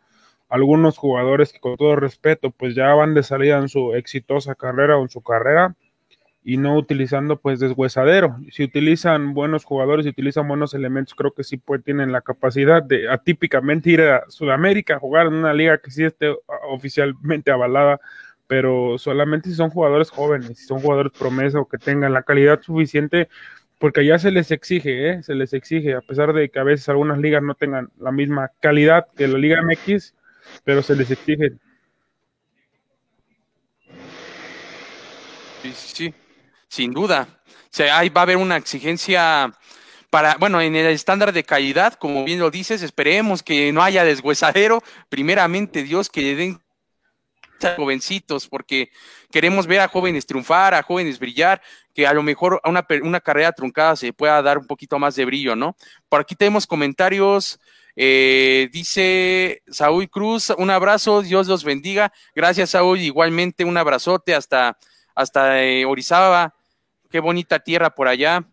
algunos 0.48 0.96
jugadores 0.96 1.52
que 1.52 1.60
con 1.60 1.76
todo 1.76 1.96
respeto, 1.96 2.50
pues 2.50 2.74
ya 2.74 2.94
van 2.94 3.12
de 3.12 3.22
salida 3.22 3.58
en 3.58 3.68
su 3.68 3.92
exitosa 3.92 4.54
carrera 4.54 4.96
o 4.96 5.02
en 5.02 5.10
su 5.10 5.20
carrera 5.20 5.76
y 6.42 6.56
no 6.56 6.78
utilizando 6.78 7.36
pues 7.36 7.60
deshuesadero. 7.60 8.38
Si 8.50 8.64
utilizan 8.64 9.34
buenos 9.34 9.66
jugadores, 9.66 10.04
si 10.04 10.10
utilizan 10.10 10.48
buenos 10.48 10.72
elementos, 10.72 11.14
creo 11.14 11.32
que 11.32 11.44
sí 11.44 11.58
pues, 11.58 11.84
tienen 11.84 12.10
la 12.10 12.22
capacidad 12.22 12.82
de 12.82 13.10
atípicamente 13.10 13.90
ir 13.90 14.00
a 14.00 14.24
Sudamérica 14.30 14.94
a 14.94 14.98
jugar 14.98 15.26
en 15.26 15.34
una 15.34 15.52
liga 15.52 15.76
que 15.76 15.90
sí 15.90 16.04
esté 16.04 16.34
oficialmente 16.70 17.50
avalada 17.50 18.00
pero 18.48 18.98
solamente 18.98 19.50
si 19.50 19.54
son 19.54 19.70
jugadores 19.70 20.10
jóvenes, 20.10 20.58
si 20.58 20.64
son 20.64 20.80
jugadores 20.80 21.12
promesa 21.16 21.60
o 21.60 21.68
que 21.68 21.78
tengan 21.78 22.14
la 22.14 22.22
calidad 22.22 22.60
suficiente, 22.62 23.28
porque 23.78 24.04
ya 24.04 24.18
se 24.18 24.30
les 24.32 24.50
exige, 24.50 25.10
¿eh? 25.10 25.22
se 25.22 25.34
les 25.34 25.52
exige, 25.52 25.94
a 25.94 26.00
pesar 26.00 26.32
de 26.32 26.48
que 26.48 26.58
a 26.58 26.64
veces 26.64 26.88
algunas 26.88 27.18
ligas 27.18 27.42
no 27.42 27.54
tengan 27.54 27.90
la 27.98 28.10
misma 28.10 28.50
calidad 28.60 29.06
que 29.16 29.28
la 29.28 29.38
Liga 29.38 29.62
MX, 29.62 30.14
pero 30.64 30.82
se 30.82 30.96
les 30.96 31.10
exige. 31.10 31.52
Sí, 35.62 35.72
sí, 35.74 36.14
sin 36.68 36.92
duda. 36.92 37.28
O 37.46 37.70
sea, 37.70 37.98
ahí 37.98 38.08
va 38.08 38.22
a 38.22 38.24
haber 38.24 38.38
una 38.38 38.56
exigencia 38.56 39.52
para, 40.08 40.36
bueno, 40.40 40.60
en 40.62 40.74
el 40.74 40.86
estándar 40.86 41.32
de 41.32 41.44
calidad, 41.44 41.94
como 41.94 42.24
bien 42.24 42.40
lo 42.40 42.50
dices, 42.50 42.82
esperemos 42.82 43.42
que 43.42 43.72
no 43.72 43.82
haya 43.82 44.04
deshuesadero, 44.04 44.82
primeramente 45.10 45.82
Dios 45.82 46.08
que 46.08 46.22
le 46.22 46.34
den 46.34 46.60
jovencitos, 47.76 48.46
porque 48.46 48.90
queremos 49.30 49.66
ver 49.66 49.80
a 49.80 49.88
jóvenes 49.88 50.26
triunfar, 50.26 50.74
a 50.74 50.82
jóvenes 50.82 51.18
brillar, 51.18 51.60
que 51.94 52.06
a 52.06 52.12
lo 52.12 52.22
mejor 52.22 52.60
a 52.62 52.68
una, 52.68 52.86
una 53.02 53.20
carrera 53.20 53.52
truncada 53.52 53.96
se 53.96 54.12
pueda 54.12 54.40
dar 54.42 54.58
un 54.58 54.66
poquito 54.66 54.98
más 54.98 55.14
de 55.16 55.24
brillo, 55.24 55.56
¿no? 55.56 55.76
Por 56.08 56.20
aquí 56.20 56.34
tenemos 56.34 56.66
comentarios. 56.66 57.58
Eh, 58.00 58.68
dice 58.72 59.62
Saúl 59.68 60.08
Cruz, 60.08 60.50
un 60.56 60.70
abrazo, 60.70 61.22
Dios 61.22 61.48
los 61.48 61.64
bendiga. 61.64 62.12
Gracias, 62.34 62.70
Saúl. 62.70 63.00
Igualmente, 63.00 63.64
un 63.64 63.76
abrazote 63.76 64.34
hasta, 64.34 64.78
hasta 65.14 65.62
eh, 65.64 65.84
Orizaba. 65.84 66.54
Qué 67.10 67.18
bonita 67.18 67.58
tierra 67.58 67.90
por 67.90 68.06
allá. 68.06 68.44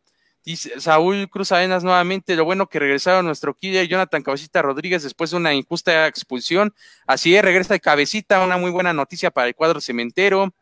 Dice 0.46 0.80
Saúl 0.80 1.28
Cruz 1.28 1.52
Arenas 1.52 1.84
nuevamente, 1.84 2.36
lo 2.36 2.46
bueno 2.46 2.68
que 2.68 2.78
regresaron 2.78 3.26
nuestro 3.26 3.56
killer 3.56 3.88
Jonathan 3.88 4.22
Cabecita 4.22 4.62
Rodríguez 4.62 5.02
después 5.02 5.32
de 5.32 5.38
una 5.38 5.56
injusta 5.56 6.06
expulsión. 6.06 6.74
Así 7.08 7.36
es, 7.36 7.44
regresa 7.44 7.74
de 7.74 7.80
Cabecita, 7.80 8.44
una 8.44 8.58
muy 8.58 8.70
buena 8.70 8.94
noticia 8.94 9.32
para 9.32 9.48
el 9.48 9.56
cuadro 9.56 9.82
cementero. 9.82 10.54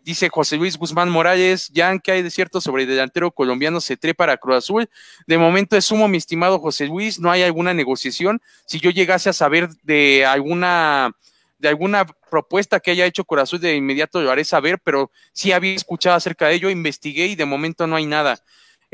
Dice 0.00 0.28
José 0.28 0.56
Luis 0.56 0.76
Guzmán 0.76 1.08
Morales, 1.08 1.68
ya 1.68 1.96
que 2.00 2.10
hay 2.10 2.22
de 2.22 2.30
cierto 2.30 2.60
sobre 2.60 2.82
el 2.82 2.88
delantero 2.88 3.30
colombiano 3.30 3.80
se 3.80 3.96
para 4.14 4.36
Cruz 4.36 4.56
Azul. 4.56 4.90
De 5.28 5.38
momento 5.38 5.76
es 5.76 5.84
sumo, 5.84 6.08
mi 6.08 6.18
estimado 6.18 6.58
José 6.58 6.88
Luis, 6.88 7.20
no 7.20 7.30
hay 7.30 7.44
alguna 7.44 7.72
negociación. 7.72 8.42
Si 8.66 8.80
yo 8.80 8.90
llegase 8.90 9.30
a 9.30 9.32
saber 9.32 9.68
de 9.84 10.26
alguna 10.26 11.12
de 11.60 11.68
alguna 11.68 12.04
propuesta 12.28 12.80
que 12.80 12.90
haya 12.90 13.06
hecho 13.06 13.24
Azul, 13.38 13.60
de 13.60 13.76
inmediato 13.76 14.20
lo 14.20 14.32
haré 14.32 14.44
saber, 14.44 14.80
pero 14.82 15.12
sí 15.32 15.52
había 15.52 15.76
escuchado 15.76 16.16
acerca 16.16 16.48
de 16.48 16.54
ello, 16.54 16.70
investigué 16.70 17.26
y 17.26 17.36
de 17.36 17.44
momento 17.44 17.86
no 17.86 17.94
hay 17.94 18.04
nada. 18.04 18.42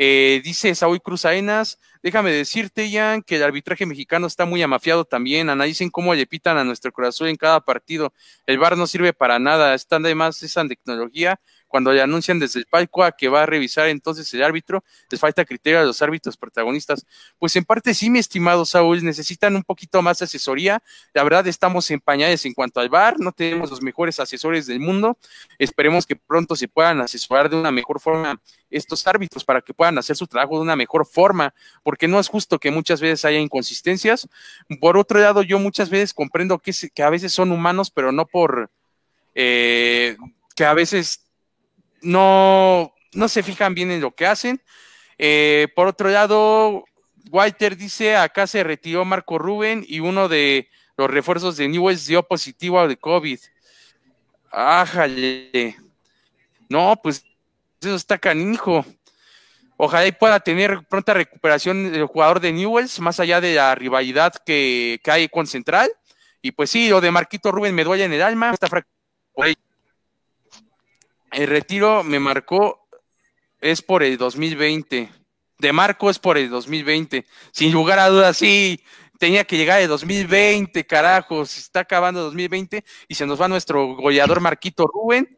Eh, 0.01 0.41
dice 0.45 0.73
Saúl 0.77 1.03
Cruz 1.03 1.25
Aenas, 1.25 1.81
déjame 2.05 2.31
decirte, 2.31 2.89
Jan, 2.89 3.21
que 3.21 3.35
el 3.35 3.43
arbitraje 3.43 3.85
mexicano 3.85 4.29
está 4.29 4.47
muy 4.47 4.63
amafiado 4.63 5.05
también. 5.05 5.51
Analicen 5.51 5.91
cómo 5.91 6.15
le 6.15 6.25
pitan 6.27 6.57
a 6.57 6.63
nuestro 6.65 6.93
corazón 6.93 7.27
en 7.29 7.37
cada 7.37 7.61
partido. 7.61 8.13
El 8.47 8.59
VAR 8.59 8.77
no 8.77 8.87
sirve 8.87 9.13
para 9.13 9.41
nada. 9.41 9.75
Están 9.75 10.05
además 10.05 10.41
esa 10.45 10.65
tecnología 10.69 11.41
cuando 11.69 11.93
le 11.93 12.03
anuncian 12.03 12.39
desde 12.39 12.61
el 12.61 12.67
palco 12.67 13.05
a 13.05 13.13
que 13.13 13.29
va 13.29 13.43
a 13.43 13.47
revisar 13.47 13.89
entonces 13.89 14.33
el 14.35 14.43
árbitro, 14.43 14.83
les 15.11 15.21
falta 15.21 15.45
criterio 15.45 15.81
a 15.81 15.85
los 15.85 16.03
árbitros 16.03 16.37
protagonistas. 16.37 17.07
Pues 17.39 17.55
en 17.57 17.65
parte 17.65 17.95
sí, 17.95 18.11
mi 18.11 18.19
estimado 18.19 18.65
Saúl, 18.65 19.05
necesitan 19.05 19.55
un 19.55 19.63
poquito 19.63 20.03
más 20.03 20.19
de 20.19 20.25
asesoría. 20.25 20.83
La 21.15 21.23
verdad 21.23 21.47
estamos 21.47 21.91
en 21.91 22.01
pañales 22.01 22.45
en 22.47 22.55
cuanto 22.55 22.81
al 22.81 22.89
VAR, 22.89 23.21
no 23.21 23.33
tenemos 23.33 23.71
los 23.71 23.83
mejores 23.83 24.19
asesores 24.19 24.67
del 24.67 24.81
mundo. 24.81 25.19
Esperemos 25.59 26.07
que 26.07 26.17
pronto 26.17 26.57
se 26.57 26.69
puedan 26.69 27.01
asesorar 27.01 27.49
de 27.49 27.57
una 27.57 27.71
mejor 27.71 28.01
forma 28.01 28.41
estos 28.71 29.07
árbitros 29.07 29.45
para 29.45 29.61
que 29.61 29.73
puedan 29.73 29.99
hacer 29.99 30.17
su 30.17 30.27
trabajo 30.27 30.57
de 30.57 30.63
una 30.63 30.77
mejor 30.77 31.07
forma, 31.07 31.55
porque 31.83 32.09
no 32.09 32.21
es 32.21 32.29
justo 32.29 32.59
que 32.59 32.71
muchas 32.71 33.01
veces 33.01 33.25
haya 33.25 33.39
inconsistencias. 33.39 34.29
Por 34.81 34.97
otro 34.97 35.19
lado, 35.21 35.43
yo 35.43 35.59
muchas 35.59 35.91
veces 35.91 36.13
comprendo 36.13 36.59
que, 36.59 36.73
que 36.95 37.03
a 37.03 37.11
veces 37.11 37.33
son 37.33 37.53
humanos, 37.53 37.91
pero 37.91 38.13
no 38.13 38.27
por 38.27 38.71
eh, 39.35 40.17
que 40.57 40.65
a 40.65 40.75
veces 40.75 41.28
no, 42.03 42.95
no 43.13 43.29
se 43.29 43.43
fijan 43.43 43.75
bien 43.75 43.91
en 43.91 44.01
lo 44.01 44.15
que 44.15 44.27
hacen. 44.27 44.61
Eh, 45.19 45.69
por 45.75 45.87
otro 45.87 46.09
lado, 46.09 46.85
Walter 47.31 47.77
dice, 47.77 48.17
acá 48.17 48.47
se 48.47 48.63
retiró 48.65 49.05
Marco 49.05 49.39
Rubén 49.39 49.85
y 49.87 50.01
uno 50.01 50.29
de 50.29 50.69
los 50.97 51.11
refuerzos 51.11 51.57
de 51.57 51.69
Newells 51.69 52.07
dio 52.07 52.23
positivo 52.23 52.87
de 52.87 52.97
COVID. 52.97 53.39
Ájale. 54.51 55.77
No, 56.69 56.99
pues 57.03 57.25
eso 57.81 57.95
está 57.95 58.19
canijo. 58.19 58.85
Ojalá 59.77 60.07
y 60.07 60.13
pueda 60.13 60.41
tener 60.41 60.85
pronta 60.89 61.15
recuperación 61.15 61.95
el 61.95 62.05
jugador 62.07 62.41
de 62.41 62.53
Newells, 62.53 62.99
más 62.99 63.21
allá 63.21 63.41
de 63.41 63.55
la 63.55 63.75
rivalidad 63.75 64.35
que, 64.45 65.01
que 65.05 65.11
hay 65.11 65.29
con 65.29 65.47
Central. 65.47 65.91
Y 66.43 66.53
pues 66.53 66.71
sí, 66.71 66.89
lo 66.89 67.01
de 67.01 67.11
Marquito 67.11 67.53
Rubén 67.53 67.75
me 67.75 67.85
duele 67.85 68.05
en 68.05 68.13
el 68.13 68.23
alma. 68.23 68.51
Está 68.53 68.69
el 71.33 71.47
retiro 71.47 72.03
me 72.05 72.19
marcó, 72.19 72.89
es 73.61 73.83
por 73.83 74.03
el 74.03 74.17
2020. 74.17 75.11
De 75.59 75.73
Marco 75.73 76.09
es 76.09 76.19
por 76.19 76.39
el 76.39 76.49
2020. 76.51 77.27
Sin 77.53 77.73
lugar 77.73 77.99
a 77.99 78.09
dudas, 78.09 78.37
sí, 78.37 78.81
tenía 79.19 79.45
que 79.45 79.57
llegar 79.57 79.81
el 79.81 79.89
2020, 79.89 80.87
carajos. 80.87 81.59
Está 81.59 81.81
acabando 81.81 82.21
el 82.21 82.27
2020 82.27 82.85
y 83.09 83.15
se 83.15 83.27
nos 83.27 83.41
va 83.41 83.49
nuestro 83.49 83.97
goleador 83.97 84.41
Marquito 84.41 84.87
Rubén, 84.87 85.37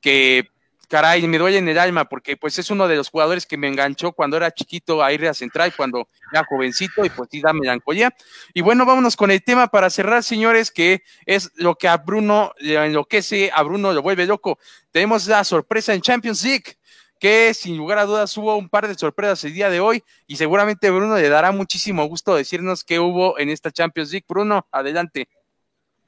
que 0.00 0.48
caray, 0.90 1.26
me 1.28 1.38
duele 1.38 1.58
en 1.58 1.68
el 1.68 1.78
alma 1.78 2.04
porque 2.04 2.36
pues 2.36 2.58
es 2.58 2.68
uno 2.68 2.88
de 2.88 2.96
los 2.96 3.08
jugadores 3.08 3.46
que 3.46 3.56
me 3.56 3.68
enganchó 3.68 4.12
cuando 4.12 4.36
era 4.36 4.50
chiquito 4.50 5.02
a 5.02 5.12
ir 5.12 5.26
a 5.28 5.32
Central, 5.32 5.72
cuando 5.76 6.08
era 6.32 6.44
jovencito 6.44 7.04
y 7.04 7.10
pues 7.10 7.28
sí 7.30 7.40
da 7.40 7.52
melancolía. 7.52 8.12
Y 8.52 8.60
bueno, 8.60 8.84
vámonos 8.84 9.14
con 9.16 9.30
el 9.30 9.42
tema 9.42 9.68
para 9.68 9.88
cerrar, 9.88 10.24
señores, 10.24 10.72
que 10.72 11.02
es 11.24 11.52
lo 11.54 11.76
que 11.76 11.86
a 11.86 11.96
Bruno 11.96 12.52
le 12.58 12.74
enloquece, 12.84 13.52
a 13.54 13.62
Bruno 13.62 13.92
lo 13.92 14.02
vuelve 14.02 14.26
loco. 14.26 14.58
Tenemos 14.90 15.28
la 15.28 15.44
sorpresa 15.44 15.94
en 15.94 16.00
Champions 16.00 16.44
League 16.44 16.76
que 17.20 17.54
sin 17.54 17.76
lugar 17.76 17.98
a 17.98 18.06
dudas 18.06 18.36
hubo 18.36 18.56
un 18.56 18.68
par 18.68 18.88
de 18.88 18.94
sorpresas 18.94 19.44
el 19.44 19.54
día 19.54 19.70
de 19.70 19.78
hoy 19.78 20.02
y 20.26 20.36
seguramente 20.36 20.90
Bruno 20.90 21.16
le 21.16 21.28
dará 21.28 21.52
muchísimo 21.52 22.04
gusto 22.06 22.34
decirnos 22.34 22.82
qué 22.82 22.98
hubo 22.98 23.38
en 23.38 23.48
esta 23.48 23.70
Champions 23.70 24.10
League. 24.10 24.26
Bruno, 24.28 24.66
adelante. 24.72 25.28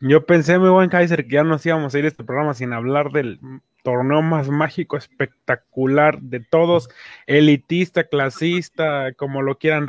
Yo 0.00 0.26
pensé, 0.26 0.58
muy 0.58 0.70
buen 0.70 0.90
Kaiser, 0.90 1.24
que 1.28 1.34
ya 1.34 1.44
nos 1.44 1.64
íbamos 1.64 1.94
a 1.94 1.98
ir 2.00 2.06
a 2.06 2.08
este 2.08 2.24
programa 2.24 2.54
sin 2.54 2.72
hablar 2.72 3.12
del 3.12 3.38
torneo 3.82 4.22
más 4.22 4.48
mágico, 4.48 4.96
espectacular 4.96 6.20
de 6.20 6.40
todos, 6.40 6.88
elitista, 7.26 8.04
clasista, 8.04 9.12
como 9.14 9.42
lo 9.42 9.58
quieran 9.58 9.86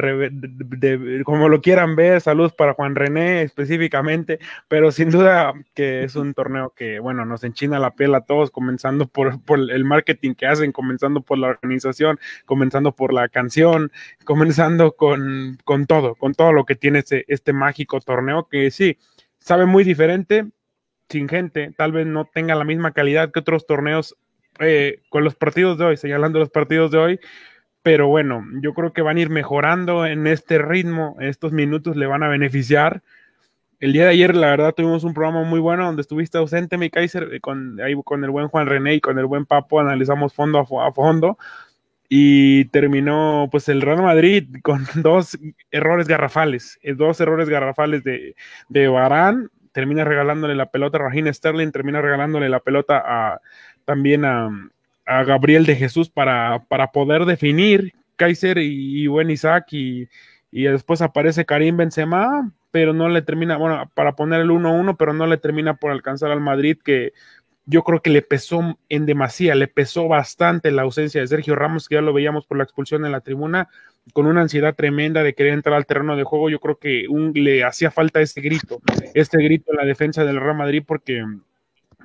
como 1.24 1.50
lo 1.50 1.62
quieran 1.62 1.96
ver, 1.96 2.22
saludos 2.22 2.54
para 2.54 2.74
Juan 2.74 2.96
René 2.96 3.44
específicamente, 3.44 4.40
pero 4.68 4.92
sin 4.92 5.10
duda 5.10 5.54
que 5.74 6.04
es 6.04 6.16
un 6.16 6.34
torneo 6.34 6.74
que, 6.76 7.00
bueno, 7.00 7.26
nos 7.26 7.44
enchina 7.44 7.80
la 7.80 7.92
piel 7.92 8.16
a 8.16 8.22
todos, 8.22 8.52
comenzando 8.52 9.08
por, 9.08 9.40
el 9.70 9.86
marketing 9.86 10.34
que 10.34 10.48
hacen, 10.48 10.72
comenzando 10.72 11.22
por 11.22 11.38
la 11.38 11.48
organización, 11.48 12.20
comenzando 12.46 12.96
por 12.96 13.14
la 13.14 13.30
canción, 13.30 13.92
comenzando 14.26 14.96
con, 14.96 15.58
con 15.64 15.86
todo, 15.86 16.16
con 16.16 16.34
todo 16.34 16.52
lo 16.54 16.66
que 16.66 16.76
tiene 16.76 17.00
este, 17.00 17.26
este 17.28 17.54
mágico 17.54 18.00
torneo 18.02 18.48
que 18.50 18.72
sí, 18.72 18.98
sabe 19.40 19.66
muy 19.66 19.84
diferente, 19.84 20.46
sin 21.10 21.28
gente, 21.28 21.74
tal 21.78 21.92
vez 21.92 22.08
no 22.08 22.26
tenga 22.26 22.56
la 22.56 22.64
misma 22.64 22.92
calidad 22.92 23.32
que 23.32 23.40
otros 23.40 23.68
torneos 23.68 24.16
eh, 24.60 25.02
con 25.10 25.24
los 25.24 25.36
partidos 25.36 25.78
de 25.78 25.86
hoy, 25.86 25.98
señalando 25.98 26.40
los 26.40 26.50
partidos 26.50 26.92
de 26.92 26.98
hoy, 26.98 27.20
pero 27.84 28.08
bueno, 28.08 28.46
yo 28.62 28.74
creo 28.74 28.94
que 28.94 29.02
van 29.02 29.18
a 29.18 29.20
ir 29.20 29.30
mejorando 29.30 30.06
en 30.06 30.26
este 30.26 30.58
ritmo, 30.58 31.18
estos 31.20 31.52
minutos 31.52 31.98
le 31.98 32.08
van 32.08 32.24
a 32.24 32.30
beneficiar. 32.30 33.04
El 33.80 33.92
día 33.92 34.06
de 34.06 34.12
ayer, 34.12 34.36
la 34.36 34.48
verdad, 34.52 34.74
tuvimos 34.74 35.04
un 35.04 35.14
programa 35.14 35.44
muy 35.44 35.60
bueno 35.60 35.86
donde 35.86 36.02
estuviste 36.02 36.38
ausente, 36.38 36.78
mi 36.78 36.90
Kaiser, 36.90 37.34
eh, 37.34 37.42
con, 37.42 37.82
ahí 37.82 37.94
con 38.06 38.24
el 38.24 38.30
buen 38.30 38.48
Juan 38.48 38.68
René 38.68 38.96
y 38.96 39.02
con 39.02 39.20
el 39.20 39.26
buen 39.26 39.46
Papo, 39.46 39.82
analizamos 39.82 40.34
fondo 40.34 40.60
a, 40.60 40.94
fondo. 40.94 41.38
y 42.08 42.66
terminó 42.66 43.50
pues 43.52 43.68
el 43.68 43.82
Real 43.82 44.02
Madrid 44.02 44.48
con 44.64 44.86
dos 45.04 45.38
errores 45.72 46.08
garrafales, 46.08 46.80
eh, 46.84 46.94
dos 46.94 47.20
errores 47.20 47.50
garrafales 47.50 48.04
de, 48.06 48.36
de 48.70 48.88
Barán, 48.88 49.50
termina 49.74 50.06
regalándole 50.06 50.56
la 50.56 50.68
pelota 50.68 50.98
a 50.98 51.02
Raheem 51.02 51.32
Sterling, 51.34 51.72
termina 51.72 52.02
regalándole 52.02 52.48
la 52.48 52.60
pelota 52.60 53.04
a, 53.06 53.42
también 53.86 54.24
a, 54.26 54.70
Gabriel 55.06 55.66
de 55.66 55.76
Jesús 55.76 56.10
para, 56.10 56.64
para 56.70 56.94
poder 56.94 57.26
definir 57.26 57.94
Kaiser 58.16 58.58
y, 58.58 59.06
buen 59.08 59.30
Isaac 59.30 59.66
y, 59.72 60.08
y, 60.50 60.64
después 60.64 61.02
aparece 61.02 61.44
Karim 61.44 61.76
Benzema, 61.76 62.50
pero 62.72 62.94
no 62.94 63.10
le 63.10 63.22
termina, 63.22 63.58
bueno, 63.58 63.92
para 63.96 64.16
poner 64.16 64.40
el 64.40 64.50
1-1, 64.50 64.96
pero 64.98 65.12
no 65.14 65.28
le 65.28 65.36
termina 65.36 65.74
por 65.74 65.92
alcanzar 65.92 66.32
al 66.32 66.40
Madrid 66.40 66.78
que 66.82 67.12
yo 67.66 67.84
creo 67.84 68.02
que 68.02 68.10
le 68.10 68.22
pesó 68.22 68.78
en 68.90 69.06
demasía, 69.06 69.56
le 69.56 69.68
pesó 69.68 70.08
bastante 70.08 70.72
la 70.72 70.82
ausencia 70.82 71.22
de 71.22 71.28
Sergio 71.28 71.56
Ramos, 71.56 71.88
que 71.88 71.96
ya 71.96 72.02
lo 72.02 72.14
veíamos 72.14 72.46
por 72.46 72.58
la 72.58 72.64
expulsión 72.64 73.06
en 73.06 73.12
la 73.12 73.22
tribuna, 73.22 73.70
con 74.12 74.26
una 74.26 74.42
ansiedad 74.42 74.76
tremenda 74.76 75.24
de 75.24 75.34
querer 75.34 75.54
entrar 75.54 75.76
al 75.76 75.86
terreno 75.86 76.18
de 76.18 76.24
juego. 76.24 76.50
Yo 76.50 76.60
creo 76.60 76.78
que 76.78 77.06
un, 77.08 77.32
le 77.34 77.64
hacía 77.64 77.90
falta 77.90 78.22
este 78.22 78.42
grito, 78.42 78.82
este 79.14 79.38
grito 79.42 79.72
en 79.72 79.78
la 79.78 79.86
defensa 79.86 80.26
del 80.26 80.42
Real 80.42 80.58
Madrid, 80.58 80.84
porque 80.86 81.24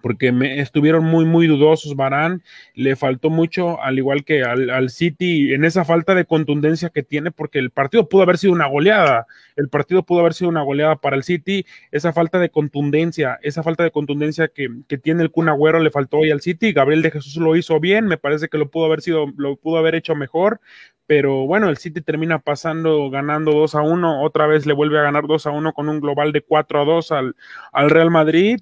porque 0.02 0.32
me 0.32 0.60
estuvieron 0.60 1.04
muy, 1.04 1.24
muy 1.24 1.46
dudosos. 1.46 1.96
Barán 1.96 2.42
le 2.74 2.96
faltó 2.96 3.30
mucho, 3.30 3.80
al 3.82 3.98
igual 3.98 4.24
que 4.24 4.42
al, 4.42 4.90
City, 4.90 5.52
en 5.54 5.64
esa 5.64 5.84
falta 5.84 6.14
de 6.14 6.24
contundencia 6.24 6.90
que 6.90 7.02
tiene, 7.02 7.30
porque 7.30 7.58
el 7.58 7.70
partido 7.70 8.08
pudo 8.08 8.22
haber 8.22 8.38
sido 8.38 8.52
una 8.52 8.66
goleada. 8.66 9.26
El 9.56 9.68
partido 9.68 10.02
pudo 10.02 10.20
haber 10.20 10.34
sido 10.34 10.48
una 10.50 10.62
goleada 10.62 10.96
para 10.96 11.16
el 11.16 11.22
City. 11.24 11.66
Esa 11.90 12.12
falta 12.12 12.38
de 12.38 12.50
contundencia, 12.50 13.38
esa 13.42 13.62
falta 13.62 13.82
de 13.82 13.90
contundencia 13.90 14.48
que, 14.48 14.68
tiene 14.98 15.22
el 15.22 15.30
Kun 15.30 15.48
Agüero 15.48 15.80
le 15.80 15.90
faltó 15.90 16.18
hoy 16.18 16.30
al 16.30 16.40
City. 16.40 16.72
Gabriel 16.72 17.02
de 17.02 17.10
Jesús 17.10 17.36
lo 17.36 17.56
hizo 17.56 17.80
bien, 17.80 18.06
me 18.06 18.18
parece 18.18 18.48
que 18.48 18.58
lo 18.58 18.70
pudo 18.70 18.86
haber 18.86 19.00
sido, 19.00 19.26
lo 19.36 19.56
pudo 19.56 19.78
haber 19.78 19.94
hecho 19.94 20.14
mejor. 20.14 20.60
Pero 21.06 21.46
bueno, 21.46 21.70
el 21.70 21.78
City 21.78 22.02
termina 22.02 22.38
pasando, 22.38 23.08
ganando 23.08 23.52
2 23.52 23.74
a 23.76 23.82
1, 23.82 24.22
otra 24.22 24.46
vez 24.46 24.66
le 24.66 24.74
vuelve 24.74 24.98
a 24.98 25.02
ganar 25.02 25.26
2 25.26 25.46
a 25.46 25.50
1 25.50 25.72
con 25.72 25.88
un 25.88 26.00
global 26.00 26.32
de 26.32 26.42
4 26.42 26.82
a 26.82 26.84
2 26.84 27.12
al, 27.12 27.36
al 27.72 27.88
Real 27.88 28.10
Madrid 28.10 28.58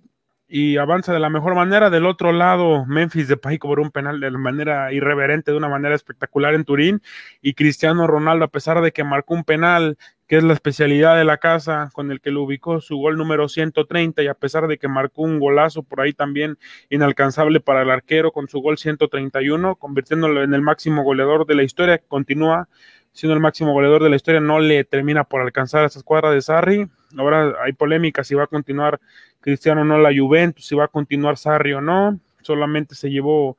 y 0.49 0.77
avanza 0.77 1.13
de 1.13 1.21
la 1.21 1.31
mejor 1.31 1.55
manera. 1.55 1.91
Del 1.91 2.07
otro 2.07 2.33
lado, 2.33 2.87
Memphis 2.87 3.29
de 3.29 3.37
Pay 3.37 3.59
cobró 3.59 3.83
un 3.83 3.91
penal 3.91 4.21
de 4.21 4.31
manera 4.31 4.93
irreverente, 4.93 5.51
de 5.51 5.57
una 5.57 5.69
manera 5.69 5.95
espectacular 5.95 6.55
en 6.55 6.65
Turín. 6.65 7.03
Y 7.43 7.55
Cristiano 7.55 8.07
Ronaldo, 8.07 8.45
a 8.45 8.49
pesar 8.49 8.81
de 8.81 8.93
que 8.93 9.05
marcó 9.05 9.35
un 9.35 9.45
penal, 9.45 9.99
que 10.29 10.37
es 10.37 10.45
la 10.45 10.55
especialidad 10.55 11.17
de 11.17 11.25
la 11.25 11.39
casa, 11.39 11.91
con 11.93 12.11
el 12.11 12.21
que 12.21 12.31
lo 12.31 12.43
ubicó 12.43 12.81
su 12.81 12.97
gol 12.97 13.17
número 13.17 13.49
130, 13.49 14.23
y 14.23 14.27
a 14.29 14.35
pesar 14.35 14.67
de 14.69 14.79
que 14.79 14.89
marcó 14.89 15.23
un 15.23 15.41
golazo 15.41 15.83
por 15.83 16.01
ahí 16.01 16.13
también 16.13 16.59
inalcanzable 16.91 17.61
para 17.61 17.83
el 17.83 17.91
arquero 17.91 18.33
con 18.33 18.49
su 18.49 18.61
gol 18.61 18.79
131, 18.79 19.77
convirtiéndolo 19.77 20.43
en 20.43 20.55
el 20.55 20.63
máximo 20.63 21.03
goleador 21.03 21.47
de 21.47 21.55
la 21.55 21.63
historia, 21.63 21.99
continúa 21.99 22.69
siendo 23.13 23.35
el 23.35 23.41
máximo 23.41 23.73
goleador 23.73 24.03
de 24.03 24.11
la 24.11 24.17
historia, 24.17 24.41
no 24.41 24.61
le 24.61 24.85
termina 24.85 25.25
por 25.25 25.41
alcanzar 25.41 25.83
a 25.83 25.87
esa 25.87 25.99
escuadra 25.99 26.31
de 26.31 26.43
Sarri. 26.43 26.87
Ahora 27.17 27.55
hay 27.65 27.73
polémica 27.73 28.23
si 28.25 28.35
va 28.35 28.45
a 28.45 28.47
continuar 28.47 29.01
Cristiano 29.47 29.85
no 29.85 29.97
la 29.97 30.11
Juventus, 30.13 30.67
si 30.67 30.75
va 30.75 30.87
a 30.87 30.89
continuar 30.89 31.37
Sarri 31.37 31.73
o 31.73 31.81
no. 31.81 32.19
Solamente 32.43 32.97
se 32.97 33.11
llevó, 33.11 33.57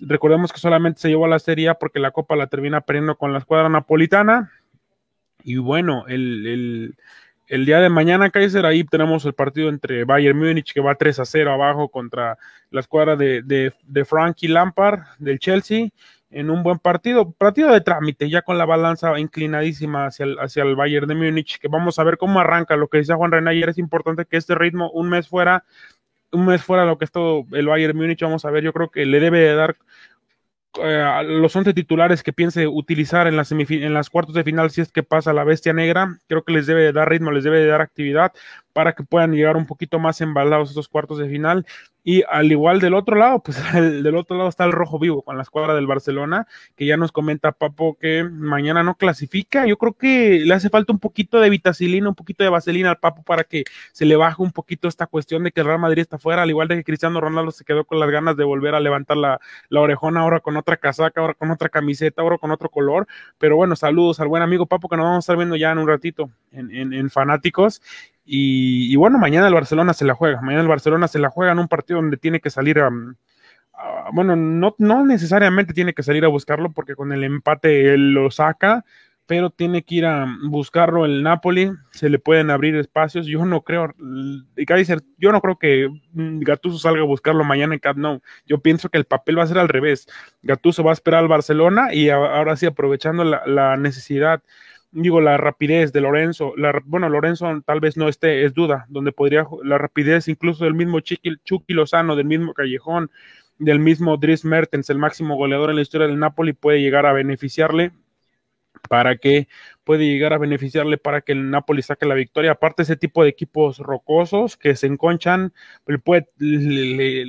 recordemos 0.00 0.52
que 0.52 0.58
solamente 0.58 1.00
se 1.00 1.08
llevó 1.08 1.26
a 1.26 1.28
la 1.28 1.38
Serie 1.38 1.68
A 1.68 1.74
porque 1.74 2.00
la 2.00 2.10
Copa 2.10 2.34
la 2.34 2.48
termina 2.48 2.80
perdiendo 2.80 3.14
con 3.14 3.32
la 3.32 3.38
escuadra 3.38 3.68
napolitana. 3.68 4.50
Y 5.44 5.58
bueno, 5.58 6.06
el, 6.08 6.96
día 7.48 7.78
de 7.78 7.88
mañana, 7.88 8.30
Kaiser, 8.30 8.66
ahí 8.66 8.82
tenemos 8.82 9.24
el 9.26 9.32
partido 9.32 9.68
entre 9.68 10.02
Bayern 10.02 10.36
Múnich, 10.36 10.72
que 10.72 10.80
va 10.80 10.96
3 10.96 11.20
a 11.20 11.24
0 11.24 11.52
abajo 11.52 11.88
contra 11.88 12.36
la 12.72 12.80
escuadra 12.80 13.14
de, 13.14 13.42
de, 13.42 13.72
de 13.84 14.04
Frankie 14.04 14.48
Lampard 14.48 15.02
del 15.20 15.38
Chelsea 15.38 15.90
en 16.30 16.50
un 16.50 16.62
buen 16.62 16.78
partido, 16.78 17.32
partido 17.32 17.72
de 17.72 17.80
trámite, 17.80 18.28
ya 18.28 18.42
con 18.42 18.58
la 18.58 18.66
balanza 18.66 19.18
inclinadísima 19.18 20.06
hacia 20.06 20.24
el, 20.24 20.38
hacia 20.38 20.62
el 20.62 20.76
Bayern 20.76 21.08
de 21.08 21.14
Múnich, 21.14 21.58
que 21.58 21.68
vamos 21.68 21.98
a 21.98 22.04
ver 22.04 22.18
cómo 22.18 22.40
arranca. 22.40 22.76
Lo 22.76 22.88
que 22.88 22.98
decía 22.98 23.16
Juan 23.16 23.32
René 23.32 23.50
ayer 23.50 23.70
es 23.70 23.78
importante 23.78 24.26
que 24.26 24.36
este 24.36 24.54
ritmo, 24.54 24.90
un 24.90 25.08
mes 25.08 25.28
fuera, 25.28 25.64
un 26.32 26.46
mes 26.46 26.62
fuera 26.62 26.84
lo 26.84 26.98
que 26.98 27.06
es 27.06 27.10
todo 27.12 27.46
el 27.52 27.66
Bayern 27.66 27.96
Múnich, 27.96 28.20
vamos 28.22 28.44
a 28.44 28.50
ver, 28.50 28.62
yo 28.62 28.72
creo 28.72 28.90
que 28.90 29.06
le 29.06 29.20
debe 29.20 29.40
de 29.40 29.54
dar 29.54 29.76
eh, 30.80 31.22
los 31.24 31.56
11 31.56 31.72
titulares 31.72 32.22
que 32.22 32.32
piense 32.32 32.68
utilizar 32.68 33.26
en 33.26 33.36
las, 33.36 33.50
en 33.50 33.94
las 33.94 34.10
cuartos 34.10 34.34
de 34.34 34.44
final 34.44 34.70
si 34.70 34.82
es 34.82 34.92
que 34.92 35.02
pasa 35.02 35.32
la 35.32 35.44
bestia 35.44 35.72
negra, 35.72 36.18
creo 36.28 36.44
que 36.44 36.52
les 36.52 36.66
debe 36.66 36.82
de 36.82 36.92
dar 36.92 37.08
ritmo, 37.08 37.30
les 37.30 37.44
debe 37.44 37.58
de 37.58 37.66
dar 37.66 37.80
actividad 37.80 38.32
para 38.78 38.92
que 38.92 39.02
puedan 39.02 39.32
llegar 39.32 39.56
un 39.56 39.66
poquito 39.66 39.98
más 39.98 40.20
embalados 40.20 40.68
estos 40.68 40.86
cuartos 40.86 41.18
de 41.18 41.28
final 41.28 41.66
y 42.04 42.22
al 42.30 42.50
igual 42.50 42.78
del 42.80 42.94
otro 42.94 43.16
lado, 43.16 43.42
pues 43.42 43.60
del 43.74 44.14
otro 44.14 44.36
lado 44.36 44.48
está 44.48 44.64
el 44.64 44.70
rojo 44.70 45.00
vivo 45.00 45.22
con 45.22 45.36
la 45.36 45.42
escuadra 45.42 45.74
del 45.74 45.88
Barcelona, 45.88 46.46
que 46.76 46.86
ya 46.86 46.96
nos 46.96 47.10
comenta 47.10 47.50
Papo 47.50 47.98
que 48.00 48.22
mañana 48.22 48.84
no 48.84 48.94
clasifica. 48.94 49.66
Yo 49.66 49.76
creo 49.78 49.94
que 49.94 50.40
le 50.44 50.54
hace 50.54 50.70
falta 50.70 50.92
un 50.92 51.00
poquito 51.00 51.40
de 51.40 51.50
vitacilina, 51.50 52.08
un 52.08 52.14
poquito 52.14 52.44
de 52.44 52.50
vaselina 52.50 52.90
al 52.90 52.98
Papo 52.98 53.24
para 53.24 53.42
que 53.42 53.64
se 53.90 54.04
le 54.04 54.14
baje 54.14 54.40
un 54.40 54.52
poquito 54.52 54.86
esta 54.86 55.08
cuestión 55.08 55.42
de 55.42 55.50
que 55.50 55.60
el 55.60 55.66
Real 55.66 55.80
Madrid 55.80 56.02
está 56.02 56.18
fuera, 56.18 56.42
al 56.42 56.50
igual 56.50 56.68
de 56.68 56.76
que 56.76 56.84
Cristiano 56.84 57.20
Ronaldo 57.20 57.50
se 57.50 57.64
quedó 57.64 57.84
con 57.84 57.98
las 57.98 58.08
ganas 58.10 58.36
de 58.36 58.44
volver 58.44 58.76
a 58.76 58.80
levantar 58.80 59.16
la, 59.16 59.40
la 59.68 59.80
orejona 59.80 60.20
ahora 60.20 60.38
con 60.38 60.56
otra 60.56 60.76
casaca, 60.76 61.20
ahora 61.20 61.34
con 61.34 61.50
otra 61.50 61.68
camiseta, 61.68 62.22
ahora 62.22 62.38
con 62.38 62.52
otro 62.52 62.70
color. 62.70 63.08
Pero 63.38 63.56
bueno, 63.56 63.74
saludos 63.74 64.20
al 64.20 64.28
buen 64.28 64.44
amigo 64.44 64.66
Papo 64.66 64.88
que 64.88 64.96
nos 64.96 65.04
vamos 65.04 65.16
a 65.16 65.24
estar 65.24 65.36
viendo 65.36 65.56
ya 65.56 65.72
en 65.72 65.78
un 65.78 65.88
ratito 65.88 66.30
en, 66.52 66.92
en 66.92 67.10
Fanáticos. 67.10 67.82
Y, 68.30 68.94
bueno, 68.96 69.18
mañana 69.18 69.48
el 69.48 69.54
Barcelona 69.54 69.94
se 69.94 70.04
la 70.04 70.12
juega. 70.12 70.42
Mañana 70.42 70.60
el 70.60 70.68
Barcelona 70.68 71.08
se 71.08 71.18
la 71.18 71.30
juega 71.30 71.52
en 71.52 71.60
un 71.60 71.68
partido 71.68 71.98
donde 71.98 72.18
tiene 72.18 72.40
que 72.40 72.50
salir 72.50 72.78
a. 72.78 72.90
bueno, 74.12 74.36
no, 74.36 74.74
no 74.76 75.06
necesariamente 75.06 75.72
tiene 75.72 75.94
que 75.94 76.02
salir 76.02 76.26
a 76.26 76.28
buscarlo 76.28 76.70
porque 76.72 76.94
con 76.94 77.10
el 77.12 77.24
empate 77.24 77.94
él 77.94 78.12
lo 78.12 78.30
saca, 78.30 78.84
pero 79.24 79.48
tiene 79.48 79.82
que 79.82 79.94
ir 79.94 80.04
a 80.04 80.26
buscarlo 80.42 81.06
el 81.06 81.22
Napoli. 81.22 81.72
Se 81.90 82.10
le 82.10 82.18
pueden 82.18 82.50
abrir 82.50 82.76
espacios. 82.76 83.24
Yo 83.24 83.46
no 83.46 83.62
creo. 83.62 83.94
yo 83.96 85.32
no 85.32 85.40
creo 85.40 85.58
que 85.58 85.88
Gatuso 86.12 86.78
salga 86.78 87.00
a 87.00 87.06
buscarlo 87.06 87.44
mañana 87.44 87.72
en 87.72 87.80
Camp 87.80 87.98
Nou. 87.98 88.20
Yo 88.44 88.58
pienso 88.58 88.90
que 88.90 88.98
el 88.98 89.06
papel 89.06 89.38
va 89.38 89.44
a 89.44 89.46
ser 89.46 89.56
al 89.56 89.70
revés. 89.70 90.06
Gatuso 90.42 90.84
va 90.84 90.90
a 90.90 90.92
esperar 90.92 91.20
al 91.20 91.28
Barcelona 91.28 91.94
y 91.94 92.10
ahora 92.10 92.56
sí, 92.56 92.66
aprovechando 92.66 93.24
la 93.24 93.78
necesidad 93.78 94.42
digo, 94.90 95.20
la 95.20 95.36
rapidez 95.36 95.92
de 95.92 96.00
Lorenzo, 96.00 96.54
la, 96.56 96.82
bueno, 96.84 97.08
Lorenzo 97.08 97.62
tal 97.64 97.80
vez 97.80 97.96
no 97.96 98.08
esté, 98.08 98.44
es 98.44 98.54
duda, 98.54 98.86
donde 98.88 99.12
podría, 99.12 99.46
la 99.62 99.78
rapidez 99.78 100.28
incluso 100.28 100.64
del 100.64 100.74
mismo 100.74 101.00
Chucky, 101.00 101.36
Chucky 101.44 101.74
Lozano, 101.74 102.16
del 102.16 102.26
mismo 102.26 102.54
Callejón, 102.54 103.10
del 103.58 103.80
mismo 103.80 104.16
Dries 104.16 104.44
Mertens, 104.44 104.90
el 104.90 104.98
máximo 104.98 105.36
goleador 105.36 105.70
en 105.70 105.76
la 105.76 105.82
historia 105.82 106.06
del 106.06 106.18
Napoli, 106.18 106.52
puede 106.52 106.80
llegar 106.80 107.06
a 107.06 107.12
beneficiarle 107.12 107.92
para 108.88 109.16
que 109.16 109.48
puede 109.88 110.04
llegar 110.04 110.34
a 110.34 110.38
beneficiarle 110.38 110.98
para 110.98 111.22
que 111.22 111.32
el 111.32 111.50
Napoli 111.50 111.80
saque 111.80 112.04
la 112.04 112.14
victoria. 112.14 112.50
Aparte, 112.50 112.82
ese 112.82 112.94
tipo 112.94 113.22
de 113.22 113.30
equipos 113.30 113.78
rocosos 113.78 114.58
que 114.58 114.76
se 114.76 114.86
enconchan, 114.86 115.54
puede, 116.04 116.28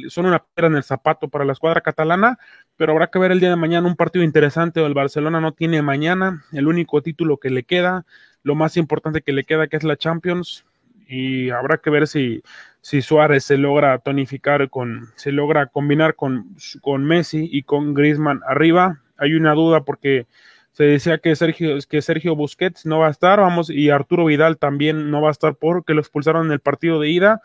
son 0.09 0.25
una 0.25 0.43
piedra 0.43 0.67
en 0.67 0.75
el 0.75 0.83
zapato 0.83 1.29
para 1.29 1.45
la 1.45 1.53
escuadra 1.53 1.79
catalana, 1.79 2.37
pero 2.75 2.91
habrá 2.91 3.07
que 3.07 3.17
ver 3.17 3.31
el 3.31 3.39
día 3.39 3.49
de 3.49 3.55
mañana 3.55 3.87
un 3.87 3.95
partido 3.95 4.25
interesante. 4.25 4.85
El 4.85 4.93
Barcelona 4.93 5.39
no 5.39 5.53
tiene 5.53 5.81
mañana 5.81 6.43
el 6.51 6.67
único 6.67 7.01
título 7.01 7.37
que 7.37 7.49
le 7.49 7.63
queda, 7.63 8.05
lo 8.43 8.55
más 8.55 8.75
importante 8.75 9.21
que 9.21 9.31
le 9.31 9.45
queda, 9.45 9.67
que 9.67 9.77
es 9.77 9.85
la 9.85 9.95
Champions. 9.95 10.65
Y 11.07 11.51
habrá 11.51 11.77
que 11.77 11.89
ver 11.89 12.07
si, 12.07 12.43
si 12.81 13.01
Suárez 13.01 13.45
se 13.45 13.57
logra 13.57 13.99
tonificar 13.99 14.69
con, 14.69 15.07
se 15.15 15.31
logra 15.31 15.67
combinar 15.67 16.15
con, 16.15 16.57
con 16.81 17.05
Messi 17.05 17.47
y 17.49 17.63
con 17.63 17.93
Griezmann 17.93 18.41
arriba. 18.45 18.99
Hay 19.17 19.35
una 19.35 19.53
duda 19.53 19.85
porque 19.85 20.27
se 20.71 20.83
decía 20.83 21.17
que 21.17 21.35
Sergio, 21.35 21.77
que 21.89 22.01
Sergio 22.01 22.35
Busquets 22.35 22.85
no 22.85 22.99
va 22.99 23.07
a 23.07 23.11
estar, 23.11 23.39
vamos, 23.39 23.69
y 23.69 23.89
Arturo 23.89 24.25
Vidal 24.25 24.57
también 24.57 25.11
no 25.11 25.21
va 25.21 25.29
a 25.29 25.31
estar 25.31 25.55
porque 25.55 25.93
lo 25.93 26.01
expulsaron 26.01 26.47
en 26.47 26.53
el 26.53 26.59
partido 26.59 26.99
de 26.99 27.09
ida. 27.09 27.41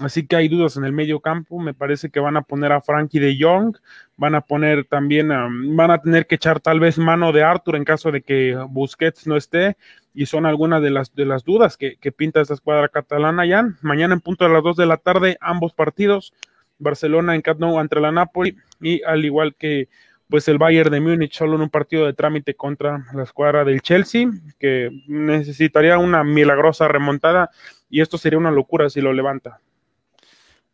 Así 0.00 0.26
que 0.26 0.36
hay 0.36 0.48
dudas 0.48 0.76
en 0.76 0.84
el 0.84 0.92
medio 0.92 1.20
campo. 1.20 1.58
Me 1.58 1.74
parece 1.74 2.10
que 2.10 2.20
van 2.20 2.36
a 2.36 2.42
poner 2.42 2.72
a 2.72 2.80
Frankie 2.80 3.18
de 3.18 3.36
Jong, 3.38 3.76
van 4.16 4.34
a 4.34 4.40
poner 4.40 4.84
también, 4.84 5.28
van 5.76 5.90
a 5.90 6.00
tener 6.00 6.26
que 6.26 6.36
echar 6.36 6.60
tal 6.60 6.80
vez 6.80 6.96
mano 6.96 7.32
de 7.32 7.42
Arthur 7.42 7.76
en 7.76 7.84
caso 7.84 8.10
de 8.10 8.22
que 8.22 8.56
Busquets 8.70 9.26
no 9.26 9.36
esté. 9.36 9.76
Y 10.14 10.26
son 10.26 10.46
algunas 10.46 10.82
de 10.82 10.90
las, 10.90 11.14
de 11.14 11.26
las 11.26 11.44
dudas 11.44 11.76
que, 11.76 11.96
que 11.96 12.12
pinta 12.12 12.40
esta 12.40 12.54
escuadra 12.54 12.88
catalana 12.88 13.44
ya. 13.46 13.68
Mañana 13.82 14.14
en 14.14 14.20
punto 14.20 14.44
de 14.44 14.52
las 14.52 14.62
2 14.62 14.76
de 14.76 14.86
la 14.86 14.96
tarde, 14.96 15.36
ambos 15.40 15.74
partidos. 15.74 16.32
Barcelona 16.80 17.34
en 17.34 17.42
Camp 17.42 17.60
Nou 17.60 17.78
ante 17.78 18.00
la 18.00 18.10
Napoli 18.10 18.56
y 18.80 19.02
al 19.02 19.24
igual 19.24 19.54
que 19.54 19.88
pues 20.30 20.46
el 20.48 20.58
Bayern 20.58 20.90
de 20.90 21.00
Múnich 21.00 21.36
solo 21.36 21.56
en 21.56 21.62
un 21.62 21.70
partido 21.70 22.06
de 22.06 22.12
trámite 22.12 22.54
contra 22.54 23.04
la 23.12 23.24
escuadra 23.24 23.64
del 23.64 23.82
Chelsea, 23.82 24.28
que 24.58 24.90
necesitaría 25.08 25.98
una 25.98 26.22
milagrosa 26.22 26.88
remontada 26.88 27.50
y 27.90 28.00
esto 28.00 28.16
sería 28.16 28.38
una 28.38 28.52
locura 28.52 28.88
si 28.88 29.00
lo 29.00 29.12
levanta. 29.12 29.60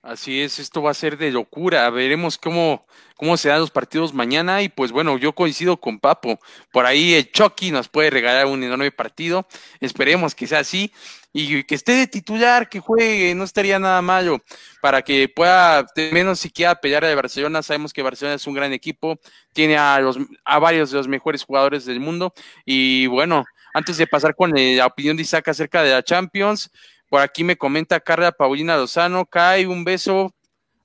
Así 0.06 0.40
es, 0.40 0.60
esto 0.60 0.82
va 0.82 0.92
a 0.92 0.94
ser 0.94 1.18
de 1.18 1.32
locura. 1.32 1.90
Veremos 1.90 2.38
cómo, 2.38 2.86
cómo 3.16 3.36
se 3.36 3.48
los 3.48 3.72
partidos 3.72 4.14
mañana. 4.14 4.62
Y 4.62 4.68
pues 4.68 4.92
bueno, 4.92 5.18
yo 5.18 5.34
coincido 5.34 5.78
con 5.78 5.98
Papo. 5.98 6.38
Por 6.70 6.86
ahí 6.86 7.14
el 7.14 7.32
Chucky 7.32 7.72
nos 7.72 7.88
puede 7.88 8.10
regalar 8.10 8.46
un 8.46 8.62
enorme 8.62 8.92
partido. 8.92 9.48
Esperemos 9.80 10.36
que 10.36 10.46
sea 10.46 10.60
así. 10.60 10.92
Y 11.32 11.64
que 11.64 11.74
esté 11.74 11.92
de 11.92 12.06
titular, 12.06 12.68
que 12.68 12.78
juegue, 12.78 13.34
no 13.34 13.42
estaría 13.42 13.80
nada 13.80 14.00
malo. 14.00 14.40
Para 14.80 15.02
que 15.02 15.28
pueda, 15.28 15.84
menos 16.12 16.38
siquiera 16.38 16.76
pelear 16.76 17.04
a 17.04 17.12
Barcelona. 17.16 17.64
Sabemos 17.64 17.92
que 17.92 18.02
Barcelona 18.02 18.36
es 18.36 18.46
un 18.46 18.54
gran 18.54 18.72
equipo. 18.72 19.18
Tiene 19.52 19.76
a, 19.76 19.98
los, 19.98 20.18
a 20.44 20.60
varios 20.60 20.92
de 20.92 20.98
los 20.98 21.08
mejores 21.08 21.42
jugadores 21.42 21.84
del 21.84 21.98
mundo. 21.98 22.32
Y 22.64 23.08
bueno, 23.08 23.44
antes 23.74 23.96
de 23.96 24.06
pasar 24.06 24.36
con 24.36 24.52
la 24.54 24.86
opinión 24.86 25.16
de 25.16 25.22
Isaac 25.24 25.48
acerca 25.48 25.82
de 25.82 25.90
la 25.90 26.04
Champions. 26.04 26.70
Por 27.08 27.20
aquí 27.20 27.44
me 27.44 27.56
comenta 27.56 28.00
Carla 28.00 28.32
Paulina 28.32 28.76
Lozano, 28.76 29.26
Kai, 29.26 29.66
un 29.66 29.84
beso. 29.84 30.34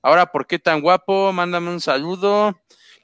Ahora, 0.02 0.26
¿por 0.26 0.46
qué 0.46 0.58
tan 0.58 0.80
guapo? 0.80 1.32
Mándame 1.32 1.70
un 1.70 1.80
saludo. 1.80 2.56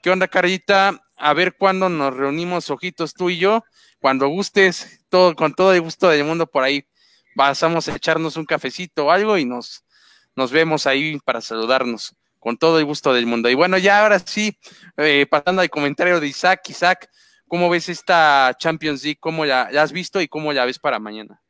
¿Qué 0.02 0.10
onda, 0.10 0.28
Carlita? 0.28 1.00
A 1.16 1.34
ver 1.34 1.56
cuándo 1.56 1.88
nos 1.88 2.16
reunimos, 2.16 2.70
ojitos, 2.70 3.14
tú 3.14 3.30
y 3.30 3.38
yo. 3.38 3.64
Cuando 4.00 4.28
gustes, 4.28 5.04
todo, 5.08 5.34
con 5.34 5.54
todo 5.54 5.74
el 5.74 5.80
gusto 5.80 6.08
del 6.08 6.24
mundo 6.24 6.46
por 6.46 6.62
ahí. 6.62 6.86
Pasamos 7.34 7.88
a 7.88 7.96
echarnos 7.96 8.36
un 8.36 8.44
cafecito 8.44 9.06
o 9.06 9.10
algo 9.10 9.36
y 9.36 9.44
nos, 9.44 9.84
nos 10.36 10.52
vemos 10.52 10.86
ahí 10.86 11.18
para 11.24 11.40
saludarnos. 11.40 12.14
Con 12.38 12.56
todo 12.56 12.78
el 12.78 12.84
gusto 12.84 13.12
del 13.12 13.26
mundo. 13.26 13.50
Y 13.50 13.54
bueno, 13.54 13.78
ya 13.78 14.00
ahora 14.02 14.20
sí, 14.20 14.56
eh, 14.96 15.26
pasando 15.28 15.60
al 15.60 15.70
comentario 15.70 16.20
de 16.20 16.28
Isaac. 16.28 16.68
Isaac, 16.68 17.10
¿cómo 17.48 17.68
ves 17.68 17.88
esta 17.88 18.54
Champions 18.60 19.02
League? 19.02 19.18
¿Cómo 19.18 19.44
ya, 19.44 19.68
ya 19.72 19.82
has 19.82 19.90
visto 19.90 20.20
y 20.20 20.28
cómo 20.28 20.52
ya 20.52 20.64
ves 20.64 20.78
para 20.78 21.00
mañana? 21.00 21.42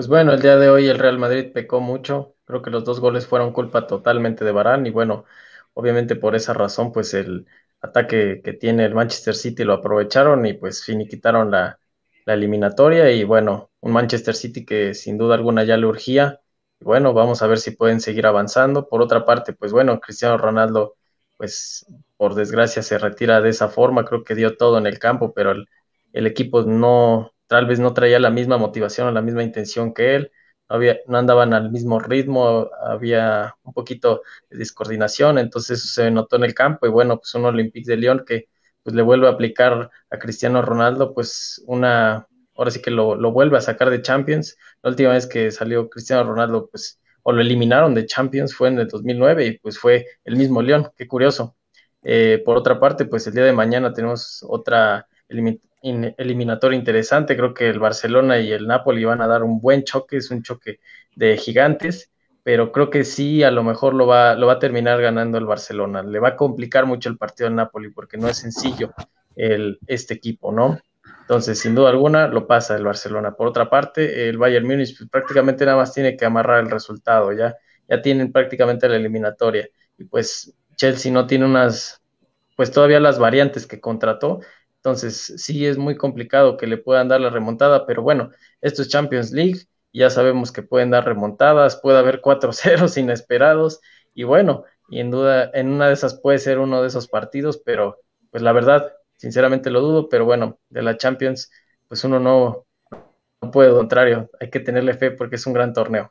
Pues 0.00 0.08
bueno, 0.08 0.32
el 0.32 0.40
día 0.40 0.56
de 0.56 0.70
hoy 0.70 0.88
el 0.88 0.98
Real 0.98 1.18
Madrid 1.18 1.52
pecó 1.52 1.78
mucho. 1.82 2.34
Creo 2.46 2.62
que 2.62 2.70
los 2.70 2.84
dos 2.84 3.00
goles 3.00 3.26
fueron 3.26 3.52
culpa 3.52 3.86
totalmente 3.86 4.46
de 4.46 4.50
Barán 4.52 4.86
y 4.86 4.90
bueno, 4.90 5.26
obviamente 5.74 6.16
por 6.16 6.34
esa 6.34 6.54
razón, 6.54 6.90
pues 6.90 7.12
el 7.12 7.46
ataque 7.82 8.40
que 8.42 8.54
tiene 8.54 8.86
el 8.86 8.94
Manchester 8.94 9.34
City 9.34 9.62
lo 9.62 9.74
aprovecharon 9.74 10.46
y 10.46 10.54
pues 10.54 10.82
finiquitaron 10.84 11.50
la, 11.50 11.78
la 12.24 12.32
eliminatoria 12.32 13.10
y 13.10 13.24
bueno, 13.24 13.70
un 13.80 13.92
Manchester 13.92 14.34
City 14.34 14.64
que 14.64 14.94
sin 14.94 15.18
duda 15.18 15.34
alguna 15.34 15.64
ya 15.64 15.76
le 15.76 15.84
urgía. 15.86 16.40
Y 16.80 16.84
bueno, 16.86 17.12
vamos 17.12 17.42
a 17.42 17.46
ver 17.46 17.58
si 17.58 17.72
pueden 17.72 18.00
seguir 18.00 18.24
avanzando. 18.26 18.88
Por 18.88 19.02
otra 19.02 19.26
parte, 19.26 19.52
pues 19.52 19.70
bueno, 19.72 20.00
Cristiano 20.00 20.38
Ronaldo, 20.38 20.96
pues 21.36 21.84
por 22.16 22.34
desgracia 22.34 22.82
se 22.82 22.96
retira 22.98 23.42
de 23.42 23.50
esa 23.50 23.68
forma. 23.68 24.06
Creo 24.06 24.24
que 24.24 24.34
dio 24.34 24.56
todo 24.56 24.78
en 24.78 24.86
el 24.86 24.98
campo, 24.98 25.34
pero 25.34 25.50
el, 25.50 25.68
el 26.14 26.26
equipo 26.26 26.62
no, 26.62 27.32
tal 27.50 27.66
vez 27.66 27.80
no 27.80 27.92
traía 27.94 28.20
la 28.20 28.30
misma 28.30 28.58
motivación 28.58 29.08
o 29.08 29.12
la 29.12 29.22
misma 29.22 29.42
intención 29.42 29.92
que 29.92 30.14
él, 30.14 30.32
no, 30.68 30.76
había, 30.76 30.98
no 31.08 31.18
andaban 31.18 31.52
al 31.52 31.72
mismo 31.72 31.98
ritmo, 31.98 32.70
había 32.80 33.56
un 33.64 33.72
poquito 33.72 34.22
de 34.48 34.58
descoordinación, 34.58 35.38
entonces 35.38 35.80
eso 35.80 35.88
se 36.02 36.10
notó 36.12 36.36
en 36.36 36.44
el 36.44 36.54
campo 36.54 36.86
y 36.86 36.90
bueno, 36.90 37.18
pues 37.18 37.34
un 37.34 37.46
Olympique 37.46 37.90
de 37.90 37.96
Lyon 37.96 38.24
que 38.24 38.48
pues 38.84 38.94
le 38.94 39.02
vuelve 39.02 39.26
a 39.26 39.30
aplicar 39.32 39.90
a 40.10 40.18
Cristiano 40.18 40.62
Ronaldo 40.62 41.12
pues 41.12 41.60
una, 41.66 42.28
ahora 42.54 42.70
sí 42.70 42.80
que 42.80 42.92
lo, 42.92 43.16
lo 43.16 43.32
vuelve 43.32 43.58
a 43.58 43.60
sacar 43.60 43.90
de 43.90 44.00
Champions, 44.02 44.56
la 44.82 44.90
última 44.90 45.10
vez 45.10 45.26
que 45.26 45.50
salió 45.50 45.90
Cristiano 45.90 46.22
Ronaldo 46.24 46.68
pues 46.70 47.00
o 47.22 47.32
lo 47.32 47.40
eliminaron 47.40 47.94
de 47.94 48.06
Champions 48.06 48.54
fue 48.54 48.68
en 48.68 48.78
el 48.78 48.86
2009 48.88 49.46
y 49.46 49.58
pues 49.58 49.76
fue 49.78 50.06
el 50.24 50.36
mismo 50.36 50.62
León, 50.62 50.90
qué 50.96 51.06
curioso. 51.08 51.56
Eh, 52.02 52.42
por 52.44 52.56
otra 52.56 52.80
parte, 52.80 53.04
pues 53.04 53.26
el 53.26 53.34
día 53.34 53.44
de 53.44 53.52
mañana 53.52 53.92
tenemos 53.92 54.44
otra 54.48 55.06
eliminatoria 55.82 56.78
interesante. 56.78 57.36
Creo 57.36 57.54
que 57.54 57.68
el 57.68 57.78
Barcelona 57.78 58.38
y 58.38 58.52
el 58.52 58.66
Napoli 58.66 59.04
van 59.04 59.20
a 59.20 59.26
dar 59.26 59.42
un 59.42 59.60
buen 59.60 59.84
choque, 59.84 60.18
es 60.18 60.30
un 60.30 60.42
choque 60.42 60.80
de 61.14 61.36
gigantes, 61.36 62.10
pero 62.42 62.72
creo 62.72 62.90
que 62.90 63.04
sí, 63.04 63.42
a 63.42 63.50
lo 63.50 63.62
mejor 63.62 63.94
lo 63.94 64.06
va, 64.06 64.34
lo 64.34 64.46
va 64.46 64.54
a 64.54 64.58
terminar 64.58 65.00
ganando 65.00 65.38
el 65.38 65.46
Barcelona. 65.46 66.02
Le 66.02 66.18
va 66.18 66.28
a 66.28 66.36
complicar 66.36 66.86
mucho 66.86 67.08
el 67.08 67.18
partido 67.18 67.48
al 67.48 67.56
Napoli 67.56 67.90
porque 67.90 68.16
no 68.16 68.28
es 68.28 68.38
sencillo 68.38 68.92
el, 69.36 69.78
este 69.86 70.14
equipo, 70.14 70.52
¿no? 70.52 70.78
Entonces, 71.30 71.60
sin 71.60 71.76
duda 71.76 71.90
alguna, 71.90 72.26
lo 72.26 72.46
pasa 72.46 72.76
el 72.76 72.84
Barcelona. 72.84 73.36
Por 73.36 73.46
otra 73.46 73.70
parte, 73.70 74.28
el 74.28 74.36
Bayern 74.36 74.66
Múnich 74.66 74.98
pues, 74.98 75.08
prácticamente 75.08 75.64
nada 75.64 75.76
más 75.76 75.94
tiene 75.94 76.16
que 76.16 76.24
amarrar 76.24 76.58
el 76.64 76.70
resultado, 76.70 77.32
ya, 77.32 77.56
ya 77.88 78.02
tienen 78.02 78.32
prácticamente 78.32 78.88
la 78.88 78.96
eliminatoria. 78.96 79.68
Y 79.96 80.04
pues 80.04 80.54
Chelsea 80.74 81.12
no 81.12 81.28
tiene 81.28 81.44
unas, 81.44 82.02
pues 82.56 82.72
todavía 82.72 82.98
las 82.98 83.18
variantes 83.18 83.66
que 83.66 83.80
contrató, 83.80 84.40
entonces, 84.82 85.34
sí 85.36 85.66
es 85.66 85.76
muy 85.76 85.94
complicado 85.98 86.56
que 86.56 86.66
le 86.66 86.78
puedan 86.78 87.08
dar 87.08 87.20
la 87.20 87.28
remontada, 87.28 87.84
pero 87.84 88.02
bueno, 88.02 88.30
esto 88.62 88.80
es 88.80 88.88
Champions 88.88 89.30
League, 89.30 89.66
ya 89.92 90.08
sabemos 90.08 90.52
que 90.52 90.62
pueden 90.62 90.90
dar 90.90 91.04
remontadas, 91.04 91.76
puede 91.76 91.98
haber 91.98 92.22
4-0 92.22 92.88
inesperados, 92.96 93.80
y 94.14 94.24
bueno, 94.24 94.64
y 94.88 95.00
en 95.00 95.10
duda, 95.10 95.50
en 95.52 95.68
una 95.68 95.88
de 95.88 95.92
esas 95.92 96.18
puede 96.18 96.38
ser 96.38 96.58
uno 96.58 96.80
de 96.80 96.88
esos 96.88 97.08
partidos, 97.08 97.60
pero 97.62 97.98
pues 98.30 98.42
la 98.42 98.52
verdad, 98.52 98.90
sinceramente 99.16 99.68
lo 99.70 99.82
dudo, 99.82 100.08
pero 100.08 100.24
bueno, 100.24 100.58
de 100.70 100.80
la 100.80 100.96
Champions, 100.96 101.50
pues 101.86 102.02
uno 102.04 102.18
no, 102.18 102.64
no 103.42 103.50
puede, 103.50 103.72
contrario, 103.72 104.30
hay 104.40 104.48
que 104.48 104.60
tenerle 104.60 104.94
fe 104.94 105.10
porque 105.10 105.36
es 105.36 105.46
un 105.46 105.52
gran 105.52 105.74
torneo. 105.74 106.10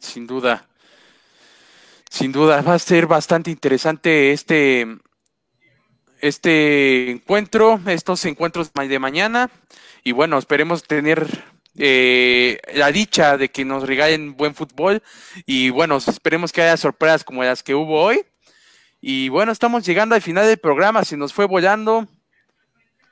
Sin 0.00 0.26
duda. 0.26 0.68
Sin 2.12 2.30
duda, 2.30 2.60
va 2.60 2.74
a 2.74 2.78
ser 2.78 3.06
bastante 3.06 3.50
interesante 3.50 4.32
este, 4.32 4.86
este 6.20 7.10
encuentro, 7.10 7.80
estos 7.86 8.26
encuentros 8.26 8.70
de 8.74 8.98
mañana. 8.98 9.50
Y 10.04 10.12
bueno, 10.12 10.36
esperemos 10.36 10.82
tener 10.82 11.26
eh, 11.78 12.60
la 12.74 12.92
dicha 12.92 13.38
de 13.38 13.48
que 13.48 13.64
nos 13.64 13.86
regalen 13.88 14.36
buen 14.36 14.54
fútbol. 14.54 15.02
Y 15.46 15.70
bueno, 15.70 15.96
esperemos 15.96 16.52
que 16.52 16.60
haya 16.60 16.76
sorpresas 16.76 17.24
como 17.24 17.44
las 17.44 17.62
que 17.62 17.74
hubo 17.74 18.02
hoy. 18.02 18.20
Y 19.00 19.30
bueno, 19.30 19.50
estamos 19.50 19.86
llegando 19.86 20.14
al 20.14 20.20
final 20.20 20.46
del 20.46 20.58
programa, 20.58 21.06
se 21.06 21.16
nos 21.16 21.32
fue 21.32 21.46
volando. 21.46 22.06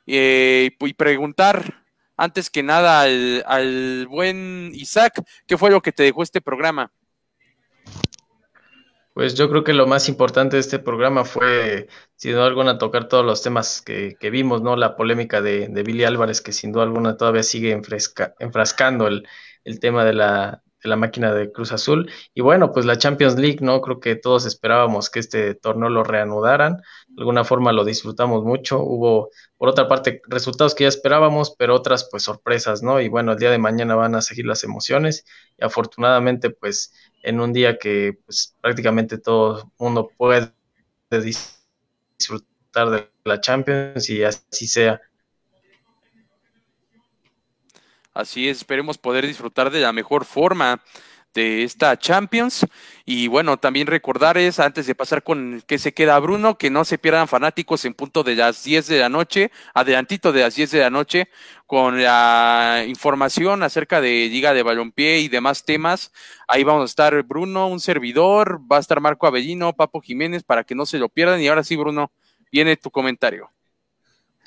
Eh, 0.07 0.77
y 0.79 0.93
preguntar 0.93 1.85
antes 2.19 2.51
que 2.51 2.63
nada 2.63 3.01
al, 3.01 3.45
al 3.47 4.07
buen 4.09 4.73
Isaac, 4.75 5.25
¿qué 5.47 5.57
fue 5.57 5.71
lo 5.71 5.81
que 5.81 5.91
te 5.93 6.03
dejó 6.03 6.23
este 6.23 6.43
programa? 6.43 6.93
Pues 9.13 9.35
yo 9.35 9.51
creo 9.51 9.65
que 9.65 9.73
lo 9.75 9.87
más 9.87 10.09
importante 10.09 10.57
de 10.57 10.61
este 10.61 10.79
programa 10.79 11.25
fue, 11.25 11.89
sin 12.17 12.33
duda 12.33 12.47
alguna, 12.47 12.79
tocar 12.79 13.09
todos 13.09 13.25
los 13.25 13.43
temas 13.43 13.83
que, 13.83 14.17
vimos, 14.31 14.63
¿no? 14.63 14.77
La 14.77 14.97
polémica 14.97 15.43
de, 15.43 15.69
de, 15.69 15.83
Billy 15.83 16.05
Álvarez, 16.05 16.41
que 16.41 16.53
sin 16.53 16.73
duda 16.73 16.85
alguna 16.85 17.17
todavía 17.17 17.43
sigue 17.43 17.73
enfrascando 17.73 19.09
el, 19.09 19.27
tema 19.81 20.05
de 20.05 20.15
la, 20.15 20.63
de 20.83 20.89
la 20.89 20.97
máquina 20.97 21.33
de 21.33 21.53
Cruz 21.53 21.73
Azul. 21.73 22.11
Y 22.35 22.41
bueno, 22.41 22.73
pues 22.73 22.87
la 22.87 22.99
Champions 22.99 23.39
League, 23.39 23.59
¿no? 23.61 23.81
Creo 23.81 24.01
que 24.01 24.17
todos 24.17 24.47
esperábamos 24.47 25.11
que 25.11 25.21
este 25.21 25.55
torneo 25.55 25.89
lo 25.89 26.05
reanudaran. 26.05 26.77
De 27.09 27.21
alguna 27.23 27.45
forma 27.45 27.73
lo 27.73 27.85
disfrutamos 27.85 28.45
mucho. 28.45 28.81
Hubo, 28.81 29.31
por 29.57 29.69
otra 29.69 29.89
parte, 29.89 30.23
resultados 30.29 30.75
que 30.75 30.85
ya 30.85 30.89
esperábamos, 30.89 31.55
pero 31.59 31.75
otras, 31.75 32.09
pues, 32.11 32.23
sorpresas, 32.23 32.83
¿no? 32.83 33.01
Y 33.01 33.09
bueno, 33.09 33.33
el 33.33 33.39
día 33.39 33.51
de 33.51 33.59
mañana 33.59 33.95
van 33.95 34.15
a 34.15 34.23
seguir 34.23 34.47
las 34.47 34.65
emociones. 34.65 35.25
Y 35.59 35.65
afortunadamente, 35.65 36.51
pues, 36.51 36.93
en 37.23 37.41
un 37.41 37.53
día 37.53 37.79
que 37.79 38.19
pues, 38.25 38.57
prácticamente 38.61 39.19
todo 39.19 39.59
el 39.59 39.65
mundo 39.79 40.11
puede 40.17 40.53
disfrutar 41.11 42.91
de 42.91 43.11
la 43.25 43.41
Champions 43.41 44.09
y 44.11 44.23
así 44.25 44.67
sea. 44.67 45.01
Así 48.13 48.49
es, 48.49 48.59
esperemos 48.59 48.99
poder 48.99 49.27
disfrutar 49.27 49.71
de 49.71 49.81
la 49.81 49.93
mejor 49.93 50.25
forma 50.25 50.83
de 51.35 51.63
esta 51.63 51.97
Champions. 51.99 52.67
Y 53.05 53.29
bueno, 53.29 53.57
también 53.59 53.87
recordar 53.87 54.39
es, 54.39 54.59
antes 54.59 54.87
de 54.87 54.95
pasar 54.95 55.23
con 55.23 55.63
que 55.67 55.79
se 55.79 55.95
queda 55.95 56.19
Bruno, 56.19 56.59
que 56.59 56.71
no 56.71 56.85
se 56.85 56.99
pierdan 56.99 57.29
fanáticos 57.29 57.85
en 57.85 57.95
punto 57.95 58.23
de 58.23 58.35
las 58.35 58.65
10 58.65 58.87
de 58.89 59.01
la 59.01 59.09
noche, 59.09 59.51
adelantito 59.75 60.33
de 60.33 60.41
las 60.43 60.55
10 60.55 60.71
de 60.73 60.81
la 60.81 60.91
noche, 60.91 61.29
con 61.67 62.03
la 62.03 62.85
información 62.87 63.63
acerca 63.63 64.01
de 64.01 64.29
Liga 64.29 64.55
de 64.55 64.63
Balompié 64.63 65.21
y 65.21 65.29
demás 65.29 65.65
temas. 65.65 66.13
Ahí 66.49 66.65
vamos 66.65 66.83
a 66.83 66.87
estar 66.87 67.23
Bruno, 67.23 67.69
un 67.69 67.81
servidor, 67.81 68.61
va 68.71 68.79
a 68.79 68.81
estar 68.81 69.01
Marco 69.01 69.27
Avellino, 69.27 69.75
Papo 69.75 70.01
Jiménez, 70.01 70.43
para 70.43 70.65
que 70.65 70.75
no 70.75 70.87
se 70.87 70.99
lo 70.99 71.09
pierdan. 71.09 71.41
Y 71.41 71.49
ahora 71.49 71.65
sí, 71.65 71.77
Bruno, 71.77 72.13
viene 72.51 72.77
tu 72.77 72.91
comentario. 72.91 73.51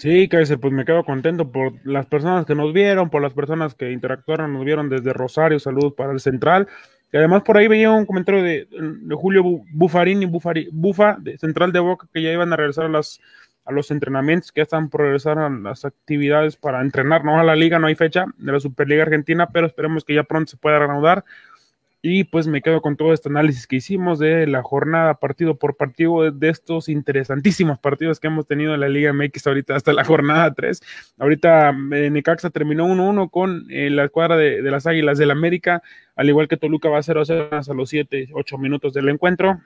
Sí, 0.03 0.27
Kaiser, 0.27 0.59
pues 0.59 0.73
me 0.73 0.83
quedo 0.83 1.05
contento 1.05 1.49
por 1.49 1.75
las 1.85 2.05
personas 2.07 2.45
que 2.45 2.55
nos 2.55 2.73
vieron, 2.73 3.09
por 3.09 3.21
las 3.21 3.31
personas 3.31 3.73
que 3.73 3.89
interactuaron, 3.89 4.51
nos 4.51 4.65
vieron 4.65 4.89
desde 4.89 5.13
Rosario, 5.13 5.61
saludos 5.61 5.93
para 5.93 6.11
el 6.11 6.19
Central. 6.19 6.67
Y 7.13 7.15
además 7.15 7.43
por 7.43 7.55
ahí 7.55 7.69
veía 7.69 7.89
un 7.89 8.05
comentario 8.05 8.43
de, 8.43 8.67
Julio 9.15 9.43
Bufarini, 9.71 10.25
Bufari, 10.25 10.67
Bufa, 10.73 11.15
de 11.21 11.37
Central 11.37 11.71
de 11.71 11.79
Boca, 11.79 12.09
que 12.13 12.21
ya 12.21 12.33
iban 12.33 12.51
a 12.51 12.57
regresar 12.57 12.83
a, 12.83 12.89
las, 12.89 13.21
a 13.63 13.71
los 13.71 13.91
entrenamientos, 13.91 14.51
que 14.51 14.59
ya 14.59 14.63
están 14.63 14.89
por 14.89 15.03
regresar 15.03 15.39
a 15.39 15.49
las 15.49 15.85
actividades 15.85 16.57
para 16.57 16.81
entrenar, 16.81 17.23
no 17.23 17.39
a 17.39 17.43
la 17.45 17.55
liga, 17.55 17.79
no 17.79 17.87
hay 17.87 17.95
fecha 17.95 18.25
de 18.37 18.51
la 18.51 18.59
Superliga 18.59 19.03
Argentina, 19.03 19.51
pero 19.53 19.67
esperemos 19.67 20.03
que 20.03 20.15
ya 20.15 20.23
pronto 20.23 20.51
se 20.51 20.57
pueda 20.57 20.79
reanudar. 20.79 21.23
Y 22.05 22.25
pues 22.25 22.47
me 22.47 22.61
quedo 22.61 22.81
con 22.81 22.97
todo 22.97 23.13
este 23.13 23.29
análisis 23.29 23.65
que 23.65 23.77
hicimos 23.77 24.19
de 24.19 24.45
la 24.45 24.61
jornada 24.61 25.13
partido 25.21 25.57
por 25.57 25.77
partido 25.77 26.29
de 26.31 26.49
estos 26.49 26.89
interesantísimos 26.89 27.79
partidos 27.79 28.19
que 28.19 28.27
hemos 28.27 28.45
tenido 28.45 28.73
en 28.73 28.81
la 28.81 28.89
Liga 28.89 29.13
MX 29.13 29.47
ahorita 29.47 29.73
hasta 29.73 29.93
la 29.93 30.03
jornada 30.03 30.53
3. 30.53 30.81
Ahorita 31.17 31.69
eh, 31.93 32.09
Necaxa 32.09 32.49
terminó 32.49 32.87
1-1 32.87 33.31
con 33.31 33.67
eh, 33.69 33.89
la 33.89 34.03
escuadra 34.03 34.35
de, 34.35 34.61
las 34.63 34.85
Águilas 34.85 35.17
del 35.17 35.31
América, 35.31 35.81
al 36.17 36.27
igual 36.27 36.49
que 36.49 36.57
Toluca 36.57 36.89
va 36.89 36.97
a 36.97 37.03
0-0 37.03 37.69
a 37.69 37.73
los 37.73 37.89
7, 37.89 38.31
8 38.33 38.57
minutos 38.57 38.91
del 38.93 39.07
encuentro. 39.07 39.61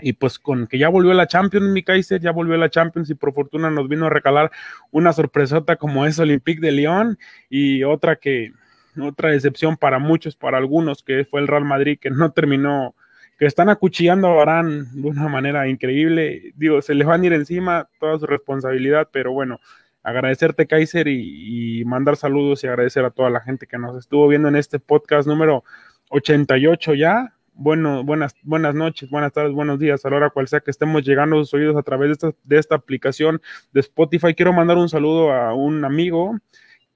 Y 0.00 0.12
pues 0.12 0.38
con 0.38 0.66
que 0.66 0.76
ya 0.76 0.90
volvió 0.90 1.14
la 1.14 1.26
Champions, 1.26 1.70
mi 1.70 1.82
Kaiser, 1.82 2.20
ya 2.20 2.32
volvió 2.32 2.58
la 2.58 2.68
Champions 2.68 3.08
y 3.08 3.14
por 3.14 3.32
fortuna 3.32 3.70
nos 3.70 3.88
vino 3.88 4.04
a 4.04 4.10
recalar 4.10 4.50
una 4.90 5.14
sorpresota 5.14 5.76
como 5.76 6.04
es 6.04 6.18
Olympique 6.18 6.60
de 6.60 6.72
Lyon 6.72 7.18
y 7.48 7.82
otra 7.82 8.16
que 8.16 8.52
otra 9.00 9.30
decepción 9.30 9.76
para 9.76 9.98
muchos, 9.98 10.36
para 10.36 10.58
algunos, 10.58 11.02
que 11.02 11.24
fue 11.24 11.40
el 11.40 11.48
Real 11.48 11.64
Madrid, 11.64 11.98
que 12.00 12.10
no 12.10 12.32
terminó, 12.32 12.94
que 13.38 13.46
están 13.46 13.68
acuchillando 13.68 14.28
a 14.28 14.34
Barán 14.34 15.00
de 15.00 15.08
una 15.08 15.28
manera 15.28 15.68
increíble. 15.68 16.52
Digo, 16.56 16.80
se 16.82 16.94
les 16.94 17.06
van 17.06 17.22
a 17.22 17.26
ir 17.26 17.32
encima 17.32 17.88
toda 18.00 18.18
su 18.18 18.26
responsabilidad, 18.26 19.08
pero 19.12 19.32
bueno, 19.32 19.60
agradecerte, 20.02 20.66
Kaiser, 20.66 21.08
y, 21.08 21.84
mandar 21.84 22.16
saludos 22.16 22.62
y 22.64 22.68
agradecer 22.68 23.04
a 23.04 23.10
toda 23.10 23.28
la 23.28 23.40
gente 23.40 23.66
que 23.66 23.78
nos 23.78 23.96
estuvo 23.96 24.28
viendo 24.28 24.48
en 24.48 24.56
este 24.56 24.78
podcast 24.78 25.26
número 25.26 25.64
88 26.10 26.94
ya. 26.94 27.34
Bueno, 27.54 28.04
buenas, 28.04 28.34
buenas 28.42 28.74
noches, 28.74 29.10
buenas 29.10 29.32
tardes, 29.32 29.52
buenos 29.52 29.78
días, 29.78 30.04
a 30.04 30.10
la 30.10 30.16
hora 30.16 30.30
cual 30.30 30.46
sea 30.46 30.60
que 30.60 30.70
estemos 30.70 31.02
llegando 31.04 31.36
a 31.36 31.38
sus 31.40 31.54
oídos 31.54 31.76
a 31.76 31.82
través 31.82 32.08
de 32.08 32.12
esta, 32.12 32.38
de 32.44 32.58
esta 32.58 32.74
aplicación 32.76 33.40
de 33.72 33.80
Spotify. 33.80 34.34
Quiero 34.34 34.52
mandar 34.52 34.76
un 34.76 34.88
saludo 34.88 35.32
a 35.32 35.54
un 35.54 35.84
amigo 35.84 36.38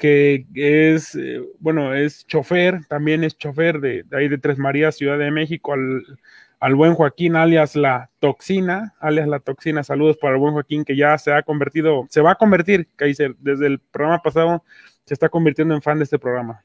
que 0.01 0.47
es, 0.55 1.15
eh, 1.15 1.43
bueno, 1.59 1.95
es 1.95 2.27
chofer, 2.27 2.87
también 2.89 3.23
es 3.23 3.37
chofer 3.37 3.81
de, 3.81 4.07
ahí 4.13 4.29
de 4.29 4.39
Tres 4.39 4.57
Marías, 4.57 4.97
Ciudad 4.97 5.19
de 5.19 5.31
México, 5.31 5.75
al, 5.75 6.75
buen 6.75 6.95
Joaquín, 6.95 7.37
alias 7.37 7.77
la 7.77 8.09
toxina, 8.19 8.95
alias 8.99 9.29
la 9.29 9.41
toxina. 9.41 9.85
Saludos 9.85 10.17
para 10.17 10.33
el 10.35 10.41
buen 10.41 10.55
Joaquín, 10.55 10.87
que 10.87 10.97
ya 10.97 11.19
se 11.19 11.35
ha 11.35 11.43
convertido, 11.43 12.07
se 12.09 12.23
va 12.23 12.33
a 12.33 12.35
convertir, 12.37 12.89
Kaiser, 12.97 13.37
desde 13.41 13.67
el 13.67 13.79
programa 13.79 14.23
pasado, 14.23 14.65
se 15.05 15.13
está 15.13 15.29
convirtiendo 15.29 15.75
en 15.75 15.83
fan 15.83 15.99
de 15.99 16.05
este 16.05 16.19
programa. 16.19 16.65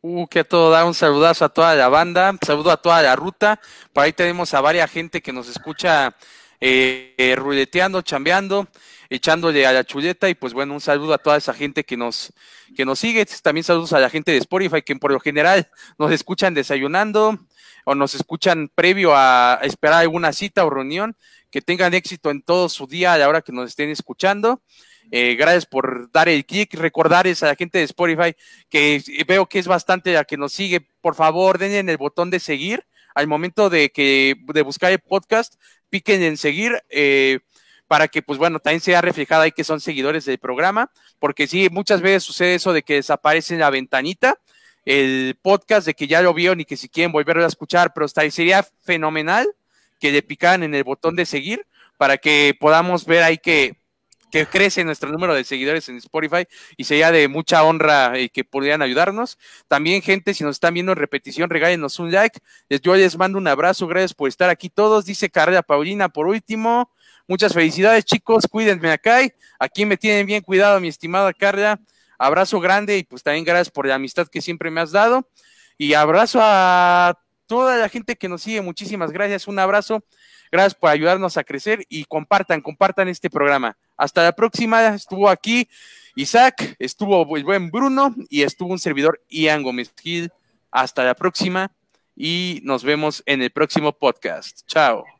Uh, 0.00 0.26
que 0.26 0.42
todo 0.42 0.70
da 0.70 0.86
un 0.86 0.94
saludazo 0.94 1.44
a 1.44 1.50
toda 1.50 1.74
la 1.74 1.90
banda, 1.90 2.34
saludo 2.46 2.70
a 2.70 2.78
toda 2.78 3.02
la 3.02 3.14
ruta. 3.14 3.60
Por 3.92 4.04
ahí 4.04 4.14
tenemos 4.14 4.54
a 4.54 4.62
varias 4.62 4.90
gente 4.90 5.20
que 5.20 5.34
nos 5.34 5.50
escucha 5.50 6.14
eh, 6.60 7.14
eh, 7.18 7.66
chambeando 8.04 8.66
echándole 9.10 9.66
a 9.66 9.72
la 9.72 9.84
chuleta 9.84 10.28
y 10.28 10.34
pues 10.34 10.52
bueno, 10.52 10.74
un 10.74 10.80
saludo 10.80 11.14
a 11.14 11.18
toda 11.18 11.36
esa 11.36 11.54
gente 11.54 11.84
que 11.84 11.96
nos, 11.96 12.32
que 12.76 12.84
nos 12.84 12.98
sigue, 12.98 13.26
también 13.42 13.64
saludos 13.64 13.92
a 13.92 14.00
la 14.00 14.10
gente 14.10 14.32
de 14.32 14.38
Spotify 14.38 14.82
que 14.82 14.94
por 14.96 15.12
lo 15.12 15.20
general 15.20 15.68
nos 15.98 16.12
escuchan 16.12 16.54
desayunando 16.54 17.38
o 17.84 17.94
nos 17.94 18.14
escuchan 18.14 18.70
previo 18.74 19.12
a 19.14 19.60
esperar 19.62 20.00
alguna 20.00 20.32
cita 20.32 20.64
o 20.64 20.70
reunión, 20.70 21.16
que 21.50 21.62
tengan 21.62 21.94
éxito 21.94 22.30
en 22.30 22.42
todo 22.42 22.68
su 22.68 22.86
día 22.86 23.14
a 23.14 23.18
la 23.18 23.28
hora 23.28 23.40
que 23.40 23.52
nos 23.52 23.70
estén 23.70 23.88
escuchando. 23.88 24.62
Eh, 25.10 25.36
gracias 25.36 25.64
por 25.64 26.10
dar 26.12 26.28
el 26.28 26.44
clic, 26.44 26.74
recordar 26.74 27.26
a 27.26 27.46
la 27.46 27.54
gente 27.54 27.78
de 27.78 27.84
Spotify 27.84 28.36
que 28.68 29.02
veo 29.26 29.46
que 29.46 29.58
es 29.58 29.66
bastante 29.66 30.12
la 30.12 30.24
que 30.24 30.36
nos 30.36 30.52
sigue. 30.52 30.82
Por 31.00 31.14
favor, 31.14 31.56
denle 31.56 31.90
el 31.90 31.96
botón 31.96 32.28
de 32.28 32.40
seguir 32.40 32.84
al 33.14 33.26
momento 33.26 33.70
de 33.70 33.90
que 33.90 34.36
de 34.52 34.62
buscar 34.62 34.92
el 34.92 34.98
podcast, 34.98 35.54
piquen 35.88 36.22
en 36.22 36.36
seguir. 36.36 36.82
Eh, 36.90 37.40
para 37.88 38.06
que, 38.06 38.22
pues 38.22 38.38
bueno, 38.38 38.60
también 38.60 38.80
sea 38.80 39.00
reflejada 39.00 39.44
ahí 39.44 39.52
que 39.52 39.64
son 39.64 39.80
seguidores 39.80 40.24
del 40.24 40.38
programa, 40.38 40.90
porque 41.18 41.46
sí, 41.46 41.68
muchas 41.70 42.00
veces 42.00 42.22
sucede 42.22 42.54
eso 42.54 42.72
de 42.72 42.82
que 42.82 42.94
desaparece 42.94 43.56
la 43.56 43.70
ventanita 43.70 44.38
el 44.88 45.38
podcast, 45.42 45.86
de 45.86 45.92
que 45.92 46.06
ya 46.06 46.22
lo 46.22 46.32
vieron 46.32 46.60
y 46.60 46.64
que 46.64 46.78
si 46.78 46.88
quieren 46.88 47.12
volverlo 47.12 47.44
a 47.44 47.48
escuchar, 47.48 47.92
pero 47.92 48.06
está, 48.06 48.28
sería 48.30 48.66
fenomenal 48.84 49.46
que 50.00 50.10
le 50.10 50.22
picaran 50.22 50.62
en 50.62 50.74
el 50.74 50.82
botón 50.82 51.14
de 51.14 51.26
seguir 51.26 51.66
para 51.98 52.16
que 52.16 52.56
podamos 52.58 53.04
ver 53.04 53.22
ahí 53.22 53.36
que, 53.36 53.76
que 54.30 54.46
crece 54.46 54.84
nuestro 54.84 55.10
número 55.10 55.34
de 55.34 55.44
seguidores 55.44 55.90
en 55.90 55.98
Spotify 55.98 56.46
y 56.78 56.84
sería 56.84 57.12
de 57.12 57.28
mucha 57.28 57.64
honra 57.64 58.18
eh, 58.18 58.30
que 58.30 58.44
pudieran 58.44 58.80
ayudarnos. 58.80 59.36
También, 59.66 60.00
gente, 60.00 60.32
si 60.32 60.42
nos 60.42 60.56
están 60.56 60.72
viendo 60.72 60.92
en 60.92 60.98
repetición, 60.98 61.50
regálenos 61.50 61.98
un 61.98 62.10
like. 62.10 62.40
Yo 62.82 62.96
les 62.96 63.18
mando 63.18 63.36
un 63.36 63.46
abrazo, 63.46 63.88
gracias 63.88 64.14
por 64.14 64.30
estar 64.30 64.48
aquí 64.48 64.70
todos. 64.70 65.04
Dice 65.04 65.28
Carrera 65.28 65.60
Paulina, 65.62 66.08
por 66.08 66.28
último, 66.28 66.90
Muchas 67.28 67.52
felicidades, 67.52 68.06
chicos. 68.06 68.46
Cuídenme 68.50 68.90
acá. 68.90 69.18
Aquí 69.58 69.84
me 69.84 69.98
tienen 69.98 70.26
bien 70.26 70.40
cuidado, 70.42 70.80
mi 70.80 70.88
estimada 70.88 71.32
Carla. 71.34 71.78
Abrazo 72.18 72.58
grande 72.58 72.96
y 72.96 73.04
pues 73.04 73.22
también 73.22 73.44
gracias 73.44 73.70
por 73.70 73.86
la 73.86 73.96
amistad 73.96 74.26
que 74.26 74.40
siempre 74.40 74.70
me 74.70 74.80
has 74.80 74.92
dado. 74.92 75.28
Y 75.76 75.92
abrazo 75.92 76.40
a 76.42 77.18
toda 77.46 77.76
la 77.76 77.90
gente 77.90 78.16
que 78.16 78.30
nos 78.30 78.42
sigue. 78.42 78.62
Muchísimas 78.62 79.12
gracias. 79.12 79.46
Un 79.46 79.58
abrazo. 79.58 80.02
Gracias 80.50 80.74
por 80.74 80.88
ayudarnos 80.88 81.36
a 81.36 81.44
crecer 81.44 81.84
y 81.90 82.06
compartan, 82.06 82.62
compartan 82.62 83.08
este 83.08 83.28
programa. 83.28 83.76
Hasta 83.96 84.22
la 84.22 84.32
próxima. 84.32 84.94
Estuvo 84.94 85.28
aquí 85.28 85.68
Isaac, 86.16 86.76
estuvo 86.78 87.36
el 87.36 87.44
buen 87.44 87.70
Bruno 87.70 88.14
y 88.30 88.42
estuvo 88.42 88.72
un 88.72 88.78
servidor 88.78 89.22
Ian 89.28 89.62
Gómez 89.62 89.92
Gil. 90.00 90.32
Hasta 90.70 91.04
la 91.04 91.14
próxima 91.14 91.70
y 92.16 92.60
nos 92.64 92.84
vemos 92.84 93.22
en 93.26 93.42
el 93.42 93.50
próximo 93.50 93.92
podcast. 93.92 94.66
Chao. 94.66 95.17